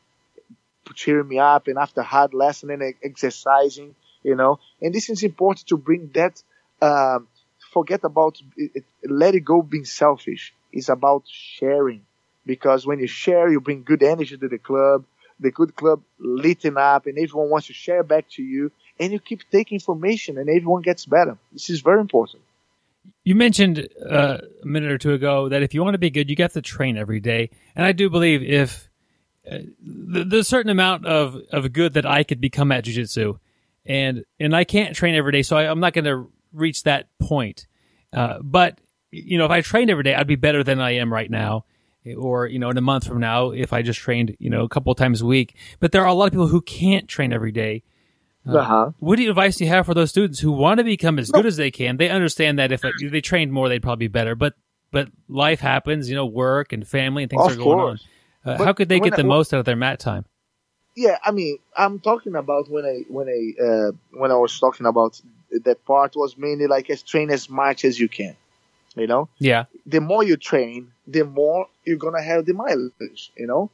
cheering 0.94 1.28
me 1.28 1.38
up 1.38 1.68
and 1.68 1.78
after 1.78 2.02
hard 2.02 2.32
lesson 2.32 2.70
and 2.70 2.94
exercising 3.02 3.94
you 4.26 4.34
know. 4.34 4.58
And 4.82 4.92
this 4.94 5.08
is 5.08 5.22
important 5.22 5.68
to 5.68 5.76
bring 5.78 6.10
that. 6.14 6.42
Um, 6.82 7.28
forget 7.72 8.04
about 8.04 8.38
it, 8.56 8.84
let 9.04 9.34
it 9.34 9.40
go 9.40 9.62
being 9.62 9.84
selfish. 9.84 10.52
It's 10.72 10.88
about 10.90 11.22
sharing 11.26 12.02
because 12.44 12.86
when 12.86 12.98
you 12.98 13.06
share, 13.06 13.50
you 13.50 13.60
bring 13.60 13.82
good 13.84 14.02
energy 14.02 14.36
to 14.36 14.48
the 14.48 14.58
club. 14.58 15.04
The 15.38 15.50
good 15.50 15.76
club 15.76 16.00
lighting 16.18 16.78
up, 16.78 17.04
and 17.06 17.18
everyone 17.18 17.50
wants 17.50 17.66
to 17.66 17.74
share 17.74 18.02
back 18.02 18.24
to 18.36 18.42
you, 18.42 18.72
and 18.98 19.12
you 19.12 19.20
keep 19.20 19.42
taking 19.50 19.76
information, 19.76 20.38
and 20.38 20.48
everyone 20.48 20.80
gets 20.80 21.04
better. 21.04 21.36
This 21.52 21.68
is 21.68 21.82
very 21.82 22.00
important. 22.00 22.42
You 23.26 23.34
mentioned 23.34 23.88
uh, 24.08 24.38
a 24.62 24.66
minute 24.66 24.92
or 24.92 24.98
two 24.98 25.12
ago 25.12 25.48
that 25.48 25.60
if 25.60 25.74
you 25.74 25.82
want 25.82 25.94
to 25.94 25.98
be 25.98 26.10
good, 26.10 26.30
you 26.30 26.36
have 26.38 26.52
to 26.52 26.62
train 26.62 26.96
every 26.96 27.18
day, 27.18 27.50
and 27.74 27.84
I 27.84 27.90
do 27.90 28.08
believe 28.08 28.40
if 28.40 28.88
uh, 29.50 29.58
there's 29.80 30.32
a 30.32 30.44
certain 30.44 30.70
amount 30.70 31.06
of, 31.06 31.36
of 31.50 31.72
good 31.72 31.94
that 31.94 32.06
I 32.06 32.22
could 32.22 32.40
become 32.40 32.70
at 32.70 32.84
jiu-jitsu 32.84 33.36
and 33.84 34.24
and 34.38 34.54
I 34.54 34.62
can't 34.62 34.94
train 34.94 35.16
every 35.16 35.32
day, 35.32 35.42
so 35.42 35.56
I, 35.56 35.64
am 35.64 35.80
not 35.80 35.92
going 35.92 36.04
to 36.04 36.30
reach 36.52 36.84
that 36.84 37.08
point. 37.18 37.66
Uh, 38.12 38.38
but 38.42 38.78
you 39.10 39.38
know, 39.38 39.44
if 39.44 39.50
I 39.50 39.60
trained 39.60 39.90
every 39.90 40.04
day, 40.04 40.14
I'd 40.14 40.28
be 40.28 40.36
better 40.36 40.62
than 40.62 40.80
I 40.80 40.92
am 40.92 41.12
right 41.12 41.28
now, 41.28 41.64
or 42.16 42.46
you 42.46 42.60
know, 42.60 42.70
in 42.70 42.78
a 42.78 42.80
month 42.80 43.08
from 43.08 43.18
now, 43.18 43.50
if 43.50 43.72
I 43.72 43.82
just 43.82 43.98
trained 43.98 44.36
you 44.38 44.50
know 44.50 44.62
a 44.62 44.68
couple 44.68 44.94
times 44.94 45.20
a 45.20 45.26
week. 45.26 45.56
But 45.80 45.90
there 45.90 46.02
are 46.02 46.08
a 46.08 46.14
lot 46.14 46.26
of 46.26 46.32
people 46.32 46.46
who 46.46 46.62
can't 46.62 47.08
train 47.08 47.32
every 47.32 47.50
day. 47.50 47.82
Uh, 48.48 48.58
uh-huh. 48.58 48.90
What 48.98 49.18
advice 49.18 49.56
do 49.56 49.64
you 49.64 49.70
have 49.70 49.86
for 49.86 49.94
those 49.94 50.10
students 50.10 50.38
who 50.38 50.52
want 50.52 50.78
to 50.78 50.84
become 50.84 51.18
as 51.18 51.30
good 51.30 51.46
as 51.46 51.56
they 51.56 51.70
can? 51.70 51.96
They 51.96 52.08
understand 52.08 52.58
that 52.58 52.72
if 52.72 52.82
they 52.82 53.20
trained 53.20 53.52
more, 53.52 53.68
they'd 53.68 53.82
probably 53.82 54.08
be 54.08 54.12
better. 54.12 54.34
But 54.34 54.54
but 54.92 55.08
life 55.28 55.60
happens, 55.60 56.08
you 56.08 56.14
know, 56.14 56.26
work 56.26 56.72
and 56.72 56.86
family 56.86 57.24
and 57.24 57.30
things 57.30 57.44
of 57.44 57.52
are 57.52 57.56
going 57.56 57.78
course. 57.78 58.06
on. 58.44 58.54
Uh, 58.54 58.64
how 58.64 58.72
could 58.72 58.88
they 58.88 59.00
get 59.00 59.16
the 59.16 59.24
most 59.24 59.52
out 59.52 59.58
of 59.58 59.64
their 59.66 59.76
mat 59.76 59.98
time? 59.98 60.24
yeah, 60.96 61.18
I 61.22 61.30
mean, 61.30 61.58
I'm 61.76 62.00
talking 62.00 62.34
about 62.34 62.70
when 62.70 62.84
I 62.86 63.04
when 63.08 63.28
I 63.28 63.62
uh, 63.62 63.92
when 64.12 64.32
I 64.32 64.36
was 64.36 64.58
talking 64.58 64.86
about 64.86 65.20
that 65.64 65.84
part 65.84 66.16
was 66.16 66.36
mainly 66.38 66.66
like 66.66 66.88
as 66.88 67.02
train 67.02 67.30
as 67.30 67.48
much 67.50 67.84
as 67.84 68.00
you 68.00 68.08
can. 68.08 68.34
You 68.96 69.06
know. 69.06 69.28
Yeah. 69.38 69.66
The 69.84 70.00
more 70.00 70.24
you 70.24 70.38
train, 70.38 70.90
the 71.06 71.24
more 71.24 71.68
you're 71.84 71.98
gonna 71.98 72.22
have 72.22 72.46
the 72.46 72.54
mileage. 72.54 73.30
You 73.36 73.46
know, 73.46 73.70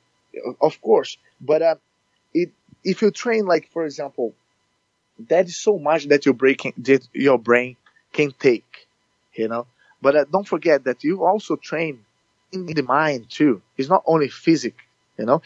of 0.61 0.83
course. 0.83 1.17
But 1.41 1.63
uh, 1.63 1.77
it 2.35 2.51
if 2.83 3.03
you 3.03 3.13
train 3.13 3.47
like 3.47 3.71
for 3.71 3.85
example, 3.85 4.35
that 5.29 5.47
is 5.47 5.57
so 5.57 5.79
much 5.79 6.07
that 6.07 6.25
your 6.27 6.35
brain 6.35 6.57
can, 6.57 6.73
that 6.79 7.07
your 7.13 7.39
brain 7.39 7.77
can 8.13 8.33
take. 8.39 8.89
You 9.35 9.49
know. 9.49 9.67
But 10.01 10.17
uh, 10.17 10.25
don't 10.31 10.47
forget 10.47 10.85
that 10.85 11.05
you 11.05 11.25
also 11.25 11.57
train 11.57 12.05
in 12.53 12.67
the 12.67 12.83
mind 12.83 13.31
too. 13.31 13.63
It's 13.77 13.89
not 13.89 14.03
only 14.07 14.29
physical 14.29 14.81
you 15.19 15.27
know, 15.27 15.43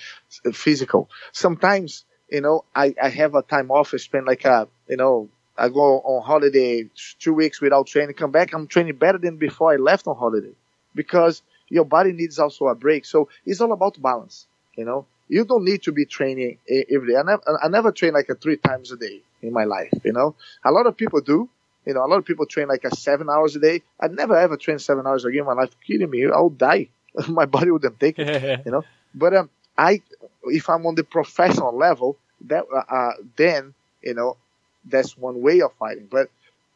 uh, 0.46 0.52
physical. 0.52 1.10
Sometimes, 1.32 2.04
you 2.30 2.40
know, 2.40 2.64
I, 2.74 2.94
I 3.02 3.08
have 3.10 3.34
a 3.34 3.42
time 3.42 3.70
off, 3.70 3.92
I 3.94 3.98
spend 3.98 4.26
like 4.26 4.44
a, 4.44 4.68
you 4.88 4.96
know, 4.96 5.28
I 5.58 5.68
go 5.68 6.00
on 6.00 6.22
holiday 6.24 6.88
two 7.18 7.34
weeks 7.34 7.60
without 7.60 7.86
training, 7.86 8.14
come 8.14 8.30
back, 8.30 8.52
I'm 8.52 8.66
training 8.66 8.96
better 8.96 9.18
than 9.18 9.36
before 9.36 9.72
I 9.72 9.76
left 9.76 10.06
on 10.06 10.16
holiday 10.16 10.52
because 10.94 11.42
your 11.68 11.84
body 11.84 12.12
needs 12.12 12.38
also 12.38 12.68
a 12.68 12.74
break. 12.74 13.04
So 13.04 13.28
it's 13.44 13.60
all 13.60 13.72
about 13.72 14.00
balance, 14.00 14.46
you 14.76 14.84
know. 14.84 15.06
You 15.28 15.44
don't 15.44 15.64
need 15.64 15.82
to 15.82 15.92
be 15.92 16.04
training 16.06 16.58
every 16.68 17.12
day. 17.12 17.16
I 17.18 17.22
never, 17.22 17.42
I 17.64 17.68
never 17.68 17.92
train 17.92 18.14
like 18.14 18.28
a 18.28 18.34
three 18.36 18.56
times 18.56 18.92
a 18.92 18.96
day 18.96 19.22
in 19.42 19.52
my 19.52 19.64
life, 19.64 19.92
you 20.04 20.12
know. 20.12 20.34
A 20.64 20.70
lot 20.70 20.86
of 20.86 20.96
people 20.96 21.20
do, 21.20 21.48
you 21.84 21.94
know. 21.94 22.04
A 22.04 22.08
lot 22.08 22.18
of 22.18 22.24
people 22.24 22.46
train 22.46 22.68
like 22.68 22.84
a 22.84 22.94
seven 22.94 23.28
hours 23.28 23.56
a 23.56 23.60
day. 23.60 23.82
I 24.00 24.08
never 24.08 24.36
ever 24.36 24.56
train 24.56 24.78
seven 24.78 25.06
hours 25.06 25.24
a 25.24 25.32
day 25.32 25.38
in 25.38 25.46
my 25.46 25.52
life. 25.52 25.70
Kidding 25.86 26.10
me? 26.10 26.26
I'll 26.26 26.50
die. 26.50 26.88
my 27.28 27.46
body 27.46 27.70
wouldn't 27.70 27.98
take 27.98 28.18
it, 28.18 28.62
you 28.66 28.72
know. 28.72 28.84
But 29.14 29.34
um, 29.34 29.50
I, 29.76 30.02
if 30.44 30.68
I'm 30.68 30.86
on 30.86 30.94
the 30.94 31.04
professional 31.04 31.76
level, 31.76 32.16
that 32.46 32.64
uh, 32.72 32.94
uh, 32.94 33.12
then 33.36 33.74
you 34.02 34.14
know 34.14 34.36
that's 34.84 35.16
one 35.16 35.40
way 35.40 35.60
of 35.60 35.72
fighting. 35.74 36.08
But 36.10 36.30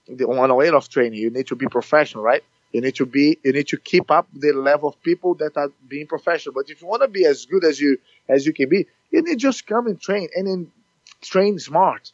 the 0.09 0.27
one 0.27 0.55
way 0.57 0.69
of 0.69 0.89
training, 0.89 1.21
you 1.21 1.31
need 1.31 1.47
to 1.49 1.57
be 1.57 1.67
professional, 1.67 2.25
right? 2.25 2.43
You 2.73 2.81
need 2.81 2.95
to 2.97 3.07
be, 3.07 3.39
you 3.43 3.53
need 3.53 3.69
to 3.69 3.77
keep 3.77 4.11
up 4.11 4.29
the 4.33 4.53
level 4.53 4.89
of 4.89 5.03
people 5.03 5.35
that 5.35 5.57
are 5.57 5.71
being 5.89 6.07
professional. 6.07 6.55
But 6.55 6.71
if 6.71 6.81
you 6.81 6.87
want 6.87 7.03
to 7.03 7.09
be 7.09 7.25
as 7.25 7.47
good 7.47 7.65
as 7.65 7.81
you 7.81 7.99
as 8.29 8.47
you 8.47 8.53
can 8.53 8.69
be, 8.69 8.87
you 9.11 9.23
need 9.23 9.33
to 9.33 9.37
just 9.37 9.67
come 9.67 9.87
and 9.87 10.01
train 10.01 10.29
and 10.37 10.47
then 10.47 10.73
train 11.21 11.59
smart, 11.59 12.13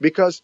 because 0.00 0.42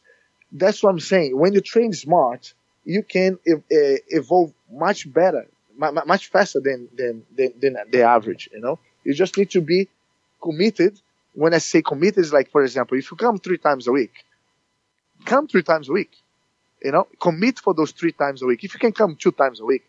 that's 0.53 0.83
what 0.83 0.91
I'm 0.91 1.01
saying. 1.01 1.37
When 1.39 1.53
you 1.55 1.61
train 1.61 1.93
smart, 1.93 2.55
you 2.85 3.03
can 3.03 3.39
ev- 3.47 3.65
uh, 3.73 3.99
evolve 4.09 4.53
much 4.71 5.13
better, 5.13 5.47
much 5.77 6.29
faster 6.29 6.61
than, 6.61 6.89
than 6.97 7.25
than 7.37 7.53
than 7.61 7.77
the 7.91 8.03
average. 8.03 8.51
You 8.53 8.61
know, 8.61 8.79
you 9.05 9.15
just 9.15 9.37
need 9.37 9.51
to 9.51 9.61
be 9.61 9.89
committed. 10.43 11.01
When 11.35 11.55
I 11.55 11.59
say 11.59 11.83
committed, 11.83 12.19
is 12.19 12.33
like, 12.33 12.51
for 12.51 12.63
example, 12.63 12.99
if 12.99 13.11
you 13.11 13.17
come 13.17 13.39
three 13.39 13.59
times 13.59 13.89
a 13.89 13.93
week, 13.93 14.13
come 15.25 15.49
three 15.49 15.63
times 15.63 15.89
a 15.89 15.93
week. 15.93 16.11
You 16.83 16.93
know, 16.93 17.07
commit 17.21 17.59
for 17.61 17.75
those 17.75 17.93
three 17.93 18.13
times 18.13 18.43
a 18.43 18.47
week. 18.47 18.65
If 18.65 18.75
you 18.75 18.81
can 18.81 18.93
come 18.93 19.17
two 19.17 19.33
times 19.33 19.61
a 19.61 19.65
week, 19.65 19.85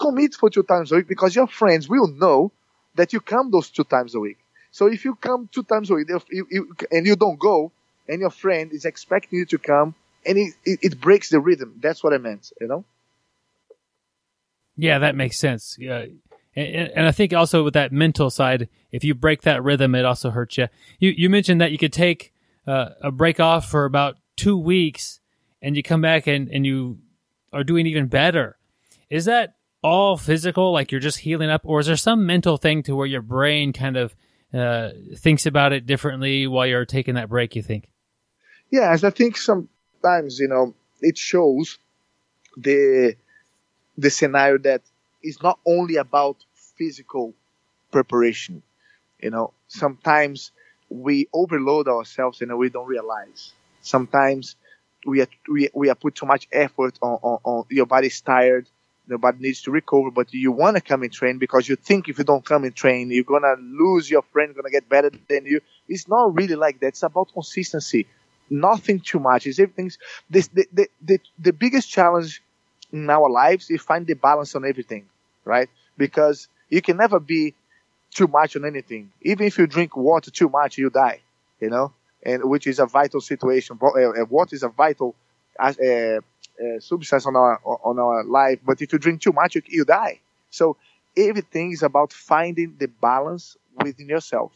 commit 0.00 0.34
for 0.34 0.50
two 0.50 0.62
times 0.62 0.92
a 0.92 0.96
week 0.96 1.08
because 1.08 1.36
your 1.36 1.46
friends 1.46 1.88
will 1.88 2.08
know 2.08 2.52
that 2.94 3.12
you 3.12 3.20
come 3.20 3.50
those 3.50 3.70
two 3.70 3.84
times 3.84 4.14
a 4.14 4.20
week. 4.20 4.38
So 4.72 4.86
if 4.86 5.04
you 5.04 5.14
come 5.16 5.48
two 5.52 5.62
times 5.64 5.90
a 5.90 5.94
week 5.94 6.08
you, 6.30 6.46
you, 6.50 6.76
and 6.90 7.06
you 7.06 7.16
don't 7.16 7.38
go, 7.38 7.72
and 8.08 8.20
your 8.20 8.30
friend 8.30 8.72
is 8.72 8.84
expecting 8.84 9.38
you 9.38 9.46
to 9.46 9.58
come, 9.58 9.94
and 10.26 10.38
it, 10.38 10.54
it, 10.64 10.78
it, 10.82 11.00
breaks 11.00 11.30
the 11.30 11.40
rhythm. 11.40 11.74
That's 11.80 12.02
what 12.02 12.12
I 12.12 12.18
meant, 12.18 12.52
you 12.60 12.66
know? 12.66 12.84
Yeah, 14.76 14.98
that 15.00 15.14
makes 15.14 15.38
sense. 15.38 15.76
Yeah. 15.78 16.06
And, 16.56 16.90
and 16.96 17.06
I 17.06 17.12
think 17.12 17.32
also 17.32 17.64
with 17.64 17.74
that 17.74 17.92
mental 17.92 18.30
side, 18.30 18.68
if 18.90 19.04
you 19.04 19.14
break 19.14 19.42
that 19.42 19.62
rhythm, 19.62 19.94
it 19.94 20.04
also 20.04 20.30
hurts 20.30 20.58
you. 20.58 20.68
You, 20.98 21.10
you 21.16 21.30
mentioned 21.30 21.60
that 21.60 21.72
you 21.72 21.78
could 21.78 21.92
take 21.92 22.32
uh, 22.66 22.90
a 23.00 23.10
break 23.10 23.40
off 23.40 23.70
for 23.70 23.84
about 23.84 24.16
two 24.36 24.56
weeks 24.56 25.20
and 25.62 25.76
you 25.76 25.82
come 25.82 26.00
back 26.00 26.26
and, 26.26 26.48
and 26.48 26.64
you 26.64 26.98
are 27.52 27.64
doing 27.64 27.86
even 27.86 28.06
better. 28.06 28.56
Is 29.08 29.26
that 29.26 29.54
all 29.82 30.16
physical, 30.16 30.72
like 30.72 30.90
you're 30.92 31.00
just 31.00 31.18
healing 31.18 31.50
up, 31.50 31.62
or 31.64 31.80
is 31.80 31.86
there 31.86 31.96
some 31.96 32.26
mental 32.26 32.56
thing 32.56 32.82
to 32.84 32.94
where 32.94 33.06
your 33.06 33.22
brain 33.22 33.72
kind 33.72 33.96
of 33.96 34.14
uh, 34.52 34.90
thinks 35.16 35.46
about 35.46 35.72
it 35.72 35.86
differently 35.86 36.46
while 36.46 36.66
you're 36.66 36.84
taking 36.84 37.14
that 37.14 37.28
break, 37.28 37.56
you 37.56 37.62
think? 37.62 37.88
Yeah, 38.70 38.92
as 38.92 39.04
I 39.04 39.10
think 39.10 39.36
sometimes, 39.36 40.38
you 40.38 40.48
know, 40.48 40.74
it 41.00 41.18
shows 41.18 41.78
the 42.56 43.16
the 43.96 44.10
scenario 44.10 44.58
that 44.58 44.82
is 45.22 45.42
not 45.42 45.58
only 45.66 45.96
about 45.96 46.36
physical 46.54 47.34
preparation. 47.90 48.62
You 49.20 49.30
know, 49.30 49.52
sometimes 49.68 50.52
we 50.88 51.28
overload 51.32 51.88
ourselves 51.88 52.40
and 52.40 52.56
we 52.56 52.70
don't 52.70 52.86
realize 52.86 53.52
sometimes 53.82 54.56
we 55.06 55.20
are, 55.20 55.28
we, 55.48 55.68
we 55.74 55.88
are 55.88 55.94
put 55.94 56.14
too 56.14 56.26
much 56.26 56.48
effort 56.52 56.98
on, 57.00 57.18
on, 57.22 57.38
on 57.44 57.64
your 57.70 57.86
body's 57.86 58.20
tired 58.20 58.68
your 59.10 59.18
body 59.18 59.38
needs 59.40 59.62
to 59.62 59.70
recover 59.70 60.10
but 60.10 60.32
you 60.32 60.52
want 60.52 60.76
to 60.76 60.80
come 60.82 61.02
and 61.02 61.12
train? 61.12 61.38
Because 61.38 61.68
you 61.68 61.76
think 61.76 62.08
if 62.08 62.18
you 62.18 62.24
don't 62.24 62.44
come 62.44 62.64
and 62.64 62.74
train 62.74 63.10
you're 63.10 63.24
gonna 63.24 63.56
lose 63.60 64.10
your 64.10 64.22
friend 64.22 64.54
gonna 64.54 64.70
get 64.70 64.88
better 64.88 65.10
than 65.28 65.46
you. 65.46 65.60
It's 65.88 66.08
not 66.08 66.34
really 66.34 66.56
like 66.56 66.80
that. 66.80 66.88
It's 66.88 67.02
about 67.02 67.32
consistency. 67.32 68.06
Nothing 68.48 69.00
too 69.00 69.20
much. 69.20 69.46
It's 69.46 69.58
everything's 69.60 69.98
this 70.28 70.48
the, 70.48 70.66
the, 70.72 70.88
the, 71.02 71.20
the 71.38 71.52
biggest 71.52 71.90
challenge 71.90 72.42
in 72.92 73.08
our 73.10 73.28
lives 73.30 73.70
is 73.70 73.80
find 73.82 74.06
the 74.06 74.14
balance 74.14 74.54
on 74.54 74.64
everything 74.64 75.06
right? 75.44 75.68
Because 75.96 76.48
you 76.68 76.82
can 76.82 76.96
never 76.96 77.18
be 77.20 77.54
too 78.12 78.26
much 78.26 78.56
on 78.56 78.64
anything. 78.64 79.12
Even 79.22 79.46
if 79.46 79.58
you 79.58 79.66
drink 79.66 79.96
water 79.96 80.30
too 80.30 80.48
much 80.48 80.78
you 80.78 80.90
die 80.90 81.20
you 81.60 81.70
know? 81.70 81.92
And 82.22 82.44
which 82.50 82.66
is 82.66 82.78
a 82.78 82.86
vital 82.86 83.20
situation. 83.20 83.78
Uh, 83.82 84.24
water 84.28 84.54
is 84.54 84.62
a 84.62 84.68
vital 84.68 85.14
uh, 85.58 85.72
uh, 85.82 86.20
substance 86.80 87.26
on 87.26 87.36
our 87.36 87.60
on 87.64 87.98
our 87.98 88.24
life. 88.24 88.58
But 88.64 88.82
if 88.82 88.92
you 88.92 88.98
drink 88.98 89.22
too 89.22 89.32
much, 89.32 89.54
you, 89.54 89.62
you 89.66 89.84
die. 89.84 90.20
So 90.50 90.76
everything 91.16 91.72
is 91.72 91.82
about 91.82 92.12
finding 92.12 92.76
the 92.78 92.88
balance 92.88 93.56
within 93.82 94.08
yourself. 94.08 94.52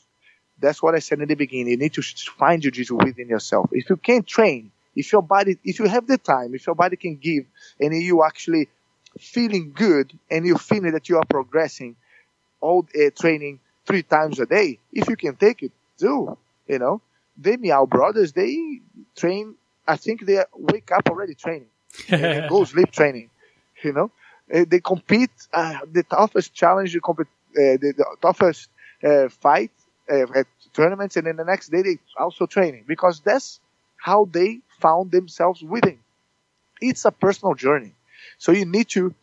That's 0.61 0.83
what 0.83 0.95
I 0.95 1.01
said 1.01 1.21
in 1.21 1.29
the 1.29 1.35
beginning. 1.35 1.69
You 1.69 1.77
need 1.77 1.95
to 1.95 2.03
find 2.03 2.63
your 2.65 2.71
Jesus 2.71 2.93
within 2.93 3.29
yourself. 3.29 3.71
If 3.73 3.91
you 3.91 3.97
can't 3.97 4.27
train, 4.27 4.71
if 4.95 5.13
your 5.13 5.23
body, 5.23 5.59
if 5.65 5.79
you 5.79 5.87
have 5.87 6.07
the 6.07 6.19
time, 6.19 6.55
if 6.55 6.67
your 6.67 6.77
body 6.77 6.97
can 6.97 7.17
give, 7.17 7.45
and 7.81 7.95
you 7.95 8.25
actually 8.25 8.69
feeling 9.19 9.73
good, 9.75 10.13
and 10.31 10.47
you 10.47 10.57
feeling 10.57 10.93
that 10.93 11.09
you 11.09 11.17
are 11.19 11.25
progressing, 11.29 11.97
all 12.61 12.87
uh, 12.97 13.11
training 13.19 13.61
three 13.87 14.03
times 14.03 14.41
a 14.41 14.47
day, 14.47 14.79
if 14.93 15.09
you 15.09 15.17
can 15.17 15.37
take 15.37 15.63
it, 15.63 15.73
do. 15.99 16.37
You 16.69 16.79
know, 16.79 17.01
the 17.37 17.57
Miyao 17.59 17.89
brothers, 17.89 18.33
they 18.33 18.81
train. 19.17 19.57
I 19.87 19.97
think 19.97 20.25
they 20.25 20.43
wake 20.55 20.91
up 20.93 21.09
already 21.11 21.35
training, 21.35 21.69
go 22.49 22.65
sleep 22.65 22.91
training. 22.91 23.31
You 23.83 23.93
know, 23.93 24.11
uh, 24.53 24.65
they 24.69 24.81
compete. 24.81 25.31
Uh, 25.53 25.79
the 25.91 26.03
toughest 26.03 26.55
challenge, 26.55 26.97
compete, 27.03 27.27
uh, 27.57 27.77
the, 27.83 27.95
the, 27.97 28.17
toughest 28.21 28.69
uh, 29.03 29.29
fight 29.29 29.71
uh, 30.11 30.27
at 30.35 30.47
tournaments, 30.73 31.17
and 31.17 31.27
then 31.27 31.37
the 31.37 31.45
next 31.45 31.69
day 31.71 31.83
they 31.83 31.99
also 32.19 32.47
training 32.47 32.85
because 32.87 33.21
that's 33.21 33.61
how 33.97 34.29
they 34.31 34.61
found 34.81 35.11
themselves 35.11 35.63
within. 35.63 35.99
It's 36.81 37.05
a 37.05 37.11
personal 37.13 37.55
journey, 37.55 37.93
so 38.39 38.53
you 38.53 38.65
need 38.67 38.89
to 38.91 39.15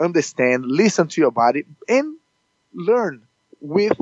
understand, 0.00 0.64
listen 0.66 1.08
to 1.08 1.20
your 1.20 1.30
body, 1.30 1.64
and 1.88 2.16
learn 2.72 3.22
with 3.60 3.98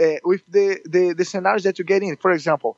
uh, 0.00 0.16
with 0.24 0.42
the, 0.48 0.80
the, 0.84 1.14
the 1.14 1.24
scenarios 1.24 1.64
that 1.64 1.78
you 1.78 1.84
get 1.84 2.02
in. 2.02 2.16
For 2.16 2.32
example, 2.32 2.76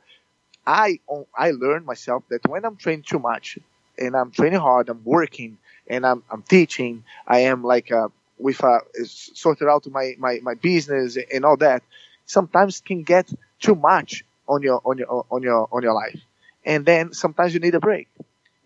I 0.66 1.00
I 1.36 1.50
learned 1.52 1.86
myself 1.86 2.24
that 2.30 2.46
when 2.48 2.64
I'm 2.64 2.76
training 2.76 3.04
too 3.04 3.18
much 3.18 3.58
and 3.98 4.16
I'm 4.16 4.30
training 4.30 4.60
hard, 4.60 4.88
I'm 4.88 5.02
working 5.04 5.58
and 5.88 6.06
I'm 6.06 6.22
I'm 6.30 6.42
teaching, 6.42 7.04
I 7.26 7.40
am 7.40 7.62
like 7.64 7.90
uh, 7.92 8.08
with 8.38 8.62
uh, 8.62 8.80
sorted 9.04 9.68
out 9.68 9.86
my, 9.90 10.14
my 10.18 10.40
my 10.42 10.54
business 10.54 11.16
and 11.32 11.44
all 11.44 11.56
that. 11.58 11.82
Sometimes 12.26 12.80
can 12.80 13.02
get 13.02 13.32
too 13.60 13.74
much 13.74 14.24
on 14.48 14.62
your 14.62 14.80
on 14.84 14.98
your 14.98 15.26
on 15.30 15.42
your 15.42 15.68
on 15.72 15.82
your 15.82 15.94
life, 15.94 16.20
and 16.64 16.84
then 16.86 17.12
sometimes 17.12 17.54
you 17.54 17.60
need 17.60 17.74
a 17.74 17.80
break. 17.80 18.08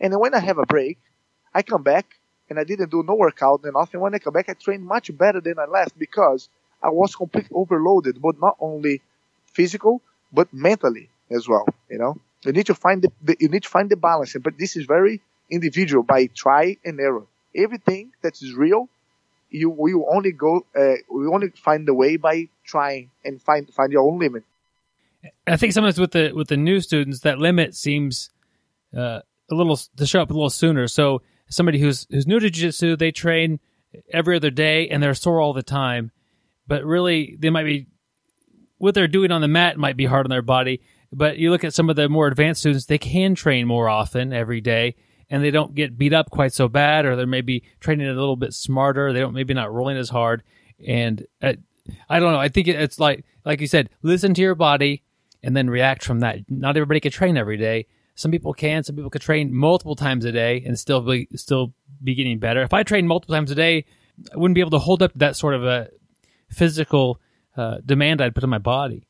And 0.00 0.18
when 0.18 0.34
I 0.34 0.40
have 0.40 0.58
a 0.58 0.66
break, 0.66 0.98
I 1.54 1.62
come 1.62 1.82
back 1.82 2.06
and 2.50 2.58
I 2.58 2.64
didn't 2.64 2.90
do 2.90 3.02
no 3.02 3.14
workout 3.14 3.64
and 3.64 3.74
nothing. 3.74 4.00
When 4.00 4.14
I 4.14 4.18
come 4.18 4.32
back, 4.34 4.48
I 4.48 4.54
train 4.54 4.82
much 4.82 5.16
better 5.16 5.40
than 5.40 5.58
I 5.58 5.66
left 5.66 5.98
because 5.98 6.48
I 6.82 6.90
was 6.90 7.14
completely 7.14 7.54
overloaded, 7.54 8.20
but 8.20 8.40
not 8.40 8.56
only 8.60 9.00
physical 9.46 10.02
but 10.32 10.52
mentally 10.52 11.08
as 11.30 11.48
well. 11.48 11.66
You 11.90 11.98
know, 11.98 12.18
you 12.44 12.52
need 12.52 12.66
to 12.66 12.74
find 12.74 13.02
the, 13.02 13.12
the 13.22 13.36
you 13.40 13.48
need 13.48 13.62
to 13.62 13.68
find 13.68 13.90
the 13.90 13.96
balance, 13.96 14.36
but 14.42 14.58
this 14.58 14.76
is 14.76 14.84
very 14.86 15.20
individual 15.50 16.02
by 16.02 16.26
try 16.26 16.76
and 16.84 16.98
error. 17.00 17.24
Everything 17.54 18.12
that 18.22 18.40
is 18.42 18.54
real, 18.54 18.88
you 19.50 19.70
will 19.70 20.06
only 20.10 20.32
go, 20.32 20.64
uh, 20.74 20.94
we 21.10 21.26
only 21.26 21.50
find 21.50 21.86
the 21.86 21.94
way 21.94 22.16
by 22.16 22.48
trying 22.64 23.10
and 23.24 23.40
find 23.40 23.68
find 23.72 23.92
your 23.92 24.02
own 24.02 24.18
limit. 24.18 24.44
I 25.46 25.56
think 25.56 25.72
sometimes 25.72 26.00
with 26.00 26.12
the 26.12 26.32
with 26.34 26.48
the 26.48 26.56
new 26.56 26.80
students, 26.80 27.20
that 27.20 27.38
limit 27.38 27.74
seems 27.74 28.30
uh, 28.96 29.20
a 29.50 29.54
little 29.54 29.76
to 29.76 30.06
show 30.06 30.20
up 30.20 30.30
a 30.30 30.32
little 30.32 30.50
sooner. 30.50 30.88
So 30.88 31.22
somebody 31.48 31.78
who's 31.78 32.06
who's 32.10 32.26
new 32.26 32.40
to 32.40 32.50
jiu-jitsu, 32.50 32.96
they 32.96 33.12
train 33.12 33.60
every 34.10 34.36
other 34.36 34.50
day 34.50 34.88
and 34.88 35.02
they're 35.02 35.14
sore 35.14 35.40
all 35.40 35.52
the 35.52 35.62
time, 35.62 36.10
but 36.66 36.84
really 36.84 37.36
they 37.38 37.50
might 37.50 37.64
be 37.64 37.86
what 38.78 38.94
they're 38.94 39.06
doing 39.06 39.30
on 39.30 39.42
the 39.42 39.48
mat 39.48 39.76
might 39.76 39.96
be 39.96 40.06
hard 40.06 40.26
on 40.26 40.30
their 40.30 40.42
body. 40.42 40.80
But 41.12 41.38
you 41.38 41.50
look 41.50 41.64
at 41.64 41.74
some 41.74 41.90
of 41.90 41.96
the 41.96 42.08
more 42.08 42.26
advanced 42.26 42.60
students, 42.60 42.86
they 42.86 42.98
can 42.98 43.34
train 43.34 43.66
more 43.66 43.88
often 43.88 44.32
every 44.32 44.60
day 44.60 44.96
and 45.28 45.42
they 45.42 45.50
don't 45.50 45.74
get 45.74 45.96
beat 45.96 46.12
up 46.12 46.30
quite 46.30 46.52
so 46.52 46.68
bad, 46.68 47.06
or 47.06 47.16
they're 47.16 47.26
maybe 47.26 47.64
training 47.80 48.06
a 48.06 48.12
little 48.12 48.36
bit 48.36 48.52
smarter. 48.52 49.12
They 49.12 49.20
don't 49.20 49.34
maybe 49.34 49.54
not 49.54 49.72
rolling 49.72 49.96
as 49.96 50.10
hard. 50.10 50.42
And 50.86 51.26
uh, 51.40 51.54
I 52.08 52.20
don't 52.20 52.32
know. 52.32 52.38
I 52.38 52.48
think 52.48 52.68
it's 52.68 53.00
like, 53.00 53.24
like 53.44 53.60
you 53.60 53.66
said, 53.66 53.90
listen 54.02 54.34
to 54.34 54.42
your 54.42 54.54
body 54.54 55.02
and 55.42 55.56
then 55.56 55.70
react 55.70 56.04
from 56.04 56.20
that. 56.20 56.38
Not 56.48 56.76
everybody 56.76 57.00
can 57.00 57.12
train 57.12 57.36
every 57.36 57.56
day. 57.56 57.86
Some 58.14 58.30
people 58.30 58.52
can. 58.52 58.84
Some 58.84 58.96
people 58.96 59.10
can 59.10 59.20
train 59.20 59.54
multiple 59.54 59.96
times 59.96 60.24
a 60.24 60.32
day 60.32 60.62
and 60.66 60.78
still 60.78 61.00
be 61.00 61.28
still 61.34 61.72
be 62.04 62.14
getting 62.14 62.38
better. 62.38 62.62
If 62.62 62.74
I 62.74 62.82
train 62.82 63.06
multiple 63.06 63.34
times 63.34 63.50
a 63.50 63.54
day, 63.54 63.86
I 64.32 64.36
wouldn't 64.36 64.54
be 64.54 64.60
able 64.60 64.70
to 64.72 64.78
hold 64.78 65.02
up 65.02 65.12
that 65.14 65.36
sort 65.36 65.54
of 65.54 65.64
a 65.64 65.88
physical 66.50 67.20
uh, 67.56 67.78
demand 67.84 68.20
I'd 68.20 68.34
put 68.34 68.44
on 68.44 68.50
my 68.50 68.58
body. 68.58 69.06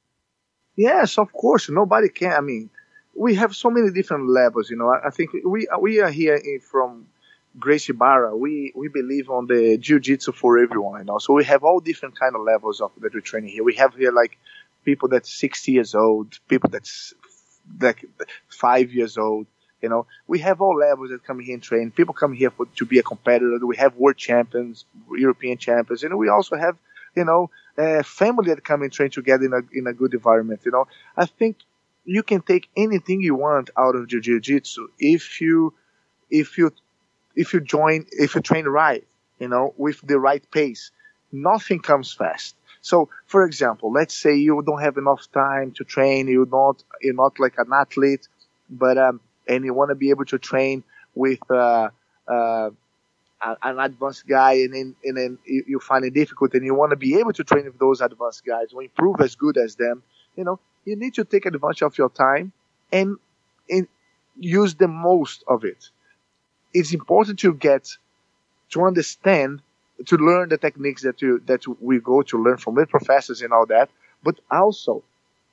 Yes, 0.76 1.18
of 1.18 1.32
course. 1.32 1.68
Nobody 1.68 2.08
can. 2.08 2.32
I 2.32 2.40
mean, 2.40 2.70
we 3.14 3.34
have 3.34 3.54
so 3.54 3.70
many 3.70 3.90
different 3.90 4.28
levels. 4.28 4.70
You 4.70 4.76
know, 4.76 4.88
I, 4.90 5.08
I 5.08 5.10
think 5.10 5.30
we 5.44 5.68
we 5.80 6.00
are 6.00 6.10
here 6.10 6.34
in, 6.36 6.60
from 6.60 7.06
Gracie 7.58 7.92
Barra. 7.92 8.34
We 8.36 8.72
we 8.74 8.88
believe 8.88 9.28
on 9.30 9.46
the 9.46 9.76
jiu-jitsu 9.78 10.32
for 10.32 10.58
everyone. 10.58 11.00
You 11.00 11.04
know, 11.06 11.18
so 11.18 11.34
we 11.34 11.44
have 11.44 11.62
all 11.64 11.80
different 11.80 12.18
kind 12.18 12.34
of 12.34 12.42
levels 12.42 12.80
of 12.80 12.90
that 13.00 13.12
we're 13.14 13.20
training 13.20 13.50
here. 13.50 13.64
We 13.64 13.74
have 13.76 13.94
here 13.94 14.12
like 14.12 14.38
people 14.84 15.08
that's 15.08 15.30
60 15.32 15.72
years 15.72 15.94
old, 15.94 16.38
people 16.48 16.70
that's 16.70 17.14
like 17.80 18.04
five 18.48 18.92
years 18.92 19.16
old. 19.18 19.46
You 19.80 19.88
know, 19.88 20.06
we 20.28 20.38
have 20.40 20.60
all 20.60 20.76
levels 20.76 21.10
that 21.10 21.24
come 21.24 21.40
here 21.40 21.54
and 21.54 21.62
train. 21.62 21.90
People 21.90 22.14
come 22.14 22.32
here 22.32 22.50
for, 22.50 22.66
to 22.76 22.84
be 22.84 22.98
a 23.00 23.02
competitor. 23.02 23.66
We 23.66 23.76
have 23.76 23.96
world 23.96 24.16
champions, 24.16 24.84
European 25.10 25.58
champions, 25.58 26.04
and 26.04 26.16
we 26.16 26.28
also 26.28 26.56
have, 26.56 26.76
you 27.16 27.24
know, 27.24 27.50
a 27.78 28.02
family 28.02 28.48
that 28.54 28.64
come 28.64 28.82
and 28.82 28.92
train 28.92 29.10
together 29.10 29.44
in 29.44 29.52
a 29.52 29.62
in 29.72 29.86
a 29.86 29.92
good 29.92 30.14
environment. 30.14 30.60
You 30.64 30.72
know, 30.72 30.86
I 31.16 31.26
think 31.26 31.56
you 32.04 32.22
can 32.22 32.42
take 32.42 32.68
anything 32.76 33.20
you 33.20 33.34
want 33.34 33.70
out 33.78 33.94
of 33.94 34.08
jiu-jitsu 34.08 34.88
if 34.98 35.40
you 35.40 35.72
if 36.30 36.58
you 36.58 36.72
if 37.34 37.52
you 37.52 37.60
join 37.60 38.06
if 38.10 38.34
you 38.34 38.40
train 38.40 38.66
right 38.66 39.06
you 39.38 39.48
know 39.48 39.74
with 39.76 40.00
the 40.06 40.18
right 40.18 40.44
pace 40.50 40.90
nothing 41.32 41.80
comes 41.80 42.12
fast 42.12 42.54
so 42.80 43.08
for 43.26 43.44
example 43.44 43.92
let's 43.92 44.14
say 44.14 44.34
you 44.34 44.62
don't 44.66 44.82
have 44.82 44.96
enough 44.96 45.30
time 45.32 45.72
to 45.72 45.84
train 45.84 46.28
you're 46.28 46.46
not 46.46 46.82
you're 47.00 47.14
not 47.14 47.38
like 47.38 47.54
an 47.58 47.72
athlete 47.72 48.28
but 48.68 48.98
um 48.98 49.20
and 49.48 49.64
you 49.64 49.74
want 49.74 49.90
to 49.90 49.94
be 49.94 50.10
able 50.10 50.24
to 50.24 50.38
train 50.38 50.82
with 51.14 51.40
uh, 51.50 51.88
uh 52.28 52.70
an 53.62 53.78
advanced 53.78 54.26
guy 54.26 54.52
and 54.54 54.74
then 54.74 54.94
and 55.04 55.16
then 55.16 55.38
you 55.46 55.80
find 55.80 56.04
it 56.04 56.14
difficult 56.14 56.54
and 56.54 56.64
you 56.64 56.74
want 56.74 56.90
to 56.90 56.96
be 56.96 57.18
able 57.18 57.32
to 57.32 57.44
train 57.44 57.64
with 57.64 57.78
those 57.78 58.00
advanced 58.00 58.44
guys 58.44 58.72
or 58.72 58.82
improve 58.82 59.20
as 59.20 59.34
good 59.34 59.56
as 59.58 59.74
them 59.76 60.02
you 60.36 60.44
know 60.44 60.58
you 60.84 60.96
need 60.96 61.14
to 61.14 61.24
take 61.24 61.46
advantage 61.46 61.82
of 61.82 61.96
your 61.98 62.10
time 62.10 62.52
and, 62.92 63.16
and 63.70 63.86
use 64.38 64.74
the 64.74 64.88
most 64.88 65.44
of 65.46 65.64
it. 65.64 65.90
It's 66.74 66.92
important 66.94 67.38
to 67.40 67.54
get 67.54 67.88
to 68.70 68.84
understand 68.84 69.62
to 70.06 70.16
learn 70.16 70.48
the 70.48 70.58
techniques 70.58 71.02
that 71.02 71.22
you 71.22 71.40
that 71.46 71.62
we 71.80 72.00
go 72.00 72.22
to 72.22 72.42
learn 72.42 72.58
from 72.58 72.74
the 72.76 72.86
professors 72.86 73.42
and 73.42 73.52
all 73.52 73.66
that, 73.66 73.90
but 74.22 74.40
also 74.50 75.04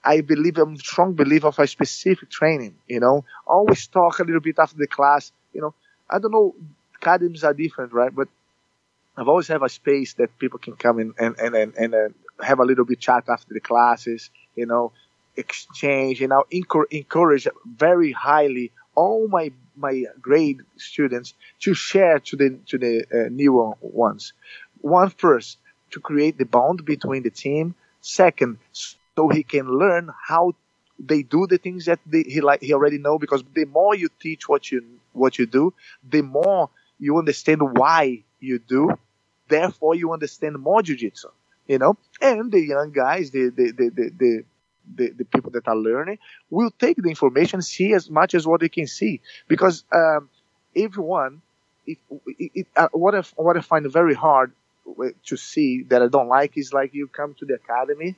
I 0.03 0.21
believe 0.21 0.57
I'm 0.57 0.75
a 0.75 0.79
strong 0.79 1.13
believer 1.15 1.47
of 1.49 1.59
a 1.59 1.67
specific 1.67 2.29
training. 2.29 2.75
You 2.87 2.99
know, 3.01 3.25
always 3.47 3.87
talk 3.87 4.19
a 4.19 4.23
little 4.23 4.41
bit 4.41 4.57
after 4.59 4.77
the 4.77 4.87
class. 4.87 5.31
You 5.53 5.61
know, 5.61 5.73
I 6.09 6.19
don't 6.19 6.31
know, 6.31 6.55
academies 7.01 7.43
are 7.43 7.53
different, 7.53 7.93
right? 7.93 8.13
But 8.13 8.27
I've 9.17 9.27
always 9.27 9.47
have 9.47 9.63
a 9.63 9.69
space 9.69 10.13
that 10.13 10.37
people 10.39 10.59
can 10.59 10.75
come 10.75 10.99
in 10.99 11.13
and 11.19 11.35
and 11.39 11.55
and, 11.55 11.73
and 11.75 11.95
uh, 11.95 12.09
have 12.43 12.59
a 12.59 12.65
little 12.65 12.85
bit 12.85 12.99
chat 12.99 13.23
after 13.27 13.53
the 13.53 13.59
classes. 13.59 14.29
You 14.55 14.65
know, 14.65 14.91
exchange 15.35 16.21
and 16.21 16.33
I 16.33 16.39
encourage 16.91 17.47
very 17.65 18.11
highly 18.11 18.71
all 18.95 19.27
my 19.27 19.51
my 19.75 20.05
grade 20.21 20.61
students 20.77 21.33
to 21.61 21.73
share 21.73 22.19
to 22.19 22.35
the 22.35 22.59
to 22.67 22.77
the 22.77 22.93
uh, 23.13 23.29
new 23.29 23.75
ones. 23.81 24.33
One 24.81 25.09
first 25.09 25.57
to 25.91 25.99
create 25.99 26.37
the 26.37 26.45
bond 26.45 26.85
between 26.85 27.23
the 27.23 27.31
team. 27.31 27.75
Second, 28.01 28.57
so 28.71 29.27
he 29.29 29.43
can 29.43 29.67
learn 29.67 30.09
how 30.27 30.53
they 30.97 31.21
do 31.23 31.47
the 31.47 31.57
things 31.57 31.85
that 31.85 31.99
they, 32.05 32.23
he 32.23 32.41
like 32.41 32.61
he 32.61 32.73
already 32.73 32.97
know. 32.97 33.17
Because 33.19 33.43
the 33.53 33.65
more 33.65 33.95
you 33.95 34.09
teach 34.19 34.47
what 34.47 34.71
you 34.71 34.83
what 35.13 35.37
you 35.39 35.45
do, 35.45 35.73
the 36.09 36.21
more 36.21 36.69
you 36.99 37.17
understand 37.17 37.61
why 37.77 38.23
you 38.39 38.59
do. 38.59 38.91
Therefore, 39.47 39.95
you 39.95 40.13
understand 40.13 40.59
more 40.59 40.81
jujitsu. 40.81 41.31
You 41.67 41.77
know, 41.77 41.97
and 42.21 42.51
the 42.51 42.61
young 42.61 42.91
guys, 42.91 43.31
the 43.31 43.49
the 43.49 43.71
the 43.71 43.89
the, 43.89 44.11
the 44.17 44.43
the, 44.95 45.09
the 45.19 45.25
people 45.25 45.51
that 45.51 45.67
are 45.67 45.75
learning 45.75 46.17
will 46.49 46.71
take 46.71 46.97
the 46.97 47.09
information, 47.09 47.61
see 47.61 47.93
as 47.93 48.09
much 48.09 48.33
as 48.33 48.47
what 48.47 48.61
they 48.61 48.69
can 48.69 48.87
see, 48.87 49.21
because 49.47 49.83
um, 49.93 50.29
everyone, 50.75 51.43
it, 51.85 51.99
it, 52.37 52.67
uh, 52.75 52.87
what 52.91 53.13
I 53.13 53.21
what 53.35 53.55
I 53.55 53.61
find 53.61 53.91
very 53.91 54.15
hard 54.15 54.51
to 55.25 55.37
see 55.37 55.83
that 55.83 56.01
I 56.01 56.07
don't 56.07 56.27
like 56.27 56.57
is 56.57 56.73
like 56.73 56.95
you 56.95 57.07
come 57.07 57.35
to 57.35 57.45
the 57.45 57.55
academy, 57.55 58.15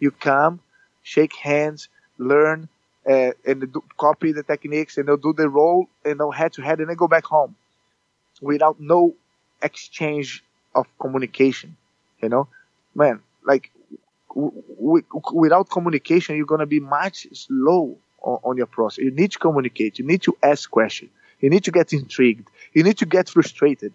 you 0.00 0.10
come, 0.10 0.60
shake 1.04 1.36
hands, 1.36 1.88
learn, 2.18 2.68
uh, 3.08 3.30
and 3.46 3.72
do, 3.72 3.84
copy 3.96 4.32
the 4.32 4.42
techniques, 4.42 4.98
and 4.98 5.06
they'll 5.06 5.16
do 5.16 5.32
the 5.32 5.48
role, 5.48 5.88
and 6.04 6.18
they'll 6.18 6.32
head 6.32 6.52
to 6.54 6.62
head, 6.62 6.80
and 6.80 6.88
then 6.88 6.96
go 6.96 7.06
back 7.06 7.24
home 7.24 7.54
without 8.40 8.80
no 8.80 9.14
exchange 9.62 10.44
of 10.74 10.86
communication. 10.98 11.76
You 12.22 12.28
know, 12.28 12.48
man, 12.94 13.20
like 13.44 13.70
without 14.34 15.70
communication, 15.70 16.36
you're 16.36 16.46
going 16.46 16.60
to 16.60 16.66
be 16.66 16.80
much 16.80 17.26
slow 17.32 17.96
on, 18.22 18.38
on, 18.44 18.56
your 18.56 18.66
process. 18.66 19.04
You 19.04 19.10
need 19.10 19.32
to 19.32 19.38
communicate. 19.38 19.98
You 19.98 20.04
need 20.04 20.22
to 20.22 20.36
ask 20.42 20.70
questions. 20.70 21.10
You 21.40 21.50
need 21.50 21.64
to 21.64 21.70
get 21.70 21.92
intrigued. 21.92 22.48
You 22.72 22.82
need 22.82 22.98
to 22.98 23.06
get 23.06 23.28
frustrated. 23.28 23.92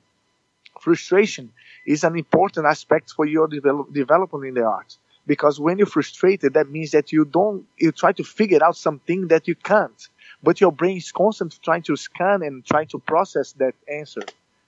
Frustration 0.80 1.52
is 1.86 2.04
an 2.04 2.18
important 2.18 2.66
aspect 2.66 3.12
for 3.12 3.26
your 3.26 3.48
develop, 3.48 3.94
development 3.94 4.46
in 4.46 4.54
the 4.54 4.64
art 4.64 4.98
because 5.26 5.60
when 5.60 5.78
you're 5.78 5.88
frustrated, 5.88 6.54
that 6.54 6.70
means 6.70 6.91
that 6.91 7.12
you 7.12 7.26
don't, 7.26 7.66
you 7.78 7.91
try 7.91 8.12
to 8.14 8.24
figure 8.24 8.64
out 8.64 8.76
something 8.76 9.28
that 9.28 9.48
you 9.48 9.56
can't, 9.56 10.08
but 10.44 10.62
your 10.62 10.72
brain 10.72 10.98
is 10.98 11.12
constantly 11.12 11.58
trying 11.64 11.82
to 11.84 11.96
scan 11.96 12.44
and 12.44 12.66
trying 12.66 12.88
to 12.88 13.00
process 13.00 13.54
that 13.54 13.74
answer. 13.88 14.22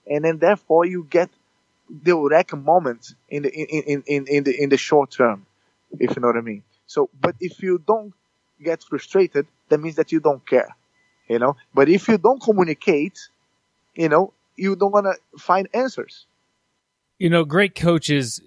And 0.10 0.24
then 0.26 0.40
therefore 0.40 0.86
you 0.86 1.06
get 1.10 1.30
the 1.90 2.12
eureka 2.12 2.56
moment 2.56 3.14
in 3.30 3.44
the, 3.44 3.54
in, 3.54 3.84
in, 3.84 4.04
in, 4.08 4.28
in 4.28 4.44
the, 4.46 4.64
in 4.64 4.70
the 4.70 4.78
short 4.78 5.12
term 5.12 5.46
if 6.00 6.16
you 6.16 6.22
know 6.22 6.28
what 6.28 6.38
I 6.38 6.42
mean. 6.42 6.64
So, 6.88 7.10
but 7.20 7.36
if 7.40 7.62
you 7.62 7.82
don't 7.86 8.14
get 8.64 8.84
frustrated, 8.84 9.48
that 9.70 9.80
means 9.80 9.96
that 9.96 10.12
you 10.12 10.20
don't 10.20 10.46
care, 10.46 10.76
you 11.28 11.40
know. 11.40 11.56
But 11.74 11.90
if 11.90 12.08
you 12.08 12.18
don't 12.18 12.42
communicate, 12.42 13.20
you 13.96 14.10
know, 14.10 14.34
you 14.56 14.76
don't 14.76 14.92
want 14.92 15.06
to 15.06 15.40
find 15.40 15.68
answers. 15.74 16.26
You 17.18 17.30
know, 17.30 17.46
great 17.46 17.76
coaches 17.76 18.42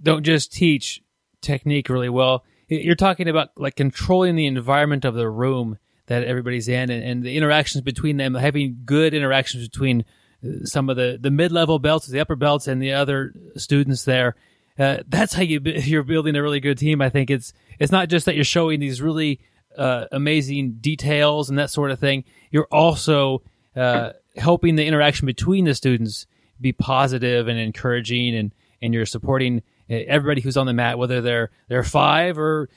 don't 0.00 0.24
just 0.24 0.52
teach 0.52 1.02
technique 1.40 1.88
really 1.88 2.08
well. 2.08 2.44
You're 2.68 2.96
talking 2.96 3.28
about 3.28 3.50
like 3.56 3.76
controlling 3.76 4.36
the 4.36 4.46
environment 4.46 5.04
of 5.04 5.14
the 5.14 5.28
room 5.28 5.78
that 6.06 6.24
everybody's 6.24 6.68
in 6.68 6.90
and, 6.90 7.02
and 7.02 7.22
the 7.22 7.36
interactions 7.36 7.82
between 7.82 8.16
them, 8.16 8.34
having 8.34 8.80
good 8.84 9.14
interactions 9.14 9.68
between 9.68 10.04
uh, 10.44 10.64
some 10.64 10.90
of 10.90 10.96
the, 10.96 11.18
the 11.20 11.30
mid-level 11.30 11.78
belts, 11.78 12.06
the 12.06 12.20
upper 12.20 12.36
belts, 12.36 12.66
and 12.66 12.82
the 12.82 12.92
other 12.92 13.32
students 13.56 14.04
there 14.04 14.34
uh, 14.78 14.98
that's 15.08 15.34
how 15.34 15.42
you 15.42 15.60
you're 15.64 16.02
building 16.02 16.36
a 16.36 16.42
really 16.42 16.60
good 16.60 16.78
team. 16.78 17.00
I 17.00 17.10
think 17.10 17.30
it's 17.30 17.52
it's 17.78 17.92
not 17.92 18.08
just 18.08 18.26
that 18.26 18.34
you're 18.34 18.44
showing 18.44 18.80
these 18.80 19.00
really 19.00 19.40
uh, 19.76 20.06
amazing 20.12 20.78
details 20.80 21.48
and 21.48 21.58
that 21.58 21.70
sort 21.70 21.90
of 21.90 21.98
thing. 21.98 22.24
You're 22.50 22.68
also 22.70 23.42
uh, 23.76 24.10
helping 24.36 24.76
the 24.76 24.84
interaction 24.84 25.26
between 25.26 25.64
the 25.64 25.74
students 25.74 26.26
be 26.60 26.72
positive 26.72 27.48
and 27.48 27.58
encouraging, 27.58 28.34
and 28.34 28.52
and 28.82 28.94
you're 28.94 29.06
supporting 29.06 29.62
everybody 29.88 30.40
who's 30.40 30.56
on 30.56 30.66
the 30.66 30.72
mat, 30.72 30.98
whether 30.98 31.20
they're 31.20 31.50
they're 31.68 31.82
five 31.82 32.38
or 32.38 32.68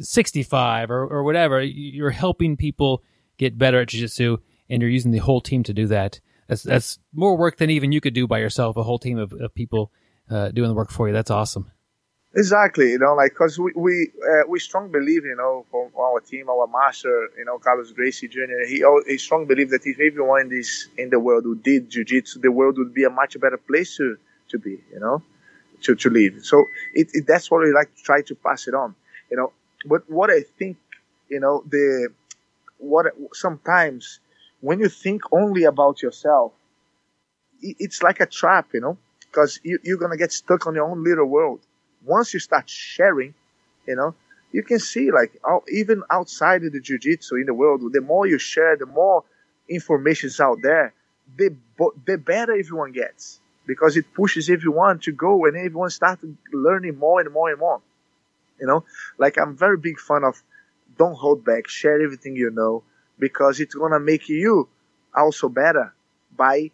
sixty 0.00 0.42
five 0.42 0.90
or 0.90 1.06
or 1.06 1.22
whatever. 1.24 1.62
You're 1.62 2.10
helping 2.10 2.56
people 2.56 3.02
get 3.38 3.58
better 3.58 3.80
at 3.80 3.88
jiu-jitsu, 3.88 4.38
and 4.70 4.80
you're 4.80 4.90
using 4.90 5.10
the 5.10 5.18
whole 5.18 5.40
team 5.40 5.62
to 5.64 5.74
do 5.74 5.86
that. 5.88 6.20
That's 6.48 6.62
that's 6.62 6.98
more 7.12 7.36
work 7.36 7.56
than 7.56 7.70
even 7.70 7.92
you 7.92 8.00
could 8.00 8.14
do 8.14 8.26
by 8.26 8.38
yourself. 8.38 8.76
A 8.76 8.82
whole 8.82 8.98
team 8.98 9.18
of, 9.18 9.32
of 9.32 9.54
people 9.54 9.92
uh, 10.30 10.50
doing 10.50 10.68
the 10.68 10.74
work 10.74 10.90
for 10.90 11.08
you. 11.08 11.14
That's 11.14 11.30
awesome. 11.30 11.70
Exactly, 12.34 12.90
you 12.90 12.98
know, 12.98 13.14
like 13.14 13.32
because 13.32 13.58
we 13.58 13.72
we 13.74 14.10
uh, 14.22 14.46
we 14.46 14.58
strong 14.58 14.92
believe, 14.92 15.24
you 15.24 15.36
know, 15.36 15.64
from 15.70 15.90
our 15.98 16.20
team, 16.20 16.50
our 16.50 16.66
master, 16.66 17.30
you 17.38 17.46
know, 17.46 17.58
Carlos 17.58 17.92
Gracie 17.92 18.28
Jr. 18.28 18.66
He 18.68 18.84
he 19.06 19.16
strong 19.16 19.46
believe 19.46 19.70
that 19.70 19.86
if 19.86 19.98
everyone 19.98 20.42
in 20.42 20.48
this 20.50 20.88
in 20.98 21.08
the 21.08 21.18
world 21.18 21.44
who 21.44 21.56
did 21.56 21.88
jiu-jitsu, 21.88 22.40
the 22.40 22.52
world 22.52 22.76
would 22.76 22.92
be 22.92 23.04
a 23.04 23.10
much 23.10 23.40
better 23.40 23.56
place 23.56 23.96
to 23.96 24.16
to 24.50 24.58
be, 24.58 24.78
you 24.92 25.00
know, 25.00 25.22
to 25.86 25.94
to 25.94 26.10
live. 26.10 26.44
So 26.44 26.64
it, 26.94 27.08
it 27.14 27.26
that's 27.26 27.50
what 27.50 27.62
we 27.62 27.72
like 27.72 27.94
to 27.96 28.02
try 28.02 28.22
to 28.22 28.34
pass 28.34 28.68
it 28.68 28.74
on, 28.74 28.94
you 29.30 29.36
know. 29.36 29.52
But 29.84 30.08
what 30.10 30.30
I 30.30 30.40
think, 30.58 30.76
you 31.28 31.40
know, 31.40 31.64
the 31.68 32.08
what 32.78 33.06
sometimes 33.32 34.20
when 34.60 34.80
you 34.80 34.88
think 34.88 35.22
only 35.32 35.64
about 35.64 36.02
yourself, 36.02 36.52
it's 37.62 38.02
like 38.02 38.20
a 38.20 38.26
trap, 38.26 38.68
you 38.74 38.80
know 38.80 38.98
because 39.36 39.60
you, 39.62 39.78
you're 39.82 39.98
to 39.98 40.16
get 40.16 40.32
stuck 40.32 40.66
on 40.66 40.74
your 40.74 40.90
own 40.90 41.04
little 41.04 41.26
world. 41.26 41.60
Once 42.06 42.32
you 42.32 42.40
start 42.40 42.68
sharing, 42.70 43.34
you 43.86 43.94
know, 43.94 44.14
you 44.50 44.62
can 44.62 44.78
see 44.78 45.10
like 45.10 45.38
even 45.70 46.02
outside 46.10 46.64
of 46.64 46.72
the 46.72 46.80
jiu-jitsu 46.80 47.34
in 47.36 47.44
the 47.44 47.52
world, 47.52 47.82
the 47.92 48.00
more 48.00 48.26
you 48.26 48.38
share, 48.38 48.76
the 48.76 48.86
more 48.86 49.24
information 49.68 50.28
is 50.28 50.40
out 50.40 50.58
there, 50.62 50.94
the, 51.36 51.54
the 52.06 52.16
better 52.16 52.52
everyone 52.52 52.92
gets 52.92 53.40
because 53.66 53.96
it 53.96 54.12
pushes 54.14 54.48
everyone 54.48 54.98
to 55.00 55.12
go 55.12 55.44
and 55.46 55.56
everyone 55.56 55.90
starts 55.90 56.24
learning 56.52 56.98
more 56.98 57.20
and 57.20 57.32
more 57.32 57.50
and 57.50 57.58
more. 57.58 57.80
You 58.60 58.66
know, 58.66 58.84
like 59.18 59.38
I'm 59.38 59.56
very 59.56 59.76
big 59.76 60.00
fan 60.00 60.24
of 60.24 60.42
don't 60.96 61.14
hold 61.14 61.44
back, 61.44 61.68
share 61.68 62.00
everything 62.02 62.36
you 62.36 62.50
know 62.50 62.82
because 63.18 63.60
it's 63.60 63.74
to 63.74 64.00
make 64.00 64.28
you 64.28 64.68
also 65.14 65.48
better 65.48 65.94
by 66.36 66.70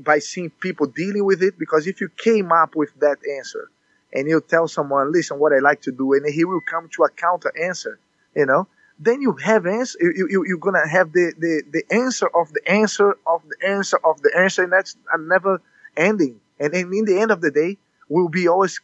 by 0.00 0.18
seeing 0.18 0.50
people 0.50 0.86
dealing 0.86 1.24
with 1.24 1.42
it. 1.42 1.58
Because 1.58 1.86
if 1.86 2.00
you 2.00 2.08
came 2.08 2.52
up 2.52 2.74
with 2.76 2.90
that 3.00 3.18
answer 3.38 3.70
and 4.12 4.28
you 4.28 4.40
tell 4.40 4.68
someone, 4.68 5.12
listen, 5.12 5.38
what 5.38 5.52
I 5.52 5.58
like 5.58 5.82
to 5.82 5.92
do, 5.92 6.12
and 6.12 6.26
he 6.32 6.44
will 6.44 6.60
come 6.68 6.88
to 6.96 7.04
a 7.04 7.08
counter 7.10 7.52
answer, 7.60 7.98
you 8.34 8.46
know, 8.46 8.68
then 9.04 9.20
you 9.20 9.32
have 9.42 9.66
answer. 9.66 9.98
You, 10.00 10.28
you 10.30 10.44
you're 10.46 10.58
gonna 10.58 10.86
have 10.86 11.12
the, 11.12 11.32
the 11.38 11.62
the 11.70 11.94
answer 11.94 12.28
of 12.28 12.52
the 12.52 12.68
answer 12.68 13.16
of 13.26 13.42
the 13.48 13.68
answer 13.68 13.98
of 14.04 14.22
the 14.22 14.32
answer, 14.36 14.62
and 14.62 14.72
that's 14.72 14.96
a 15.12 15.18
never 15.18 15.60
ending. 15.96 16.40
And, 16.60 16.74
and 16.74 16.94
in 16.94 17.04
the 17.04 17.18
end 17.18 17.30
of 17.30 17.40
the 17.40 17.50
day, 17.50 17.78
will 18.08 18.28
be 18.28 18.48
always 18.48 18.80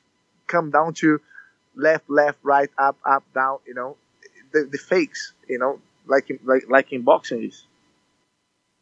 come 0.46 0.70
down 0.70 0.94
to 0.94 1.20
left, 1.76 2.10
left, 2.10 2.38
right, 2.42 2.70
up, 2.78 2.96
up, 3.04 3.24
down. 3.34 3.58
You 3.66 3.74
know, 3.74 3.96
the 4.52 4.68
the 4.70 4.78
fakes. 4.78 5.32
You 5.48 5.58
know, 5.58 5.80
like 6.06 6.30
in, 6.30 6.38
like 6.44 6.64
like 6.68 6.92
in 6.92 7.02
boxing 7.02 7.44
is. 7.44 7.64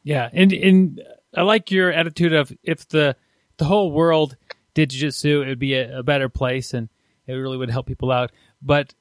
Yeah, 0.03 0.31
and 0.33 0.53
and 0.53 1.03
I 1.35 1.43
like 1.43 1.71
your 1.71 1.93
attitude 1.93 2.33
of 2.33 2.53
if 2.63 2.89
the 2.89 3.17
the 3.59 3.65
whole 3.65 3.91
world 3.91 4.37
did 4.75 4.91
jiu-jitsu, 4.91 5.43
it 5.43 5.49
would 5.49 5.59
be 5.59 5.75
a, 5.75 5.99
a 5.99 6.03
better 6.03 6.29
place, 6.29 6.75
and 6.75 6.89
it 7.27 7.33
really 7.33 7.57
would 7.57 7.71
help 7.71 7.87
people 7.87 8.13
out. 8.13 8.31
But 8.63 8.95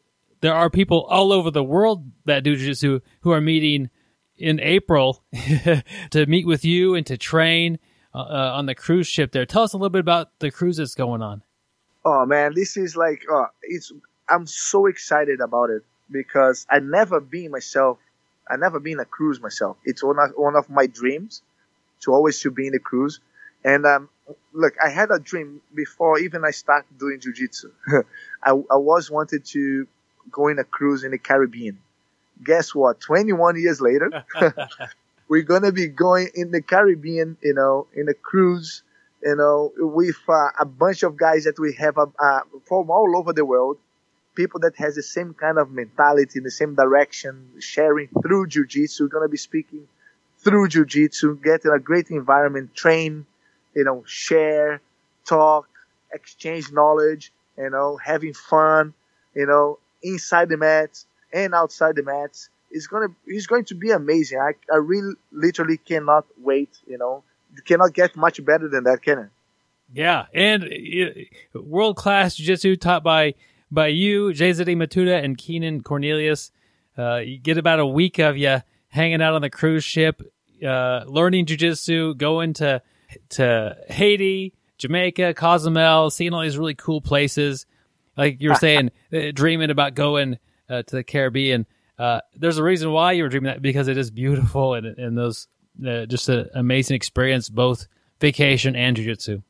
there 0.46 0.54
are 0.54 0.70
people 0.70 1.06
all 1.06 1.34
over 1.34 1.50
the 1.50 1.64
world 1.64 2.06
that 2.26 2.44
do 2.44 2.56
jiu-jitsu 2.56 3.00
who 3.22 3.32
are 3.32 3.42
meeting 3.42 3.90
in 4.38 4.60
April 4.60 5.24
to 6.12 6.26
meet 6.28 6.46
with 6.46 6.64
you 6.64 6.94
and 6.94 7.04
to 7.08 7.18
train 7.18 7.80
uh, 8.14 8.20
uh, 8.20 8.52
on 8.54 8.68
the 8.68 8.76
cruise 8.76 9.08
ship 9.08 9.32
there. 9.32 9.48
Tell 9.48 9.64
us 9.64 9.74
a 9.74 9.78
little 9.78 9.90
bit 9.90 10.02
about 10.02 10.38
the 10.38 10.52
cruise 10.52 10.78
that's 10.78 10.94
going 10.94 11.24
on. 11.24 11.42
Oh 12.06 12.28
man, 12.28 12.54
this 12.54 12.78
is 12.78 12.96
like 12.96 13.24
uh, 13.34 13.48
it's. 13.64 13.92
I'm 14.30 14.46
so 14.46 14.86
excited 14.86 15.42
about 15.42 15.72
it 15.72 15.82
because 16.12 16.68
I 16.70 16.78
never 16.78 17.20
been 17.20 17.50
myself. 17.50 17.98
I 18.48 18.56
never 18.58 18.80
been 18.80 19.00
a 19.00 19.06
cruise 19.06 19.42
myself. 19.42 19.78
It's 19.84 20.04
one 20.04 20.20
of 20.20 20.30
one 20.36 20.56
of 20.56 20.70
my 20.70 20.86
dreams 20.86 21.42
to 22.02 22.14
always 22.14 22.40
to 22.42 22.52
be 22.52 22.68
in 22.68 22.76
a 22.76 22.80
cruise. 22.80 23.20
And 23.64 23.84
um, 23.88 24.10
look, 24.54 24.76
I 24.80 24.90
had 24.90 25.10
a 25.10 25.18
dream 25.18 25.62
before 25.74 26.20
even 26.20 26.46
I 26.46 26.52
started 26.52 27.00
doing 27.00 27.20
jujitsu. 27.20 27.72
I, 28.44 28.52
I 28.52 28.78
was 28.78 29.10
wanted 29.10 29.44
to 29.46 29.88
go 30.32 30.48
in 30.48 30.60
a 30.60 30.64
cruise 30.64 31.04
in 31.04 31.12
the 31.12 31.18
Caribbean. 31.18 31.80
Guess 32.44 32.76
what? 32.76 33.00
21 33.00 33.60
years 33.60 33.80
later, 33.82 34.26
we're 35.28 35.44
gonna 35.44 35.72
be 35.72 35.88
going 35.88 36.30
in 36.36 36.52
the 36.52 36.62
Caribbean, 36.62 37.38
you 37.42 37.54
know, 37.54 37.88
in 37.94 38.10
a 38.10 38.14
cruise, 38.14 38.84
you 39.24 39.36
know, 39.36 39.72
with 39.78 40.18
uh, 40.28 40.50
a 40.60 40.66
bunch 40.66 41.04
of 41.04 41.18
guys 41.18 41.46
that 41.46 41.58
we 41.60 41.74
have 41.74 41.98
uh, 41.98 42.08
uh, 42.20 42.42
from 42.66 42.90
all 42.90 43.16
over 43.18 43.34
the 43.34 43.46
world, 43.46 43.78
people 44.36 44.60
that 44.60 44.76
has 44.76 44.96
the 44.96 45.04
same 45.04 45.34
kind 45.34 45.58
of 45.58 45.72
mentality 45.72 46.40
in 46.40 46.44
the 46.44 46.52
same 46.52 46.76
direction, 46.76 47.50
sharing 47.60 48.10
through 48.22 48.48
jiu-jitsu. 48.48 49.06
We're 49.06 49.10
gonna 49.10 49.30
be 49.30 49.38
speaking 49.38 49.88
through 50.40 50.68
jiu-jitsu, 50.68 51.40
get 51.42 51.66
in 51.66 51.72
a 51.72 51.80
great 51.80 52.10
environment, 52.12 52.76
train, 52.76 53.26
you 53.74 53.84
know, 53.84 54.04
share, 54.06 54.82
talk, 55.26 55.68
exchange 56.12 56.72
knowledge, 56.72 57.32
you 57.58 57.70
know, 57.70 57.98
having 57.98 58.34
fun, 58.34 58.94
you 59.34 59.46
know, 59.46 59.80
inside 60.06 60.50
the 60.50 60.58
mats 60.58 61.06
and 61.34 61.54
outside 61.54 61.96
the 61.96 62.04
mats. 62.04 62.50
It's 62.72 62.88
gonna 62.88 63.08
it's 63.26 63.48
going 63.48 63.66
to 63.66 63.76
be 63.76 63.92
amazing. 63.92 64.40
I, 64.40 64.54
I 64.72 64.78
really 64.78 65.16
literally 65.32 65.78
cannot 65.78 66.26
wait, 66.38 66.72
you 66.88 66.98
know. 66.98 67.24
You 67.56 67.62
cannot 67.62 67.94
get 67.94 68.16
much 68.16 68.44
better 68.44 68.68
than 68.68 68.84
that, 68.84 69.02
can 69.02 69.20
it? 69.20 69.30
Yeah, 69.94 70.26
and 70.34 70.64
uh, 70.64 71.62
world 71.62 71.96
class 71.96 72.36
jiu-jitsu 72.36 72.76
taught 72.78 73.04
by 73.04 73.36
by 73.72 73.88
you, 73.88 74.30
Gezary 74.30 74.76
Matuda, 74.76 75.24
and 75.24 75.38
Keenan 75.38 75.82
Cornelius. 75.82 76.52
Uh, 76.98 77.18
you 77.18 77.38
get 77.38 77.58
about 77.58 77.80
a 77.80 77.86
week 77.86 78.20
of 78.20 78.38
you 78.38 78.62
hanging 78.90 79.22
out 79.22 79.34
on 79.34 79.42
the 79.42 79.50
cruise 79.50 79.84
ship, 79.84 80.22
uh, 80.66 81.04
learning 81.06 81.46
jiu-jitsu, 81.46 82.16
going 82.16 82.54
to 82.54 82.82
to 83.30 83.78
Haiti, 83.88 84.54
Jamaica, 84.78 85.34
Cozumel, 85.34 86.10
seeing 86.10 86.34
all 86.34 86.42
these 86.42 86.58
really 86.58 86.76
cool 86.76 87.00
places. 87.00 87.66
Like 88.18 88.42
you 88.42 88.50
were 88.50 88.56
saying, 88.56 88.92
uh, 89.14 89.32
dreaming 89.34 89.70
about 89.70 89.96
going 89.96 90.38
uh, 90.70 90.84
to 90.84 90.96
the 90.96 91.04
Caribbean. 91.04 91.66
Uh, 91.98 92.22
there's 92.36 92.58
a 92.58 92.64
reason 92.64 92.92
why 92.92 93.14
you 93.14 93.24
were 93.24 93.30
dreaming 93.30 93.48
that 93.48 93.62
because 93.62 93.88
it 93.88 93.98
is 93.98 94.12
beautiful 94.12 94.74
and 94.74 94.86
and 94.86 95.18
those 95.18 95.48
uh, 95.86 96.06
just 96.06 96.30
an 96.30 96.50
amazing 96.54 96.96
experience, 96.96 97.50
both 97.50 97.88
vacation 98.20 98.76
and 98.76 98.98
jujitsu. 98.98 99.44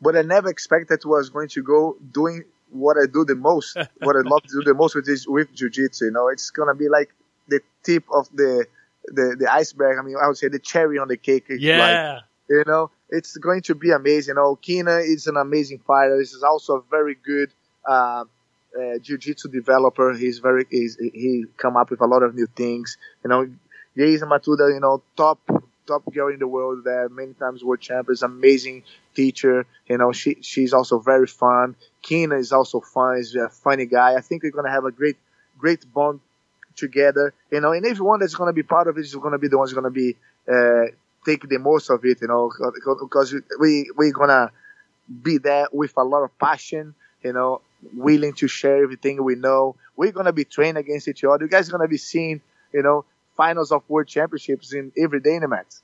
But 0.00 0.16
I 0.16 0.22
never 0.22 0.48
expected 0.48 1.04
was 1.04 1.30
going 1.30 1.48
to 1.48 1.62
go 1.62 1.96
doing 2.12 2.44
what 2.70 2.96
I 2.96 3.06
do 3.06 3.24
the 3.24 3.34
most, 3.34 3.76
what 3.98 4.16
I 4.16 4.20
love 4.20 4.42
to 4.42 4.60
do 4.60 4.62
the 4.62 4.74
most, 4.74 4.94
which 4.94 5.08
is 5.08 5.26
with 5.28 5.54
jujitsu. 5.54 6.02
You 6.02 6.10
know, 6.10 6.28
it's 6.28 6.50
gonna 6.50 6.74
be 6.74 6.88
like 6.88 7.10
the 7.48 7.60
tip 7.82 8.04
of 8.12 8.28
the 8.34 8.66
the 9.06 9.36
the 9.38 9.52
iceberg. 9.52 9.98
I 9.98 10.02
mean, 10.02 10.16
I 10.20 10.26
would 10.28 10.36
say 10.36 10.48
the 10.48 10.58
cherry 10.58 10.98
on 10.98 11.08
the 11.08 11.16
cake. 11.16 11.46
Yeah. 11.48 12.14
Like, 12.14 12.24
you 12.48 12.64
know, 12.66 12.90
it's 13.10 13.36
going 13.36 13.62
to 13.62 13.74
be 13.74 13.90
amazing. 13.90 14.32
You 14.32 14.42
know, 14.42 14.56
Keenan 14.56 15.00
is 15.00 15.26
an 15.26 15.36
amazing 15.36 15.78
fighter. 15.86 16.18
This 16.18 16.32
is 16.32 16.42
also 16.42 16.78
a 16.78 16.82
very 16.90 17.14
good 17.14 17.52
uh, 17.86 18.24
uh, 18.78 18.98
jiu-jitsu 19.02 19.48
developer. 19.48 20.12
He's 20.14 20.38
very 20.38 20.66
he's, 20.70 20.96
he 20.96 21.44
come 21.56 21.76
up 21.76 21.90
with 21.90 22.00
a 22.00 22.06
lot 22.06 22.22
of 22.22 22.34
new 22.34 22.46
things. 22.46 22.98
You 23.24 23.30
know, 23.30 23.50
Geisa 23.96 24.22
Matuda, 24.22 24.72
you 24.72 24.80
know, 24.80 25.02
top 25.16 25.40
top 25.86 26.02
girl 26.12 26.28
in 26.28 26.38
the 26.38 26.46
world 26.46 26.84
there, 26.84 27.08
many 27.08 27.32
times 27.34 27.64
world 27.64 27.80
champion, 27.80 28.12
is 28.12 28.22
amazing 28.22 28.84
teacher. 29.14 29.66
You 29.88 29.98
know, 29.98 30.12
she 30.12 30.36
she's 30.40 30.72
also 30.72 30.98
very 31.00 31.26
fun. 31.26 31.76
Keenan 32.02 32.38
is 32.38 32.52
also 32.52 32.80
fun. 32.80 33.16
He's 33.16 33.34
a 33.34 33.48
funny 33.48 33.86
guy. 33.86 34.14
I 34.14 34.20
think 34.20 34.42
we're 34.42 34.50
gonna 34.52 34.70
have 34.70 34.84
a 34.84 34.92
great 34.92 35.16
great 35.58 35.84
bond 35.92 36.20
together. 36.76 37.34
You 37.50 37.60
know, 37.60 37.72
and 37.72 37.84
everyone 37.86 38.20
that's 38.20 38.34
gonna 38.34 38.52
be 38.52 38.62
part 38.62 38.88
of 38.88 38.96
it 38.98 39.00
is 39.00 39.14
gonna 39.14 39.38
be 39.38 39.48
the 39.48 39.58
ones 39.58 39.72
gonna 39.72 39.90
be 39.90 40.16
uh, 40.48 40.84
take 41.24 41.48
the 41.48 41.58
most 41.58 41.90
of 41.90 42.04
it. 42.04 42.20
You 42.20 42.28
know, 42.28 42.52
because 43.00 43.34
we 43.58 43.90
we're 43.96 44.12
gonna 44.12 44.52
be 45.22 45.38
there 45.38 45.68
with 45.72 45.92
a 45.96 46.04
lot 46.04 46.22
of 46.22 46.38
passion. 46.38 46.94
You 47.22 47.32
know, 47.32 47.60
willing 47.94 48.34
to 48.34 48.48
share 48.48 48.82
everything 48.82 49.22
we 49.22 49.34
know. 49.34 49.76
We're 49.96 50.12
gonna 50.12 50.32
be 50.32 50.44
trained 50.44 50.78
against 50.78 51.08
each 51.08 51.24
other. 51.24 51.44
You 51.44 51.50
guys 51.50 51.68
are 51.68 51.72
gonna 51.72 51.88
be 51.88 51.96
seeing, 51.96 52.40
you 52.72 52.82
know, 52.82 53.04
finals 53.36 53.72
of 53.72 53.82
world 53.88 54.08
championships 54.08 54.72
in 54.72 54.92
every 54.96 55.20
day 55.20 55.34
in 55.34 55.42
the 55.42 55.48
match. 55.48 55.74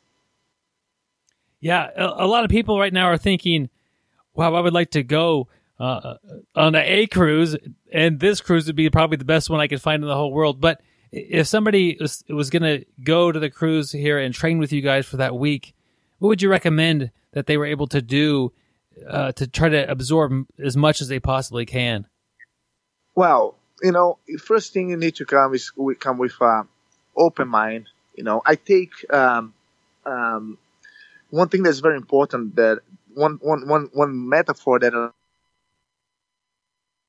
Yeah, 1.60 1.88
a, 1.96 2.24
a, 2.24 2.26
lot 2.26 2.44
of 2.44 2.50
people 2.50 2.78
right 2.78 2.92
now 2.92 3.06
are 3.06 3.16
thinking, 3.16 3.70
"Wow, 4.34 4.54
I 4.54 4.60
would 4.60 4.74
like 4.74 4.90
to 4.90 5.02
go 5.02 5.48
uh, 5.80 6.14
on 6.54 6.74
a, 6.74 6.80
a 6.80 7.06
cruise, 7.06 7.56
and 7.92 8.20
this 8.20 8.40
cruise 8.40 8.66
would 8.66 8.76
be 8.76 8.90
probably 8.90 9.16
the 9.16 9.24
best 9.24 9.48
one 9.48 9.60
I 9.60 9.66
could 9.66 9.80
find 9.80 10.02
in 10.02 10.08
the 10.08 10.14
whole 10.14 10.32
world." 10.32 10.60
But 10.60 10.80
if 11.12 11.46
somebody 11.46 11.96
was, 12.00 12.24
was 12.28 12.50
going 12.50 12.62
to 12.62 12.84
go 13.02 13.32
to 13.32 13.38
the 13.38 13.50
cruise 13.50 13.92
here 13.92 14.18
and 14.18 14.34
train 14.34 14.58
with 14.58 14.72
you 14.72 14.82
guys 14.82 15.06
for 15.06 15.16
that 15.16 15.36
week, 15.36 15.74
what 16.18 16.28
would 16.28 16.42
you 16.42 16.50
recommend 16.50 17.10
that 17.32 17.46
they 17.46 17.56
were 17.56 17.66
able 17.66 17.86
to 17.88 18.02
do 18.02 18.52
uh, 19.08 19.32
to 19.32 19.46
try 19.46 19.68
to 19.68 19.90
absorb 19.90 20.46
as 20.58 20.76
much 20.76 21.00
as 21.00 21.08
they 21.08 21.20
possibly 21.20 21.66
can? 21.66 22.06
Well, 23.14 23.56
you 23.82 23.92
know, 23.92 24.18
first 24.38 24.72
thing 24.72 24.90
you 24.90 24.96
need 24.96 25.16
to 25.16 25.24
come 25.24 25.54
is 25.54 25.72
we 25.76 25.94
come 25.94 26.18
with 26.18 26.34
uh, 26.40 26.62
open 27.16 27.48
mind. 27.48 27.88
You 28.14 28.24
know, 28.24 28.42
I 28.44 28.54
take 28.56 28.92
um, 29.12 29.54
um, 30.04 30.58
one 31.30 31.48
thing 31.48 31.62
that's 31.62 31.80
very 31.80 31.96
important 31.96 32.56
that 32.56 32.80
one, 33.14 33.38
one, 33.42 33.68
one, 33.68 33.90
one 33.92 34.28
metaphor 34.28 34.78
that 34.78 34.94
I 34.94 35.10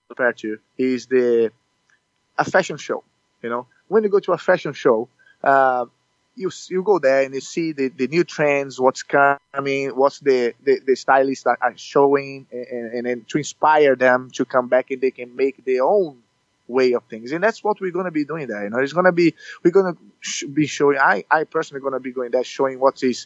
refer 0.09 0.33
to 0.33 0.59
is 0.77 1.07
the 1.07 1.51
a 2.37 2.45
fashion 2.45 2.77
show. 2.77 3.03
You 3.41 3.49
know, 3.49 3.67
when 3.87 4.03
you 4.03 4.09
go 4.09 4.19
to 4.19 4.33
a 4.33 4.37
fashion 4.37 4.73
show, 4.73 5.09
uh, 5.43 5.85
you 6.37 6.51
you 6.69 6.83
go 6.83 6.99
there 6.99 7.23
and 7.23 7.33
you 7.33 7.41
see 7.41 7.71
the, 7.71 7.89
the 7.89 8.07
new 8.07 8.23
trends, 8.23 8.79
what's 8.79 9.03
coming, 9.03 9.89
what's 9.89 10.19
the, 10.19 10.53
the, 10.63 10.79
the 10.85 10.95
stylists 10.95 11.43
that 11.45 11.57
are 11.61 11.75
showing, 11.75 12.45
and, 12.51 12.93
and, 12.93 13.07
and 13.07 13.27
to 13.29 13.37
inspire 13.39 13.95
them 13.95 14.29
to 14.35 14.45
come 14.45 14.67
back 14.67 14.91
and 14.91 15.01
they 15.01 15.11
can 15.11 15.35
make 15.35 15.65
their 15.65 15.83
own 15.83 16.19
way 16.67 16.93
of 16.93 17.03
things. 17.05 17.31
And 17.31 17.43
that's 17.43 17.63
what 17.63 17.81
we're 17.81 17.91
going 17.91 18.05
to 18.05 18.11
be 18.11 18.25
doing 18.25 18.47
there. 18.47 18.63
You 18.63 18.69
know, 18.69 18.79
it's 18.79 18.93
going 18.93 19.05
to 19.05 19.11
be, 19.11 19.33
we're 19.63 19.71
going 19.71 19.95
to 19.95 19.99
sh- 20.19 20.45
be 20.45 20.67
showing, 20.67 20.99
I, 20.99 21.23
I 21.31 21.43
personally 21.45 21.81
going 21.81 21.93
to 21.93 21.99
be 21.99 22.11
going 22.11 22.31
there 22.31 22.43
showing 22.43 22.79
what 22.79 23.03
is 23.03 23.25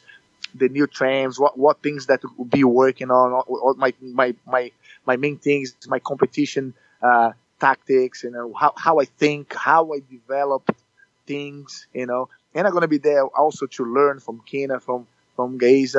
the 0.55 0.70
new 0.70 0.88
trends, 0.88 1.39
what, 1.39 1.57
what 1.57 1.82
things 1.82 2.07
that 2.07 2.22
will 2.38 2.45
be 2.45 2.64
working 2.64 3.12
on, 3.12 3.43
what 3.47 3.78
my, 3.78 3.93
my, 4.01 4.36
my, 4.45 4.72
my 5.05 5.16
main 5.18 5.38
things, 5.38 5.76
my 5.88 5.99
competition, 5.99 6.74
uh, 7.01 7.32
tactics, 7.59 8.24
you 8.24 8.32
know, 8.32 8.53
how, 8.53 8.74
how 8.78 8.99
I 8.99 9.05
think, 9.05 9.53
how 9.53 9.93
I 9.93 10.01
develop 10.09 10.76
things, 11.26 11.88
you 11.93 12.05
know, 12.05 12.30
and 12.54 12.68
I'm 12.68 12.72
going 12.72 12.82
to 12.82 12.88
be 12.88 12.97
there 12.97 13.26
also 13.26 13.66
to 13.66 13.86
learn 13.86 14.20
from 14.20 14.41
Keenan, 14.45 14.80
from 14.80 15.08
from. 15.36 15.58
It's, 15.62 15.95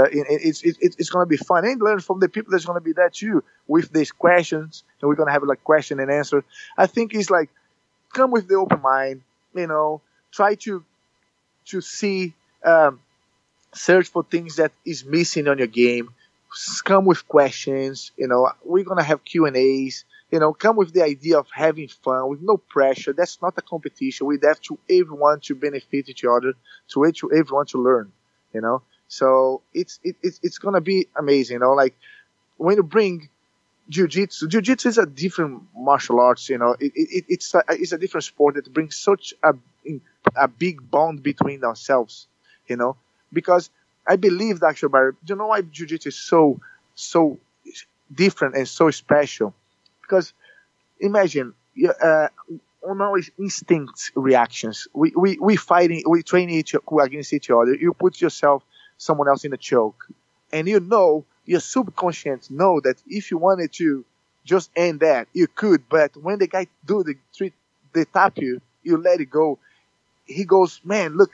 it's, 0.62 0.78
it's 0.80 1.10
going 1.10 1.26
to 1.26 1.28
be 1.28 1.36
fun 1.36 1.64
and 1.64 1.80
learn 1.80 2.00
from 2.00 2.20
the 2.20 2.28
people 2.28 2.52
that's 2.52 2.64
going 2.64 2.78
to 2.78 2.84
be 2.84 2.92
there 2.92 3.10
too 3.10 3.42
with 3.66 3.90
these 3.92 4.12
questions. 4.12 4.84
And 5.00 5.08
we're 5.08 5.16
going 5.16 5.28
to 5.28 5.32
have 5.32 5.42
like 5.42 5.64
question 5.64 6.00
and 6.00 6.10
answer. 6.10 6.44
I 6.76 6.86
think 6.86 7.14
it's 7.14 7.30
like 7.30 7.50
come 8.12 8.30
with 8.30 8.48
the 8.48 8.54
open 8.54 8.80
mind, 8.80 9.22
you 9.54 9.66
know, 9.66 10.00
try 10.30 10.54
to 10.56 10.84
to 11.66 11.80
see, 11.80 12.34
um, 12.64 13.00
search 13.74 14.08
for 14.08 14.22
things 14.22 14.56
that 14.56 14.72
is 14.84 15.04
missing 15.04 15.48
on 15.48 15.58
your 15.58 15.66
game. 15.66 16.10
Come 16.84 17.06
with 17.06 17.26
questions, 17.26 18.12
you 18.16 18.28
know. 18.28 18.50
We're 18.64 18.84
gonna 18.84 19.02
have 19.02 19.24
Q 19.24 19.46
and 19.46 19.56
A's 19.56 20.04
you 20.32 20.40
know, 20.40 20.54
come 20.54 20.76
with 20.76 20.94
the 20.94 21.02
idea 21.04 21.38
of 21.38 21.48
having 21.52 21.88
fun 21.88 22.28
with 22.30 22.40
no 22.42 22.58
pressure. 22.58 23.14
That's 23.14 23.42
not 23.42 23.54
a 23.58 23.62
competition. 23.62 24.26
We 24.28 24.38
have 24.44 24.60
to 24.62 24.78
everyone 24.90 25.40
to 25.42 25.56
benefit 25.56 26.08
each 26.10 26.24
other, 26.24 26.54
to 26.94 27.06
everyone 27.06 27.66
to 27.68 27.78
learn, 27.82 28.12
you 28.54 28.62
know. 28.62 28.82
So 29.08 29.62
it's 29.74 30.00
it, 30.04 30.16
it's 30.22 30.40
it's 30.42 30.58
gonna 30.58 30.80
be 30.82 31.08
amazing, 31.16 31.56
you 31.56 31.60
know. 31.60 31.74
Like 31.74 31.96
when 32.58 32.76
you 32.76 32.82
bring 32.84 33.28
jiu-jitsu, 33.88 34.48
jiu-jitsu 34.48 34.88
is 34.90 34.98
a 34.98 35.06
different 35.06 35.64
martial 35.76 36.20
arts, 36.20 36.48
you 36.50 36.58
know. 36.58 36.76
It, 36.80 36.92
it 36.96 37.24
it's 37.28 37.54
a, 37.54 37.62
it's 37.70 37.92
a 37.92 37.98
different 37.98 38.24
sport 38.24 38.56
that 38.56 38.72
brings 38.72 38.96
such 38.96 39.34
a 39.42 39.54
a 40.36 40.48
big 40.48 40.90
bond 40.90 41.22
between 41.22 41.64
ourselves, 41.64 42.26
you 42.68 42.76
know, 42.76 42.96
because 43.32 43.70
I 44.06 44.16
believe 44.16 44.62
actually, 44.62 44.90
Barry, 44.90 45.12
you 45.26 45.36
know 45.36 45.48
why 45.48 45.62
jiu-jitsu 45.62 46.08
is 46.08 46.16
so 46.16 46.60
so 46.94 47.38
different 48.14 48.56
and 48.56 48.68
so 48.68 48.90
special? 48.90 49.54
Because 50.12 50.34
imagine 51.00 51.54
uh, 52.04 52.28
on 52.86 53.00
our 53.00 53.18
instinct 53.38 54.12
reactions, 54.14 54.86
we 54.92 55.10
we 55.16 55.38
we 55.40 55.56
fighting, 55.56 56.02
we 56.06 56.22
train 56.22 56.50
each 56.50 56.74
against 57.00 57.32
each 57.32 57.48
other. 57.48 57.74
You 57.74 57.94
put 57.94 58.20
yourself 58.20 58.62
someone 58.98 59.28
else 59.28 59.46
in 59.46 59.54
a 59.54 59.56
choke, 59.56 60.06
and 60.52 60.68
you 60.68 60.80
know 60.80 61.24
your 61.46 61.60
subconscious 61.60 62.50
know 62.50 62.78
that 62.80 62.96
if 63.06 63.30
you 63.30 63.38
wanted 63.38 63.72
to 63.80 64.04
just 64.44 64.70
end 64.76 65.00
that, 65.00 65.28
you 65.32 65.46
could. 65.46 65.88
But 65.88 66.14
when 66.14 66.38
the 66.38 66.46
guy 66.46 66.66
do 66.84 67.02
the 67.02 67.14
treat, 67.34 67.54
they 67.94 68.04
tap 68.04 68.36
you, 68.36 68.60
you 68.82 68.98
let 68.98 69.18
it 69.22 69.30
go. 69.30 69.58
He 70.26 70.44
goes, 70.44 70.80
man, 70.84 71.16
look, 71.16 71.30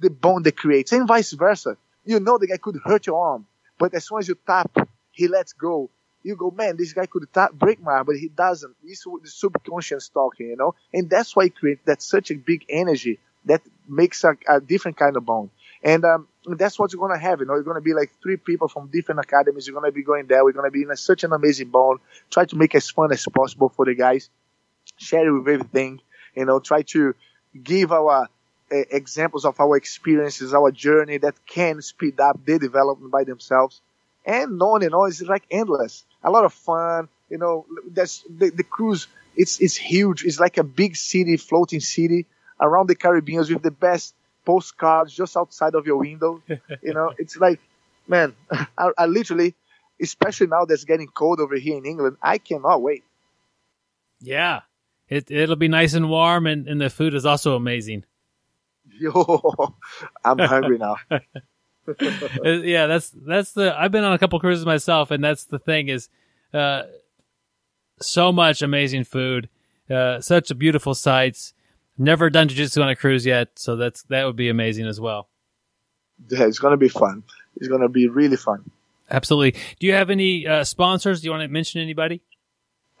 the 0.00 0.10
bond 0.10 0.44
they 0.44 0.52
creates, 0.52 0.92
and 0.92 1.06
vice 1.06 1.32
versa. 1.32 1.76
You 2.04 2.18
know 2.20 2.38
the 2.38 2.48
guy 2.48 2.56
could 2.56 2.80
hurt 2.84 3.06
your 3.06 3.24
arm, 3.24 3.46
but 3.78 3.94
as 3.94 4.06
soon 4.08 4.18
as 4.18 4.28
you 4.28 4.36
tap, 4.46 4.70
he 5.12 5.28
lets 5.28 5.52
go. 5.52 5.90
You 6.22 6.36
go, 6.36 6.50
man, 6.50 6.76
this 6.76 6.92
guy 6.92 7.06
could 7.06 7.26
tap, 7.32 7.52
break 7.52 7.80
my 7.82 7.92
arm, 7.92 8.06
but 8.06 8.16
he 8.16 8.28
doesn't. 8.28 8.74
This 8.82 9.04
the 9.04 9.28
subconscious 9.28 10.08
talking, 10.08 10.48
you 10.48 10.56
know, 10.56 10.74
and 10.92 11.10
that's 11.10 11.34
why 11.34 11.44
it 11.44 11.56
creates 11.56 11.82
that 11.86 12.02
such 12.02 12.30
a 12.30 12.34
big 12.34 12.64
energy 12.68 13.18
that 13.46 13.62
makes 13.88 14.22
a, 14.24 14.36
a 14.48 14.60
different 14.60 14.96
kind 14.96 15.16
of 15.16 15.26
bond. 15.26 15.50
And 15.82 16.04
um, 16.04 16.28
that's 16.46 16.78
what 16.78 16.92
you're 16.92 17.00
gonna 17.06 17.18
have. 17.20 17.40
You 17.40 17.46
know, 17.46 17.54
you're 17.54 17.64
gonna 17.64 17.80
be 17.80 17.94
like 17.94 18.12
three 18.22 18.36
people 18.36 18.68
from 18.68 18.88
different 18.88 19.20
academies. 19.20 19.66
You're 19.66 19.74
gonna 19.80 19.92
be 19.92 20.04
going 20.04 20.26
there. 20.26 20.44
We're 20.44 20.52
gonna 20.52 20.70
be 20.70 20.82
in 20.82 20.90
a, 20.90 20.96
such 20.96 21.24
an 21.24 21.32
amazing 21.32 21.70
bond. 21.70 21.98
Try 22.30 22.44
to 22.44 22.56
make 22.56 22.74
as 22.76 22.88
fun 22.88 23.12
as 23.12 23.26
possible 23.34 23.68
for 23.68 23.84
the 23.84 23.94
guys. 23.94 24.30
Share 24.96 25.26
it 25.26 25.32
with 25.32 25.48
everything. 25.48 26.00
You 26.36 26.44
know, 26.44 26.60
try 26.60 26.82
to 26.82 27.14
give 27.62 27.92
our 27.92 28.28
examples 28.70 29.44
of 29.44 29.60
our 29.60 29.76
experiences, 29.76 30.54
our 30.54 30.70
journey 30.70 31.18
that 31.18 31.34
can 31.46 31.82
speed 31.82 32.18
up 32.20 32.44
their 32.44 32.58
development 32.58 33.12
by 33.12 33.24
themselves. 33.24 33.80
And 34.24 34.60
on 34.62 34.82
and 34.82 34.94
on, 34.94 35.08
it's 35.08 35.20
like 35.22 35.44
endless. 35.50 36.04
A 36.22 36.30
lot 36.30 36.44
of 36.44 36.52
fun. 36.52 37.08
You 37.28 37.38
know, 37.38 37.66
that's 37.90 38.24
the, 38.28 38.50
the 38.50 38.62
cruise. 38.62 39.06
It's 39.36 39.60
it's 39.60 39.76
huge. 39.76 40.24
It's 40.24 40.38
like 40.38 40.58
a 40.58 40.64
big 40.64 40.96
city, 40.96 41.36
floating 41.36 41.80
city 41.80 42.26
around 42.60 42.88
the 42.88 42.94
Caribbean 42.94 43.40
with 43.48 43.62
the 43.62 43.70
best 43.70 44.14
postcards 44.44 45.12
just 45.12 45.36
outside 45.36 45.74
of 45.74 45.86
your 45.86 45.98
window. 45.98 46.42
you 46.82 46.94
know, 46.94 47.12
it's 47.18 47.36
like, 47.36 47.60
man, 48.06 48.34
I, 48.78 48.90
I 48.96 49.06
literally, 49.06 49.54
especially 50.00 50.48
now 50.48 50.64
that's 50.64 50.84
getting 50.84 51.08
cold 51.08 51.40
over 51.40 51.56
here 51.56 51.76
in 51.76 51.86
England, 51.86 52.16
I 52.22 52.38
cannot 52.38 52.82
wait. 52.82 53.04
Yeah, 54.20 54.60
it 55.08 55.30
it'll 55.30 55.56
be 55.56 55.68
nice 55.68 55.94
and 55.94 56.08
warm, 56.08 56.46
and, 56.46 56.68
and 56.68 56.80
the 56.80 56.90
food 56.90 57.14
is 57.14 57.26
also 57.26 57.56
amazing. 57.56 58.04
Yo, 59.00 59.74
I'm 60.24 60.38
hungry 60.38 60.78
now. 60.78 60.96
yeah, 62.44 62.86
that's 62.86 63.10
that's 63.10 63.52
the. 63.52 63.74
I've 63.76 63.90
been 63.92 64.04
on 64.04 64.12
a 64.12 64.18
couple 64.18 64.38
cruises 64.38 64.64
myself, 64.64 65.10
and 65.10 65.22
that's 65.22 65.44
the 65.44 65.58
thing 65.58 65.88
is, 65.88 66.08
uh, 66.54 66.82
so 68.00 68.32
much 68.32 68.62
amazing 68.62 69.04
food, 69.04 69.48
uh, 69.90 70.20
such 70.20 70.56
beautiful 70.58 70.94
sights. 70.94 71.54
Never 71.98 72.30
done 72.30 72.48
jiu-jitsu 72.48 72.80
on 72.80 72.88
a 72.88 72.96
cruise 72.96 73.26
yet, 73.26 73.50
so 73.56 73.76
that's 73.76 74.02
that 74.04 74.24
would 74.24 74.36
be 74.36 74.48
amazing 74.48 74.86
as 74.86 75.00
well. 75.00 75.28
Yeah, 76.30 76.46
it's 76.46 76.58
gonna 76.58 76.76
be 76.76 76.88
fun. 76.88 77.24
It's 77.56 77.68
gonna 77.68 77.88
be 77.88 78.08
really 78.08 78.36
fun. 78.36 78.70
Absolutely. 79.10 79.60
Do 79.78 79.86
you 79.86 79.92
have 79.92 80.08
any 80.08 80.46
uh, 80.46 80.64
sponsors? 80.64 81.20
Do 81.20 81.26
you 81.26 81.32
want 81.32 81.42
to 81.42 81.48
mention 81.48 81.80
anybody? 81.80 82.22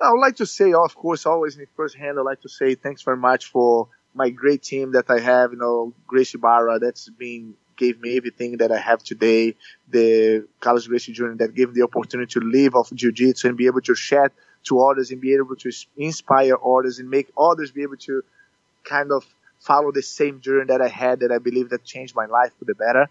I 0.00 0.10
would 0.10 0.20
like 0.20 0.36
to 0.36 0.46
say, 0.46 0.72
of 0.72 0.94
course, 0.96 1.24
always 1.26 1.56
in 1.56 1.66
first 1.76 1.96
hand, 1.96 2.18
I'd 2.18 2.22
like 2.22 2.40
to 2.42 2.48
say 2.48 2.74
thanks 2.74 3.02
very 3.02 3.16
much 3.16 3.46
for 3.46 3.88
my 4.14 4.30
great 4.30 4.62
team 4.62 4.92
that 4.92 5.08
I 5.08 5.20
have, 5.20 5.52
you 5.52 5.58
know, 5.58 5.94
Gracie 6.06 6.38
Barra, 6.38 6.78
that's 6.78 7.08
been 7.08 7.54
gave 7.82 8.00
me 8.04 8.16
everything 8.20 8.52
that 8.62 8.70
I 8.78 8.80
have 8.88 9.00
today. 9.12 9.42
The 9.96 10.06
Carlos 10.60 10.86
Gracie 10.86 11.12
Jr. 11.12 11.34
that 11.42 11.54
gave 11.58 11.68
me 11.70 11.74
the 11.80 11.86
opportunity 11.90 12.30
to 12.36 12.40
live 12.58 12.72
off 12.78 12.88
jiu-jitsu 13.00 13.48
and 13.48 13.56
be 13.62 13.66
able 13.72 13.84
to 13.90 13.94
share 13.94 14.30
to 14.68 14.74
others 14.88 15.10
and 15.10 15.20
be 15.20 15.34
able 15.34 15.56
to 15.64 15.70
inspire 15.96 16.56
others 16.74 16.98
and 17.00 17.08
make 17.16 17.28
others 17.48 17.70
be 17.78 17.82
able 17.82 18.00
to 18.08 18.22
kind 18.84 19.10
of 19.16 19.22
follow 19.68 19.90
the 19.92 20.02
same 20.02 20.40
journey 20.40 20.66
that 20.72 20.80
I 20.80 20.88
had 20.88 21.20
that 21.20 21.32
I 21.32 21.38
believe 21.38 21.70
that 21.70 21.84
changed 21.84 22.14
my 22.14 22.26
life 22.26 22.52
for 22.58 22.64
the 22.64 22.74
better. 22.74 23.04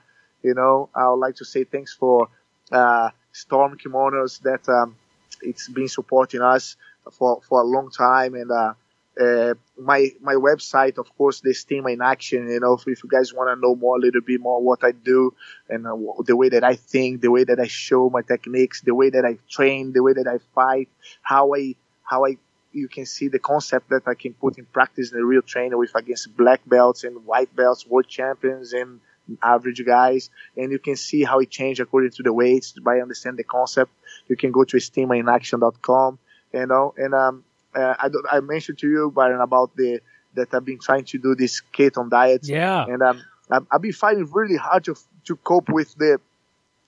You 0.43 0.53
know, 0.53 0.89
I 0.95 1.09
would 1.09 1.21
like 1.25 1.35
to 1.35 1.45
say 1.45 1.63
thanks 1.63 1.93
for 1.93 2.29
uh, 2.71 3.09
Storm 3.31 3.77
Kimonos 3.77 4.41
that 4.41 4.63
um, 4.69 4.95
it's 5.41 5.67
been 5.69 5.87
supporting 5.87 6.41
us 6.41 6.75
for, 7.17 7.41
for 7.47 7.61
a 7.61 7.65
long 7.65 7.89
time 7.89 8.33
and 8.35 8.49
uh, 8.51 8.73
uh, 9.19 9.53
my 9.77 10.09
my 10.21 10.35
website, 10.35 10.97
of 10.97 11.15
course, 11.17 11.41
the 11.41 11.49
Estima 11.49 11.91
in 11.91 12.01
Action. 12.01 12.47
You 12.47 12.59
know, 12.59 12.73
if, 12.73 12.87
if 12.87 13.03
you 13.03 13.09
guys 13.09 13.33
want 13.33 13.49
to 13.55 13.59
know 13.59 13.75
more, 13.75 13.97
a 13.97 13.99
little 13.99 14.21
bit 14.21 14.39
more 14.39 14.61
what 14.61 14.83
I 14.83 14.91
do 14.91 15.33
and 15.69 15.85
uh, 15.85 15.95
the 16.25 16.35
way 16.35 16.49
that 16.49 16.63
I 16.63 16.75
think, 16.75 17.21
the 17.21 17.31
way 17.31 17.43
that 17.43 17.59
I 17.59 17.67
show 17.67 18.09
my 18.09 18.21
techniques, 18.21 18.81
the 18.81 18.95
way 18.95 19.09
that 19.09 19.25
I 19.25 19.37
train, 19.49 19.91
the 19.91 20.03
way 20.03 20.13
that 20.13 20.27
I 20.27 20.37
fight, 20.55 20.87
how 21.21 21.53
I 21.53 21.75
how 22.03 22.25
I 22.25 22.37
you 22.71 22.87
can 22.87 23.05
see 23.05 23.27
the 23.27 23.39
concept 23.39 23.89
that 23.89 24.03
I 24.07 24.13
can 24.13 24.33
put 24.33 24.57
in 24.57 24.65
practice 24.65 25.11
in 25.11 25.19
a 25.19 25.25
real 25.25 25.41
training 25.41 25.77
with 25.77 25.93
against 25.93 26.35
black 26.37 26.61
belts 26.65 27.03
and 27.03 27.25
white 27.25 27.53
belts, 27.53 27.85
world 27.85 28.07
champions 28.07 28.71
and 28.71 29.01
average 29.43 29.83
guys, 29.85 30.29
and 30.55 30.71
you 30.71 30.79
can 30.79 30.95
see 30.95 31.23
how 31.23 31.39
it 31.39 31.49
changed 31.49 31.81
according 31.81 32.11
to 32.11 32.23
the 32.23 32.31
weights 32.33 32.71
by 32.71 33.01
understand 33.01 33.37
the 33.37 33.43
concept. 33.43 33.91
You 34.27 34.37
can 34.37 34.51
go 34.51 34.63
to 34.63 34.77
estimainaction.com, 34.77 36.19
you 36.53 36.65
know, 36.65 36.93
and 36.97 37.13
um, 37.13 37.43
uh, 37.75 37.95
I, 37.99 38.09
I 38.37 38.39
mentioned 38.41 38.79
to 38.79 38.89
you, 38.89 39.11
Byron, 39.11 39.41
about 39.41 39.75
the 39.75 40.01
that 40.33 40.53
I've 40.53 40.65
been 40.65 40.79
trying 40.79 41.05
to 41.05 41.17
do 41.17 41.35
this 41.35 41.61
ketone 41.73 42.09
diet. 42.09 42.47
Yeah. 42.47 42.85
And 42.85 43.01
um, 43.01 43.21
I've, 43.49 43.65
I've 43.71 43.81
been 43.81 43.93
finding 43.93 44.29
really 44.31 44.55
hard 44.55 44.85
to 44.85 44.95
to 45.25 45.35
cope 45.37 45.69
with 45.69 45.95
the 45.95 46.19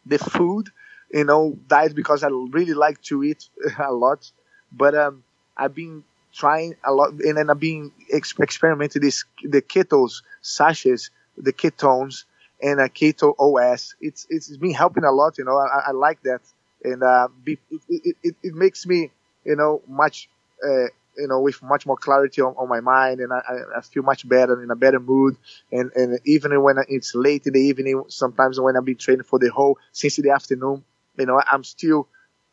the 0.06 0.18
food, 0.18 0.70
you 1.12 1.24
know, 1.24 1.58
diet 1.68 1.96
because 1.96 2.24
I 2.24 2.30
really 2.30 2.74
like 2.74 3.02
to 3.04 3.24
eat 3.24 3.50
a 3.80 3.92
lot. 3.92 4.32
But 4.72 4.96
um, 4.96 5.24
I've 5.56 5.76
been 5.76 6.04
trying 6.34 6.76
a 6.84 6.92
lot, 6.92 7.12
and 7.12 7.38
then 7.38 7.50
I've 7.50 7.60
been 7.60 7.92
ex- 8.12 8.34
experimenting 8.40 9.02
this 9.02 9.26
the 9.44 9.62
ketos 9.62 10.24
sachets, 10.42 11.10
the 11.38 11.54
ketones, 11.54 12.26
and 12.62 12.80
a 12.80 12.90
keto 12.90 13.36
OS. 13.38 13.96
It's 14.02 14.26
it's 14.30 14.58
been 14.58 14.74
helping 14.74 15.04
a 15.04 15.12
lot. 15.12 15.38
You 15.38 15.46
know, 15.46 15.58
I, 15.58 15.90
I 15.90 15.92
like 15.92 16.24
that, 16.24 16.42
and 16.84 17.04
uh, 17.04 17.28
be, 17.44 17.60
it, 17.90 18.16
it, 18.24 18.36
it 18.42 18.54
makes 18.56 18.86
me 18.86 19.12
you 19.46 19.56
know 19.56 19.82
much 19.88 20.30
uh, 20.64 20.88
you 21.18 21.28
know, 21.28 21.40
with 21.42 21.62
much 21.62 21.86
more 21.86 21.98
clarity 21.98 22.42
on, 22.42 22.56
on 22.58 22.68
my 22.68 22.80
mind, 22.80 23.20
and 23.20 23.32
I, 23.32 23.42
I, 23.78 23.82
feel 23.82 24.04
much 24.04 24.28
better 24.28 24.62
in 24.64 24.72
a 24.72 24.76
better 24.76 25.00
mood. 25.00 25.38
And 25.72 25.92
and 25.96 26.20
even 26.26 26.60
when 26.64 26.78
it's 26.88 27.14
late 27.14 27.46
in 27.46 27.54
the 27.54 27.60
evening, 27.60 28.04
sometimes 28.08 28.60
when 28.60 28.76
I've 28.76 28.86
been 28.86 28.98
training 28.98 29.24
for 29.24 29.40
the 29.40 29.52
whole 29.52 29.78
since 29.92 30.16
the 30.16 30.32
afternoon, 30.32 30.84
you 31.18 31.26
know, 31.26 31.42
I'm 31.52 31.64
still 31.64 32.08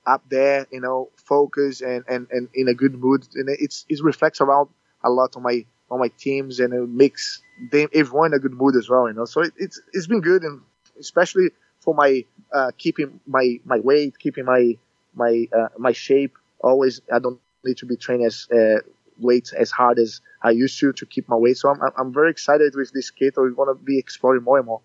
up 0.07 0.23
there, 0.29 0.67
you 0.71 0.81
know, 0.81 1.11
focused 1.17 1.83
and, 1.83 2.05
and, 2.09 2.27
and 2.31 2.49
in 2.55 2.69
a 2.69 2.75
good 2.75 2.95
mood. 2.95 3.27
And 3.35 3.49
it's 3.49 3.87
it 3.89 4.03
reflects 4.03 4.41
around 4.41 4.69
a 5.03 5.11
lot 5.11 5.37
on 5.37 5.43
my 5.43 5.65
on 5.91 5.99
my 5.99 6.09
teams, 6.19 6.61
and 6.61 6.73
it 6.73 6.89
makes 6.89 7.43
them 7.73 7.89
everyone 7.95 8.33
in 8.33 8.35
a 8.35 8.39
good 8.39 8.53
mood 8.53 8.77
as 8.77 8.89
well. 8.89 9.09
You 9.09 9.15
know, 9.15 9.25
so 9.25 9.43
it, 9.43 9.53
it's 9.57 9.81
it's 9.93 10.07
been 10.07 10.21
good, 10.21 10.43
and 10.43 10.61
especially 10.99 11.51
for 11.81 11.95
my 11.95 12.25
uh, 12.53 12.71
keeping 12.77 13.21
my 13.27 13.61
my 13.65 13.81
weight, 13.81 14.19
keeping 14.19 14.45
my 14.45 14.77
my 15.15 15.49
uh, 15.57 15.69
my 15.79 15.93
shape. 15.93 16.37
Always, 16.63 17.01
I 17.11 17.19
don't 17.19 17.41
need 17.65 17.77
to 17.79 17.87
be 17.87 17.97
trained 17.97 18.25
as 18.25 18.49
uh, 18.53 18.81
weight 19.19 19.53
as 19.57 19.71
hard 19.71 19.99
as 19.99 20.21
I 20.43 20.51
used 20.51 20.79
to 20.81 20.93
to 20.93 21.07
keep 21.07 21.29
my 21.29 21.37
weight. 21.37 21.59
So 21.59 21.71
I'm 21.71 21.81
I'm 21.97 22.13
very 22.13 22.31
excited 22.31 22.75
with 22.75 22.93
this 22.93 23.11
kit. 23.11 23.35
We're 23.37 23.51
gonna 23.51 23.75
be 23.75 23.99
exploring 23.99 24.43
more 24.43 24.59
and 24.59 24.67
more. 24.67 24.81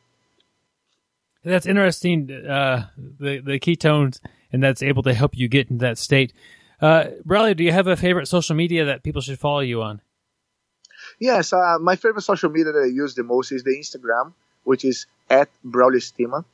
That's 1.44 1.66
interesting. 1.66 2.32
Uh, 2.32 2.88
the 2.98 3.40
the 3.40 3.60
ketones 3.60 4.20
and 4.52 4.64
that's 4.64 4.82
able 4.82 5.04
to 5.04 5.14
help 5.14 5.38
you 5.38 5.48
get 5.48 5.70
into 5.70 5.84
that 5.84 5.98
state. 5.98 6.34
Uh, 6.82 7.06
Braulio, 7.28 7.56
do 7.56 7.64
you 7.64 7.72
have 7.72 7.88
a 7.88 7.98
favorite 7.98 8.28
social 8.28 8.56
media 8.56 8.86
that 8.86 9.04
people 9.04 9.22
should 9.22 9.40
follow 9.40 9.60
you 9.60 9.82
on? 9.82 10.02
Yes, 11.20 11.54
uh, 11.54 11.78
my 11.80 11.96
favorite 11.96 12.22
social 12.22 12.50
media 12.50 12.72
that 12.72 12.80
I 12.80 12.88
use 12.88 13.16
the 13.16 13.24
most 13.24 13.52
is 13.52 13.64
the 13.64 13.78
Instagram, 13.78 14.34
which 14.64 14.86
is 14.86 15.08
at 15.30 15.50
Braulio 15.66 15.98
Estima. 15.98 16.46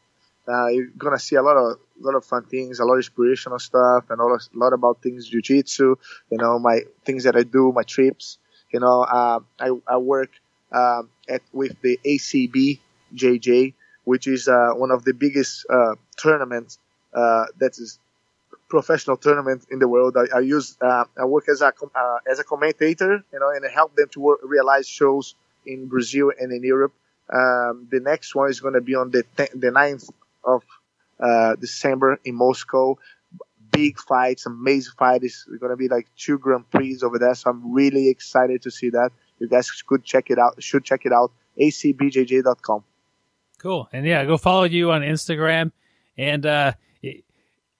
Uh, 0.48 0.68
you're 0.68 0.88
gonna 0.98 1.20
see 1.20 1.36
a 1.36 1.44
lot 1.44 1.58
of 1.58 1.80
a 2.02 2.06
lot 2.06 2.16
of 2.16 2.26
fun 2.26 2.46
things, 2.46 2.80
a 2.80 2.86
lot 2.86 2.94
of 2.94 3.00
inspirational 3.00 3.60
stuff, 3.60 4.06
and 4.10 4.20
a 4.20 4.26
lot, 4.26 4.42
a 4.54 4.58
lot 4.58 4.74
about 4.74 5.02
things 5.02 5.28
jiu-jitsu. 5.28 5.96
You 6.32 6.38
know, 6.38 6.60
my 6.60 6.82
things 7.06 7.24
that 7.24 7.36
I 7.36 7.44
do, 7.44 7.72
my 7.74 7.84
trips. 7.84 8.38
You 8.74 8.80
know, 8.80 9.02
uh, 9.04 9.40
I 9.60 9.72
I 9.88 9.98
work 9.98 10.32
um, 10.72 11.10
at 11.30 11.42
with 11.52 11.82
the 11.82 12.00
ACB 12.06 12.80
JJ, 13.16 13.74
which 14.06 14.28
is 14.28 14.48
uh, 14.48 14.72
one 14.74 14.92
of 14.92 15.04
the 15.04 15.14
biggest 15.14 15.66
uh, 15.70 15.96
tournaments 16.18 16.80
uh, 17.14 17.46
that 17.60 17.78
is 17.78 18.00
professional 18.70 19.18
tournament 19.18 19.66
in 19.70 19.80
the 19.80 19.88
world. 19.88 20.16
I, 20.18 20.38
I 20.38 20.40
use 20.40 20.78
uh, 20.82 21.06
I 21.20 21.26
work 21.26 21.50
as 21.50 21.62
a 21.62 21.68
uh, 21.68 22.18
as 22.30 22.40
a 22.40 22.44
commentator, 22.44 23.24
you 23.32 23.40
know, 23.40 23.50
and 23.50 23.66
I 23.66 23.70
help 23.70 23.96
them 23.96 24.08
to 24.14 24.20
work, 24.20 24.40
realize 24.44 24.88
shows 24.88 25.36
in 25.66 25.88
Brazil 25.88 26.32
and 26.40 26.52
in 26.52 26.64
Europe. 26.64 26.94
Um, 27.32 27.88
the 27.92 28.00
next 28.00 28.36
one 28.36 28.50
is 28.50 28.60
going 28.60 28.74
to 28.74 28.82
be 28.82 28.96
on 28.96 29.12
the 29.12 29.24
te- 29.38 29.54
the 29.54 29.72
9th 29.72 30.10
of 30.44 30.64
uh, 31.22 31.56
December 31.56 32.20
in 32.26 32.36
Moscow. 32.36 32.98
Big 33.72 33.98
fights, 34.00 34.46
amazing 34.46 34.94
fight. 34.98 35.24
It's 35.24 35.46
going 35.46 35.70
to 35.70 35.78
be 35.78 35.88
like 35.88 36.08
two 36.18 36.38
Grand 36.38 36.70
Prix 36.70 37.00
over 37.04 37.18
there. 37.18 37.34
So 37.36 37.52
I'm 37.52 37.72
really 37.72 38.10
excited 38.10 38.62
to 38.64 38.72
see 38.72 38.90
that. 38.90 39.12
you 39.40 39.48
guys 39.48 39.72
could 39.72 40.04
check 40.04 40.30
it 40.30 40.38
out. 40.38 40.62
Should 40.62 40.84
check 40.84 41.06
it 41.06 41.14
out. 41.14 41.32
acbjj.com. 41.60 42.84
Cool. 43.60 43.88
And 43.94 44.06
yeah, 44.06 44.26
go 44.26 44.38
follow 44.38 44.64
you 44.64 44.92
on 44.92 45.02
Instagram. 45.02 45.72
And 46.18 46.46
uh, 46.46 46.74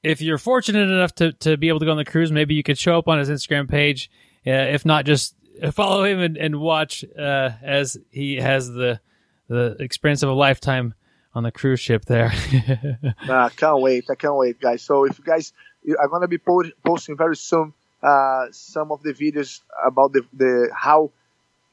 if 0.04 0.22
you're 0.22 0.38
fortunate 0.38 0.90
enough 0.90 1.14
to, 1.16 1.34
to 1.34 1.58
be 1.58 1.68
able 1.68 1.80
to 1.80 1.86
go 1.86 1.92
on 1.92 1.98
the 1.98 2.06
cruise, 2.06 2.32
maybe 2.32 2.56
you 2.56 2.64
could 2.64 2.78
show 2.78 2.98
up 2.98 3.08
on 3.08 3.20
his 3.20 3.30
Instagram 3.30 3.70
page. 3.70 4.10
Uh, 4.46 4.52
if 4.52 4.86
not, 4.86 5.06
just 5.06 5.36
follow 5.72 6.04
him 6.04 6.20
and, 6.20 6.38
and 6.38 6.60
watch 6.60 7.04
uh, 7.18 7.52
as 7.62 7.98
he 8.10 8.38
has 8.38 8.70
the 8.70 9.00
the 9.48 9.76
experience 9.82 10.24
of 10.24 10.30
a 10.30 10.34
lifetime 10.34 10.94
on 11.34 11.44
the 11.44 11.52
cruise 11.52 11.80
ship 11.80 12.06
there. 12.06 12.32
I 13.30 13.50
can't 13.50 13.80
wait. 13.80 14.06
I 14.10 14.16
can't 14.16 14.36
wait, 14.36 14.60
guys. 14.60 14.82
So 14.82 15.06
if 15.06 15.18
you 15.18 15.26
guys 15.26 15.54
are 16.00 16.08
going 16.08 16.22
to 16.22 16.28
be 16.28 16.38
po- 16.38 16.72
posting 16.86 17.18
very 17.18 17.36
soon 17.36 17.74
uh, 18.04 18.48
some 18.52 18.92
of 18.92 19.04
the 19.04 19.14
videos 19.14 19.62
about 19.86 20.14
the, 20.14 20.26
the 20.34 20.70
how 20.76 21.12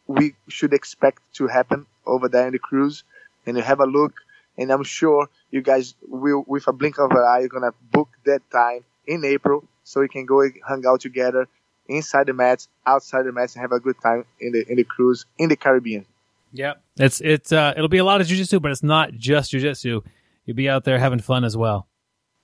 we 0.07 0.35
should 0.49 0.73
expect 0.73 1.23
to 1.35 1.47
happen 1.47 1.87
over 2.07 2.29
there 2.29 2.47
in 2.47 2.53
the 2.53 2.59
cruise 2.59 3.05
and 3.47 3.57
you 3.57 3.63
have 3.63 3.81
a 3.81 3.87
look 3.87 4.15
and 4.57 4.71
I'm 4.71 4.85
sure 4.85 5.29
you 5.51 5.63
guys 5.63 5.95
will 6.07 6.45
with 6.47 6.67
a 6.69 6.73
blink 6.73 6.99
of 6.99 7.11
an 7.11 7.19
eye 7.19 7.41
you're 7.41 7.49
gonna 7.49 7.75
book 7.93 8.09
that 8.25 8.43
time 8.51 8.85
in 9.07 9.25
April 9.25 9.65
so 9.85 10.01
we 10.01 10.09
can 10.09 10.27
go 10.27 10.43
hang 10.67 10.85
out 10.87 11.01
together 11.01 11.47
inside 11.89 12.27
the 12.27 12.35
mats, 12.35 12.69
outside 12.87 13.23
the 13.25 13.33
mats 13.33 13.55
and 13.55 13.63
have 13.63 13.73
a 13.73 13.81
good 13.81 13.97
time 14.03 14.25
in 14.41 14.53
the 14.53 14.65
in 14.69 14.77
the 14.77 14.85
cruise 14.85 15.25
in 15.39 15.49
the 15.49 15.57
Caribbean. 15.57 16.05
Yep. 16.53 16.83
It's 16.97 17.21
it's 17.21 17.53
uh 17.53 17.75
it'll 17.77 17.89
be 17.89 17.99
a 17.99 18.05
lot 18.05 18.21
of 18.21 18.27
jujitsu, 18.27 18.61
but 18.61 18.71
it's 18.71 18.83
not 18.83 19.13
just 19.13 19.53
jujitsu. 19.53 20.03
You'll 20.45 20.57
be 20.57 20.69
out 20.69 20.85
there 20.85 20.99
having 20.99 21.21
fun 21.21 21.45
as 21.45 21.57
well. 21.57 21.89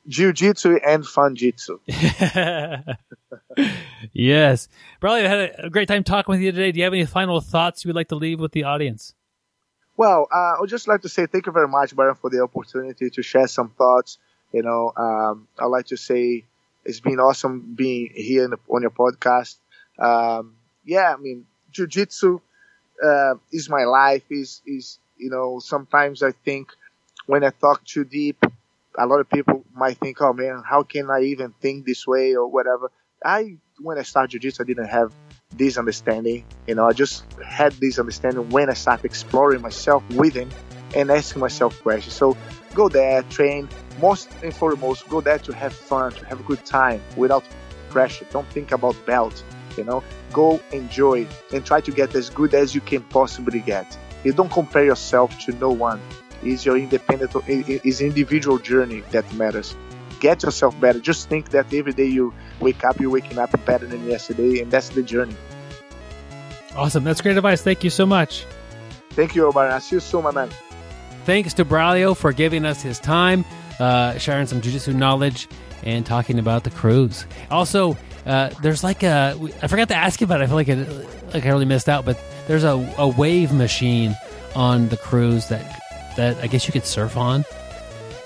Jiu-jitsu 0.07 0.81
and 0.87 1.07
fun 1.07 1.35
jitsu. 1.35 1.79
yes. 4.13 4.69
Braulio, 5.01 5.25
I 5.25 5.29
had 5.29 5.55
a 5.59 5.71
great 5.71 5.89
time 5.89 6.05
talking 6.05 6.33
with 6.33 6.43
you 6.43 6.53
today. 6.53 6.73
Do 6.73 6.79
you 6.79 6.85
have 6.85 6.93
any 6.93 7.07
final 7.07 7.41
thoughts 7.41 7.85
you 7.85 7.89
would 7.89 7.97
like 7.97 8.09
to 8.09 8.17
leave 8.17 8.39
with 8.39 8.53
the 8.53 8.65
audience? 8.65 9.15
Well, 9.97 10.29
uh, 10.31 10.37
I 10.37 10.57
would 10.61 10.69
just 10.69 10.89
like 10.89 11.03
to 11.03 11.09
say 11.09 11.25
thank 11.25 11.47
you 11.47 11.53
very 11.53 11.69
much, 11.69 11.97
Byron, 11.97 12.17
for 12.17 12.29
the 12.29 12.43
opportunity 12.43 13.09
to 13.09 13.23
share 13.23 13.47
some 13.47 13.71
thoughts. 13.71 14.19
You 14.53 14.63
know, 14.63 14.93
um, 14.95 15.49
I'd 15.59 15.67
like 15.67 15.87
to 15.87 15.97
say 15.97 16.45
it's 16.85 17.01
been 17.01 17.19
awesome 17.19 17.75
being 17.75 18.11
here 18.15 18.47
the, 18.49 18.59
on 18.69 18.83
your 18.83 18.91
podcast. 18.91 19.57
Um, 19.99 20.57
yeah, 20.85 21.15
I 21.15 21.17
mean, 21.17 21.47
jujitsu 21.73 22.43
uh, 23.03 23.35
is 23.53 23.69
my 23.69 23.85
life. 23.85 24.25
Is 24.31 24.63
is 24.67 24.99
you 25.17 25.31
know, 25.31 25.59
sometimes 25.59 26.23
I 26.23 26.33
think 26.33 26.69
when 27.27 27.45
I 27.45 27.51
talk 27.51 27.85
too 27.85 28.05
deep, 28.05 28.45
a 28.99 29.07
lot 29.07 29.21
of 29.21 29.29
people 29.31 29.65
might 29.75 29.99
think, 29.99 30.21
"Oh 30.21 30.33
man, 30.33 30.63
how 30.69 30.83
can 30.83 31.11
I 31.11 31.21
even 31.23 31.53
think 31.61 31.87
this 31.87 32.07
way 32.07 32.35
or 32.35 32.47
whatever?" 32.47 32.91
I 33.25 33.57
when 33.81 33.99
I 33.99 34.03
started 34.03 34.31
jiu-jitsu, 34.31 34.63
I 34.63 34.67
didn't 34.67 34.87
have 34.87 35.13
this 35.53 35.79
understanding. 35.79 36.45
You 36.67 36.75
know, 36.75 36.87
I 36.87 36.93
just 36.93 37.25
had 37.45 37.73
this 37.75 37.99
understanding 37.99 38.49
when 38.51 38.71
I 38.71 38.75
started 38.75 39.05
exploring 39.05 39.63
myself 39.63 40.03
within 40.11 40.51
and 40.95 41.11
asking 41.11 41.41
myself 41.41 41.81
questions. 41.83 42.15
So 42.15 42.37
go 42.75 42.89
there, 42.89 43.23
train. 43.25 43.69
Most 44.01 44.29
and 44.43 44.55
foremost, 44.55 45.09
go 45.09 45.21
there 45.21 45.39
to 45.39 45.53
have 45.53 45.73
fun, 45.73 46.13
to 46.13 46.25
have 46.27 46.41
a 46.41 46.43
good 46.43 46.65
time 46.65 47.01
without 47.17 47.45
pressure. 47.91 48.27
Don't 48.33 48.47
think 48.49 48.73
about 48.73 48.97
belt. 49.07 49.43
You 49.77 49.85
know, 49.85 50.03
go 50.33 50.61
enjoy 50.72 51.27
and 51.53 51.64
try 51.64 51.81
to 51.81 51.91
get 51.91 52.14
as 52.14 52.31
good 52.31 52.55
as 52.55 52.75
you 52.75 52.81
can 52.81 53.03
possibly 53.03 53.61
get. 53.61 53.97
You 54.25 54.33
don't 54.33 54.51
compare 54.51 54.85
yourself 54.85 55.39
to 55.41 55.53
no 55.53 55.70
one. 55.70 56.01
It's 56.43 56.64
your 56.64 56.77
independent, 56.77 57.33
it's 57.47 58.01
individual 58.01 58.59
journey 58.59 59.03
that 59.11 59.33
matters 59.35 59.75
get 60.25 60.43
yourself 60.43 60.79
better. 60.81 60.99
Just 61.01 61.29
think 61.29 61.51
that 61.51 61.72
every 61.75 61.93
day 61.93 62.07
you 62.07 62.33
wake 62.59 62.83
up, 62.83 62.99
you're 62.99 63.11
waking 63.11 63.39
up 63.39 63.53
better 63.66 63.87
than 63.87 64.07
yesterday, 64.07 64.61
and 64.61 64.70
that's 64.70 64.89
the 64.89 65.03
journey. 65.03 65.37
Awesome. 66.75 67.05
That's 67.05 67.20
great 67.20 67.37
advice. 67.37 67.61
Thank 67.61 67.85
you 67.85 67.91
so 67.91 68.07
much. 68.07 68.47
Thank 69.11 69.35
you, 69.35 69.47
Omar. 69.47 69.68
I'll 69.68 69.81
see 69.81 69.97
you 69.97 70.01
soon, 70.01 70.25
my 70.25 70.31
man. 70.31 70.49
Thanks 71.27 71.53
to 71.55 71.64
Braulio 71.64 72.16
for 72.16 72.33
giving 72.33 72.64
us 72.64 72.81
his 72.81 72.99
time, 72.99 73.45
uh, 73.79 74.16
sharing 74.18 74.47
some 74.47 74.62
jiu-jitsu 74.62 74.95
knowledge, 74.95 75.47
and 75.83 76.07
talking 76.07 76.39
about 76.39 76.64
the 76.64 76.70
cruise. 76.70 77.27
Also, 77.51 77.97
uh, 78.27 78.51
there's 78.62 78.83
like 78.83 79.03
a 79.03 79.39
I 79.62 79.66
forgot 79.66 79.89
to 79.89 79.97
ask 79.97 80.20
you 80.20 80.25
about 80.25 80.41
it. 80.41 80.45
I 80.45 80.47
feel 80.47 80.57
like 80.57 80.68
it, 80.68 81.35
like 81.35 81.45
I 81.45 81.49
really 81.49 81.64
missed 81.64 81.89
out, 81.89 82.05
but 82.05 82.18
there's 82.47 82.64
a, 82.64 82.95
a 82.99 83.09
wave 83.09 83.53
machine 83.53 84.14
on 84.55 84.89
the 84.89 84.97
cruise 84.97 85.49
that 85.49 85.81
that 86.16 86.37
I 86.39 86.47
guess 86.47 86.66
you 86.66 86.72
could 86.72 86.87
surf 86.87 87.16
on. 87.16 87.45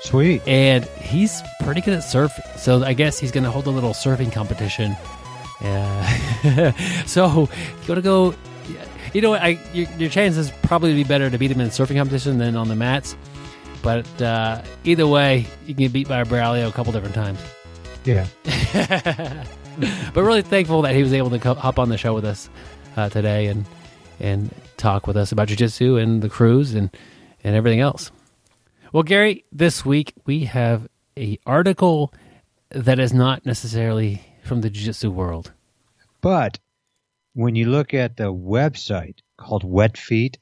Sweet. 0.02 0.46
And 0.46 0.84
he's 0.84 1.42
pretty 1.62 1.80
good 1.80 1.94
at 1.94 2.02
surfing. 2.02 2.58
So 2.58 2.84
I 2.84 2.92
guess 2.92 3.18
he's 3.18 3.32
going 3.32 3.44
to 3.44 3.50
hold 3.50 3.66
a 3.66 3.70
little 3.70 3.90
surfing 3.90 4.32
competition. 4.32 4.96
Yeah. 5.60 6.72
so 7.06 7.26
you 7.28 7.88
want 7.88 7.96
to 7.96 8.02
go. 8.02 8.34
You 9.14 9.22
know, 9.22 9.34
I 9.34 9.58
your, 9.72 9.88
your 9.98 10.10
chances 10.10 10.52
probably 10.62 10.94
be 10.94 11.02
better 11.02 11.30
to 11.30 11.38
beat 11.38 11.50
him 11.50 11.60
in 11.60 11.68
a 11.68 11.70
surfing 11.70 11.96
competition 11.96 12.38
than 12.38 12.56
on 12.56 12.68
the 12.68 12.76
mats. 12.76 13.16
But 13.82 14.20
uh, 14.20 14.62
either 14.84 15.06
way, 15.06 15.46
you 15.66 15.74
can 15.74 15.84
get 15.84 15.92
beat 15.92 16.08
by 16.08 16.20
a 16.20 16.24
Braulio 16.24 16.68
a 16.68 16.72
couple 16.72 16.92
different 16.92 17.14
times. 17.14 17.40
Yeah. 18.04 18.26
but 20.14 20.22
really 20.22 20.42
thankful 20.42 20.82
that 20.82 20.94
he 20.94 21.02
was 21.02 21.12
able 21.12 21.30
to 21.30 21.38
co- 21.38 21.54
hop 21.54 21.78
on 21.78 21.88
the 21.88 21.98
show 21.98 22.14
with 22.14 22.24
us 22.24 22.50
uh, 22.96 23.08
today 23.08 23.46
and 23.46 23.64
and 24.20 24.52
talk 24.76 25.06
with 25.06 25.16
us 25.16 25.30
about 25.30 25.48
jiu-jitsu 25.48 25.96
and 25.96 26.22
the 26.22 26.28
cruise 26.28 26.74
and 26.74 26.90
and 27.44 27.54
everything 27.54 27.80
else. 27.80 28.10
Well, 28.92 29.04
Gary, 29.04 29.44
this 29.52 29.84
week 29.84 30.14
we 30.26 30.44
have 30.46 30.88
a 31.16 31.38
article 31.46 32.12
that 32.70 32.98
is 32.98 33.12
not 33.12 33.46
necessarily 33.46 34.22
from 34.44 34.62
the 34.62 34.70
jiu-jitsu 34.70 35.10
world. 35.10 35.52
But 36.20 36.58
when 37.34 37.54
you 37.54 37.66
look 37.66 37.94
at 37.94 38.16
the 38.16 38.32
website 38.32 39.18
called 39.36 39.62
Wet 39.62 39.96
Feet, 39.96 40.38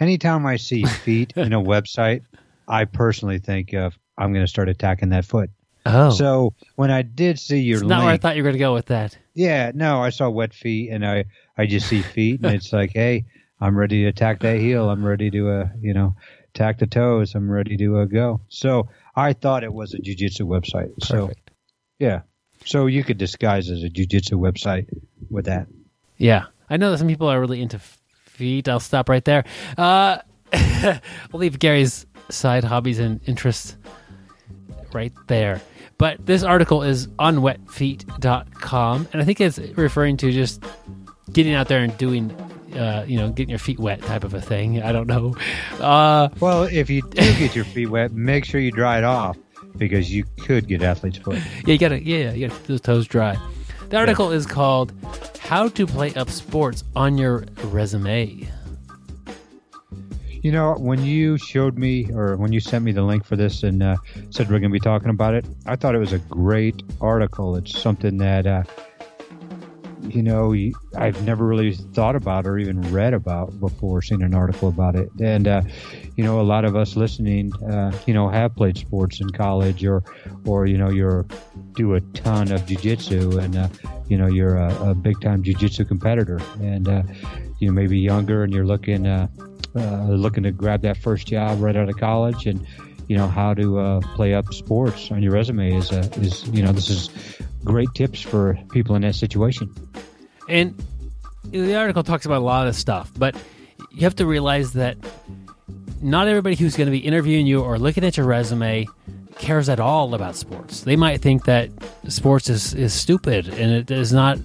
anytime 0.00 0.44
I 0.44 0.56
see 0.56 0.84
feet 1.04 1.34
in 1.36 1.52
a 1.52 1.62
website, 1.62 2.22
I 2.66 2.84
personally 2.84 3.38
think 3.38 3.72
of 3.74 3.96
I'm 4.18 4.32
going 4.32 4.44
to 4.44 4.50
start 4.50 4.68
attacking 4.68 5.10
that 5.10 5.24
foot. 5.24 5.50
Oh, 5.84 6.10
So 6.10 6.54
when 6.76 6.90
I 6.90 7.02
did 7.02 7.38
see 7.38 7.60
your 7.60 7.78
it's 7.80 7.88
not 7.88 8.04
where 8.04 8.12
I 8.12 8.16
thought 8.16 8.36
you 8.36 8.42
were 8.42 8.48
going 8.48 8.54
to 8.54 8.58
go 8.60 8.74
with 8.74 8.86
that. 8.86 9.16
yeah, 9.34 9.72
no, 9.74 10.00
I 10.00 10.10
saw 10.10 10.28
wet 10.30 10.54
feet, 10.54 10.90
and 10.90 11.04
I 11.04 11.24
I 11.58 11.66
just 11.66 11.88
see 11.88 12.02
feet, 12.02 12.40
and 12.42 12.54
it's 12.54 12.72
like, 12.72 12.92
hey, 12.92 13.24
I'm 13.60 13.76
ready 13.76 14.02
to 14.02 14.08
attack 14.08 14.40
that 14.40 14.58
heel. 14.58 14.88
I'm 14.90 15.04
ready 15.04 15.30
to 15.30 15.50
uh, 15.50 15.68
you 15.80 15.92
know, 15.94 16.14
attack 16.54 16.78
the 16.78 16.86
toes. 16.86 17.34
I'm 17.34 17.50
ready 17.50 17.76
to 17.78 17.98
uh, 17.98 18.04
go. 18.04 18.40
So 18.48 18.88
I 19.16 19.32
thought 19.32 19.64
it 19.64 19.72
was 19.72 19.92
a 19.94 19.98
jujitsu 19.98 20.42
website. 20.42 20.92
So 21.02 21.26
Perfect. 21.26 21.50
yeah, 21.98 22.20
so 22.64 22.86
you 22.86 23.02
could 23.02 23.18
disguise 23.18 23.68
as 23.70 23.82
a 23.82 23.88
jujitsu 23.88 24.34
website 24.34 24.86
with 25.30 25.46
that. 25.46 25.66
Yeah, 26.16 26.46
I 26.70 26.76
know 26.76 26.92
that 26.92 26.98
some 26.98 27.08
people 27.08 27.26
are 27.28 27.40
really 27.40 27.60
into 27.60 27.80
feet. 28.24 28.68
I'll 28.68 28.78
stop 28.80 29.08
right 29.08 29.24
there. 29.24 29.44
Uh, 29.76 30.18
we'll 31.32 31.40
leave 31.40 31.58
Gary's 31.58 32.06
side 32.28 32.62
hobbies 32.64 32.98
and 33.00 33.20
interests 33.26 33.76
right 34.92 35.12
there. 35.26 35.60
But 36.02 36.26
this 36.26 36.42
article 36.42 36.82
is 36.82 37.06
on 37.20 37.36
wetfeet.com, 37.36 39.08
and 39.12 39.22
I 39.22 39.24
think 39.24 39.40
it's 39.40 39.56
referring 39.76 40.16
to 40.16 40.32
just 40.32 40.64
getting 41.30 41.54
out 41.54 41.68
there 41.68 41.78
and 41.78 41.96
doing, 41.96 42.32
uh, 42.74 43.04
you 43.06 43.16
know, 43.16 43.30
getting 43.30 43.50
your 43.50 43.60
feet 43.60 43.78
wet 43.78 44.02
type 44.02 44.24
of 44.24 44.34
a 44.34 44.40
thing. 44.40 44.82
I 44.82 44.90
don't 44.90 45.06
know. 45.06 45.36
Uh, 45.78 46.28
Well, 46.40 46.64
if 46.64 46.90
you 46.90 47.02
do 47.02 47.20
get 47.38 47.54
your 47.54 47.64
feet 47.64 47.86
wet, 47.86 48.10
make 48.14 48.44
sure 48.44 48.60
you 48.60 48.72
dry 48.72 48.98
it 48.98 49.04
off 49.04 49.38
because 49.76 50.12
you 50.12 50.24
could 50.40 50.66
get 50.66 50.82
athlete's 50.82 51.18
foot. 51.18 51.38
Yeah, 51.66 51.72
you 51.74 51.78
gotta 51.78 52.02
yeah, 52.04 52.32
you 52.32 52.48
gotta 52.48 52.58
keep 52.58 52.66
those 52.66 52.80
toes 52.80 53.06
dry. 53.06 53.38
The 53.90 53.96
article 53.96 54.32
is 54.32 54.44
called 54.44 54.92
"How 55.38 55.68
to 55.68 55.86
Play 55.86 56.12
Up 56.14 56.30
Sports 56.30 56.82
on 56.96 57.16
Your 57.16 57.44
Resume." 57.66 58.48
You 60.42 60.50
know, 60.50 60.74
when 60.74 61.04
you 61.04 61.38
showed 61.38 61.78
me 61.78 62.10
or 62.12 62.36
when 62.36 62.52
you 62.52 62.58
sent 62.58 62.84
me 62.84 62.90
the 62.90 63.02
link 63.02 63.24
for 63.24 63.36
this 63.36 63.62
and 63.62 63.80
uh, 63.80 63.96
said 64.30 64.50
we're 64.50 64.58
going 64.58 64.70
to 64.70 64.72
be 64.72 64.80
talking 64.80 65.08
about 65.08 65.34
it, 65.34 65.46
I 65.66 65.76
thought 65.76 65.94
it 65.94 65.98
was 65.98 66.12
a 66.12 66.18
great 66.18 66.82
article. 67.00 67.54
It's 67.54 67.80
something 67.80 68.16
that, 68.16 68.44
uh, 68.44 68.64
you 70.08 70.20
know, 70.20 70.52
I've 70.96 71.24
never 71.24 71.46
really 71.46 71.74
thought 71.74 72.16
about 72.16 72.44
or 72.44 72.58
even 72.58 72.80
read 72.92 73.14
about 73.14 73.60
before, 73.60 74.02
seen 74.02 74.20
an 74.20 74.34
article 74.34 74.68
about 74.68 74.96
it. 74.96 75.10
And, 75.20 75.46
uh, 75.46 75.62
you 76.16 76.24
know, 76.24 76.40
a 76.40 76.42
lot 76.42 76.64
of 76.64 76.74
us 76.74 76.96
listening, 76.96 77.52
uh, 77.62 77.96
you 78.06 78.12
know, 78.12 78.28
have 78.28 78.56
played 78.56 78.76
sports 78.76 79.20
in 79.20 79.30
college 79.30 79.84
or, 79.84 80.02
or, 80.44 80.66
you 80.66 80.76
know, 80.76 80.90
you're 80.90 81.24
do 81.74 81.94
a 81.94 82.00
ton 82.00 82.50
of 82.50 82.62
jujitsu 82.62 83.38
and, 83.38 83.56
uh, 83.56 83.68
you 84.08 84.18
know, 84.18 84.26
you're 84.26 84.56
a, 84.56 84.90
a 84.90 84.94
big 84.94 85.20
time 85.20 85.44
jujitsu 85.44 85.86
competitor 85.86 86.40
and, 86.60 86.88
uh, 86.88 87.04
you 87.60 87.68
know, 87.68 87.72
maybe 87.72 87.96
younger 87.96 88.42
and 88.42 88.52
you're 88.52 88.66
looking, 88.66 89.06
uh, 89.76 90.04
looking 90.08 90.42
to 90.42 90.50
grab 90.52 90.82
that 90.82 90.96
first 90.96 91.26
job 91.26 91.60
right 91.60 91.76
out 91.76 91.88
of 91.88 91.96
college 91.98 92.46
and 92.46 92.66
you 93.08 93.16
know 93.16 93.26
how 93.26 93.52
to 93.54 93.78
uh, 93.78 94.00
play 94.14 94.34
up 94.34 94.52
sports 94.54 95.10
on 95.10 95.22
your 95.22 95.32
resume 95.32 95.74
is 95.74 95.90
uh, 95.92 96.08
is 96.16 96.46
you 96.48 96.62
know 96.62 96.72
this 96.72 96.88
is 96.90 97.10
great 97.64 97.88
tips 97.94 98.20
for 98.20 98.58
people 98.70 98.94
in 98.96 99.02
that 99.02 99.14
situation 99.14 99.72
And 100.48 100.74
the 101.50 101.74
article 101.76 102.02
talks 102.02 102.24
about 102.26 102.38
a 102.38 102.44
lot 102.44 102.66
of 102.66 102.74
stuff, 102.74 103.10
but 103.16 103.36
you 103.90 104.00
have 104.02 104.16
to 104.16 104.26
realize 104.26 104.72
that 104.74 104.96
not 106.00 106.26
everybody 106.28 106.56
who's 106.56 106.76
going 106.76 106.86
to 106.86 106.92
be 106.92 106.98
interviewing 106.98 107.46
you 107.46 107.60
or 107.62 107.78
looking 107.78 108.04
at 108.04 108.16
your 108.16 108.26
resume 108.26 108.86
cares 109.38 109.68
at 109.68 109.80
all 109.80 110.14
about 110.14 110.36
sports. 110.36 110.82
They 110.82 110.96
might 110.96 111.20
think 111.20 111.44
that 111.44 111.70
sports 112.08 112.48
is, 112.48 112.74
is 112.74 112.92
stupid 112.92 113.48
and 113.48 113.70
it 113.70 113.90
is 113.90 114.12
not 114.12 114.38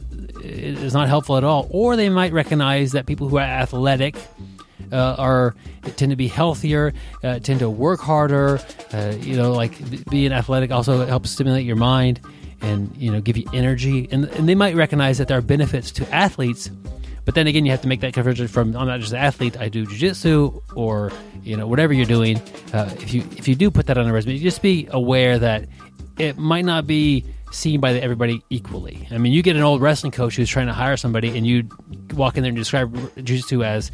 it 0.43 0.77
is 0.77 0.93
not 0.93 1.07
helpful 1.07 1.37
at 1.37 1.43
all. 1.43 1.67
Or 1.71 1.95
they 1.95 2.09
might 2.09 2.31
recognize 2.31 2.91
that 2.91 3.05
people 3.05 3.27
who 3.27 3.37
are 3.37 3.41
athletic 3.41 4.15
uh, 4.91 5.15
are 5.17 5.55
tend 5.95 6.11
to 6.11 6.15
be 6.15 6.27
healthier, 6.27 6.93
uh, 7.23 7.39
tend 7.39 7.59
to 7.59 7.69
work 7.69 7.99
harder. 7.99 8.59
Uh, 8.93 9.13
you 9.19 9.35
know, 9.35 9.51
like 9.51 9.73
being 10.09 10.31
athletic 10.31 10.71
also 10.71 11.05
helps 11.05 11.31
stimulate 11.31 11.65
your 11.65 11.75
mind 11.75 12.19
and 12.61 12.95
you 12.97 13.11
know 13.11 13.21
give 13.21 13.37
you 13.37 13.45
energy. 13.53 14.07
And 14.11 14.25
and 14.25 14.47
they 14.47 14.55
might 14.55 14.75
recognize 14.75 15.17
that 15.17 15.27
there 15.27 15.37
are 15.37 15.41
benefits 15.41 15.91
to 15.93 16.15
athletes. 16.15 16.69
But 17.25 17.35
then 17.35 17.45
again, 17.45 17.65
you 17.65 17.71
have 17.71 17.81
to 17.81 17.89
make 17.89 17.99
that 18.01 18.13
conversion 18.13 18.47
from 18.47 18.75
I'm 18.75 18.87
not 18.87 19.01
just 19.01 19.11
an 19.11 19.19
athlete. 19.19 19.57
I 19.59 19.67
do 19.67 19.85
jujitsu 19.85 20.61
or 20.75 21.11
you 21.43 21.57
know 21.57 21.67
whatever 21.67 21.93
you're 21.93 22.05
doing. 22.05 22.37
Uh, 22.73 22.89
if 22.99 23.13
you 23.13 23.21
if 23.35 23.47
you 23.47 23.55
do 23.55 23.69
put 23.69 23.87
that 23.87 23.97
on 23.97 24.07
a 24.07 24.13
resume, 24.13 24.37
just 24.39 24.61
be 24.61 24.87
aware 24.91 25.37
that 25.37 25.67
it 26.17 26.37
might 26.37 26.65
not 26.65 26.87
be 26.87 27.25
seen 27.51 27.79
by 27.79 27.93
everybody 27.93 28.43
equally. 28.49 29.07
I 29.11 29.17
mean, 29.17 29.33
you 29.33 29.41
get 29.41 29.55
an 29.55 29.61
old 29.61 29.81
wrestling 29.81 30.11
coach 30.11 30.35
who's 30.35 30.49
trying 30.49 30.67
to 30.67 30.73
hire 30.73 30.97
somebody, 30.97 31.37
and 31.37 31.45
you 31.45 31.67
walk 32.13 32.37
in 32.37 32.43
there 32.43 32.49
and 32.49 32.57
describe 32.57 32.93
jiu-jitsu 33.15 33.63
as, 33.63 33.91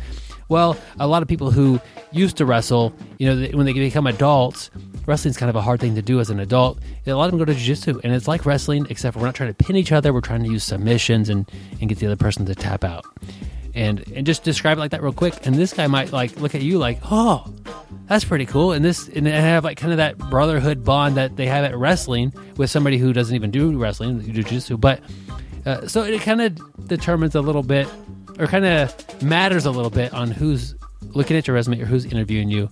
well, 0.50 0.78
a 1.00 1.08
lot 1.08 1.22
of 1.22 1.28
people 1.28 1.52
who 1.52 1.80
used 2.12 2.38
to 2.38 2.46
wrestle, 2.46 2.94
you 3.18 3.28
know, 3.28 3.48
when 3.58 3.66
they 3.66 3.74
become 3.74 4.08
adults, 4.08 4.70
wrestling's 5.06 5.38
kind 5.38 5.50
of 5.50 5.56
a 5.56 5.62
hard 5.62 5.80
thing 5.80 5.96
to 5.96 6.02
do 6.02 6.20
as 6.20 6.30
an 6.30 6.40
adult. 6.40 6.80
A 7.06 7.14
lot 7.14 7.26
of 7.26 7.32
them 7.32 7.40
go 7.40 7.46
to 7.46 7.54
jiu-jitsu, 7.54 8.02
and 8.04 8.14
it's 8.14 8.28
like 8.28 8.46
wrestling, 8.46 8.88
except 8.90 9.18
we're 9.18 9.26
not 9.26 9.36
trying 9.36 9.54
to 9.54 9.66
pin 9.66 9.76
each 9.76 9.92
other. 9.92 10.14
We're 10.14 10.22
trying 10.22 10.44
to 10.44 10.50
use 10.50 10.64
submissions 10.64 11.30
and, 11.30 11.50
and 11.80 11.90
get 11.90 12.00
the 12.00 12.06
other 12.06 12.16
person 12.16 12.46
to 12.46 12.56
tap 12.56 12.84
out. 12.84 13.06
And, 13.76 14.04
and 14.16 14.24
just 14.24 14.44
describe 14.44 14.78
it 14.78 14.82
like 14.82 14.92
that 14.92 15.02
real 15.02 15.14
quick. 15.14 15.48
And 15.48 15.56
this 15.56 15.74
guy 15.74 15.88
might 15.88 16.12
like 16.12 16.40
look 16.40 16.54
at 16.54 16.62
you 16.62 16.78
like, 16.78 17.00
oh, 17.10 17.52
that's 18.06 18.24
pretty 18.24 18.46
cool. 18.46 18.72
And 18.72 18.86
this 18.86 19.08
and 19.08 19.26
have 19.26 19.64
like 19.64 19.78
kind 19.78 19.92
of 19.92 19.98
that 19.98 20.16
brotherhood 20.20 20.86
bond 20.86 21.18
that 21.18 21.38
they 21.38 21.48
have 21.48 21.66
at 21.66 21.76
wrestling 21.76 22.32
with 22.56 22.70
somebody 22.70 23.00
who 23.00 23.14
doesn't 23.14 23.34
even 23.34 23.50
do 23.50 23.76
wrestling, 23.76 24.22
jiu-jitsu. 24.32 24.78
But 24.78 25.02
uh, 25.66 25.88
so 25.88 26.04
it 26.04 26.22
kind 26.22 26.42
of 26.44 26.88
determines 26.88 27.34
a 27.34 27.42
little 27.42 27.64
bit, 27.64 27.88
or 28.40 28.48
kind 28.48 28.66
of 28.66 29.22
matters 29.24 29.66
a 29.66 29.72
little 29.72 29.92
bit 29.92 30.14
on 30.14 30.32
who's 30.32 30.76
looking 31.02 31.38
at 31.38 31.48
your 31.48 31.56
resume 31.56 31.82
or 31.82 31.86
who's 31.86 32.06
interviewing 32.06 32.50
you 32.50 32.70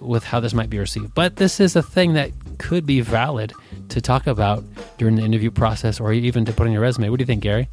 with 0.00 0.24
how 0.24 0.40
this 0.40 0.54
might 0.54 0.70
be 0.70 0.78
received. 0.78 1.14
But 1.14 1.36
this 1.36 1.60
is 1.60 1.76
a 1.76 1.82
thing 1.82 2.14
that 2.14 2.30
could 2.58 2.86
be 2.86 3.00
valid 3.00 3.52
to 3.90 4.00
talk 4.00 4.26
about 4.26 4.64
during 4.98 5.16
the 5.16 5.22
interview 5.22 5.50
process 5.50 6.00
or 6.00 6.12
even 6.12 6.44
to 6.44 6.52
put 6.52 6.66
on 6.66 6.72
your 6.72 6.82
resume. 6.82 7.10
What 7.10 7.18
do 7.18 7.22
you 7.22 7.26
think, 7.26 7.42
Gary? 7.42 7.68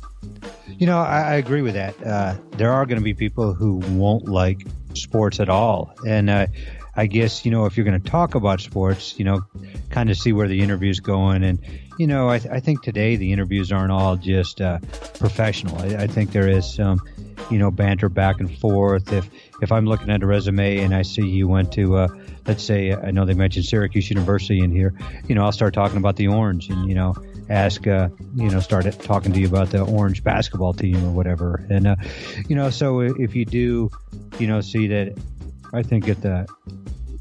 You 0.67 0.87
know, 0.87 0.99
I, 0.99 1.21
I 1.21 1.33
agree 1.35 1.61
with 1.61 1.73
that. 1.75 1.95
Uh, 2.05 2.35
there 2.51 2.71
are 2.71 2.85
going 2.85 2.97
to 2.97 3.03
be 3.03 3.13
people 3.13 3.53
who 3.53 3.77
won't 3.95 4.27
like 4.27 4.65
sports 4.93 5.39
at 5.39 5.49
all. 5.49 5.93
And 6.05 6.29
uh, 6.29 6.47
I 6.95 7.05
guess, 7.05 7.45
you 7.45 7.51
know, 7.51 7.65
if 7.65 7.77
you're 7.77 7.85
going 7.85 8.01
to 8.01 8.09
talk 8.09 8.35
about 8.35 8.59
sports, 8.59 9.17
you 9.17 9.25
know, 9.25 9.41
kind 9.89 10.09
of 10.09 10.17
see 10.17 10.33
where 10.33 10.47
the 10.47 10.61
interview's 10.61 10.99
going. 10.99 11.43
And, 11.43 11.59
you 11.99 12.07
know, 12.07 12.29
I, 12.29 12.35
I 12.35 12.59
think 12.59 12.81
today 12.81 13.15
the 13.15 13.31
interviews 13.31 13.71
aren't 13.71 13.91
all 13.91 14.17
just 14.17 14.59
uh, 14.59 14.79
professional. 15.19 15.77
I, 15.77 16.03
I 16.03 16.07
think 16.07 16.31
there 16.31 16.49
is 16.49 16.71
some, 16.71 17.01
you 17.49 17.57
know, 17.57 17.71
banter 17.71 18.09
back 18.09 18.39
and 18.39 18.57
forth. 18.59 19.11
If, 19.13 19.29
if 19.61 19.71
I'm 19.71 19.85
looking 19.85 20.09
at 20.09 20.23
a 20.23 20.25
resume 20.25 20.79
and 20.79 20.93
I 20.93 21.01
see 21.01 21.27
you 21.27 21.47
went 21.47 21.71
to, 21.73 21.97
uh, 21.97 22.07
let's 22.45 22.63
say, 22.63 22.93
I 22.93 23.11
know 23.11 23.25
they 23.25 23.33
mentioned 23.33 23.65
Syracuse 23.65 24.09
University 24.09 24.59
in 24.59 24.71
here, 24.71 24.93
you 25.27 25.35
know, 25.35 25.43
I'll 25.43 25.51
start 25.51 25.73
talking 25.73 25.97
about 25.97 26.15
the 26.15 26.27
orange 26.27 26.69
and, 26.69 26.87
you 26.87 26.95
know, 26.95 27.15
ask, 27.49 27.87
uh, 27.87 28.09
you 28.35 28.49
know, 28.49 28.59
start 28.59 28.85
talking 29.03 29.31
to 29.33 29.39
you 29.39 29.47
about 29.47 29.69
the 29.69 29.81
orange 29.81 30.23
basketball 30.23 30.73
team 30.73 31.03
or 31.05 31.11
whatever. 31.11 31.65
And, 31.69 31.87
uh, 31.87 31.95
you 32.47 32.55
know, 32.55 32.69
so 32.69 32.99
if 33.01 33.35
you 33.35 33.45
do, 33.45 33.89
you 34.39 34.47
know, 34.47 34.61
see 34.61 34.87
that 34.87 35.17
I 35.73 35.83
think 35.83 36.07
if 36.07 36.21
the 36.21 36.47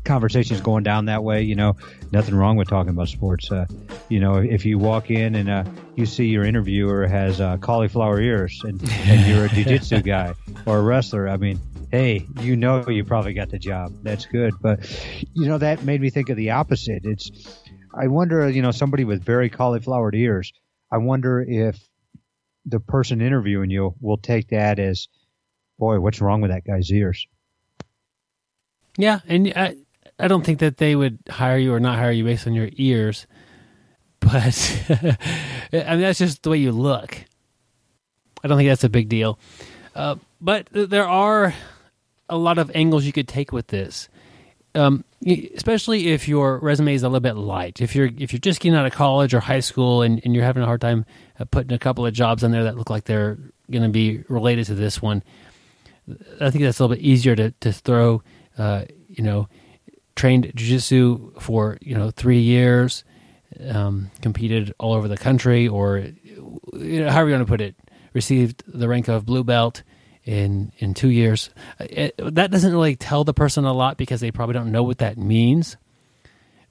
conversation 0.05 0.55
is 0.55 0.63
going 0.63 0.85
down 0.85 1.07
that 1.07 1.23
way, 1.23 1.43
you 1.43 1.55
know, 1.55 1.77
nothing 2.13 2.35
wrong 2.35 2.57
with 2.57 2.69
talking 2.69 2.91
about 2.91 3.09
sports. 3.09 3.51
Uh, 3.51 3.67
you 4.09 4.21
know, 4.21 4.37
if 4.37 4.65
you 4.65 4.79
walk 4.79 5.11
in 5.11 5.35
and 5.35 5.49
uh, 5.49 5.65
you 5.97 6.07
see 6.07 6.27
your 6.27 6.45
interviewer 6.45 7.07
has 7.07 7.41
uh, 7.41 7.57
cauliflower 7.59 8.21
ears 8.21 8.61
and, 8.65 8.83
and 8.83 9.27
you're 9.27 9.47
a 9.47 9.49
jiu-jitsu 9.49 10.03
guy 10.03 10.35
or 10.67 10.79
a 10.79 10.83
wrestler, 10.83 11.29
I 11.29 11.37
mean, 11.37 11.61
hey, 11.91 12.27
you 12.41 12.57
know 12.57 12.89
you 12.89 13.05
probably 13.05 13.35
got 13.35 13.51
the 13.51 13.59
job. 13.59 13.93
That's 14.03 14.27
good. 14.27 14.55
But, 14.61 14.81
you 15.35 15.49
know, 15.49 15.59
that 15.59 15.83
made 15.85 16.01
me 16.01 16.11
think 16.11 16.29
of 16.29 16.37
the 16.37 16.51
opposite. 16.51 17.05
It's, 17.05 17.31
I 17.95 18.09
wonder, 18.09 18.49
you 18.49 18.63
know, 18.63 18.71
somebody 18.71 19.05
with 19.05 19.25
very 19.25 19.49
cauliflowered 19.49 20.15
ears, 20.15 20.53
I 20.91 20.99
wonder 20.99 21.41
if 21.41 21.79
the 22.67 22.81
person 22.81 23.21
interviewing 23.21 23.71
you 23.71 23.95
will 24.01 24.19
take 24.19 24.49
that 24.49 24.79
as, 24.79 25.09
boy, 25.79 26.01
what's 26.01 26.21
wrong 26.21 26.41
with 26.41 26.51
that 26.51 26.65
guy's 26.65 26.91
ears? 26.91 27.27
Yeah, 28.99 29.21
and 29.29 29.53
I, 29.55 29.77
I 30.19 30.29
don't 30.29 30.45
think 30.45 30.61
that 30.61 30.79
they 30.79 30.97
would 30.97 31.19
hire 31.29 31.59
you 31.59 31.75
or 31.75 31.81
not 31.81 31.97
hire 31.97 32.11
you 32.11 32.25
based 32.25 32.47
on 32.47 32.55
your 32.55 32.71
ears, 32.73 33.27
but 34.21 34.87
I 34.89 35.17
mean 35.73 36.01
that's 36.01 36.19
just 36.19 36.43
the 36.43 36.51
way 36.51 36.59
you 36.59 36.73
look. 36.73 37.19
I 38.43 38.49
don't 38.49 38.57
think 38.57 38.69
that's 38.69 38.85
a 38.85 38.89
big 38.89 39.09
deal, 39.09 39.39
uh, 39.95 40.17
but 40.41 40.69
there 40.73 41.09
are 41.09 41.55
a 42.29 42.37
lot 42.37 42.59
of 42.59 42.71
angles 42.75 43.05
you 43.05 43.13
could 43.13 43.29
take 43.29 43.53
with 43.53 43.69
this. 43.69 44.09
Um, 44.75 45.05
especially 45.55 46.09
if 46.09 46.29
your 46.29 46.59
resume 46.59 46.93
is 46.93 47.03
a 47.03 47.09
little 47.09 47.21
bit 47.21 47.37
light. 47.37 47.81
If 47.81 47.97
you're 47.97 48.11
if 48.19 48.33
you're 48.33 48.41
just 48.41 48.61
getting 48.61 48.77
out 48.77 48.85
of 48.85 48.93
college 48.93 49.33
or 49.33 49.41
high 49.41 49.61
school 49.61 50.03
and, 50.03 50.21
and 50.25 50.35
you're 50.35 50.45
having 50.45 50.63
a 50.63 50.67
hard 50.67 50.83
time 50.83 51.07
uh, 51.41 51.47
putting 51.47 51.73
a 51.73 51.79
couple 51.79 52.05
of 52.05 52.13
jobs 52.13 52.45
on 52.45 52.51
there 52.51 52.65
that 52.65 52.77
look 52.77 52.91
like 52.91 53.05
they're 53.05 53.39
going 53.71 53.83
to 53.83 53.89
be 53.89 54.23
related 54.29 54.67
to 54.67 54.75
this 54.75 55.01
one, 55.01 55.23
I 56.41 56.51
think 56.51 56.63
that's 56.63 56.79
a 56.79 56.85
little 56.85 56.97
bit 56.97 57.05
easier 57.05 57.35
to 57.37 57.51
to 57.53 57.73
throw 57.73 58.23
uh, 58.59 58.85
you 59.09 59.23
know, 59.23 59.49
trained 60.17 60.51
jiu-jitsu 60.55 61.35
for, 61.41 61.79
you 61.81 61.95
know, 61.95 62.11
three 62.11 62.41
years, 62.41 63.05
um, 63.71 64.11
competed 64.23 64.75
all 64.79 64.95
over 64.95 65.09
the 65.09 65.17
country, 65.17 65.69
or 65.69 65.99
you 66.73 67.05
know, 67.05 67.11
however 67.11 67.29
you 67.29 67.37
want 67.37 67.47
to 67.47 67.51
put 67.51 67.61
it, 67.61 67.77
received 68.13 68.63
the 68.67 68.89
rank 68.89 69.09
of 69.09 69.25
blue 69.25 69.45
belt 69.45 69.83
in 70.25 70.73
in 70.79 70.95
two 70.95 71.11
years. 71.11 71.51
It, 71.79 72.15
that 72.19 72.51
doesn't 72.51 72.73
really 72.73 72.97
tell 72.97 73.25
the 73.25 73.35
person 73.35 73.65
a 73.65 73.73
lot 73.73 73.97
because 73.97 74.21
they 74.21 74.31
probably 74.31 74.55
don't 74.55 74.73
know 74.73 74.83
what 74.83 74.99
that 74.99 75.17
means. 75.17 75.77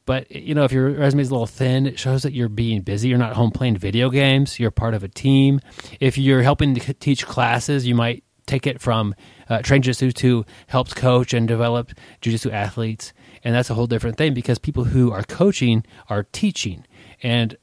But 0.06 0.32
you 0.32 0.54
know, 0.54 0.66
if 0.66 0.72
your 0.72 0.92
resume 0.92 1.22
is 1.22 1.30
a 1.30 1.34
little 1.34 1.48
thin, 1.48 1.88
it 1.88 1.98
shows 1.98 2.24
that 2.24 2.34
you're 2.34 2.50
being 2.50 2.82
busy. 2.82 3.10
You're 3.10 3.18
not 3.18 3.34
home 3.34 3.52
playing 3.52 3.78
video 3.78 4.10
games. 4.10 4.60
You're 4.60 4.72
part 4.72 4.94
of 4.94 5.04
a 5.04 5.08
team. 5.08 5.62
If 6.00 6.18
you're 6.18 6.44
helping 6.44 6.76
to 6.76 6.94
teach 6.94 7.26
classes, 7.26 7.88
you 7.88 7.96
might 7.96 8.24
take 8.46 8.68
it 8.68 8.80
from 8.80 9.16
uh, 9.50 9.64
train 9.64 9.82
jiu-jitsu 9.82 10.12
to 10.12 10.46
helps 10.68 10.94
coach 10.94 11.34
and 11.34 11.48
develop 11.48 11.92
jiu-jitsu 12.22 12.52
athletes 12.52 13.14
and 13.46 13.54
that's 13.54 13.70
a 13.70 13.76
whole 13.76 13.86
different 13.86 14.18
thing 14.18 14.34
because 14.34 14.58
people 14.58 14.84
who 14.84 15.12
are 15.12 15.24
coaching 15.24 15.86
are 16.10 16.24
teaching. 16.24 16.84
And 17.22 17.56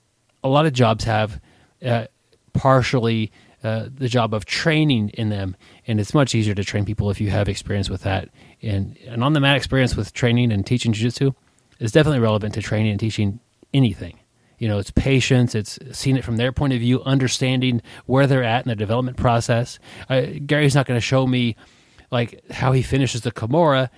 a 0.44 0.48
lot 0.48 0.64
of 0.64 0.72
jobs 0.72 1.04
have 1.04 1.40
uh, 1.84 2.06
partially 2.52 3.32
uh, 3.64 3.88
the 3.92 4.08
job 4.08 4.32
of 4.32 4.44
training 4.44 5.08
in 5.10 5.28
them. 5.28 5.56
And 5.86 6.00
it's 6.00 6.14
much 6.14 6.36
easier 6.36 6.54
to 6.54 6.64
train 6.64 6.84
people 6.84 7.10
if 7.10 7.20
you 7.20 7.30
have 7.30 7.48
experience 7.48 7.90
with 7.90 8.02
that. 8.02 8.28
And 8.62 8.96
and 9.08 9.24
on 9.24 9.32
the 9.32 9.40
mat 9.40 9.56
experience 9.56 9.96
with 9.96 10.12
training 10.12 10.52
and 10.52 10.64
teaching 10.64 10.92
jiu-jitsu 10.92 11.32
is 11.80 11.90
definitely 11.90 12.20
relevant 12.20 12.54
to 12.54 12.62
training 12.62 12.92
and 12.92 13.00
teaching 13.00 13.40
anything. 13.74 14.20
You 14.58 14.68
know, 14.68 14.78
it's 14.78 14.92
patience, 14.92 15.56
it's 15.56 15.80
seeing 15.90 16.16
it 16.16 16.24
from 16.24 16.36
their 16.36 16.52
point 16.52 16.72
of 16.72 16.78
view, 16.78 17.02
understanding 17.02 17.82
where 18.06 18.28
they're 18.28 18.44
at 18.44 18.64
in 18.64 18.68
the 18.68 18.76
development 18.76 19.16
process. 19.16 19.80
Uh, 20.08 20.22
Gary's 20.46 20.76
not 20.76 20.86
going 20.86 20.96
to 20.96 21.04
show 21.04 21.26
me 21.26 21.56
like 22.12 22.48
how 22.52 22.70
he 22.70 22.82
finishes 22.82 23.22
the 23.22 23.32
Kimura 23.32 23.90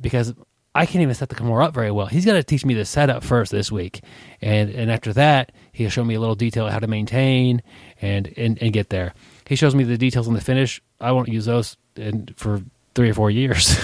because 0.00 0.32
I 0.76 0.84
can't 0.84 1.00
even 1.00 1.14
set 1.14 1.30
the 1.30 1.34
Kimura 1.34 1.64
up 1.64 1.74
very 1.74 1.90
well. 1.90 2.04
He's 2.04 2.26
got 2.26 2.34
to 2.34 2.42
teach 2.42 2.66
me 2.66 2.74
the 2.74 2.84
setup 2.84 3.24
first 3.24 3.50
this 3.50 3.72
week, 3.72 4.02
and 4.42 4.68
and 4.68 4.90
after 4.90 5.10
that, 5.14 5.52
he'll 5.72 5.88
show 5.88 6.04
me 6.04 6.14
a 6.14 6.20
little 6.20 6.34
detail 6.34 6.68
how 6.68 6.78
to 6.78 6.86
maintain 6.86 7.62
and 8.02 8.32
and, 8.36 8.60
and 8.60 8.72
get 8.74 8.90
there. 8.90 9.14
He 9.46 9.56
shows 9.56 9.74
me 9.74 9.84
the 9.84 9.96
details 9.96 10.28
on 10.28 10.34
the 10.34 10.40
finish. 10.40 10.82
I 11.00 11.12
won't 11.12 11.28
use 11.28 11.46
those 11.46 11.78
in, 11.96 12.28
for 12.36 12.62
three 12.94 13.08
or 13.08 13.14
four 13.14 13.30
years. 13.30 13.78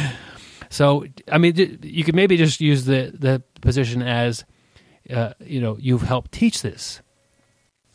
so 0.68 1.06
I 1.32 1.38
mean, 1.38 1.78
you 1.82 2.04
could 2.04 2.14
maybe 2.14 2.36
just 2.36 2.60
use 2.60 2.84
the 2.84 3.10
the 3.18 3.42
position 3.62 4.02
as 4.02 4.44
uh, 5.08 5.32
you 5.40 5.62
know 5.62 5.78
you've 5.80 6.02
helped 6.02 6.32
teach 6.32 6.60
this, 6.60 7.00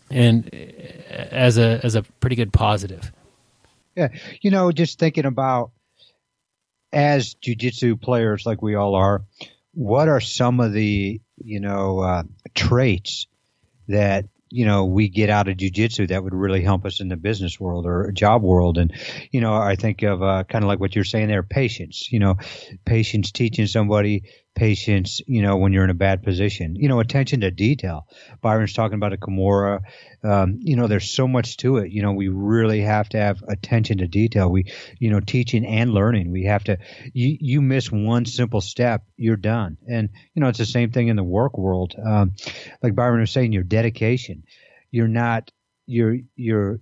and 0.10 0.50
uh, 0.52 1.14
as 1.14 1.60
a 1.60 1.80
as 1.84 1.94
a 1.94 2.02
pretty 2.20 2.36
good 2.36 2.52
positive. 2.52 3.12
Yeah, 3.96 4.08
you 4.42 4.50
know, 4.50 4.72
just 4.72 4.98
thinking 4.98 5.26
about 5.26 5.70
as 6.94 7.36
jujitsu 7.36 8.00
players 8.00 8.46
like 8.46 8.62
we 8.62 8.76
all 8.76 8.96
are, 8.96 9.24
what 9.74 10.08
are 10.08 10.22
some 10.22 10.60
of 10.60 10.72
the 10.72 11.20
you 11.38 11.60
know 11.60 12.00
uh, 12.00 12.24
traits 12.54 13.28
that 13.88 14.26
you 14.50 14.66
know 14.66 14.86
we 14.86 15.10
get 15.10 15.30
out 15.30 15.50
of 15.50 15.58
jujitsu 15.58 16.08
that 16.08 16.24
would 16.24 16.34
really 16.34 16.62
help 16.62 16.86
us 16.86 17.02
in 17.02 17.08
the 17.08 17.18
business 17.18 17.60
world 17.60 17.88
or 17.88 18.12
job 18.12 18.44
world 18.44 18.78
and 18.78 18.94
you 19.32 19.42
know 19.42 19.56
i 19.56 19.76
think 19.76 20.04
of 20.04 20.22
uh, 20.22 20.44
kind 20.44 20.64
of 20.64 20.68
like 20.68 20.80
what 20.80 20.94
you're 20.94 21.04
saying 21.04 21.28
there 21.28 21.42
patience 21.42 22.08
you 22.12 22.20
know 22.20 22.36
patience 22.86 23.32
teaching 23.32 23.66
somebody 23.66 24.24
patience, 24.56 25.22
you 25.28 25.42
know, 25.42 25.58
when 25.58 25.74
you're 25.74 25.84
in 25.84 25.90
a 25.90 25.96
bad 25.96 26.24
position. 26.24 26.76
You 26.76 26.90
know, 26.90 27.00
attention 27.00 27.42
to 27.42 27.52
detail. 27.52 28.08
Byron's 28.42 28.74
talking 28.74 28.96
about 28.96 29.14
a 29.14 29.18
Kimura. 29.18 29.82
Um, 30.24 30.60
you 30.62 30.76
know, 30.76 30.88
there's 30.88 31.12
so 31.12 31.28
much 31.28 31.58
to 31.58 31.78
it. 31.78 31.92
You 31.92 32.02
know, 32.02 32.14
we 32.14 32.28
really 32.28 32.82
have 32.82 33.10
to 33.10 33.18
have 33.18 33.44
attention 33.48 33.98
to 34.00 34.08
detail. 34.08 34.50
We, 34.50 34.72
you 35.00 35.10
know, 35.10 35.20
teaching 35.20 35.66
and 35.66 35.92
learning. 35.94 36.32
We 36.32 36.46
have 36.46 36.64
to. 36.66 36.78
You 37.14 37.38
you 37.40 37.62
miss 37.62 37.92
one 37.92 38.26
simple 38.26 38.62
step, 38.62 39.04
you're 39.18 39.36
done. 39.36 39.78
And 39.88 40.10
you 40.34 40.42
know, 40.42 40.48
it's 40.48 40.60
the 40.60 40.66
same 40.66 40.92
thing 40.92 41.08
in 41.10 41.16
the 41.16 41.24
work 41.24 41.58
world. 41.58 41.96
Um, 42.04 42.34
like 42.82 42.96
Byron 42.96 43.20
was 43.20 43.32
saying, 43.32 43.52
your 43.52 43.64
dedication. 43.64 44.44
You're 44.92 45.08
not 45.08 45.52
you're 45.86 46.18
you're 46.36 46.80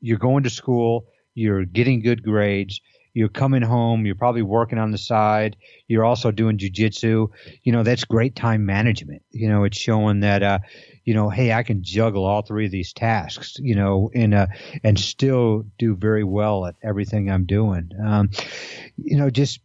you're 0.00 0.18
going 0.18 0.44
to 0.44 0.50
school, 0.50 1.06
you're 1.34 1.64
getting 1.64 2.00
good 2.00 2.22
grades, 2.22 2.80
you're 3.14 3.28
coming 3.28 3.62
home, 3.62 4.06
you're 4.06 4.14
probably 4.14 4.42
working 4.42 4.78
on 4.78 4.90
the 4.90 4.98
side, 4.98 5.56
you're 5.88 6.04
also 6.04 6.30
doing 6.30 6.58
jujitsu. 6.58 7.28
You 7.62 7.72
know, 7.72 7.82
that's 7.82 8.04
great 8.04 8.36
time 8.36 8.66
management. 8.66 9.22
You 9.30 9.48
know, 9.48 9.64
it's 9.64 9.78
showing 9.78 10.20
that 10.20 10.42
uh, 10.42 10.58
you 11.08 11.14
know, 11.14 11.30
hey, 11.30 11.54
I 11.54 11.62
can 11.62 11.82
juggle 11.82 12.26
all 12.26 12.42
three 12.42 12.66
of 12.66 12.70
these 12.70 12.92
tasks, 12.92 13.56
you 13.58 13.74
know, 13.74 14.10
and 14.14 14.46
and 14.84 15.00
still 15.00 15.64
do 15.78 15.96
very 15.96 16.22
well 16.22 16.66
at 16.66 16.74
everything 16.82 17.30
I'm 17.30 17.46
doing. 17.46 17.92
Um, 18.04 18.28
you 18.98 19.16
know, 19.16 19.30
just 19.30 19.60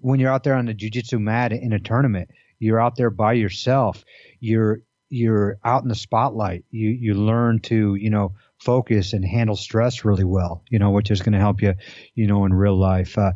when 0.00 0.18
you're 0.18 0.32
out 0.32 0.42
there 0.42 0.56
on 0.56 0.66
the 0.66 0.74
jujitsu 0.74 1.20
mat 1.20 1.52
in 1.52 1.72
a 1.72 1.78
tournament, 1.78 2.30
you're 2.58 2.80
out 2.80 2.96
there 2.96 3.10
by 3.10 3.34
yourself. 3.34 4.04
You're 4.40 4.80
you're 5.08 5.60
out 5.64 5.84
in 5.84 5.88
the 5.88 5.94
spotlight. 5.94 6.64
You 6.72 6.88
you 6.88 7.14
learn 7.14 7.60
to 7.60 7.94
you 7.94 8.10
know 8.10 8.34
focus 8.58 9.12
and 9.12 9.24
handle 9.24 9.54
stress 9.54 10.04
really 10.04 10.24
well. 10.24 10.64
You 10.68 10.80
know, 10.80 10.90
which 10.90 11.12
is 11.12 11.22
going 11.22 11.34
to 11.34 11.38
help 11.38 11.62
you, 11.62 11.74
you 12.16 12.26
know, 12.26 12.44
in 12.44 12.52
real 12.52 12.76
life. 12.76 13.16
Uh, 13.16 13.34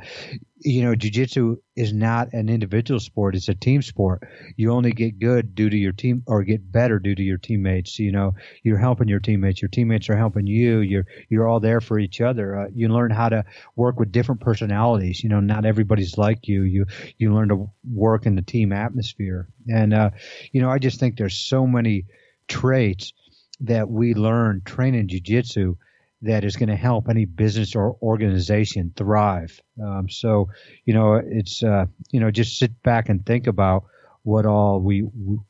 you 0.64 0.82
know, 0.82 0.94
jujitsu 0.94 1.56
is 1.76 1.92
not 1.92 2.32
an 2.32 2.48
individual 2.48 3.00
sport; 3.00 3.34
it's 3.34 3.48
a 3.48 3.54
team 3.54 3.82
sport. 3.82 4.22
You 4.56 4.72
only 4.72 4.92
get 4.92 5.18
good 5.18 5.54
due 5.54 5.70
to 5.70 5.76
your 5.76 5.92
team, 5.92 6.22
or 6.26 6.42
get 6.44 6.70
better 6.70 6.98
due 6.98 7.14
to 7.14 7.22
your 7.22 7.38
teammates. 7.38 7.98
You 7.98 8.12
know, 8.12 8.34
you're 8.62 8.78
helping 8.78 9.08
your 9.08 9.20
teammates. 9.20 9.60
Your 9.62 9.68
teammates 9.68 10.08
are 10.08 10.16
helping 10.16 10.46
you. 10.46 10.78
You're 10.78 11.06
you're 11.28 11.48
all 11.48 11.60
there 11.60 11.80
for 11.80 11.98
each 11.98 12.20
other. 12.20 12.58
Uh, 12.58 12.68
you 12.74 12.88
learn 12.88 13.10
how 13.10 13.28
to 13.28 13.44
work 13.76 13.98
with 13.98 14.12
different 14.12 14.40
personalities. 14.40 15.22
You 15.22 15.28
know, 15.28 15.40
not 15.40 15.64
everybody's 15.64 16.16
like 16.18 16.48
you. 16.48 16.62
You 16.62 16.86
you 17.18 17.34
learn 17.34 17.48
to 17.48 17.70
work 17.90 18.26
in 18.26 18.36
the 18.36 18.42
team 18.42 18.72
atmosphere. 18.72 19.48
And 19.68 19.92
uh, 19.92 20.10
you 20.52 20.60
know, 20.60 20.70
I 20.70 20.78
just 20.78 21.00
think 21.00 21.16
there's 21.16 21.38
so 21.38 21.66
many 21.66 22.06
traits 22.48 23.12
that 23.60 23.88
we 23.88 24.14
learn 24.14 24.62
training 24.64 25.08
jujitsu 25.08 25.76
that 26.22 26.44
is 26.44 26.56
going 26.56 26.68
to 26.68 26.76
help 26.76 27.08
any 27.08 27.24
business 27.24 27.74
or 27.74 27.96
organization 28.00 28.92
thrive. 28.96 29.60
Um, 29.82 30.08
so, 30.08 30.48
you 30.84 30.94
know, 30.94 31.14
it's 31.14 31.62
uh, 31.62 31.86
you 32.10 32.20
know 32.20 32.30
just 32.30 32.58
sit 32.58 32.82
back 32.82 33.08
and 33.08 33.24
think 33.26 33.46
about 33.46 33.84
what 34.22 34.46
all 34.46 34.80
we 34.80 35.04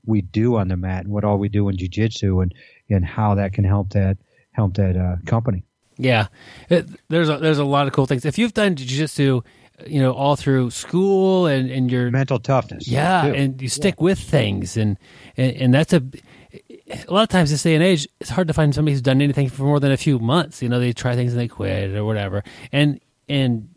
we 0.05 0.23
do 0.23 0.57
on 0.57 0.69
the 0.69 0.77
mat 0.77 1.05
and 1.05 1.13
what 1.13 1.25
all 1.25 1.39
we 1.39 1.49
do 1.49 1.69
in 1.69 1.77
jujitsu 1.77 2.43
and 2.43 2.55
and 2.91 3.05
how 3.05 3.35
that 3.35 3.53
can 3.53 3.65
help 3.65 3.91
that 3.91 4.17
help 4.53 4.75
that 4.75 4.97
uh, 4.97 5.17
company. 5.27 5.63
Yeah, 5.99 6.29
it, 6.71 6.89
there's 7.09 7.29
a, 7.29 7.37
there's 7.37 7.59
a 7.59 7.65
lot 7.65 7.87
of 7.87 7.93
cool 7.93 8.07
things. 8.07 8.25
If 8.25 8.39
you've 8.39 8.55
done 8.55 8.75
jujitsu, 8.75 9.45
you 9.87 10.01
know, 10.01 10.13
all 10.13 10.37
through 10.37 10.71
school 10.71 11.47
and 11.47 11.71
and 11.71 11.91
your 11.91 12.11
mental 12.11 12.39
toughness, 12.39 12.89
yeah, 12.89 13.29
too. 13.29 13.35
and 13.35 13.61
you 13.61 13.69
stick 13.69 13.97
yeah. 13.99 14.05
with 14.05 14.19
things, 14.19 14.77
and, 14.77 14.97
and 15.37 15.53
and 15.57 15.75
that's 15.75 15.93
a 15.93 16.03
a 16.53 17.13
lot 17.13 17.23
of 17.23 17.29
times 17.29 17.51
this 17.51 17.63
day 17.63 17.75
and 17.75 17.83
age, 17.83 18.07
it's 18.21 18.31
hard 18.31 18.49
to 18.49 18.55
find 18.55 18.75
somebody 18.75 18.93
who's 18.93 19.03
done 19.03 19.23
anything 19.23 19.49
for 19.49 19.65
more 19.65 19.81
than 19.81 19.93
a 19.93 19.97
few 19.97 20.19
months. 20.19 20.63
You 20.63 20.69
know, 20.69 20.81
they 20.81 20.93
try 20.93 21.15
things 21.15 21.33
and 21.33 21.41
they 21.41 21.49
quit 21.49 21.95
or 21.95 22.05
whatever. 22.05 22.45
And 22.71 23.01
and 23.29 23.69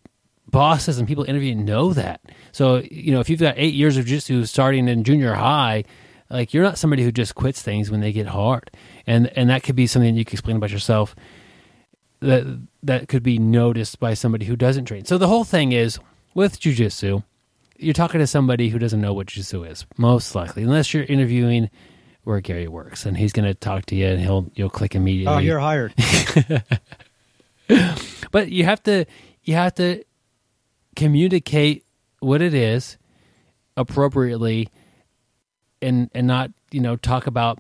bosses 0.50 0.98
and 0.98 1.08
people 1.08 1.24
interviewing 1.24 1.66
know 1.66 1.94
that. 1.94 2.22
So 2.52 2.84
you 2.92 3.12
know, 3.12 3.20
if 3.20 3.30
you've 3.30 3.40
got 3.40 3.56
eight 3.58 3.74
years 3.74 3.98
of 3.98 4.06
jiu-jitsu 4.06 4.46
starting 4.46 4.88
in 4.88 5.04
junior 5.04 5.34
high, 5.34 5.86
like 6.30 6.54
you're 6.54 6.64
not 6.64 6.78
somebody 6.78 7.04
who 7.04 7.12
just 7.12 7.36
quits 7.36 7.62
things 7.62 7.90
when 7.90 8.02
they 8.02 8.12
get 8.12 8.28
hard. 8.28 8.72
And 9.08 9.28
and 9.38 9.50
that 9.50 9.64
could 9.64 9.76
be 9.76 9.88
something 9.88 10.16
you 10.16 10.26
can 10.26 10.34
explain 10.34 10.58
about 10.58 10.72
yourself 10.72 11.16
that 12.20 12.46
that 12.84 13.08
could 13.08 13.24
be 13.24 13.38
noticed 13.38 14.00
by 14.00 14.14
somebody 14.14 14.46
who 14.46 14.56
doesn't 14.56 14.86
train. 14.86 15.06
So 15.06 15.18
the 15.18 15.28
whole 15.28 15.44
thing 15.44 15.72
is 15.72 16.00
with 16.34 16.60
jujitsu, 16.60 17.24
you're 17.78 17.94
talking 17.94 18.20
to 18.20 18.28
somebody 18.28 18.70
who 18.70 18.80
doesn't 18.80 19.02
know 19.02 19.14
what 19.14 19.28
jujitsu 19.28 19.70
is, 19.70 19.86
most 19.98 20.36
likely, 20.36 20.64
unless 20.64 20.94
you're 20.94 21.04
interviewing 21.04 21.70
where 22.26 22.42
Gary 22.42 22.68
works, 22.68 23.06
and 23.06 23.16
he's 23.16 23.32
going 23.32 23.48
to 23.48 23.54
talk 23.54 23.86
to 23.86 23.96
you, 23.96 24.08
and 24.08 24.20
he'll 24.20 24.52
you'll 24.56 24.70
click 24.70 24.96
immediately. 24.96 25.34
Oh, 25.34 25.38
you're 25.38 25.60
hired. 25.60 25.94
but 28.32 28.52
you 28.52 28.66
have 28.66 28.84
to 28.84 29.06
you 29.44 29.54
have 29.54 29.76
to 29.76 30.04
communicate 30.96 31.86
what 32.20 32.42
it 32.42 32.54
is 32.54 32.98
appropriately, 33.78 34.70
and 35.82 36.10
and 36.14 36.28
not 36.28 36.52
you 36.72 36.82
know 36.82 36.98
talk 36.98 37.28
about 37.28 37.60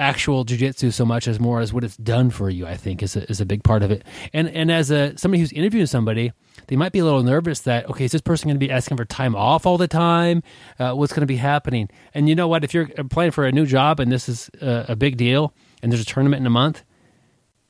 actual 0.00 0.44
jujitsu 0.44 0.92
so 0.92 1.04
much 1.04 1.28
as 1.28 1.38
more 1.38 1.60
as 1.60 1.72
what 1.72 1.84
it's 1.84 1.96
done 1.98 2.30
for 2.30 2.48
you. 2.48 2.66
I 2.66 2.76
think 2.76 3.02
is 3.02 3.14
a, 3.14 3.28
is 3.30 3.40
a 3.40 3.46
big 3.46 3.62
part 3.62 3.82
of 3.82 3.90
it. 3.90 4.04
And 4.32 4.48
and 4.48 4.72
as 4.72 4.90
a 4.90 5.16
somebody 5.16 5.40
who's 5.40 5.52
interviewing 5.52 5.86
somebody, 5.86 6.32
they 6.66 6.76
might 6.76 6.92
be 6.92 6.98
a 6.98 7.04
little 7.04 7.22
nervous 7.22 7.60
that 7.60 7.88
okay, 7.90 8.06
is 8.06 8.12
this 8.12 8.22
person 8.22 8.48
going 8.48 8.58
to 8.58 8.66
be 8.66 8.72
asking 8.72 8.96
for 8.96 9.04
time 9.04 9.36
off 9.36 9.66
all 9.66 9.78
the 9.78 9.86
time? 9.86 10.42
Uh, 10.78 10.94
what's 10.94 11.12
going 11.12 11.20
to 11.20 11.26
be 11.26 11.36
happening? 11.36 11.88
And 12.14 12.28
you 12.28 12.34
know 12.34 12.48
what? 12.48 12.64
If 12.64 12.74
you're 12.74 12.88
applying 12.96 13.30
for 13.30 13.44
a 13.44 13.52
new 13.52 13.66
job 13.66 14.00
and 14.00 14.10
this 14.10 14.28
is 14.28 14.50
a, 14.60 14.86
a 14.88 14.96
big 14.96 15.16
deal, 15.16 15.54
and 15.82 15.92
there's 15.92 16.02
a 16.02 16.06
tournament 16.06 16.40
in 16.40 16.46
a 16.46 16.50
month, 16.50 16.82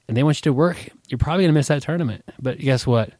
and 0.09 0.16
they 0.16 0.23
want 0.23 0.39
you 0.39 0.43
to 0.43 0.52
work, 0.52 0.89
you're 1.09 1.19
probably 1.19 1.44
going 1.44 1.52
to 1.52 1.59
miss 1.59 1.69
that 1.69 1.82
tournament. 1.82 2.24
But 2.40 2.59
guess 2.59 2.86
what? 2.86 3.12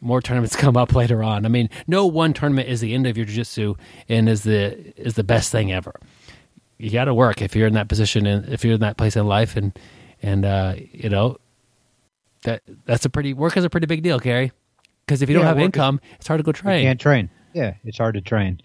More 0.00 0.20
tournaments 0.20 0.56
come 0.64 0.76
up 0.76 0.94
later 0.94 1.22
on. 1.22 1.44
I 1.44 1.48
mean, 1.48 1.68
no 1.86 2.06
one 2.06 2.32
tournament 2.32 2.68
is 2.68 2.80
the 2.80 2.94
end 2.94 3.06
of 3.06 3.16
your 3.16 3.26
jiu-jitsu 3.26 3.74
and 4.08 4.28
is 4.28 4.42
the 4.42 4.92
is 5.00 5.14
the 5.14 5.24
best 5.24 5.52
thing 5.52 5.70
ever 5.70 5.94
you 6.84 6.90
got 6.90 7.06
to 7.06 7.14
work 7.14 7.40
if 7.40 7.56
you're 7.56 7.66
in 7.66 7.74
that 7.74 7.88
position 7.88 8.26
and 8.26 8.48
if 8.50 8.62
you're 8.62 8.74
in 8.74 8.80
that 8.80 8.98
place 8.98 9.16
in 9.16 9.26
life 9.26 9.56
and 9.56 9.76
and 10.22 10.44
uh, 10.44 10.74
you 10.92 11.08
know 11.08 11.38
that 12.42 12.62
that's 12.84 13.06
a 13.06 13.10
pretty 13.10 13.32
work 13.32 13.56
is 13.56 13.64
a 13.64 13.70
pretty 13.70 13.86
big 13.86 14.02
deal, 14.02 14.18
Gary. 14.18 14.52
Because 15.06 15.22
if 15.22 15.28
you 15.28 15.34
don't 15.34 15.44
have 15.44 15.58
income, 15.58 16.00
is, 16.02 16.16
it's 16.18 16.28
hard 16.28 16.38
to 16.38 16.44
go 16.44 16.52
train. 16.52 16.80
You 16.80 16.88
can't 16.88 17.00
train. 17.00 17.30
Yeah, 17.54 17.74
it's 17.84 17.98
hard 17.98 18.14
to 18.14 18.20
train. 18.20 18.60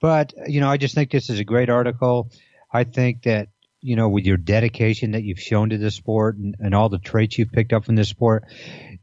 But 0.00 0.34
you 0.46 0.60
know, 0.60 0.68
I 0.68 0.76
just 0.76 0.94
think 0.94 1.10
this 1.10 1.30
is 1.30 1.38
a 1.38 1.44
great 1.44 1.70
article. 1.70 2.30
I 2.72 2.84
think 2.84 3.22
that 3.22 3.48
you 3.80 3.96
know, 3.96 4.08
with 4.08 4.24
your 4.24 4.36
dedication 4.36 5.12
that 5.12 5.22
you've 5.22 5.40
shown 5.40 5.70
to 5.70 5.78
the 5.78 5.90
sport 5.90 6.36
and, 6.36 6.56
and 6.58 6.74
all 6.74 6.88
the 6.88 6.98
traits 6.98 7.38
you've 7.38 7.52
picked 7.52 7.72
up 7.72 7.84
from 7.84 7.96
this 7.96 8.08
sport, 8.08 8.44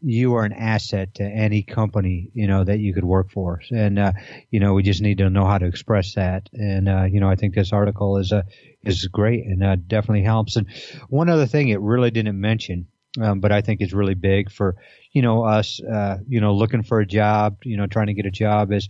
you 0.02 0.36
are 0.36 0.46
an 0.46 0.54
asset 0.54 1.16
to 1.16 1.24
any 1.24 1.64
company, 1.64 2.30
you 2.34 2.48
know, 2.48 2.64
that 2.64 2.80
you 2.80 2.94
could 2.94 3.04
work 3.04 3.32
for. 3.32 3.62
And, 3.72 4.00
uh, 4.00 4.14
you 4.52 4.60
know, 4.60 4.74
we 4.74 4.84
just 4.84 5.02
need 5.02 5.18
to 5.20 5.30
know 5.30 5.46
how 5.46 5.58
to 5.58 5.66
express 5.66 6.14
that. 6.16 6.50
And, 6.54 6.88
uh, 6.88 7.04
you 7.04 7.20
know, 7.20 7.30
I 7.30 7.36
think 7.36 7.56
this 7.56 7.74
article 7.74 8.18
is, 8.18 8.32
uh, 8.32 8.44
is 8.84 9.08
great 9.08 9.46
and, 9.46 9.64
uh, 9.64 9.76
definitely 9.76 10.24
helps. 10.24 10.56
And 10.56 10.68
one 11.10 11.30
other 11.30 11.46
thing 11.46 11.70
it 11.70 11.82
really 11.82 12.12
didn't 12.12 12.40
mention, 12.40 12.88
um, 13.20 13.40
but 13.40 13.52
I 13.52 13.62
think 13.62 13.82
is 13.82 13.94
really 13.94 14.16
big 14.16 14.52
for, 14.52 14.76
you 15.18 15.24
know, 15.24 15.44
us, 15.44 15.82
uh, 15.82 16.20
you 16.28 16.40
know, 16.40 16.54
looking 16.54 16.84
for 16.84 17.00
a 17.00 17.06
job, 17.08 17.58
you 17.64 17.76
know, 17.76 17.88
trying 17.88 18.06
to 18.06 18.14
get 18.14 18.28
a 18.28 18.32
job 18.32 18.72
is, 18.72 18.88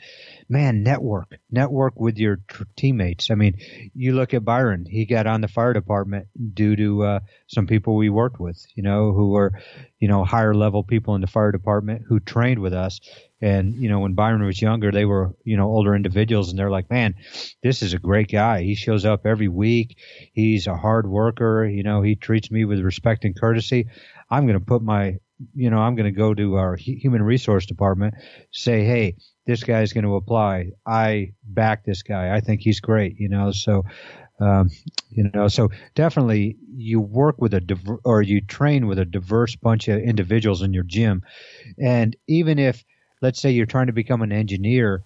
man, 0.50 0.84
network, 0.84 1.38
network 1.50 1.98
with 1.98 2.18
your 2.18 2.42
teammates. 2.76 3.32
I 3.32 3.36
mean, 3.36 3.56
you 3.96 4.12
look 4.12 4.34
at 4.34 4.44
Byron; 4.44 4.86
he 4.86 5.06
got 5.06 5.26
on 5.26 5.40
the 5.40 5.48
fire 5.48 5.72
department 5.72 6.28
due 6.54 6.76
to 6.76 7.04
uh, 7.04 7.20
some 7.48 7.66
people 7.66 7.96
we 7.96 8.10
worked 8.10 8.42
with, 8.42 8.62
you 8.76 8.84
know, 8.84 9.14
who 9.14 9.30
were, 9.30 9.54
you 10.02 10.10
know, 10.10 10.26
higher 10.26 10.54
level 10.54 10.84
people 10.84 11.16
in 11.16 11.22
the 11.22 11.28
fire 11.28 11.54
department 11.54 12.04
who 12.06 12.20
trained 12.20 12.60
with 12.60 12.74
us. 12.74 13.00
And 13.40 13.76
you 13.76 13.88
know, 13.88 14.00
when 14.00 14.14
Byron 14.14 14.44
was 14.44 14.62
younger, 14.62 14.92
they 14.92 15.06
were, 15.06 15.34
you 15.46 15.56
know, 15.56 15.68
older 15.68 15.96
individuals, 15.96 16.50
and 16.50 16.60
they're 16.60 16.70
like, 16.70 16.90
man, 16.90 17.16
this 17.64 17.82
is 17.82 17.94
a 17.94 18.00
great 18.00 18.30
guy. 18.30 18.64
He 18.64 18.76
shows 18.76 19.06
up 19.06 19.26
every 19.26 19.48
week. 19.48 19.98
He's 20.34 20.68
a 20.68 20.76
hard 20.76 21.08
worker. 21.08 21.66
You 21.66 21.84
know, 21.84 22.02
he 22.02 22.16
treats 22.16 22.52
me 22.52 22.66
with 22.66 22.82
respect 22.82 23.24
and 23.24 23.40
courtesy. 23.40 23.88
I'm 24.30 24.46
going 24.46 24.60
to 24.60 24.66
put 24.66 24.82
my 24.82 25.20
you 25.54 25.70
know, 25.70 25.80
I'm 25.80 25.96
going 25.96 26.12
to 26.12 26.18
go 26.18 26.34
to 26.34 26.56
our 26.56 26.76
human 26.76 27.22
resource 27.22 27.66
department, 27.66 28.16
say, 28.52 28.84
hey, 28.86 29.16
this 29.46 29.64
guy's 29.64 29.94
going 29.94 30.04
to 30.04 30.16
apply. 30.16 30.72
I 30.86 31.34
back 31.44 31.86
this 31.86 32.04
guy. 32.04 32.36
I 32.36 32.42
think 32.42 32.62
he's 32.62 32.80
great. 32.80 33.16
You 33.20 33.30
know, 33.30 33.52
so 33.52 33.84
um, 34.40 34.70
you 35.10 35.30
know, 35.34 35.48
so 35.48 35.70
definitely 35.96 36.58
you 36.76 37.00
work 37.02 37.42
with 37.42 37.54
a 37.54 37.62
diver- 37.62 38.00
or 38.06 38.22
you 38.22 38.42
train 38.42 38.88
with 38.88 39.00
a 39.00 39.06
diverse 39.06 39.56
bunch 39.56 39.88
of 39.88 40.00
individuals 40.00 40.62
in 40.62 40.74
your 40.74 40.84
gym, 40.84 41.24
and 41.80 42.16
even 42.28 42.60
if 42.60 42.84
let's 43.22 43.42
say 43.42 43.52
you're 43.52 43.66
trying 43.66 43.88
to 43.88 43.94
become 43.94 44.22
an 44.22 44.32
engineer, 44.32 45.04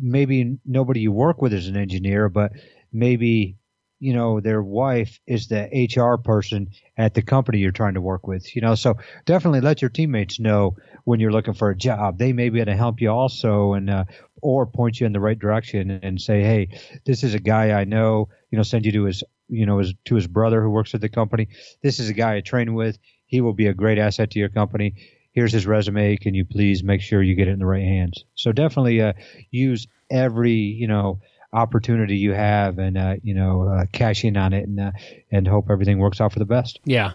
maybe 0.00 0.58
nobody 0.66 1.00
you 1.00 1.12
work 1.12 1.42
with 1.42 1.52
is 1.52 1.68
an 1.68 1.76
engineer, 1.76 2.28
but 2.28 2.52
maybe 2.92 3.57
you 4.00 4.14
know 4.14 4.40
their 4.40 4.62
wife 4.62 5.20
is 5.26 5.48
the 5.48 5.68
HR 5.72 6.20
person 6.22 6.68
at 6.96 7.14
the 7.14 7.22
company 7.22 7.58
you're 7.58 7.72
trying 7.72 7.94
to 7.94 8.00
work 8.00 8.26
with. 8.26 8.54
You 8.54 8.62
know, 8.62 8.74
so 8.74 8.96
definitely 9.24 9.60
let 9.60 9.82
your 9.82 9.90
teammates 9.90 10.40
know 10.40 10.76
when 11.04 11.20
you're 11.20 11.32
looking 11.32 11.54
for 11.54 11.70
a 11.70 11.76
job. 11.76 12.18
They 12.18 12.32
may 12.32 12.48
be 12.48 12.60
able 12.60 12.72
to 12.72 12.76
help 12.76 13.00
you 13.00 13.10
also, 13.10 13.74
and 13.74 13.90
uh, 13.90 14.04
or 14.42 14.66
point 14.66 15.00
you 15.00 15.06
in 15.06 15.12
the 15.12 15.20
right 15.20 15.38
direction 15.38 15.90
and 16.02 16.20
say, 16.20 16.42
hey, 16.42 16.68
this 17.04 17.24
is 17.24 17.34
a 17.34 17.40
guy 17.40 17.72
I 17.72 17.84
know. 17.84 18.28
You 18.50 18.58
know, 18.58 18.62
send 18.62 18.86
you 18.86 18.92
to 18.92 19.04
his 19.04 19.24
you 19.48 19.66
know 19.66 19.78
his 19.78 19.94
to 20.06 20.14
his 20.14 20.26
brother 20.26 20.62
who 20.62 20.70
works 20.70 20.94
at 20.94 21.00
the 21.00 21.08
company. 21.08 21.48
This 21.82 21.98
is 21.98 22.08
a 22.08 22.14
guy 22.14 22.36
I 22.36 22.40
train 22.40 22.74
with. 22.74 22.98
He 23.26 23.40
will 23.40 23.54
be 23.54 23.66
a 23.66 23.74
great 23.74 23.98
asset 23.98 24.30
to 24.32 24.38
your 24.38 24.48
company. 24.48 24.94
Here's 25.32 25.52
his 25.52 25.66
resume. 25.66 26.16
Can 26.16 26.34
you 26.34 26.44
please 26.44 26.82
make 26.82 27.00
sure 27.00 27.22
you 27.22 27.34
get 27.34 27.48
it 27.48 27.52
in 27.52 27.58
the 27.58 27.66
right 27.66 27.82
hands? 27.82 28.24
So 28.34 28.52
definitely 28.52 29.00
uh, 29.02 29.12
use 29.50 29.86
every 30.10 30.52
you 30.52 30.88
know 30.88 31.20
opportunity 31.52 32.16
you 32.16 32.32
have 32.32 32.78
and 32.78 32.98
uh, 32.98 33.14
you 33.22 33.34
know 33.34 33.62
uh, 33.68 33.86
cash 33.92 34.24
in 34.24 34.36
on 34.36 34.52
it 34.52 34.64
and 34.68 34.78
uh, 34.80 34.90
and 35.30 35.46
hope 35.48 35.70
everything 35.70 35.98
works 35.98 36.20
out 36.20 36.32
for 36.32 36.38
the 36.38 36.44
best. 36.44 36.80
Yeah, 36.84 37.12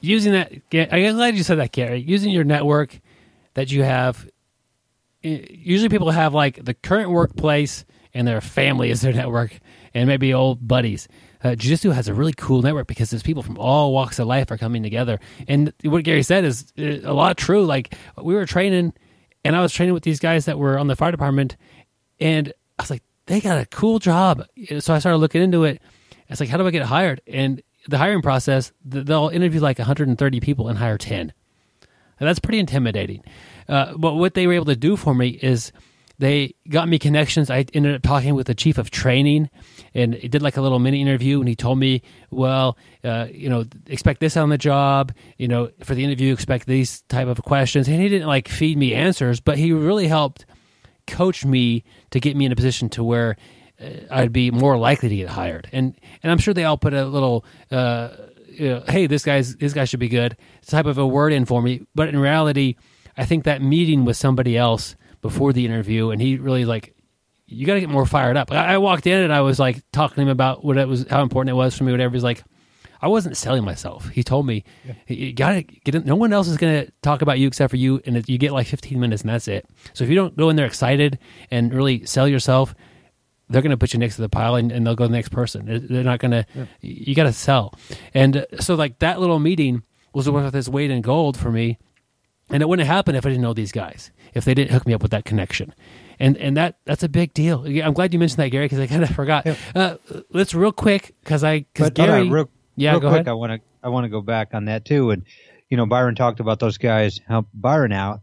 using 0.00 0.32
that. 0.32 0.52
I'm 0.72 1.14
glad 1.16 1.36
you 1.36 1.42
said 1.42 1.58
that, 1.58 1.72
Gary. 1.72 1.98
Using 2.00 2.30
your 2.30 2.44
network 2.44 2.98
that 3.54 3.70
you 3.72 3.82
have. 3.82 4.28
Usually, 5.22 5.88
people 5.88 6.10
have 6.10 6.34
like 6.34 6.64
the 6.64 6.74
current 6.74 7.10
workplace 7.10 7.84
and 8.14 8.28
their 8.28 8.40
family 8.40 8.90
as 8.90 9.00
their 9.00 9.12
network, 9.22 9.58
and 9.92 10.06
maybe 10.06 10.32
old 10.32 10.66
buddies. 10.66 11.08
uh, 11.42 11.54
jiu-jitsu 11.54 11.90
has 11.90 12.08
a 12.08 12.14
really 12.14 12.32
cool 12.32 12.62
network 12.62 12.86
because 12.86 13.10
there's 13.10 13.22
people 13.22 13.42
from 13.42 13.58
all 13.58 13.92
walks 13.92 14.18
of 14.18 14.26
life 14.26 14.50
are 14.50 14.56
coming 14.56 14.82
together. 14.82 15.18
And 15.48 15.72
what 15.82 16.04
Gary 16.04 16.22
said 16.22 16.44
is 16.44 16.72
uh, 16.78 17.00
a 17.02 17.12
lot 17.12 17.36
true. 17.36 17.64
Like 17.66 17.94
we 18.20 18.34
were 18.34 18.46
training, 18.46 18.92
and 19.44 19.56
I 19.56 19.60
was 19.60 19.72
training 19.72 19.94
with 19.94 20.04
these 20.04 20.20
guys 20.20 20.44
that 20.44 20.58
were 20.58 20.78
on 20.78 20.86
the 20.86 20.96
fire 20.96 21.10
department, 21.10 21.56
and 22.20 22.52
I 22.78 22.82
was 22.82 22.90
like, 22.90 23.02
they 23.26 23.40
got 23.40 23.58
a 23.58 23.66
cool 23.66 23.98
job. 23.98 24.44
So 24.78 24.94
I 24.94 24.98
started 24.98 25.18
looking 25.18 25.42
into 25.42 25.64
it. 25.64 25.80
It's 26.28 26.40
like, 26.40 26.48
how 26.48 26.56
do 26.58 26.66
I 26.66 26.70
get 26.70 26.82
hired? 26.82 27.20
And 27.26 27.62
the 27.88 27.98
hiring 27.98 28.22
process, 28.22 28.72
they'll 28.84 29.28
interview 29.28 29.60
like 29.60 29.78
130 29.78 30.40
people 30.40 30.68
and 30.68 30.78
hire 30.78 30.98
10. 30.98 31.32
And 32.18 32.28
that's 32.28 32.38
pretty 32.38 32.58
intimidating. 32.58 33.22
Uh, 33.68 33.94
but 33.96 34.14
what 34.14 34.34
they 34.34 34.46
were 34.46 34.54
able 34.54 34.64
to 34.66 34.76
do 34.76 34.96
for 34.96 35.14
me 35.14 35.28
is 35.28 35.72
they 36.18 36.54
got 36.68 36.88
me 36.88 36.98
connections. 36.98 37.50
I 37.50 37.66
ended 37.74 37.94
up 37.94 38.02
talking 38.02 38.34
with 38.34 38.46
the 38.46 38.54
chief 38.54 38.78
of 38.78 38.90
training, 38.90 39.50
and 39.92 40.14
he 40.14 40.28
did 40.28 40.40
like 40.40 40.56
a 40.56 40.62
little 40.62 40.78
mini 40.78 41.02
interview. 41.02 41.40
And 41.40 41.48
he 41.48 41.54
told 41.54 41.78
me, 41.78 42.00
"Well, 42.30 42.78
uh, 43.04 43.26
you 43.30 43.50
know, 43.50 43.66
expect 43.86 44.20
this 44.20 44.36
on 44.36 44.48
the 44.48 44.56
job. 44.56 45.12
You 45.36 45.48
know, 45.48 45.70
for 45.84 45.94
the 45.94 46.04
interview, 46.04 46.32
expect 46.32 46.66
these 46.66 47.02
type 47.02 47.28
of 47.28 47.42
questions." 47.42 47.86
And 47.86 48.00
he 48.00 48.08
didn't 48.08 48.28
like 48.28 48.48
feed 48.48 48.78
me 48.78 48.94
answers, 48.94 49.40
but 49.40 49.58
he 49.58 49.72
really 49.72 50.08
helped 50.08 50.46
coach 51.06 51.44
me 51.44 51.84
to 52.10 52.20
get 52.20 52.36
me 52.36 52.46
in 52.46 52.52
a 52.52 52.56
position 52.56 52.88
to 52.90 53.04
where 53.04 53.36
uh, 53.80 53.90
I'd 54.10 54.32
be 54.32 54.50
more 54.50 54.76
likely 54.76 55.08
to 55.08 55.16
get 55.16 55.28
hired. 55.28 55.68
And 55.72 55.94
and 56.22 56.32
I'm 56.32 56.38
sure 56.38 56.54
they 56.54 56.64
all 56.64 56.78
put 56.78 56.94
a 56.94 57.04
little. 57.04 57.44
Uh, 57.70 58.10
you 58.48 58.70
know, 58.70 58.84
hey, 58.88 59.06
this 59.06 59.22
guy's 59.22 59.56
this 59.56 59.74
guy 59.74 59.84
should 59.84 60.00
be 60.00 60.08
good. 60.08 60.36
Type 60.66 60.86
of 60.86 60.96
a 60.96 61.06
word 61.06 61.32
in 61.32 61.44
for 61.44 61.60
me, 61.60 61.86
but 61.94 62.08
in 62.08 62.18
reality, 62.18 62.76
I 63.16 63.26
think 63.26 63.44
that 63.44 63.60
meeting 63.60 64.06
with 64.06 64.16
somebody 64.16 64.56
else 64.56 64.96
before 65.20 65.52
the 65.52 65.66
interview, 65.66 66.10
and 66.10 66.22
he 66.22 66.38
really 66.38 66.64
like 66.64 66.96
you 67.46 67.66
got 67.66 67.74
to 67.74 67.80
get 67.80 67.90
more 67.90 68.06
fired 68.06 68.36
up. 68.36 68.50
I, 68.50 68.74
I, 68.74 68.78
walked 68.78 69.06
in 69.06 69.22
and 69.22 69.32
I 69.32 69.40
was 69.40 69.58
like 69.58 69.82
talking 69.92 70.16
to 70.16 70.22
him 70.22 70.28
about 70.28 70.64
what 70.64 70.76
it 70.76 70.88
was, 70.88 71.06
how 71.08 71.22
important 71.22 71.50
it 71.50 71.56
was 71.56 71.76
for 71.76 71.84
me, 71.84 71.92
whatever. 71.92 72.12
He's 72.12 72.24
like, 72.24 72.42
I 73.06 73.08
wasn't 73.08 73.36
selling 73.36 73.64
myself. 73.64 74.08
He 74.08 74.24
told 74.24 74.46
me, 74.46 74.64
yeah. 74.84 74.94
you 75.06 75.32
got 75.32 75.52
to 75.52 75.62
get 75.62 75.94
in. 75.94 76.04
No 76.04 76.16
one 76.16 76.32
else 76.32 76.48
is 76.48 76.56
going 76.56 76.84
to 76.84 76.92
talk 77.02 77.22
about 77.22 77.38
you 77.38 77.46
except 77.46 77.70
for 77.70 77.76
you, 77.76 78.02
and 78.04 78.28
you 78.28 78.36
get 78.36 78.50
like 78.50 78.66
15 78.66 78.98
minutes, 78.98 79.22
and 79.22 79.30
that's 79.30 79.46
it. 79.46 79.64
So 79.92 80.02
if 80.02 80.10
you 80.10 80.16
don't 80.16 80.36
go 80.36 80.50
in 80.50 80.56
there 80.56 80.66
excited 80.66 81.20
and 81.48 81.72
really 81.72 82.04
sell 82.04 82.26
yourself, 82.26 82.74
they're 83.48 83.62
going 83.62 83.70
to 83.70 83.76
put 83.76 83.92
you 83.92 84.00
next 84.00 84.16
to 84.16 84.22
the 84.22 84.28
pile, 84.28 84.56
and, 84.56 84.72
and 84.72 84.84
they'll 84.84 84.96
go 84.96 85.04
to 85.04 85.08
the 85.08 85.16
next 85.16 85.28
person. 85.28 85.86
They're 85.88 86.02
not 86.02 86.18
going 86.18 86.32
to. 86.32 86.46
Yeah. 86.52 86.66
You 86.80 87.14
got 87.14 87.24
to 87.24 87.32
sell, 87.32 87.74
and 88.12 88.38
uh, 88.38 88.46
so 88.58 88.74
like 88.74 88.98
that 88.98 89.20
little 89.20 89.38
meeting 89.38 89.84
was 90.12 90.28
worth 90.28 90.52
its 90.52 90.68
weight 90.68 90.90
in 90.90 91.00
gold 91.00 91.36
for 91.36 91.52
me, 91.52 91.78
and 92.50 92.60
it 92.60 92.68
wouldn't 92.68 92.88
happen 92.88 93.14
if 93.14 93.24
I 93.24 93.28
didn't 93.28 93.42
know 93.42 93.54
these 93.54 93.70
guys 93.70 94.10
if 94.34 94.44
they 94.44 94.54
didn't 94.54 94.72
hook 94.72 94.86
me 94.86 94.94
up 94.94 95.02
with 95.02 95.12
that 95.12 95.24
connection. 95.24 95.72
And 96.18 96.36
and 96.38 96.56
that 96.56 96.78
that's 96.84 97.04
a 97.04 97.08
big 97.08 97.34
deal. 97.34 97.64
I'm 97.84 97.92
glad 97.92 98.12
you 98.12 98.18
mentioned 98.18 98.38
that, 98.38 98.48
Gary, 98.48 98.64
because 98.64 98.80
I 98.80 98.88
kind 98.88 99.04
of 99.04 99.10
forgot. 99.10 99.46
Yeah. 99.46 99.56
Uh, 99.74 99.96
let's 100.30 100.54
real 100.54 100.72
quick 100.72 101.14
because 101.22 101.44
I 101.44 101.60
because 101.60 101.90
Gary, 101.90 102.22
on, 102.22 102.30
real, 102.30 102.50
yeah, 102.76 102.92
real 102.92 103.00
go 103.00 103.08
quick, 103.08 103.26
ahead. 103.26 103.28
I 103.28 103.32
want 103.34 103.52
to 103.52 103.60
I 103.82 103.88
want 103.88 104.04
to 104.04 104.08
go 104.08 104.20
back 104.20 104.54
on 104.54 104.66
that 104.66 104.84
too. 104.84 105.10
And 105.10 105.24
you 105.68 105.76
know, 105.76 105.86
Byron 105.86 106.14
talked 106.14 106.40
about 106.40 106.60
those 106.60 106.78
guys 106.78 107.20
help 107.26 107.48
Byron 107.54 107.92
out. 107.92 108.20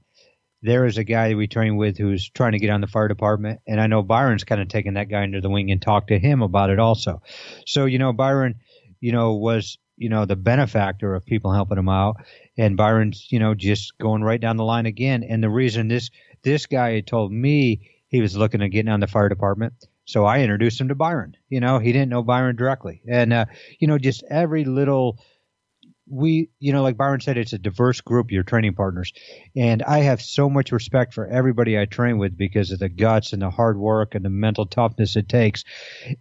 There 0.62 0.86
is 0.86 0.98
a 0.98 1.04
guy 1.04 1.34
we 1.34 1.48
train 1.48 1.76
with 1.76 1.98
who's 1.98 2.30
trying 2.30 2.54
to 2.54 2.60
get 2.60 2.70
on 2.70 2.82
the 2.82 2.88
fire 2.88 3.10
department, 3.10 3.60
and 3.68 3.82
I 3.82 3.88
know 3.88 4.02
Byron's 4.02 4.46
kind 4.46 4.62
of 4.62 4.70
taken 4.70 4.94
that 4.94 5.10
guy 5.10 5.24
under 5.24 5.42
the 5.42 5.50
wing 5.50 5.72
and 5.72 5.82
talked 5.82 6.08
to 6.08 6.20
him 6.20 6.42
about 6.42 6.70
it 6.70 6.80
also. 6.80 7.22
So 7.66 7.86
you 7.86 8.00
know, 8.00 8.14
Byron, 8.14 8.56
you 9.02 9.12
know, 9.12 9.34
was 9.34 9.78
you 9.98 10.10
know 10.10 10.26
the 10.26 10.36
benefactor 10.38 11.14
of 11.16 11.26
people 11.26 11.52
helping 11.52 11.78
him 11.78 11.90
out 11.90 12.18
and 12.58 12.78
Byron's, 12.78 13.28
you 13.32 13.40
know, 13.40 13.54
just 13.56 13.98
going 13.98 14.24
right 14.24 14.40
down 14.40 14.58
the 14.58 14.64
line 14.64 14.86
again. 14.86 15.24
And 15.24 15.44
the 15.44 15.50
reason 15.50 15.88
this 15.88 16.10
this 16.44 16.66
guy 16.66 16.94
had 16.94 17.08
told 17.08 17.32
me 17.32 17.90
he 18.08 18.22
was 18.22 18.38
looking 18.38 18.62
at 18.62 18.68
getting 18.68 18.92
on 18.92 19.00
the 19.00 19.08
fire 19.08 19.30
department, 19.30 19.74
so 20.06 20.26
I 20.26 20.40
introduced 20.40 20.80
him 20.80 20.90
to 20.90 20.96
Byron. 20.96 21.36
You 21.50 21.60
know, 21.60 21.80
he 21.80 21.92
didn't 21.92 22.10
know 22.10 22.24
Byron 22.24 22.56
directly, 22.56 23.02
and 23.08 23.34
uh, 23.34 23.46
you 23.80 23.88
know, 23.88 23.98
just 23.98 24.24
every 24.30 24.66
little 24.66 25.20
we, 26.06 26.50
you 26.60 26.74
know, 26.74 26.84
like 26.84 26.98
Byron 26.98 27.22
said, 27.22 27.38
it's 27.38 27.54
a 27.54 27.58
diverse 27.58 28.02
group, 28.02 28.32
your 28.32 28.44
training 28.44 28.74
partners. 28.74 29.14
And 29.56 29.82
I 29.84 30.00
have 30.00 30.22
so 30.22 30.50
much 30.50 30.72
respect 30.72 31.14
for 31.14 31.26
everybody 31.26 31.80
I 31.80 31.86
train 31.86 32.18
with 32.18 32.38
because 32.38 32.72
of 32.72 32.80
the 32.80 32.90
guts 32.90 33.34
and 33.34 33.42
the 33.42 33.50
hard 33.50 33.78
work 33.78 34.16
and 34.16 34.24
the 34.24 34.30
mental 34.30 34.66
toughness 34.66 35.16
it 35.16 35.30
takes. 35.30 35.64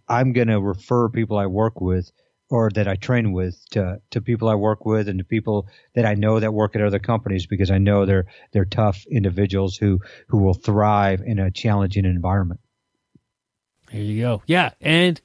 I'm 0.07 0.33
going 0.33 0.47
to 0.47 0.61
refer 0.61 1.09
people 1.09 1.37
I 1.37 1.47
work 1.47 1.81
with 1.81 2.11
or 2.49 2.69
that 2.71 2.87
I 2.87 2.95
train 2.95 3.33
with 3.33 3.57
to, 3.71 3.99
to 4.11 4.21
people 4.21 4.47
I 4.47 4.55
work 4.55 4.85
with 4.85 5.09
and 5.09 5.19
to 5.19 5.25
people 5.25 5.67
that 5.95 6.05
I 6.05 6.13
know 6.13 6.39
that 6.39 6.53
work 6.53 6.75
at 6.75 6.81
other 6.81 6.99
companies 6.99 7.47
because 7.47 7.71
I 7.71 7.77
know 7.77 8.05
they're 8.05 8.25
they're 8.51 8.65
tough 8.65 9.05
individuals 9.09 9.75
who 9.75 10.01
who 10.27 10.37
will 10.37 10.53
thrive 10.53 11.21
in 11.25 11.39
a 11.39 11.51
challenging 11.51 12.05
environment. 12.05 12.59
There 13.93 14.01
you 14.01 14.21
go. 14.21 14.41
Yeah, 14.45 14.71
and 14.81 15.21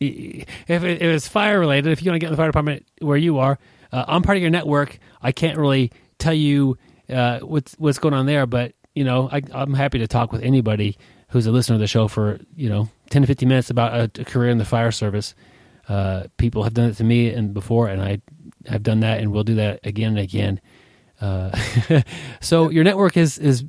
if 0.00 0.46
it, 0.68 1.02
if 1.02 1.02
it's 1.02 1.28
fire 1.28 1.60
related, 1.60 1.92
if 1.92 2.02
you 2.02 2.10
want 2.10 2.16
to 2.16 2.20
get 2.20 2.28
in 2.28 2.32
the 2.32 2.36
fire 2.36 2.48
department 2.48 2.86
where 3.00 3.16
you 3.16 3.38
are, 3.38 3.58
uh, 3.92 4.04
I'm 4.08 4.22
part 4.22 4.36
of 4.38 4.42
your 4.42 4.50
network. 4.50 4.98
I 5.20 5.32
can't 5.32 5.58
really 5.58 5.92
tell 6.18 6.32
you 6.32 6.78
uh, 7.10 7.40
what's 7.40 7.74
what's 7.74 7.98
going 7.98 8.14
on 8.14 8.24
there, 8.26 8.46
but 8.46 8.72
you 8.94 9.04
know 9.04 9.28
I, 9.30 9.42
I'm 9.52 9.74
happy 9.74 9.98
to 9.98 10.06
talk 10.06 10.32
with 10.32 10.42
anybody 10.42 10.96
who's 11.28 11.46
a 11.46 11.52
listener 11.52 11.76
to 11.76 11.80
the 11.80 11.86
show 11.86 12.08
for 12.08 12.38
you 12.56 12.70
know 12.70 12.88
10 13.10 13.22
to 13.22 13.26
15 13.26 13.48
minutes 13.48 13.68
about 13.68 13.92
a, 13.92 14.20
a 14.20 14.24
career 14.24 14.50
in 14.50 14.58
the 14.58 14.64
fire 14.64 14.92
service 14.92 15.34
uh, 15.88 16.24
people 16.36 16.62
have 16.62 16.74
done 16.74 16.90
it 16.90 16.96
to 16.96 17.04
me 17.04 17.28
and 17.30 17.52
before, 17.52 17.88
and 17.88 18.00
I 18.00 18.20
have 18.66 18.82
done 18.82 19.00
that, 19.00 19.20
and 19.20 19.32
we'll 19.32 19.44
do 19.44 19.56
that 19.56 19.80
again 19.84 20.10
and 20.10 20.18
again. 20.18 20.60
Uh, 21.20 21.56
so 22.40 22.70
your 22.70 22.84
network 22.84 23.16
is 23.16 23.38
is 23.38 23.64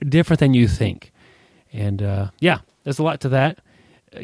different 0.00 0.40
than 0.40 0.54
you 0.54 0.66
think, 0.66 1.12
and 1.72 2.02
uh, 2.02 2.30
yeah, 2.40 2.58
there's 2.84 2.98
a 2.98 3.02
lot 3.02 3.20
to 3.20 3.30
that. 3.30 3.58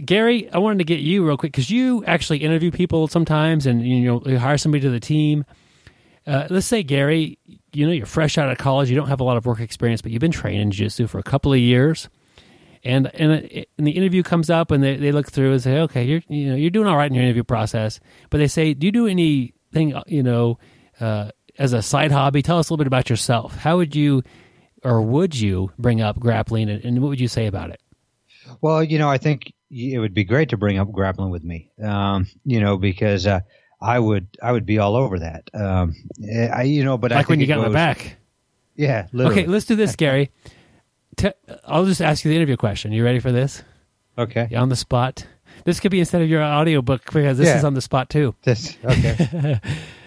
Gary, 0.04 0.50
I 0.50 0.58
wanted 0.58 0.78
to 0.78 0.84
get 0.84 1.00
you 1.00 1.24
real 1.24 1.36
quick 1.36 1.52
because 1.52 1.70
you 1.70 2.04
actually 2.06 2.38
interview 2.38 2.70
people 2.70 3.06
sometimes, 3.06 3.66
and 3.66 3.86
you 3.86 4.00
know 4.00 4.22
you 4.26 4.38
hire 4.38 4.58
somebody 4.58 4.82
to 4.82 4.90
the 4.90 5.00
team. 5.00 5.44
Uh, 6.26 6.46
let's 6.50 6.66
say 6.66 6.82
Gary, 6.82 7.38
you 7.72 7.86
know 7.86 7.92
you're 7.92 8.06
fresh 8.06 8.36
out 8.36 8.50
of 8.50 8.58
college, 8.58 8.90
you 8.90 8.96
don't 8.96 9.08
have 9.08 9.20
a 9.20 9.24
lot 9.24 9.36
of 9.36 9.46
work 9.46 9.60
experience, 9.60 10.02
but 10.02 10.10
you've 10.10 10.20
been 10.20 10.32
training 10.32 10.72
jiu-jitsu 10.72 11.06
for 11.06 11.18
a 11.18 11.22
couple 11.22 11.52
of 11.52 11.58
years. 11.58 12.08
And 12.82 13.08
and, 13.14 13.32
and 13.78 13.86
the 13.86 13.92
interview 13.92 14.22
comes 14.22 14.50
up 14.50 14.70
and 14.70 14.82
they, 14.82 14.96
they 14.96 15.12
look 15.12 15.30
through 15.30 15.52
and 15.52 15.62
say 15.62 15.80
okay 15.80 16.04
you're 16.04 16.22
you 16.28 16.50
know 16.50 16.54
you're 16.56 16.70
doing 16.70 16.86
all 16.86 16.96
right 16.96 17.10
in 17.10 17.14
your 17.14 17.24
interview 17.24 17.44
process. 17.44 18.00
But 18.30 18.38
they 18.38 18.48
say 18.48 18.74
do 18.74 18.86
you 18.86 18.92
do 18.92 19.06
anything 19.06 19.94
you 20.06 20.22
know 20.22 20.58
uh, 21.00 21.30
as 21.58 21.72
a 21.72 21.82
side 21.82 22.10
hobby? 22.10 22.42
Tell 22.42 22.58
us 22.58 22.68
a 22.68 22.72
little 22.72 22.82
bit 22.82 22.88
about 22.88 23.08
yourself. 23.08 23.56
How 23.56 23.76
would 23.76 23.94
you 23.94 24.24
or 24.82 25.00
would 25.00 25.38
you 25.38 25.72
bring 25.78 26.00
up 26.00 26.18
grappling 26.18 26.68
and, 26.68 26.84
and 26.84 27.02
what 27.02 27.08
would 27.08 27.20
you 27.20 27.28
say 27.28 27.46
about 27.46 27.70
it 27.70 27.80
well 28.60 28.82
you 28.82 28.98
know 28.98 29.08
i 29.08 29.18
think 29.18 29.52
it 29.70 29.98
would 29.98 30.14
be 30.14 30.24
great 30.24 30.50
to 30.50 30.56
bring 30.56 30.78
up 30.78 30.90
grappling 30.92 31.30
with 31.30 31.42
me 31.42 31.70
um, 31.82 32.26
you 32.44 32.60
know 32.60 32.76
because 32.76 33.26
uh, 33.26 33.40
i 33.80 33.98
would 33.98 34.28
i 34.42 34.52
would 34.52 34.66
be 34.66 34.78
all 34.78 34.96
over 34.96 35.18
that 35.18 35.48
um, 35.54 35.94
I, 36.52 36.62
you 36.62 36.84
know 36.84 36.96
but 36.98 37.10
like 37.10 37.26
I 37.26 37.28
when 37.28 37.40
you 37.40 37.46
got 37.46 37.56
goes, 37.56 37.66
the 37.66 37.70
back 37.70 38.16
yeah 38.76 39.08
literally. 39.12 39.42
okay 39.42 39.50
let's 39.50 39.66
do 39.66 39.76
this 39.76 39.96
gary 39.96 40.30
i 41.24 41.32
I'll 41.64 41.84
just 41.84 42.02
ask 42.02 42.24
you 42.24 42.30
the 42.30 42.36
interview 42.36 42.56
question. 42.56 42.92
You 42.92 43.04
ready 43.04 43.20
for 43.20 43.32
this? 43.32 43.62
Okay. 44.18 44.54
on 44.54 44.68
the 44.68 44.76
spot. 44.76 45.26
This 45.64 45.80
could 45.80 45.90
be 45.90 46.00
instead 46.00 46.22
of 46.22 46.28
your 46.28 46.42
audiobook 46.42 47.04
because 47.12 47.38
this 47.38 47.48
yeah. 47.48 47.58
is 47.58 47.64
on 47.64 47.74
the 47.74 47.80
spot 47.80 48.08
too. 48.10 48.34
This 48.42 48.76
okay. 48.84 49.60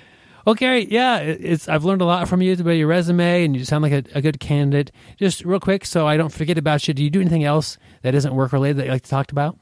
Gary, 0.58 0.88
yeah, 0.90 1.20
it's 1.20 1.68
I've 1.68 1.86
learned 1.86 2.02
a 2.02 2.06
lot 2.06 2.28
from 2.28 2.42
you 2.42 2.54
about 2.54 2.72
your 2.72 2.88
resume, 2.88 3.46
and 3.46 3.56
you 3.56 3.64
sound 3.66 3.84
like 3.84 3.92
a, 3.92 4.04
a, 4.18 4.22
good 4.22 4.40
candidate. 4.40 4.92
Just 5.18 5.46
real 5.46 5.60
quick, 5.60 5.86
so 5.86 6.08
I 6.08 6.18
don't 6.18 6.32
forget 6.32 6.58
about 6.58 6.88
you. 6.88 6.94
Do 6.94 7.04
you 7.04 7.10
do 7.10 7.22
anything 7.22 7.44
else 7.44 7.78
that 8.02 8.16
isn't 8.16 8.34
work 8.34 8.52
related 8.54 8.78
that 8.78 8.86
you 8.86 8.92
like 8.92 9.04
to 9.04 9.10
talk 9.10 9.32
about? 9.32 9.58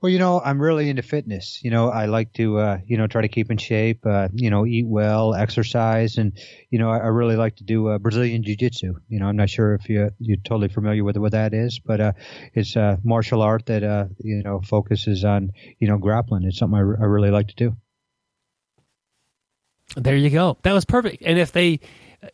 Well, 0.00 0.10
you 0.10 0.18
know, 0.18 0.40
I'm 0.44 0.60
really 0.60 0.90
into 0.90 1.02
fitness. 1.02 1.60
You 1.62 1.70
know, 1.70 1.88
I 1.88 2.06
like 2.06 2.32
to, 2.34 2.58
uh, 2.58 2.78
you 2.86 2.98
know, 2.98 3.06
try 3.06 3.22
to 3.22 3.28
keep 3.28 3.50
in 3.50 3.56
shape. 3.56 4.04
Uh, 4.04 4.28
you 4.34 4.50
know, 4.50 4.66
eat 4.66 4.86
well, 4.86 5.34
exercise, 5.34 6.18
and 6.18 6.32
you 6.70 6.78
know, 6.78 6.90
I, 6.90 6.98
I 6.98 7.06
really 7.06 7.36
like 7.36 7.56
to 7.56 7.64
do 7.64 7.88
uh, 7.88 7.98
Brazilian 7.98 8.42
jiu-jitsu. 8.42 8.94
You 9.08 9.20
know, 9.20 9.26
I'm 9.26 9.36
not 9.36 9.50
sure 9.50 9.74
if 9.74 9.88
you 9.88 10.10
you're 10.18 10.36
totally 10.38 10.68
familiar 10.68 11.04
with 11.04 11.16
what 11.16 11.32
that 11.32 11.54
is, 11.54 11.78
but 11.78 12.00
uh, 12.00 12.12
it's 12.52 12.76
a 12.76 12.98
martial 13.04 13.42
art 13.42 13.66
that 13.66 13.82
uh, 13.82 14.06
you 14.18 14.42
know 14.42 14.60
focuses 14.60 15.24
on 15.24 15.52
you 15.78 15.88
know 15.88 15.98
grappling. 15.98 16.44
It's 16.44 16.58
something 16.58 16.76
I, 16.76 16.80
I 16.80 17.06
really 17.06 17.30
like 17.30 17.48
to 17.48 17.54
do. 17.54 17.76
There 19.96 20.16
you 20.16 20.30
go. 20.30 20.58
That 20.62 20.72
was 20.72 20.84
perfect. 20.84 21.22
And 21.24 21.38
if 21.38 21.52
they 21.52 21.80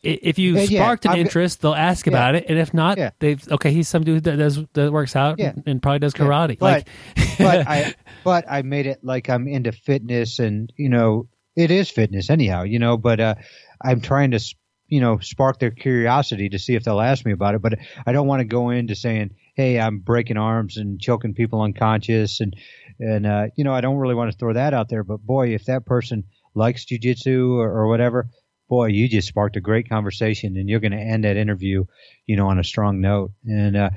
if 0.02 0.38
you 0.38 0.56
yeah, 0.56 0.82
sparked 0.82 1.04
yeah, 1.04 1.12
an 1.12 1.18
interest, 1.18 1.62
they'll 1.62 1.74
ask 1.74 2.06
yeah. 2.06 2.12
about 2.12 2.34
it, 2.34 2.46
and 2.48 2.58
if 2.58 2.72
not, 2.72 2.98
they've 3.18 3.48
okay. 3.50 3.72
He's 3.72 3.88
some 3.88 4.04
dude 4.04 4.24
that 4.24 4.36
does 4.36 4.64
that 4.74 4.92
works 4.92 5.16
out 5.16 5.40
and 5.40 5.82
probably 5.82 5.98
does 5.98 6.14
karate. 6.14 6.58
But, 6.58 6.86
like, 7.16 7.38
but 7.38 7.66
I 7.68 7.94
but 8.24 8.44
I 8.48 8.62
made 8.62 8.86
it 8.86 9.00
like 9.02 9.28
I'm 9.28 9.48
into 9.48 9.72
fitness, 9.72 10.38
and 10.38 10.72
you 10.76 10.88
know, 10.88 11.28
it 11.56 11.70
is 11.70 11.90
fitness 11.90 12.30
anyhow, 12.30 12.62
you 12.62 12.78
know. 12.78 12.96
But 12.96 13.20
uh, 13.20 13.34
I'm 13.82 14.00
trying 14.00 14.30
to 14.32 14.40
you 14.88 15.00
know 15.00 15.18
spark 15.18 15.58
their 15.58 15.70
curiosity 15.70 16.48
to 16.50 16.58
see 16.58 16.74
if 16.74 16.84
they'll 16.84 17.00
ask 17.00 17.24
me 17.24 17.32
about 17.32 17.54
it. 17.54 17.62
But 17.62 17.78
I 18.06 18.12
don't 18.12 18.26
want 18.26 18.40
to 18.40 18.46
go 18.46 18.70
into 18.70 18.94
saying, 18.94 19.30
"Hey, 19.54 19.80
I'm 19.80 19.98
breaking 19.98 20.36
arms 20.36 20.76
and 20.76 21.00
choking 21.00 21.34
people 21.34 21.62
unconscious," 21.62 22.40
and 22.40 22.54
and 22.98 23.26
uh, 23.26 23.46
you 23.56 23.64
know, 23.64 23.74
I 23.74 23.80
don't 23.80 23.96
really 23.96 24.14
want 24.14 24.30
to 24.30 24.38
throw 24.38 24.52
that 24.52 24.74
out 24.74 24.88
there. 24.88 25.04
But 25.04 25.18
boy, 25.18 25.54
if 25.54 25.64
that 25.66 25.86
person 25.86 26.24
likes 26.54 26.84
jujitsu 26.84 27.56
or, 27.56 27.70
or 27.70 27.88
whatever 27.88 28.28
boy, 28.68 28.86
you 28.86 29.08
just 29.08 29.26
sparked 29.26 29.56
a 29.56 29.60
great 29.60 29.88
conversation, 29.88 30.56
and 30.56 30.68
you're 30.68 30.78
going 30.78 30.92
to 30.92 30.96
end 30.96 31.24
that 31.24 31.36
interview, 31.36 31.84
you 32.26 32.36
know, 32.36 32.46
on 32.46 32.60
a 32.60 32.62
strong 32.62 33.00
note. 33.00 33.32
And 33.44 33.76
uh, 33.76 33.90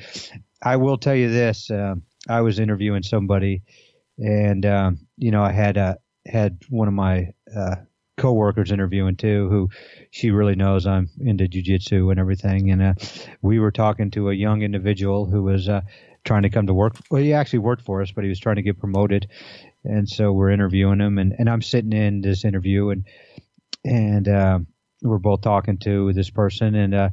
I 0.64 0.78
will 0.78 0.98
tell 0.98 1.14
you 1.14 1.30
this: 1.30 1.70
uh, 1.70 1.94
I 2.28 2.42
was 2.42 2.58
interviewing 2.58 3.04
somebody 3.04 3.62
and 4.18 4.66
um, 4.66 5.08
you 5.18 5.32
know 5.32 5.44
I 5.44 5.52
had 5.52 5.78
uh, 5.78 5.96
had 6.26 6.60
one 6.70 6.88
of 6.88 6.94
my 6.94 7.34
uh, 7.56 7.76
coworkers 8.18 8.72
interviewing 8.72 9.16
too, 9.16 9.50
who 9.50 9.70
she 10.12 10.32
really 10.32 10.56
knows 10.56 10.86
I'm 10.86 11.10
into 11.20 11.46
jujitsu 11.46 12.12
and 12.12 12.20
everything, 12.20 12.72
and 12.72 12.82
uh, 12.82 12.94
we 13.42 13.60
were 13.60 13.72
talking 13.72 14.12
to 14.12 14.30
a 14.30 14.34
young 14.34 14.62
individual 14.62 15.26
who 15.26 15.44
was 15.44 15.68
uh, 15.68 15.82
trying 16.24 16.44
to 16.44 16.50
come 16.50 16.68
to 16.68 16.74
work. 16.74 16.96
Well, 17.10 17.22
he 17.22 17.34
actually 17.34 17.60
worked 17.60 17.84
for 17.84 18.02
us, 18.02 18.12
but 18.12 18.24
he 18.24 18.30
was 18.30 18.40
trying 18.40 18.58
to 18.58 18.62
get 18.62 18.80
promoted, 18.80 19.28
and 19.84 20.08
so 20.08 20.32
we're 20.32 20.52
interviewing 20.52 21.00
him, 21.00 21.18
and, 21.18 21.34
and 21.38 21.50
I'm 21.50 21.62
sitting 21.62 21.94
in 21.94 22.22
this 22.22 22.46
interview, 22.46 22.90
and 22.90 23.06
and 23.84 24.28
uh, 24.28 24.60
we're 25.02 25.20
both 25.20 25.42
talking 25.42 25.78
to 25.80 26.14
this 26.14 26.30
person, 26.30 26.76
and 26.76 26.94
uh, 26.94 27.10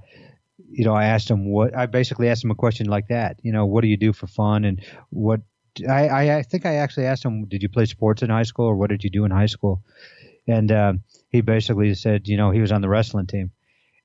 you 0.71 0.85
know, 0.85 0.95
I 0.95 1.07
asked 1.07 1.31
him 1.31 1.51
what 1.51 1.77
I 1.77 1.87
basically 1.87 2.29
asked 2.29 2.45
him 2.45 2.51
a 2.51 2.57
question 2.57 2.87
like 2.87 3.09
that. 3.09 3.39
You 3.43 3.53
know, 3.53 3.67
what 3.67 3.83
do 3.83 3.89
you 3.89 3.97
do 3.97 4.13
for 4.13 4.27
fun, 4.27 4.65
and 4.65 4.81
what 5.11 5.41
I, 5.89 6.39
I, 6.39 6.43
think 6.43 6.67
I 6.67 6.77
actually 6.77 7.07
asked 7.07 7.25
him, 7.25 7.47
did 7.47 7.63
you 7.63 7.69
play 7.69 7.87
sports 7.87 8.23
in 8.23 8.31
high 8.31 8.43
school, 8.43 8.67
or 8.67 8.77
what 8.77 8.91
did 8.91 9.05
you 9.05 9.11
do 9.11 9.25
in 9.25 9.31
high 9.31 9.47
school? 9.47 9.83
And 10.47 10.71
uh, 10.73 10.95
he 11.29 11.43
basically 11.43 11.95
said, 11.95 12.27
you 12.27 12.37
know, 12.37 12.51
he 12.51 12.61
was 12.61 12.73
on 12.73 12.81
the 12.81 12.89
wrestling 12.89 13.27
team, 13.27 13.51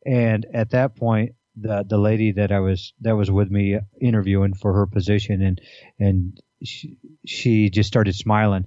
and 0.06 0.46
at 0.54 0.72
that 0.72 0.96
point, 0.96 1.34
the 1.56 1.86
the 1.88 1.98
lady 1.98 2.34
that 2.34 2.52
I 2.52 2.60
was 2.60 2.94
that 3.02 3.16
was 3.16 3.32
with 3.32 3.50
me 3.50 3.80
interviewing 4.02 4.54
for 4.54 4.74
her 4.74 4.86
position, 4.86 5.42
and 5.42 5.62
and 6.00 6.40
she, 6.66 6.98
she 7.26 7.70
just 7.70 7.88
started 7.88 8.16
smiling 8.16 8.66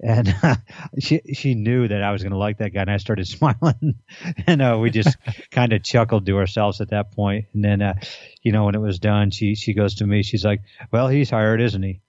and 0.00 0.32
uh, 0.42 0.54
she 1.00 1.20
she 1.34 1.54
knew 1.54 1.88
that 1.88 2.02
I 2.02 2.12
was 2.12 2.22
going 2.22 2.30
to 2.32 2.38
like 2.38 2.58
that 2.58 2.70
guy, 2.70 2.82
and 2.82 2.90
I 2.90 2.98
started 2.98 3.26
smiling, 3.36 3.96
and 4.46 4.62
uh, 4.62 4.78
we 4.80 4.90
just 4.90 5.16
kind 5.50 5.72
of 5.72 5.82
chuckled 5.82 6.24
to 6.26 6.36
ourselves 6.38 6.80
at 6.80 6.90
that 6.90 7.10
point. 7.12 7.46
And 7.52 7.64
then, 7.64 7.82
uh, 7.82 7.94
you 8.42 8.52
know, 8.52 8.66
when 8.66 8.76
it 8.76 8.80
was 8.80 9.00
done, 9.00 9.30
she 9.32 9.56
she 9.56 9.74
goes 9.74 9.96
to 9.96 10.06
me, 10.06 10.22
she's 10.22 10.44
like, 10.44 10.60
"Well, 10.92 11.08
he's 11.08 11.30
hired, 11.30 11.60
isn't 11.60 11.82
he?" 11.82 12.00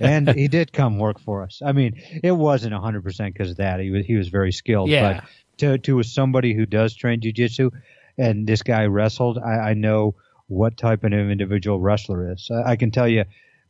and 0.00 0.28
he 0.28 0.48
did 0.48 0.72
come 0.72 0.98
work 0.98 1.20
for 1.20 1.42
us. 1.44 1.62
I 1.64 1.72
mean, 1.72 2.02
it 2.22 2.32
wasn't 2.32 2.74
hundred 2.74 3.04
percent 3.04 3.34
because 3.34 3.52
of 3.52 3.56
that. 3.58 3.80
He 3.80 3.90
was 3.90 4.04
he 4.06 4.16
was 4.16 4.28
very 4.28 4.52
skilled, 4.52 4.88
Yeah. 4.90 5.20
but 5.20 5.24
to 5.58 5.78
to 5.78 6.02
somebody 6.02 6.54
who 6.54 6.66
does 6.66 6.94
train 6.94 7.20
jujitsu, 7.20 7.70
and 8.16 8.46
this 8.46 8.62
guy 8.62 8.86
wrestled, 8.86 9.38
I, 9.38 9.70
I 9.70 9.74
know 9.74 10.16
what 10.48 10.76
type 10.76 11.04
of 11.04 11.12
individual 11.12 11.78
wrestler 11.78 12.32
is. 12.32 12.50
I, 12.50 12.72
I 12.72 12.76
can 12.76 12.90
tell 12.90 13.06
you 13.06 13.24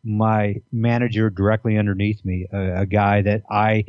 my 0.09 0.56
manager 0.72 1.30
directly 1.30 1.76
underneath 1.76 2.24
me, 2.24 2.47
a, 2.52 2.80
a 2.80 2.86
guy 2.86 3.22
that 3.22 3.43
I 3.51 3.85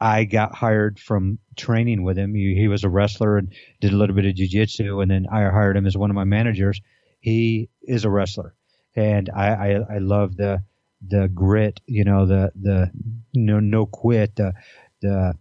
I 0.00 0.24
got 0.24 0.54
hired 0.54 0.98
from 0.98 1.38
training 1.56 2.02
with 2.02 2.16
him. 2.16 2.34
He, 2.34 2.54
he 2.54 2.68
was 2.68 2.84
a 2.84 2.88
wrestler 2.88 3.36
and 3.36 3.52
did 3.80 3.92
a 3.92 3.96
little 3.96 4.16
bit 4.16 4.26
of 4.26 4.34
jujitsu, 4.34 5.02
and 5.02 5.10
then 5.10 5.26
I 5.30 5.42
hired 5.50 5.76
him 5.76 5.86
as 5.86 5.96
one 5.96 6.10
of 6.10 6.16
my 6.16 6.24
managers. 6.24 6.80
He 7.20 7.68
is 7.82 8.04
a 8.04 8.10
wrestler, 8.10 8.54
and 8.96 9.28
I 9.34 9.48
I, 9.48 9.96
I 9.96 9.98
love 9.98 10.36
the 10.36 10.62
the 11.06 11.28
grit, 11.28 11.80
you 11.86 12.04
know, 12.04 12.26
the 12.26 12.52
the 12.60 12.90
no 13.34 13.60
no 13.60 13.86
quit, 13.86 14.36
the 14.36 14.54
the 15.02 15.34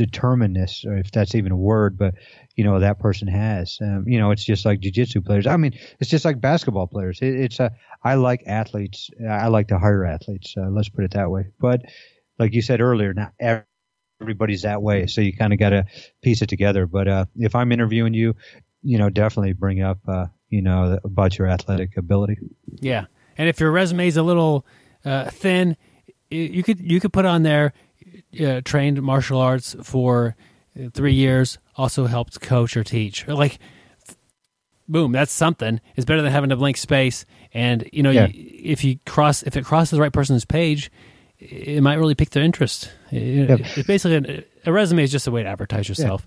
determinedness, 0.00 0.86
or 0.86 0.96
if 0.96 1.10
that's 1.10 1.34
even 1.34 1.52
a 1.52 1.56
word, 1.56 1.98
but 1.98 2.14
you 2.56 2.64
know 2.64 2.80
that 2.80 2.98
person 2.98 3.28
has. 3.28 3.78
Um, 3.80 4.04
you 4.06 4.18
know, 4.18 4.30
it's 4.30 4.44
just 4.44 4.64
like 4.64 4.80
jujitsu 4.80 5.24
players. 5.24 5.46
I 5.46 5.56
mean, 5.56 5.78
it's 5.98 6.10
just 6.10 6.24
like 6.24 6.40
basketball 6.40 6.86
players. 6.86 7.20
It, 7.20 7.34
it's 7.34 7.60
a 7.60 7.72
I 8.02 8.14
like 8.14 8.42
athletes. 8.46 9.10
I 9.28 9.48
like 9.48 9.68
to 9.68 9.78
hire 9.78 10.04
athletes. 10.04 10.54
Uh, 10.56 10.70
let's 10.70 10.88
put 10.88 11.04
it 11.04 11.12
that 11.12 11.30
way. 11.30 11.48
But 11.60 11.82
like 12.38 12.54
you 12.54 12.62
said 12.62 12.80
earlier, 12.80 13.12
not 13.12 13.32
everybody's 14.20 14.62
that 14.62 14.82
way, 14.82 15.06
so 15.06 15.20
you 15.20 15.36
kind 15.36 15.52
of 15.52 15.58
got 15.58 15.70
to 15.70 15.84
piece 16.22 16.42
it 16.42 16.48
together. 16.48 16.86
But 16.86 17.08
uh, 17.08 17.24
if 17.36 17.54
I'm 17.54 17.72
interviewing 17.72 18.14
you, 18.14 18.34
you 18.82 18.98
know, 18.98 19.10
definitely 19.10 19.52
bring 19.52 19.82
up 19.82 19.98
uh, 20.08 20.26
you 20.48 20.62
know 20.62 20.98
about 21.04 21.38
your 21.38 21.48
athletic 21.48 21.96
ability. 21.96 22.38
Yeah, 22.80 23.06
and 23.36 23.48
if 23.48 23.60
your 23.60 23.70
resume 23.70 24.06
is 24.06 24.16
a 24.16 24.22
little 24.22 24.66
uh, 25.04 25.30
thin, 25.30 25.76
you 26.30 26.62
could 26.62 26.80
you 26.80 27.00
could 27.00 27.12
put 27.12 27.24
on 27.24 27.42
there 27.42 27.72
uh, 28.38 28.60
trained 28.64 29.00
martial 29.02 29.40
arts 29.40 29.74
for 29.82 30.36
uh, 30.78 30.88
three 30.92 31.14
years, 31.14 31.58
also 31.76 32.06
helped 32.06 32.40
coach 32.40 32.76
or 32.76 32.84
teach. 32.84 33.26
Like, 33.28 33.58
boom, 34.88 35.12
that's 35.12 35.32
something. 35.32 35.80
It's 35.96 36.04
better 36.04 36.22
than 36.22 36.32
having 36.32 36.52
a 36.52 36.56
blank 36.56 36.76
space. 36.76 37.24
And 37.54 37.88
you 37.92 38.02
know, 38.02 38.10
Yeah. 38.10 38.26
you, 38.28 38.50
if 38.62 38.84
you 38.84 38.98
cross 39.06 39.42
if 39.42 39.56
it 39.56 39.64
crosses 39.64 39.90
the 39.92 40.00
right 40.00 40.12
person's 40.12 40.44
page, 40.44 40.90
it 41.38 41.82
might 41.82 41.94
really 41.94 42.14
pique 42.14 42.30
their 42.30 42.42
interest. 42.44 42.90
It- 43.10 43.48
Yep. 43.48 43.60
It's 43.76 43.86
basically 43.86 44.44
a, 44.64 44.68
a 44.68 44.72
resume 44.72 45.02
is 45.02 45.10
just 45.12 45.26
a 45.26 45.30
way 45.30 45.42
to 45.42 45.48
advertise 45.48 45.88
yourself. 45.88 46.26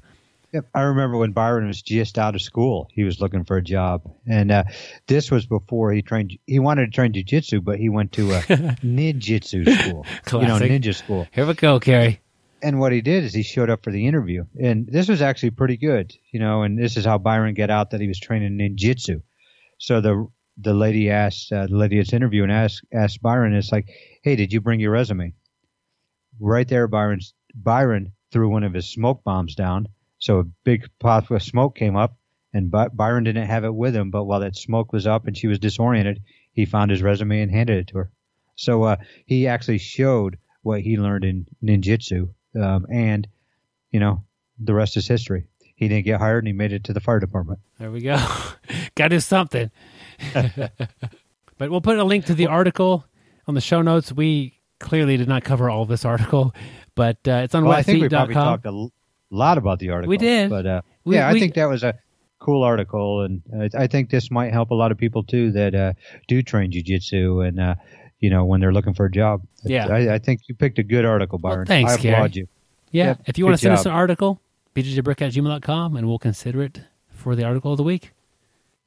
Yep. 0.53 0.67
I 0.75 0.81
remember 0.81 1.17
when 1.17 1.31
Byron 1.31 1.65
was 1.65 1.81
just 1.81 2.19
out 2.19 2.35
of 2.35 2.41
school, 2.41 2.87
he 2.91 3.03
was 3.03 3.19
looking 3.19 3.43
for 3.43 3.57
a 3.57 3.61
job, 3.63 4.03
and 4.27 4.51
uh, 4.51 4.63
this 5.07 5.31
was 5.31 5.47
before 5.47 5.91
he 5.91 6.03
trained. 6.03 6.37
He 6.45 6.59
wanted 6.59 6.85
to 6.85 6.91
train 6.91 7.11
jujitsu, 7.11 7.63
but 7.63 7.79
he 7.79 7.89
went 7.89 8.11
to 8.13 8.33
a 8.33 8.39
ninjutsu 8.41 9.67
school, 9.79 10.05
you 10.41 10.47
know, 10.47 10.59
ninja 10.59 10.93
school. 10.93 11.27
Here 11.31 11.47
we 11.47 11.55
go, 11.55 11.79
Gary. 11.79 12.21
And 12.61 12.79
what 12.79 12.91
he 12.91 13.01
did 13.01 13.23
is 13.23 13.33
he 13.33 13.41
showed 13.41 13.71
up 13.71 13.83
for 13.83 13.91
the 13.91 14.05
interview, 14.05 14.45
and 14.61 14.87
this 14.87 15.07
was 15.09 15.23
actually 15.23 15.49
pretty 15.49 15.75
good, 15.75 16.13
you 16.31 16.39
know. 16.39 16.61
And 16.61 16.77
this 16.77 16.97
is 16.97 17.03
how 17.03 17.17
Byron 17.17 17.55
got 17.55 17.71
out 17.71 17.89
that 17.89 17.99
he 17.99 18.07
was 18.07 18.19
training 18.19 18.59
ninjutsu. 18.59 19.23
So 19.79 20.01
the 20.01 20.27
the 20.57 20.75
lady 20.75 21.09
asked 21.09 21.51
uh, 21.51 21.65
the 21.65 21.75
lady 21.75 21.97
that's 21.97 22.13
interviewing 22.13 22.51
asked 22.51 22.85
asked 22.93 23.23
Byron, 23.23 23.55
it's 23.55 23.71
like, 23.71 23.89
hey, 24.21 24.35
did 24.35 24.53
you 24.53 24.61
bring 24.61 24.79
your 24.79 24.91
resume? 24.91 25.33
Right 26.39 26.67
there, 26.67 26.87
Byron's 26.87 27.33
Byron 27.55 28.11
threw 28.31 28.49
one 28.49 28.63
of 28.63 28.73
his 28.73 28.87
smoke 28.87 29.23
bombs 29.23 29.55
down, 29.55 29.87
so 30.23 30.39
a 30.39 30.45
big 30.63 30.89
puff 30.99 31.31
of 31.31 31.43
smoke 31.43 31.75
came 31.75 31.97
up, 31.97 32.15
and 32.53 32.71
By- 32.71 32.87
Byron 32.87 33.25
didn't 33.25 33.47
have 33.47 33.65
it 33.65 33.75
with 33.75 33.93
him. 33.93 34.09
But 34.09 34.23
while 34.23 34.39
that 34.39 34.55
smoke 34.55 34.93
was 34.93 35.05
up 35.05 35.27
and 35.27 35.37
she 35.37 35.47
was 35.47 35.59
disoriented, 35.59 36.23
he 36.53 36.63
found 36.63 36.91
his 36.91 37.01
resume 37.01 37.41
and 37.41 37.51
handed 37.51 37.77
it 37.77 37.87
to 37.87 37.97
her. 37.97 38.11
So 38.55 38.83
uh, 38.83 38.95
he 39.25 39.47
actually 39.47 39.79
showed 39.79 40.37
what 40.61 40.79
he 40.79 40.95
learned 40.95 41.25
in 41.25 41.45
ninjutsu, 41.61 42.29
um, 42.55 42.85
and 42.89 43.27
you 43.91 43.99
know 43.99 44.23
the 44.57 44.73
rest 44.73 44.95
is 44.95 45.09
history. 45.09 45.47
He 45.75 45.89
didn't 45.89 46.05
get 46.05 46.21
hired, 46.21 46.45
and 46.45 46.47
he 46.47 46.53
made 46.53 46.71
it 46.71 46.85
to 46.85 46.93
the 46.93 47.01
fire 47.01 47.19
department. 47.19 47.59
There 47.77 47.91
we 47.91 47.99
go. 47.99 48.15
Got 48.95 49.09
to 49.09 49.09
do 49.09 49.19
something. 49.19 49.71
but 50.33 51.69
we'll 51.69 51.81
put 51.81 51.99
a 51.99 52.03
link 52.05 52.27
to 52.27 52.33
the 52.33 52.47
article 52.47 53.05
on 53.45 53.55
the 53.55 53.61
show 53.61 53.81
notes. 53.81 54.13
We 54.13 54.61
clearly 54.79 55.17
did 55.17 55.27
not 55.27 55.43
cover 55.43 55.69
all 55.69 55.81
of 55.81 55.89
this 55.89 56.05
article, 56.05 56.55
but 56.95 57.17
uh, 57.27 57.41
it's 57.43 57.53
on 57.53 57.65
Well, 57.65 57.73
I 57.73 57.83
think 57.83 58.01
we 58.01 58.07
probably 58.07 58.35
talked 58.35 58.65
a 58.65 58.89
lot 59.35 59.57
about 59.57 59.79
the 59.79 59.89
article. 59.89 60.09
We 60.09 60.17
did. 60.17 60.49
but 60.49 60.65
uh, 60.65 60.81
We- 61.05 61.15
yeah, 61.15 61.27
I 61.29 61.33
think 61.39 61.55
that 61.55 61.65
was 61.69 61.83
a 61.83 61.93
cool 62.39 62.63
article, 62.63 63.21
and 63.21 63.41
I, 63.59 63.83
I 63.83 63.87
think 63.87 64.09
this 64.09 64.29
might 64.29 64.51
help 64.51 64.71
a 64.71 64.75
lot 64.75 64.91
of 64.91 64.97
people 64.97 65.23
too 65.23 65.51
that 65.53 65.73
uh, 65.75 65.93
do 66.27 66.41
train 66.41 66.71
jujitsu 66.71 67.47
and 67.47 67.59
uh, 67.59 67.75
you 68.19 68.29
know 68.29 68.43
when 68.45 68.59
they're 68.61 68.73
looking 68.73 68.93
for 68.93 69.05
a 69.05 69.11
job. 69.11 69.41
Yeah. 69.63 69.87
I, 69.87 70.15
I 70.15 70.19
think 70.19 70.41
you 70.47 70.55
picked 70.55 70.77
a 70.79 70.83
good 70.83 71.05
article, 71.05 71.39
Well, 71.41 71.53
Byron. 71.53 71.67
thanks, 71.67 71.91
I 71.91 71.95
applaud 71.95 72.31
Gary. 72.31 72.31
you. 72.33 72.47
Yeah. 72.91 73.05
Yep, 73.07 73.21
If 73.27 73.37
you 73.37 73.45
want 73.45 73.55
to 73.57 73.61
send 73.61 73.73
us 73.73 73.85
an 73.85 73.91
article, 73.91 74.39
bjjbrick 74.75 75.21
at 75.21 75.31
gmail.com, 75.33 75.95
and 75.95 76.07
we'll 76.07 76.19
consider 76.19 76.61
it 76.63 76.81
for 77.09 77.35
the 77.35 77.43
article 77.43 77.71
of 77.71 77.77
the 77.77 77.83
week. 77.83 78.11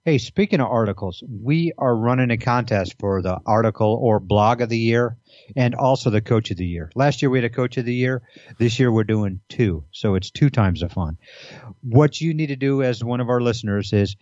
Hey, 0.06 0.18
speaking 0.18 0.60
of 0.60 0.70
articles, 0.70 1.20
we 1.28 1.72
are 1.76 1.96
running 1.96 2.30
a 2.30 2.36
contest 2.36 2.94
for 3.00 3.22
the 3.22 3.40
article 3.44 3.98
or 4.00 4.20
blog 4.20 4.60
of 4.60 4.68
the 4.68 4.78
year 4.78 5.16
and 5.56 5.74
also 5.74 6.10
the 6.10 6.20
coach 6.20 6.52
of 6.52 6.56
the 6.56 6.64
year. 6.64 6.92
Last 6.94 7.22
year 7.22 7.28
we 7.28 7.38
had 7.38 7.44
a 7.44 7.50
coach 7.50 7.76
of 7.76 7.86
the 7.86 7.92
year. 7.92 8.22
This 8.56 8.78
year 8.78 8.92
we're 8.92 9.02
doing 9.02 9.40
two. 9.48 9.82
So 9.90 10.14
it's 10.14 10.30
two 10.30 10.48
times 10.48 10.78
the 10.78 10.88
fun. 10.88 11.18
What 11.82 12.20
you 12.20 12.34
need 12.34 12.50
to 12.50 12.56
do 12.56 12.84
as 12.84 13.02
one 13.02 13.20
of 13.20 13.28
our 13.28 13.40
listeners 13.40 13.92
is, 13.92 14.14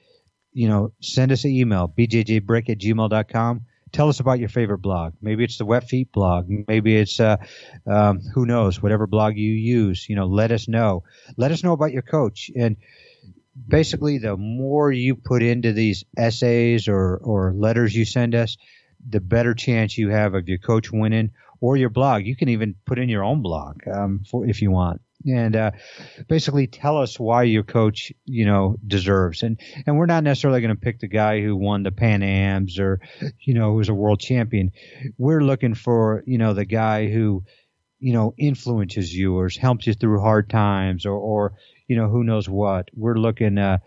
you 0.55 0.69
know, 0.69 0.95
send 1.03 1.33
us 1.33 1.45
an 1.45 1.51
email, 1.51 1.87
bjjbrick 1.87 2.71
at 2.71 2.79
gmail.com. 2.79 3.67
Tell 3.93 4.09
us 4.09 4.21
about 4.21 4.39
your 4.39 4.49
favorite 4.49 4.79
blog. 4.79 5.13
Maybe 5.21 5.45
it's 5.45 5.59
the 5.59 5.67
Wet 5.67 5.87
Feet 5.87 6.11
blog. 6.13 6.47
Maybe 6.67 6.97
it's, 6.97 7.21
uh, 7.21 7.37
um, 7.87 8.21
who 8.33 8.47
knows, 8.47 8.83
whatever 8.83 9.07
blog 9.07 9.37
you 9.37 9.53
use. 9.53 10.09
You 10.09 10.17
know, 10.17 10.25
let 10.29 10.51
us 10.51 10.67
know. 10.67 11.03
Let 11.37 11.53
us 11.53 11.63
know 11.63 11.75
about 11.75 11.93
your 11.93 12.01
coach. 12.01 12.51
And 12.57 12.79
basically 13.69 14.19
the 14.19 14.37
more 14.37 14.91
you 14.91 15.15
put 15.15 15.43
into 15.43 15.73
these 15.73 16.05
essays 16.17 16.89
or, 16.89 17.17
or 17.17 17.53
letters 17.53 17.95
you 17.95 18.05
send 18.05 18.35
us, 18.35 18.57
the 19.09 19.21
better 19.21 19.55
chance 19.55 19.97
you 19.97 20.11
have 20.11 20.35
of 20.35 20.49
your 20.49 20.59
coach 20.59 20.91
winning 20.91 21.31
or 21.61 21.77
your 21.77 21.91
blog. 21.91 22.27
You 22.27 22.37
can 22.37 22.49
even 22.49 22.75
put 22.85 22.99
in 22.99 23.09
your 23.09 23.25
own 23.25 23.43
blog 23.43 23.87
um, 23.87 24.25
for, 24.31 24.47
if 24.47 24.63
you 24.63 24.71
want. 24.71 25.01
And 25.27 25.57
uh, 25.57 25.71
basically 26.29 26.67
tell 26.67 26.99
us 26.99 27.19
why 27.19 27.45
your 27.45 27.63
coach, 27.63 28.13
you 28.27 28.45
know, 28.45 28.77
deserves. 28.87 29.43
And 29.43 29.59
and 29.87 29.97
we're 29.97 30.05
not 30.05 30.23
necessarily 30.23 30.61
going 30.61 30.75
to 30.75 30.81
pick 30.81 31.01
the 31.01 31.09
guy 31.09 31.41
who 31.41 31.57
won 31.57 31.83
the 31.83 31.93
Pan 31.93 32.23
Ams 32.23 32.79
or, 32.79 33.01
you 33.41 33.55
know, 33.55 33.73
who's 33.73 33.89
a 33.89 33.95
world 33.95 34.21
champion. 34.21 34.73
We're 35.17 35.43
looking 35.43 35.75
for, 35.75 36.23
you 36.27 36.37
know, 36.37 36.53
the 36.53 36.67
guy 36.67 37.09
who, 37.09 37.45
you 38.01 38.13
know, 38.13 38.35
influences 38.37 39.15
you 39.15 39.39
or 39.39 39.49
helps 39.49 39.87
you 39.87 39.95
through 39.95 40.21
hard 40.21 40.51
times 40.51 41.07
or, 41.07 41.17
or 41.17 41.55
you 41.89 41.97
know, 41.97 42.09
who 42.09 42.25
knows 42.25 42.49
what. 42.49 42.89
We're 42.95 43.17
looking 43.17 43.59
uh, 43.59 43.79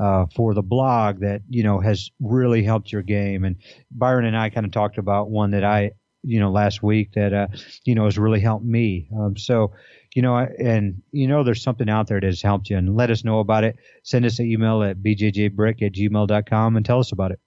uh, 0.00 0.26
for 0.34 0.54
the 0.54 0.62
blog 0.62 1.20
that, 1.20 1.42
you 1.48 1.62
know, 1.62 1.80
has 1.80 2.10
really 2.20 2.62
helped 2.62 2.92
your 2.92 3.02
game. 3.02 3.44
And 3.44 3.56
Byron 3.90 4.24
and 4.24 4.36
I 4.36 4.50
kind 4.50 4.66
of 4.66 4.72
talked 4.72 4.98
about 4.98 5.30
one 5.30 5.52
that 5.52 5.64
I, 5.64 5.92
you 6.22 6.40
know, 6.40 6.50
last 6.50 6.82
week 6.82 7.12
that, 7.14 7.32
uh, 7.32 7.48
you 7.84 7.94
know, 7.94 8.06
has 8.06 8.18
really 8.18 8.40
helped 8.40 8.64
me. 8.64 9.08
Um, 9.16 9.36
so, 9.36 9.72
you 10.14 10.22
know, 10.22 10.36
and, 10.36 11.02
you 11.12 11.28
know, 11.28 11.44
there's 11.44 11.62
something 11.62 11.88
out 11.88 12.08
there 12.08 12.20
that 12.20 12.26
has 12.26 12.42
helped 12.42 12.70
you 12.70 12.76
and 12.76 12.96
let 12.96 13.10
us 13.10 13.24
know 13.24 13.40
about 13.40 13.64
it. 13.64 13.76
Send 14.02 14.24
us 14.24 14.38
an 14.38 14.50
email 14.50 14.82
at 14.82 14.98
bjjbrick 14.98 15.82
at 15.82 15.92
gmail.com 15.92 16.76
and 16.76 16.86
tell 16.86 16.98
us 16.98 17.12
about 17.12 17.32
it. 17.32 17.40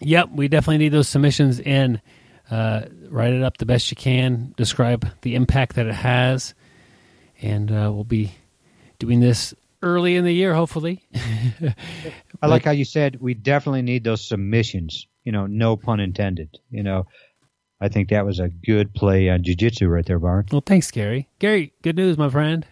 Yep, 0.00 0.30
we 0.32 0.48
definitely 0.48 0.78
need 0.78 0.90
those 0.90 1.08
submissions 1.08 1.60
in. 1.60 2.00
Uh, 2.50 2.82
write 3.08 3.32
it 3.32 3.42
up 3.42 3.56
the 3.56 3.66
best 3.66 3.90
you 3.90 3.96
can. 3.96 4.52
Describe 4.56 5.08
the 5.22 5.34
impact 5.34 5.76
that 5.76 5.86
it 5.86 5.94
has, 5.94 6.54
and 7.40 7.70
uh, 7.70 7.90
we'll 7.92 8.04
be 8.04 8.34
doing 8.98 9.20
this 9.20 9.54
early 9.82 10.16
in 10.16 10.24
the 10.24 10.32
year, 10.32 10.54
hopefully. 10.54 11.06
I 12.42 12.46
like 12.46 12.64
how 12.64 12.70
you 12.72 12.84
said 12.84 13.20
we 13.20 13.34
definitely 13.34 13.82
need 13.82 14.04
those 14.04 14.26
submissions. 14.26 15.06
You 15.24 15.32
know, 15.32 15.46
no 15.46 15.76
pun 15.76 16.00
intended. 16.00 16.58
You 16.70 16.82
know, 16.82 17.06
I 17.80 17.88
think 17.88 18.10
that 18.10 18.26
was 18.26 18.40
a 18.40 18.48
good 18.48 18.94
play 18.94 19.28
on 19.28 19.42
jujitsu 19.42 19.88
right 19.88 20.04
there, 20.04 20.18
Byron. 20.18 20.46
well, 20.52 20.62
thanks, 20.64 20.90
Gary. 20.90 21.28
Gary, 21.38 21.72
good 21.82 21.96
news, 21.96 22.16
my 22.16 22.28
friend. 22.28 22.66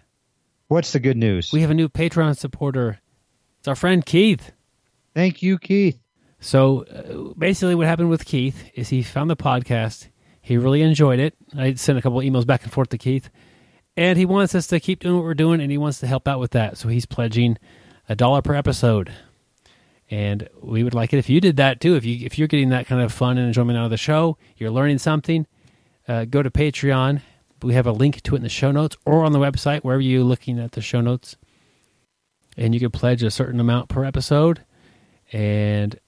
What's 0.69 0.93
the 0.93 1.01
good 1.01 1.17
news? 1.17 1.51
We 1.53 1.61
have 1.61 1.71
a 1.71 1.75
new 1.75 1.89
Patreon 1.89 2.37
supporter. 2.39 2.99
It's 3.59 3.69
our 3.69 3.75
friend 3.75 4.05
Keith. 4.05 4.53
Thank 5.15 5.43
you, 5.43 5.59
Keith. 5.59 5.99
So 6.41 6.85
uh, 6.85 7.35
basically, 7.39 7.75
what 7.75 7.87
happened 7.87 8.11
with 8.11 8.25
Keith 8.25 8.71
is 8.75 8.89
he 8.89 9.03
found 9.03 9.31
the 9.31 9.37
podcast. 9.37 10.09
He 10.41 10.57
really 10.57 10.83
enjoyed 10.83 11.21
it. 11.21 11.35
I 11.57 11.75
sent 11.75 11.99
a 11.99 12.03
couple 12.03 12.19
emails 12.21 12.47
back 12.47 12.65
and 12.65 12.73
forth 12.73 12.89
to 12.89 12.99
Keith, 12.99 13.31
and 13.97 14.19
he 14.19 14.25
wants 14.25 14.55
us 14.55 14.67
to 14.69 14.81
keep 14.81 15.01
doing 15.01 15.17
what 15.17 15.25
we're 15.25 15.35
doing, 15.35 15.61
and 15.61 15.71
he 15.71 15.79
wants 15.79 16.01
to 16.01 16.07
help 16.07 16.27
out 16.27 16.41
with 16.41 16.53
that. 16.53 16.79
So 16.79 16.89
he's 16.89 17.07
pledging 17.07 17.59
a 18.09 18.17
dollar 18.17 18.43
per 18.43 18.55
episode, 18.55 19.13
and 20.11 20.49
we 20.61 20.83
would 20.83 20.95
like 20.95 21.13
it 21.13 21.19
if 21.19 21.29
you 21.29 21.41
did 21.41 21.57
that 21.57 21.81
too. 21.81 21.95
If 21.97 22.05
you 22.05 22.25
if 22.25 22.39
you're 22.39 22.49
getting 22.49 22.71
that 22.71 22.87
kind 22.87 23.03
of 23.03 23.13
fun 23.13 23.39
and 23.39 23.47
enjoyment 23.47 23.79
out 23.79 23.85
of 23.85 23.91
the 23.91 23.97
show, 23.97 24.39
you're 24.57 24.71
learning 24.71 24.99
something. 24.99 25.47
Uh, 26.09 26.25
go 26.25 26.43
to 26.43 26.51
Patreon. 26.51 27.23
We 27.63 27.75
have 27.75 27.87
a 27.87 27.93
link 27.93 28.23
to 28.23 28.35
it 28.35 28.39
in 28.39 28.43
the 28.43 28.49
show 28.49 28.73
notes 28.73 28.97
or 29.07 29.25
on 29.25 29.33
the 29.33 29.39
website 29.39 29.83
wherever 29.83 30.01
you're 30.01 30.25
looking 30.25 30.59
at 30.59 30.73
the 30.73 30.81
show 30.81 31.01
notes, 31.01 31.37
and 32.57 32.75
you 32.75 32.81
can 32.81 32.91
pledge 32.91 33.23
a 33.23 33.31
certain 33.31 33.61
amount 33.61 33.89
per 33.89 34.05
episode, 34.05 34.65
and 35.33 35.99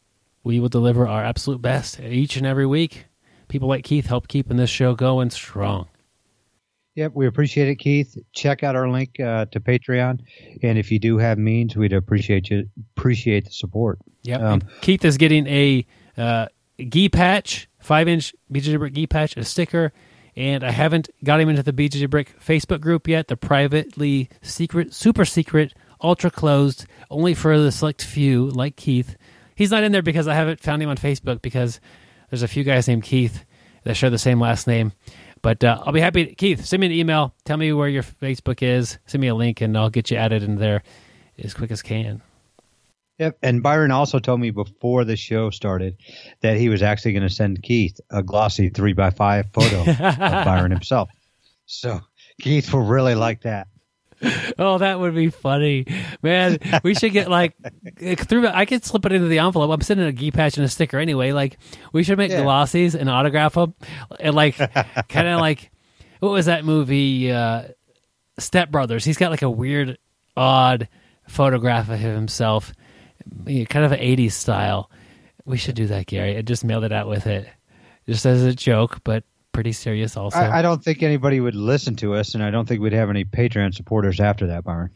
we 0.42 0.58
will 0.58 0.68
deliver 0.68 1.06
our 1.06 1.24
absolute 1.24 1.62
best 1.62 2.00
each 2.00 2.36
and 2.36 2.46
every 2.46 2.66
week. 2.66 3.06
People 3.48 3.68
like 3.68 3.84
Keith 3.84 4.06
help 4.06 4.26
keeping 4.26 4.56
this 4.56 4.70
show 4.70 4.94
going 4.94 5.30
strong. 5.30 5.86
Yep, 6.94 7.12
we 7.14 7.26
appreciate 7.26 7.68
it, 7.68 7.76
Keith. 7.76 8.16
Check 8.32 8.62
out 8.62 8.76
our 8.76 8.88
link 8.88 9.18
uh, 9.18 9.46
to 9.46 9.58
Patreon, 9.58 10.20
and 10.62 10.78
if 10.78 10.92
you 10.92 11.00
do 11.00 11.18
have 11.18 11.38
means, 11.38 11.74
we'd 11.74 11.92
appreciate 11.92 12.50
you 12.50 12.68
appreciate 12.96 13.46
the 13.46 13.50
support. 13.50 13.98
Yep. 14.22 14.40
Um, 14.40 14.62
Keith 14.80 15.04
is 15.04 15.16
getting 15.18 15.46
a 15.48 15.84
uh, 16.16 16.46
gi 16.78 17.08
patch, 17.08 17.68
five 17.80 18.06
inch 18.06 18.32
BJJ 18.52 18.78
Brick 18.78 18.94
gi 18.94 19.08
patch, 19.08 19.36
a 19.36 19.44
sticker, 19.44 19.92
and 20.36 20.62
I 20.62 20.70
haven't 20.70 21.10
got 21.24 21.40
him 21.40 21.48
into 21.48 21.64
the 21.64 21.72
BJJ 21.72 22.08
Brick 22.10 22.38
Facebook 22.40 22.80
group 22.80 23.08
yet. 23.08 23.26
The 23.26 23.36
privately 23.36 24.28
secret, 24.40 24.94
super 24.94 25.24
secret, 25.24 25.74
ultra 26.00 26.30
closed, 26.30 26.86
only 27.10 27.34
for 27.34 27.58
the 27.58 27.72
select 27.72 28.04
few 28.04 28.50
like 28.50 28.76
Keith. 28.76 29.16
He's 29.56 29.72
not 29.72 29.82
in 29.82 29.90
there 29.90 30.02
because 30.02 30.28
I 30.28 30.34
haven't 30.34 30.60
found 30.60 30.80
him 30.80 30.88
on 30.88 30.96
Facebook 30.96 31.42
because 31.42 31.80
there's 32.30 32.42
a 32.42 32.48
few 32.48 32.62
guys 32.62 32.86
named 32.86 33.02
Keith 33.02 33.44
that 33.84 33.94
share 33.94 34.10
the 34.10 34.18
same 34.18 34.40
last 34.40 34.66
name. 34.66 34.92
But 35.44 35.62
uh, 35.62 35.78
I'll 35.84 35.92
be 35.92 36.00
happy. 36.00 36.34
Keith, 36.34 36.64
send 36.64 36.80
me 36.80 36.86
an 36.86 36.92
email. 36.92 37.34
Tell 37.44 37.58
me 37.58 37.70
where 37.74 37.86
your 37.86 38.02
Facebook 38.02 38.62
is. 38.62 38.98
Send 39.04 39.20
me 39.20 39.28
a 39.28 39.34
link, 39.34 39.60
and 39.60 39.76
I'll 39.76 39.90
get 39.90 40.10
you 40.10 40.16
added 40.16 40.42
in 40.42 40.56
there 40.56 40.82
as 41.38 41.52
quick 41.52 41.70
as 41.70 41.82
can. 41.82 42.22
Yep, 43.18 43.36
and 43.42 43.62
Byron 43.62 43.90
also 43.90 44.18
told 44.18 44.40
me 44.40 44.50
before 44.50 45.04
the 45.04 45.16
show 45.16 45.50
started 45.50 45.98
that 46.40 46.56
he 46.56 46.70
was 46.70 46.80
actually 46.80 47.12
going 47.12 47.28
to 47.28 47.34
send 47.34 47.62
Keith 47.62 48.00
a 48.08 48.22
glossy 48.22 48.70
three 48.70 48.94
by 48.94 49.10
five 49.10 49.44
photo 49.52 49.80
of 49.80 49.98
Byron 50.18 50.70
himself. 50.70 51.10
So 51.66 52.00
Keith 52.40 52.72
will 52.72 52.80
really 52.80 53.14
like 53.14 53.42
that. 53.42 53.68
Oh, 54.58 54.78
that 54.78 54.98
would 55.00 55.14
be 55.14 55.30
funny, 55.30 55.86
man. 56.22 56.58
We 56.82 56.94
should 56.94 57.12
get 57.12 57.28
like 57.28 57.54
through. 58.16 58.48
I 58.48 58.64
could 58.64 58.84
slip 58.84 59.04
it 59.06 59.12
into 59.12 59.28
the 59.28 59.38
envelope. 59.40 59.70
I'm 59.70 59.80
sending 59.80 60.06
a 60.06 60.12
gi 60.12 60.30
patch 60.30 60.56
and 60.56 60.64
a 60.64 60.68
sticker 60.68 60.98
anyway. 60.98 61.32
Like 61.32 61.58
we 61.92 62.02
should 62.02 62.18
make 62.18 62.30
Yeah. 62.30 62.42
glossies 62.42 62.94
and 62.94 63.10
autograph 63.10 63.54
them, 63.54 63.74
and 64.20 64.34
like 64.34 64.56
kind 65.08 65.28
of 65.28 65.40
like 65.42 65.70
what 66.20 66.30
was 66.32 66.46
that 66.46 66.64
movie? 66.64 67.30
Uh, 67.30 67.64
Step 68.38 68.70
Brothers. 68.70 69.04
He's 69.04 69.18
got 69.18 69.30
like 69.30 69.42
a 69.42 69.50
weird, 69.50 69.98
odd 70.36 70.88
photograph 71.28 71.88
of 71.90 71.98
himself, 71.98 72.72
kind 73.46 73.84
of 73.84 73.92
an 73.92 74.00
'80s 74.00 74.32
style. 74.32 74.90
We 75.44 75.56
should 75.58 75.74
do 75.74 75.86
that, 75.88 76.06
Gary. 76.06 76.36
I 76.36 76.42
just 76.42 76.64
mailed 76.64 76.84
it 76.84 76.92
out 76.92 77.08
with 77.08 77.26
it, 77.26 77.46
just 78.08 78.24
as 78.26 78.42
a 78.42 78.54
joke, 78.54 79.00
but 79.04 79.24
pretty 79.54 79.72
serious 79.72 80.16
also. 80.18 80.36
I, 80.38 80.58
I 80.58 80.62
don't 80.62 80.84
think 80.84 81.02
anybody 81.02 81.40
would 81.40 81.54
listen 81.54 81.96
to 81.96 82.14
us, 82.14 82.34
and 82.34 82.42
I 82.44 82.50
don't 82.50 82.66
think 82.68 82.82
we'd 82.82 82.92
have 82.92 83.08
any 83.08 83.24
Patreon 83.24 83.74
supporters 83.74 84.20
after 84.20 84.48
that, 84.48 84.64
Byron. 84.64 84.90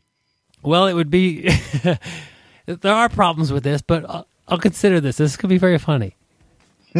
Well, 0.62 0.86
it 0.86 0.92
would 0.92 1.10
be. 1.10 1.48
there 2.66 2.92
are 2.94 3.08
problems 3.08 3.50
with 3.52 3.62
this, 3.62 3.80
but 3.80 4.04
I'll, 4.10 4.26
I'll 4.48 4.58
consider 4.58 5.00
this. 5.00 5.16
This 5.16 5.36
could 5.38 5.48
be 5.48 5.58
very 5.58 5.78
funny. 5.78 6.14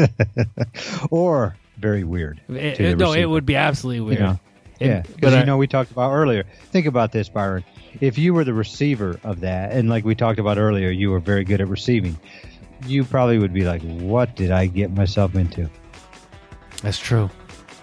Or 1.10 1.56
very 1.78 2.05
weird. 2.05 2.40
It- 2.48 2.98
no, 2.98 3.12
it 3.12 3.26
would 3.26 3.47
be 3.47 3.56
absolutely 3.56 4.01
weird. 4.01 4.18
You 4.18 4.24
know? 4.26 4.40
It- 4.80 4.86
Yeah, 4.86 5.02
because 5.02 5.35
you 5.35 5.44
know 5.44 5.56
we 5.56 5.66
talked 5.66 5.90
about 5.90 6.12
earlier. 6.12 6.44
Think 6.70 6.86
about 6.86 7.10
this, 7.12 7.28
Byron. 7.28 7.64
If 8.01 8.16
you 8.16 8.32
were 8.35 8.44
the 8.44 8.55
receiver 8.55 9.18
of 9.24 9.40
that, 9.40 9.72
and 9.72 9.89
like 9.89 10.05
we 10.05 10.14
talked 10.14 10.39
about 10.39 10.56
earlier, 10.59 10.90
you 10.90 11.10
were 11.10 11.18
very 11.18 11.43
good 11.44 11.60
at 11.60 11.66
receiving. 11.68 12.16
You 12.86 13.02
probably 13.05 13.39
would 13.39 13.52
be 13.52 13.64
like, 13.64 13.82
"What 13.82 14.36
did 14.36 14.52
I 14.52 14.66
get 14.66 14.93
myself 14.93 15.35
into?" 15.35 15.68
that's 16.82 16.98
true. 16.98 17.28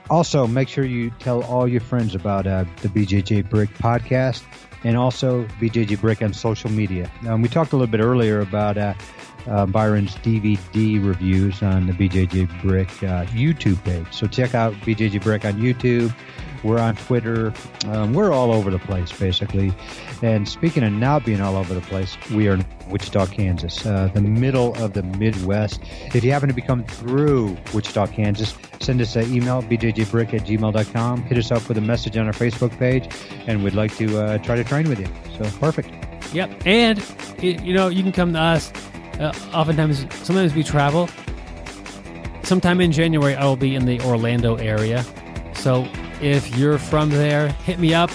Also, 0.10 0.46
make 0.46 0.68
sure 0.68 0.86
you 0.86 1.10
tell 1.20 1.44
all 1.44 1.68
your 1.68 1.82
friends 1.82 2.14
about 2.14 2.46
uh, 2.46 2.66
the 2.82 2.90
BJJ 2.90 3.50
Brick 3.50 3.70
podcast 3.76 4.44
and 4.84 4.96
also 4.96 5.46
BJJ 5.60 6.00
Brick 6.00 6.22
on 6.22 6.34
social 6.34 6.70
media. 6.70 7.12
Um, 7.28 7.42
we 7.42 7.50
talked 7.50 7.74
a 7.74 7.76
little 7.76 7.92
bit 7.92 8.02
earlier 8.02 8.40
about 8.40 8.78
uh, 8.78 8.94
uh, 9.48 9.66
Byron's 9.66 10.16
DVD 10.18 11.04
reviews 11.04 11.62
on 11.64 11.88
the 11.88 11.94
BJJ 11.94 12.62
Brick 12.62 12.90
uh, 13.04 13.26
YouTube 13.26 13.84
page. 13.84 14.06
So 14.12 14.28
check 14.28 14.54
out 14.54 14.74
BJJ 14.74 15.24
Brick 15.24 15.44
on 15.44 15.54
YouTube. 15.54 16.14
We're 16.66 16.80
on 16.80 16.96
Twitter. 16.96 17.54
Um, 17.86 18.14
we're 18.14 18.34
all 18.34 18.52
over 18.52 18.72
the 18.72 18.80
place, 18.80 19.12
basically. 19.12 19.72
And 20.24 20.50
speaking 20.50 20.84
of 20.84 20.92
not 20.92 21.24
being 21.24 21.40
all 21.40 21.58
over 21.58 21.76
the 21.76 21.82
place, 21.82 22.18
we 22.32 22.48
are 22.48 22.54
in 22.54 22.66
Wichita, 22.90 23.28
Kansas, 23.28 23.86
uh, 23.86 24.10
the 24.16 24.22
middle 24.22 24.74
of 24.84 24.94
the 24.94 25.04
Midwest. 25.04 25.80
If 26.16 26.24
you 26.24 26.32
happen 26.32 26.50
to 26.50 26.56
be 26.56 26.64
coming 26.64 26.88
through 26.88 27.56
Wichita, 27.72 28.08
Kansas, 28.08 28.56
send 28.80 29.00
us 29.00 29.16
an 29.16 29.32
email, 29.32 29.62
bjjbrick 29.62 30.34
at 30.34 30.48
gmail.com. 30.48 31.22
Hit 31.22 31.38
us 31.38 31.52
up 31.52 31.68
with 31.70 31.78
a 31.78 31.82
message 31.82 32.18
on 32.18 32.26
our 32.26 32.34
Facebook 32.34 32.76
page, 32.80 33.08
and 33.46 33.64
we'd 33.64 33.76
like 33.76 33.96
to 33.98 34.20
uh, 34.20 34.38
try 34.40 34.56
to 34.56 34.64
train 34.64 34.90
with 34.90 35.00
you. 35.00 35.08
So, 35.38 35.60
perfect. 35.60 35.92
Yep. 36.34 36.66
And 36.66 37.00
you 37.44 37.76
know, 37.76 37.90
you 37.90 38.02
can 38.02 38.12
come 38.12 38.34
to 38.34 38.40
us. 38.40 38.74
Uh, 39.20 39.32
oftentimes, 39.54 40.08
sometimes 40.26 40.56
we 40.56 40.64
travel. 40.64 41.10
Sometime 42.42 42.82
in 42.82 42.92
January, 42.92 43.36
I 43.36 43.46
will 43.46 43.56
be 43.56 43.76
in 43.76 43.86
the 43.86 44.02
Orlando 44.02 44.56
area. 44.56 45.06
So 45.54 45.88
if 46.22 46.56
you're 46.58 46.78
from 46.78 47.10
there, 47.10 47.50
hit 47.50 47.80
me 47.80 47.94
up 47.94 48.10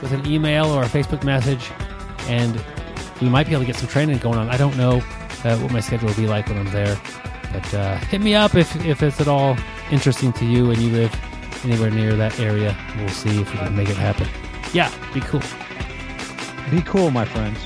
with 0.00 0.12
an 0.12 0.26
email 0.26 0.66
or 0.66 0.82
a 0.82 0.86
Facebook 0.86 1.24
message, 1.24 1.70
and 2.28 2.62
we 3.20 3.28
might 3.28 3.46
be 3.46 3.52
able 3.52 3.62
to 3.62 3.66
get 3.66 3.76
some 3.76 3.88
training 3.88 4.18
going 4.18 4.38
on. 4.38 4.48
I 4.48 4.56
don't 4.56 4.76
know 4.76 5.02
uh, 5.44 5.58
what 5.58 5.72
my 5.72 5.80
schedule 5.80 6.08
will 6.08 6.16
be 6.16 6.26
like 6.26 6.48
when 6.48 6.58
I'm 6.58 6.70
there, 6.70 7.00
but 7.52 7.74
uh, 7.74 7.96
hit 7.96 8.20
me 8.20 8.34
up 8.34 8.54
if 8.54 8.74
if 8.84 9.02
it's 9.02 9.20
at 9.20 9.28
all 9.28 9.56
interesting 9.90 10.32
to 10.34 10.44
you 10.44 10.70
and 10.70 10.80
you 10.80 10.90
live 10.90 11.14
anywhere 11.64 11.90
near 11.90 12.14
that 12.16 12.38
area. 12.40 12.76
We'll 12.98 13.08
see 13.08 13.40
if 13.40 13.50
we 13.52 13.58
can 13.58 13.76
make 13.76 13.88
it 13.88 13.96
happen. 13.96 14.28
Yeah, 14.72 14.92
be 15.12 15.20
cool. 15.20 15.42
Be 16.70 16.82
cool, 16.82 17.10
my 17.10 17.24
friends. 17.24 17.58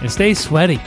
And 0.00 0.10
stay 0.10 0.34
sweaty. 0.34 0.80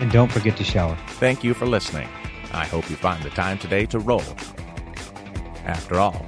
And 0.00 0.10
don't 0.10 0.30
forget 0.30 0.56
to 0.58 0.64
shower. 0.64 0.96
Thank 1.18 1.42
you 1.42 1.54
for 1.54 1.66
listening. 1.66 2.08
I 2.52 2.64
hope 2.66 2.88
you 2.90 2.96
find 2.96 3.22
the 3.22 3.30
time 3.30 3.58
today 3.58 3.86
to 3.86 3.98
roll. 3.98 4.22
After 5.64 5.98
all, 5.98 6.24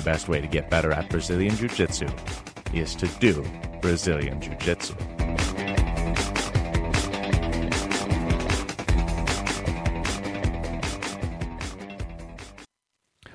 the 0.00 0.10
best 0.10 0.28
way 0.28 0.40
to 0.40 0.46
get 0.46 0.70
better 0.70 0.92
at 0.92 1.10
Brazilian 1.10 1.54
Jiu 1.56 1.68
Jitsu 1.68 2.06
is 2.72 2.94
to 2.94 3.06
do 3.20 3.44
Brazilian 3.82 4.40
Jiu 4.40 4.54
Jitsu. 4.54 4.94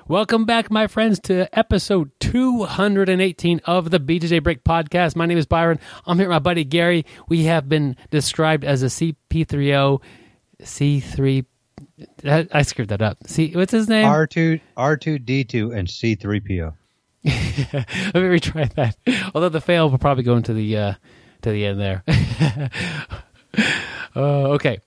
Welcome 0.08 0.44
back, 0.44 0.68
my 0.68 0.88
friends, 0.88 1.20
to 1.20 1.48
episode 1.56 2.10
218 2.18 3.60
of 3.64 3.90
the 3.90 4.00
BJJ 4.00 4.42
Brick 4.42 4.64
podcast. 4.64 5.14
My 5.14 5.26
name 5.26 5.38
is 5.38 5.46
Byron. 5.46 5.78
I'm 6.04 6.18
here 6.18 6.26
with 6.26 6.34
my 6.34 6.40
buddy 6.40 6.64
Gary. 6.64 7.06
We 7.28 7.44
have 7.44 7.68
been 7.68 7.96
described 8.10 8.64
as 8.64 8.82
a 8.82 8.86
CP30, 8.86 10.00
C3. 10.62 11.44
I 12.24 12.46
I 12.52 12.62
screwed 12.62 12.88
that 12.88 13.02
up. 13.02 13.18
See, 13.26 13.52
what's 13.54 13.72
his 13.72 13.88
name? 13.88 14.06
R2, 14.06 14.60
R2D2, 14.76 15.76
and 15.76 15.88
C3PO. 15.88 16.74
Let 17.24 18.14
me 18.14 18.38
retry 18.38 18.72
that. 18.74 18.96
Although 19.34 19.48
the 19.48 19.60
fail 19.60 19.90
will 19.90 19.98
probably 19.98 20.22
go 20.22 20.36
into 20.36 20.52
the 20.52 20.76
uh, 20.76 20.94
to 21.42 21.50
the 21.50 21.66
end 21.66 21.80
there. 21.80 22.04
uh, 24.16 24.50
okay, 24.50 24.78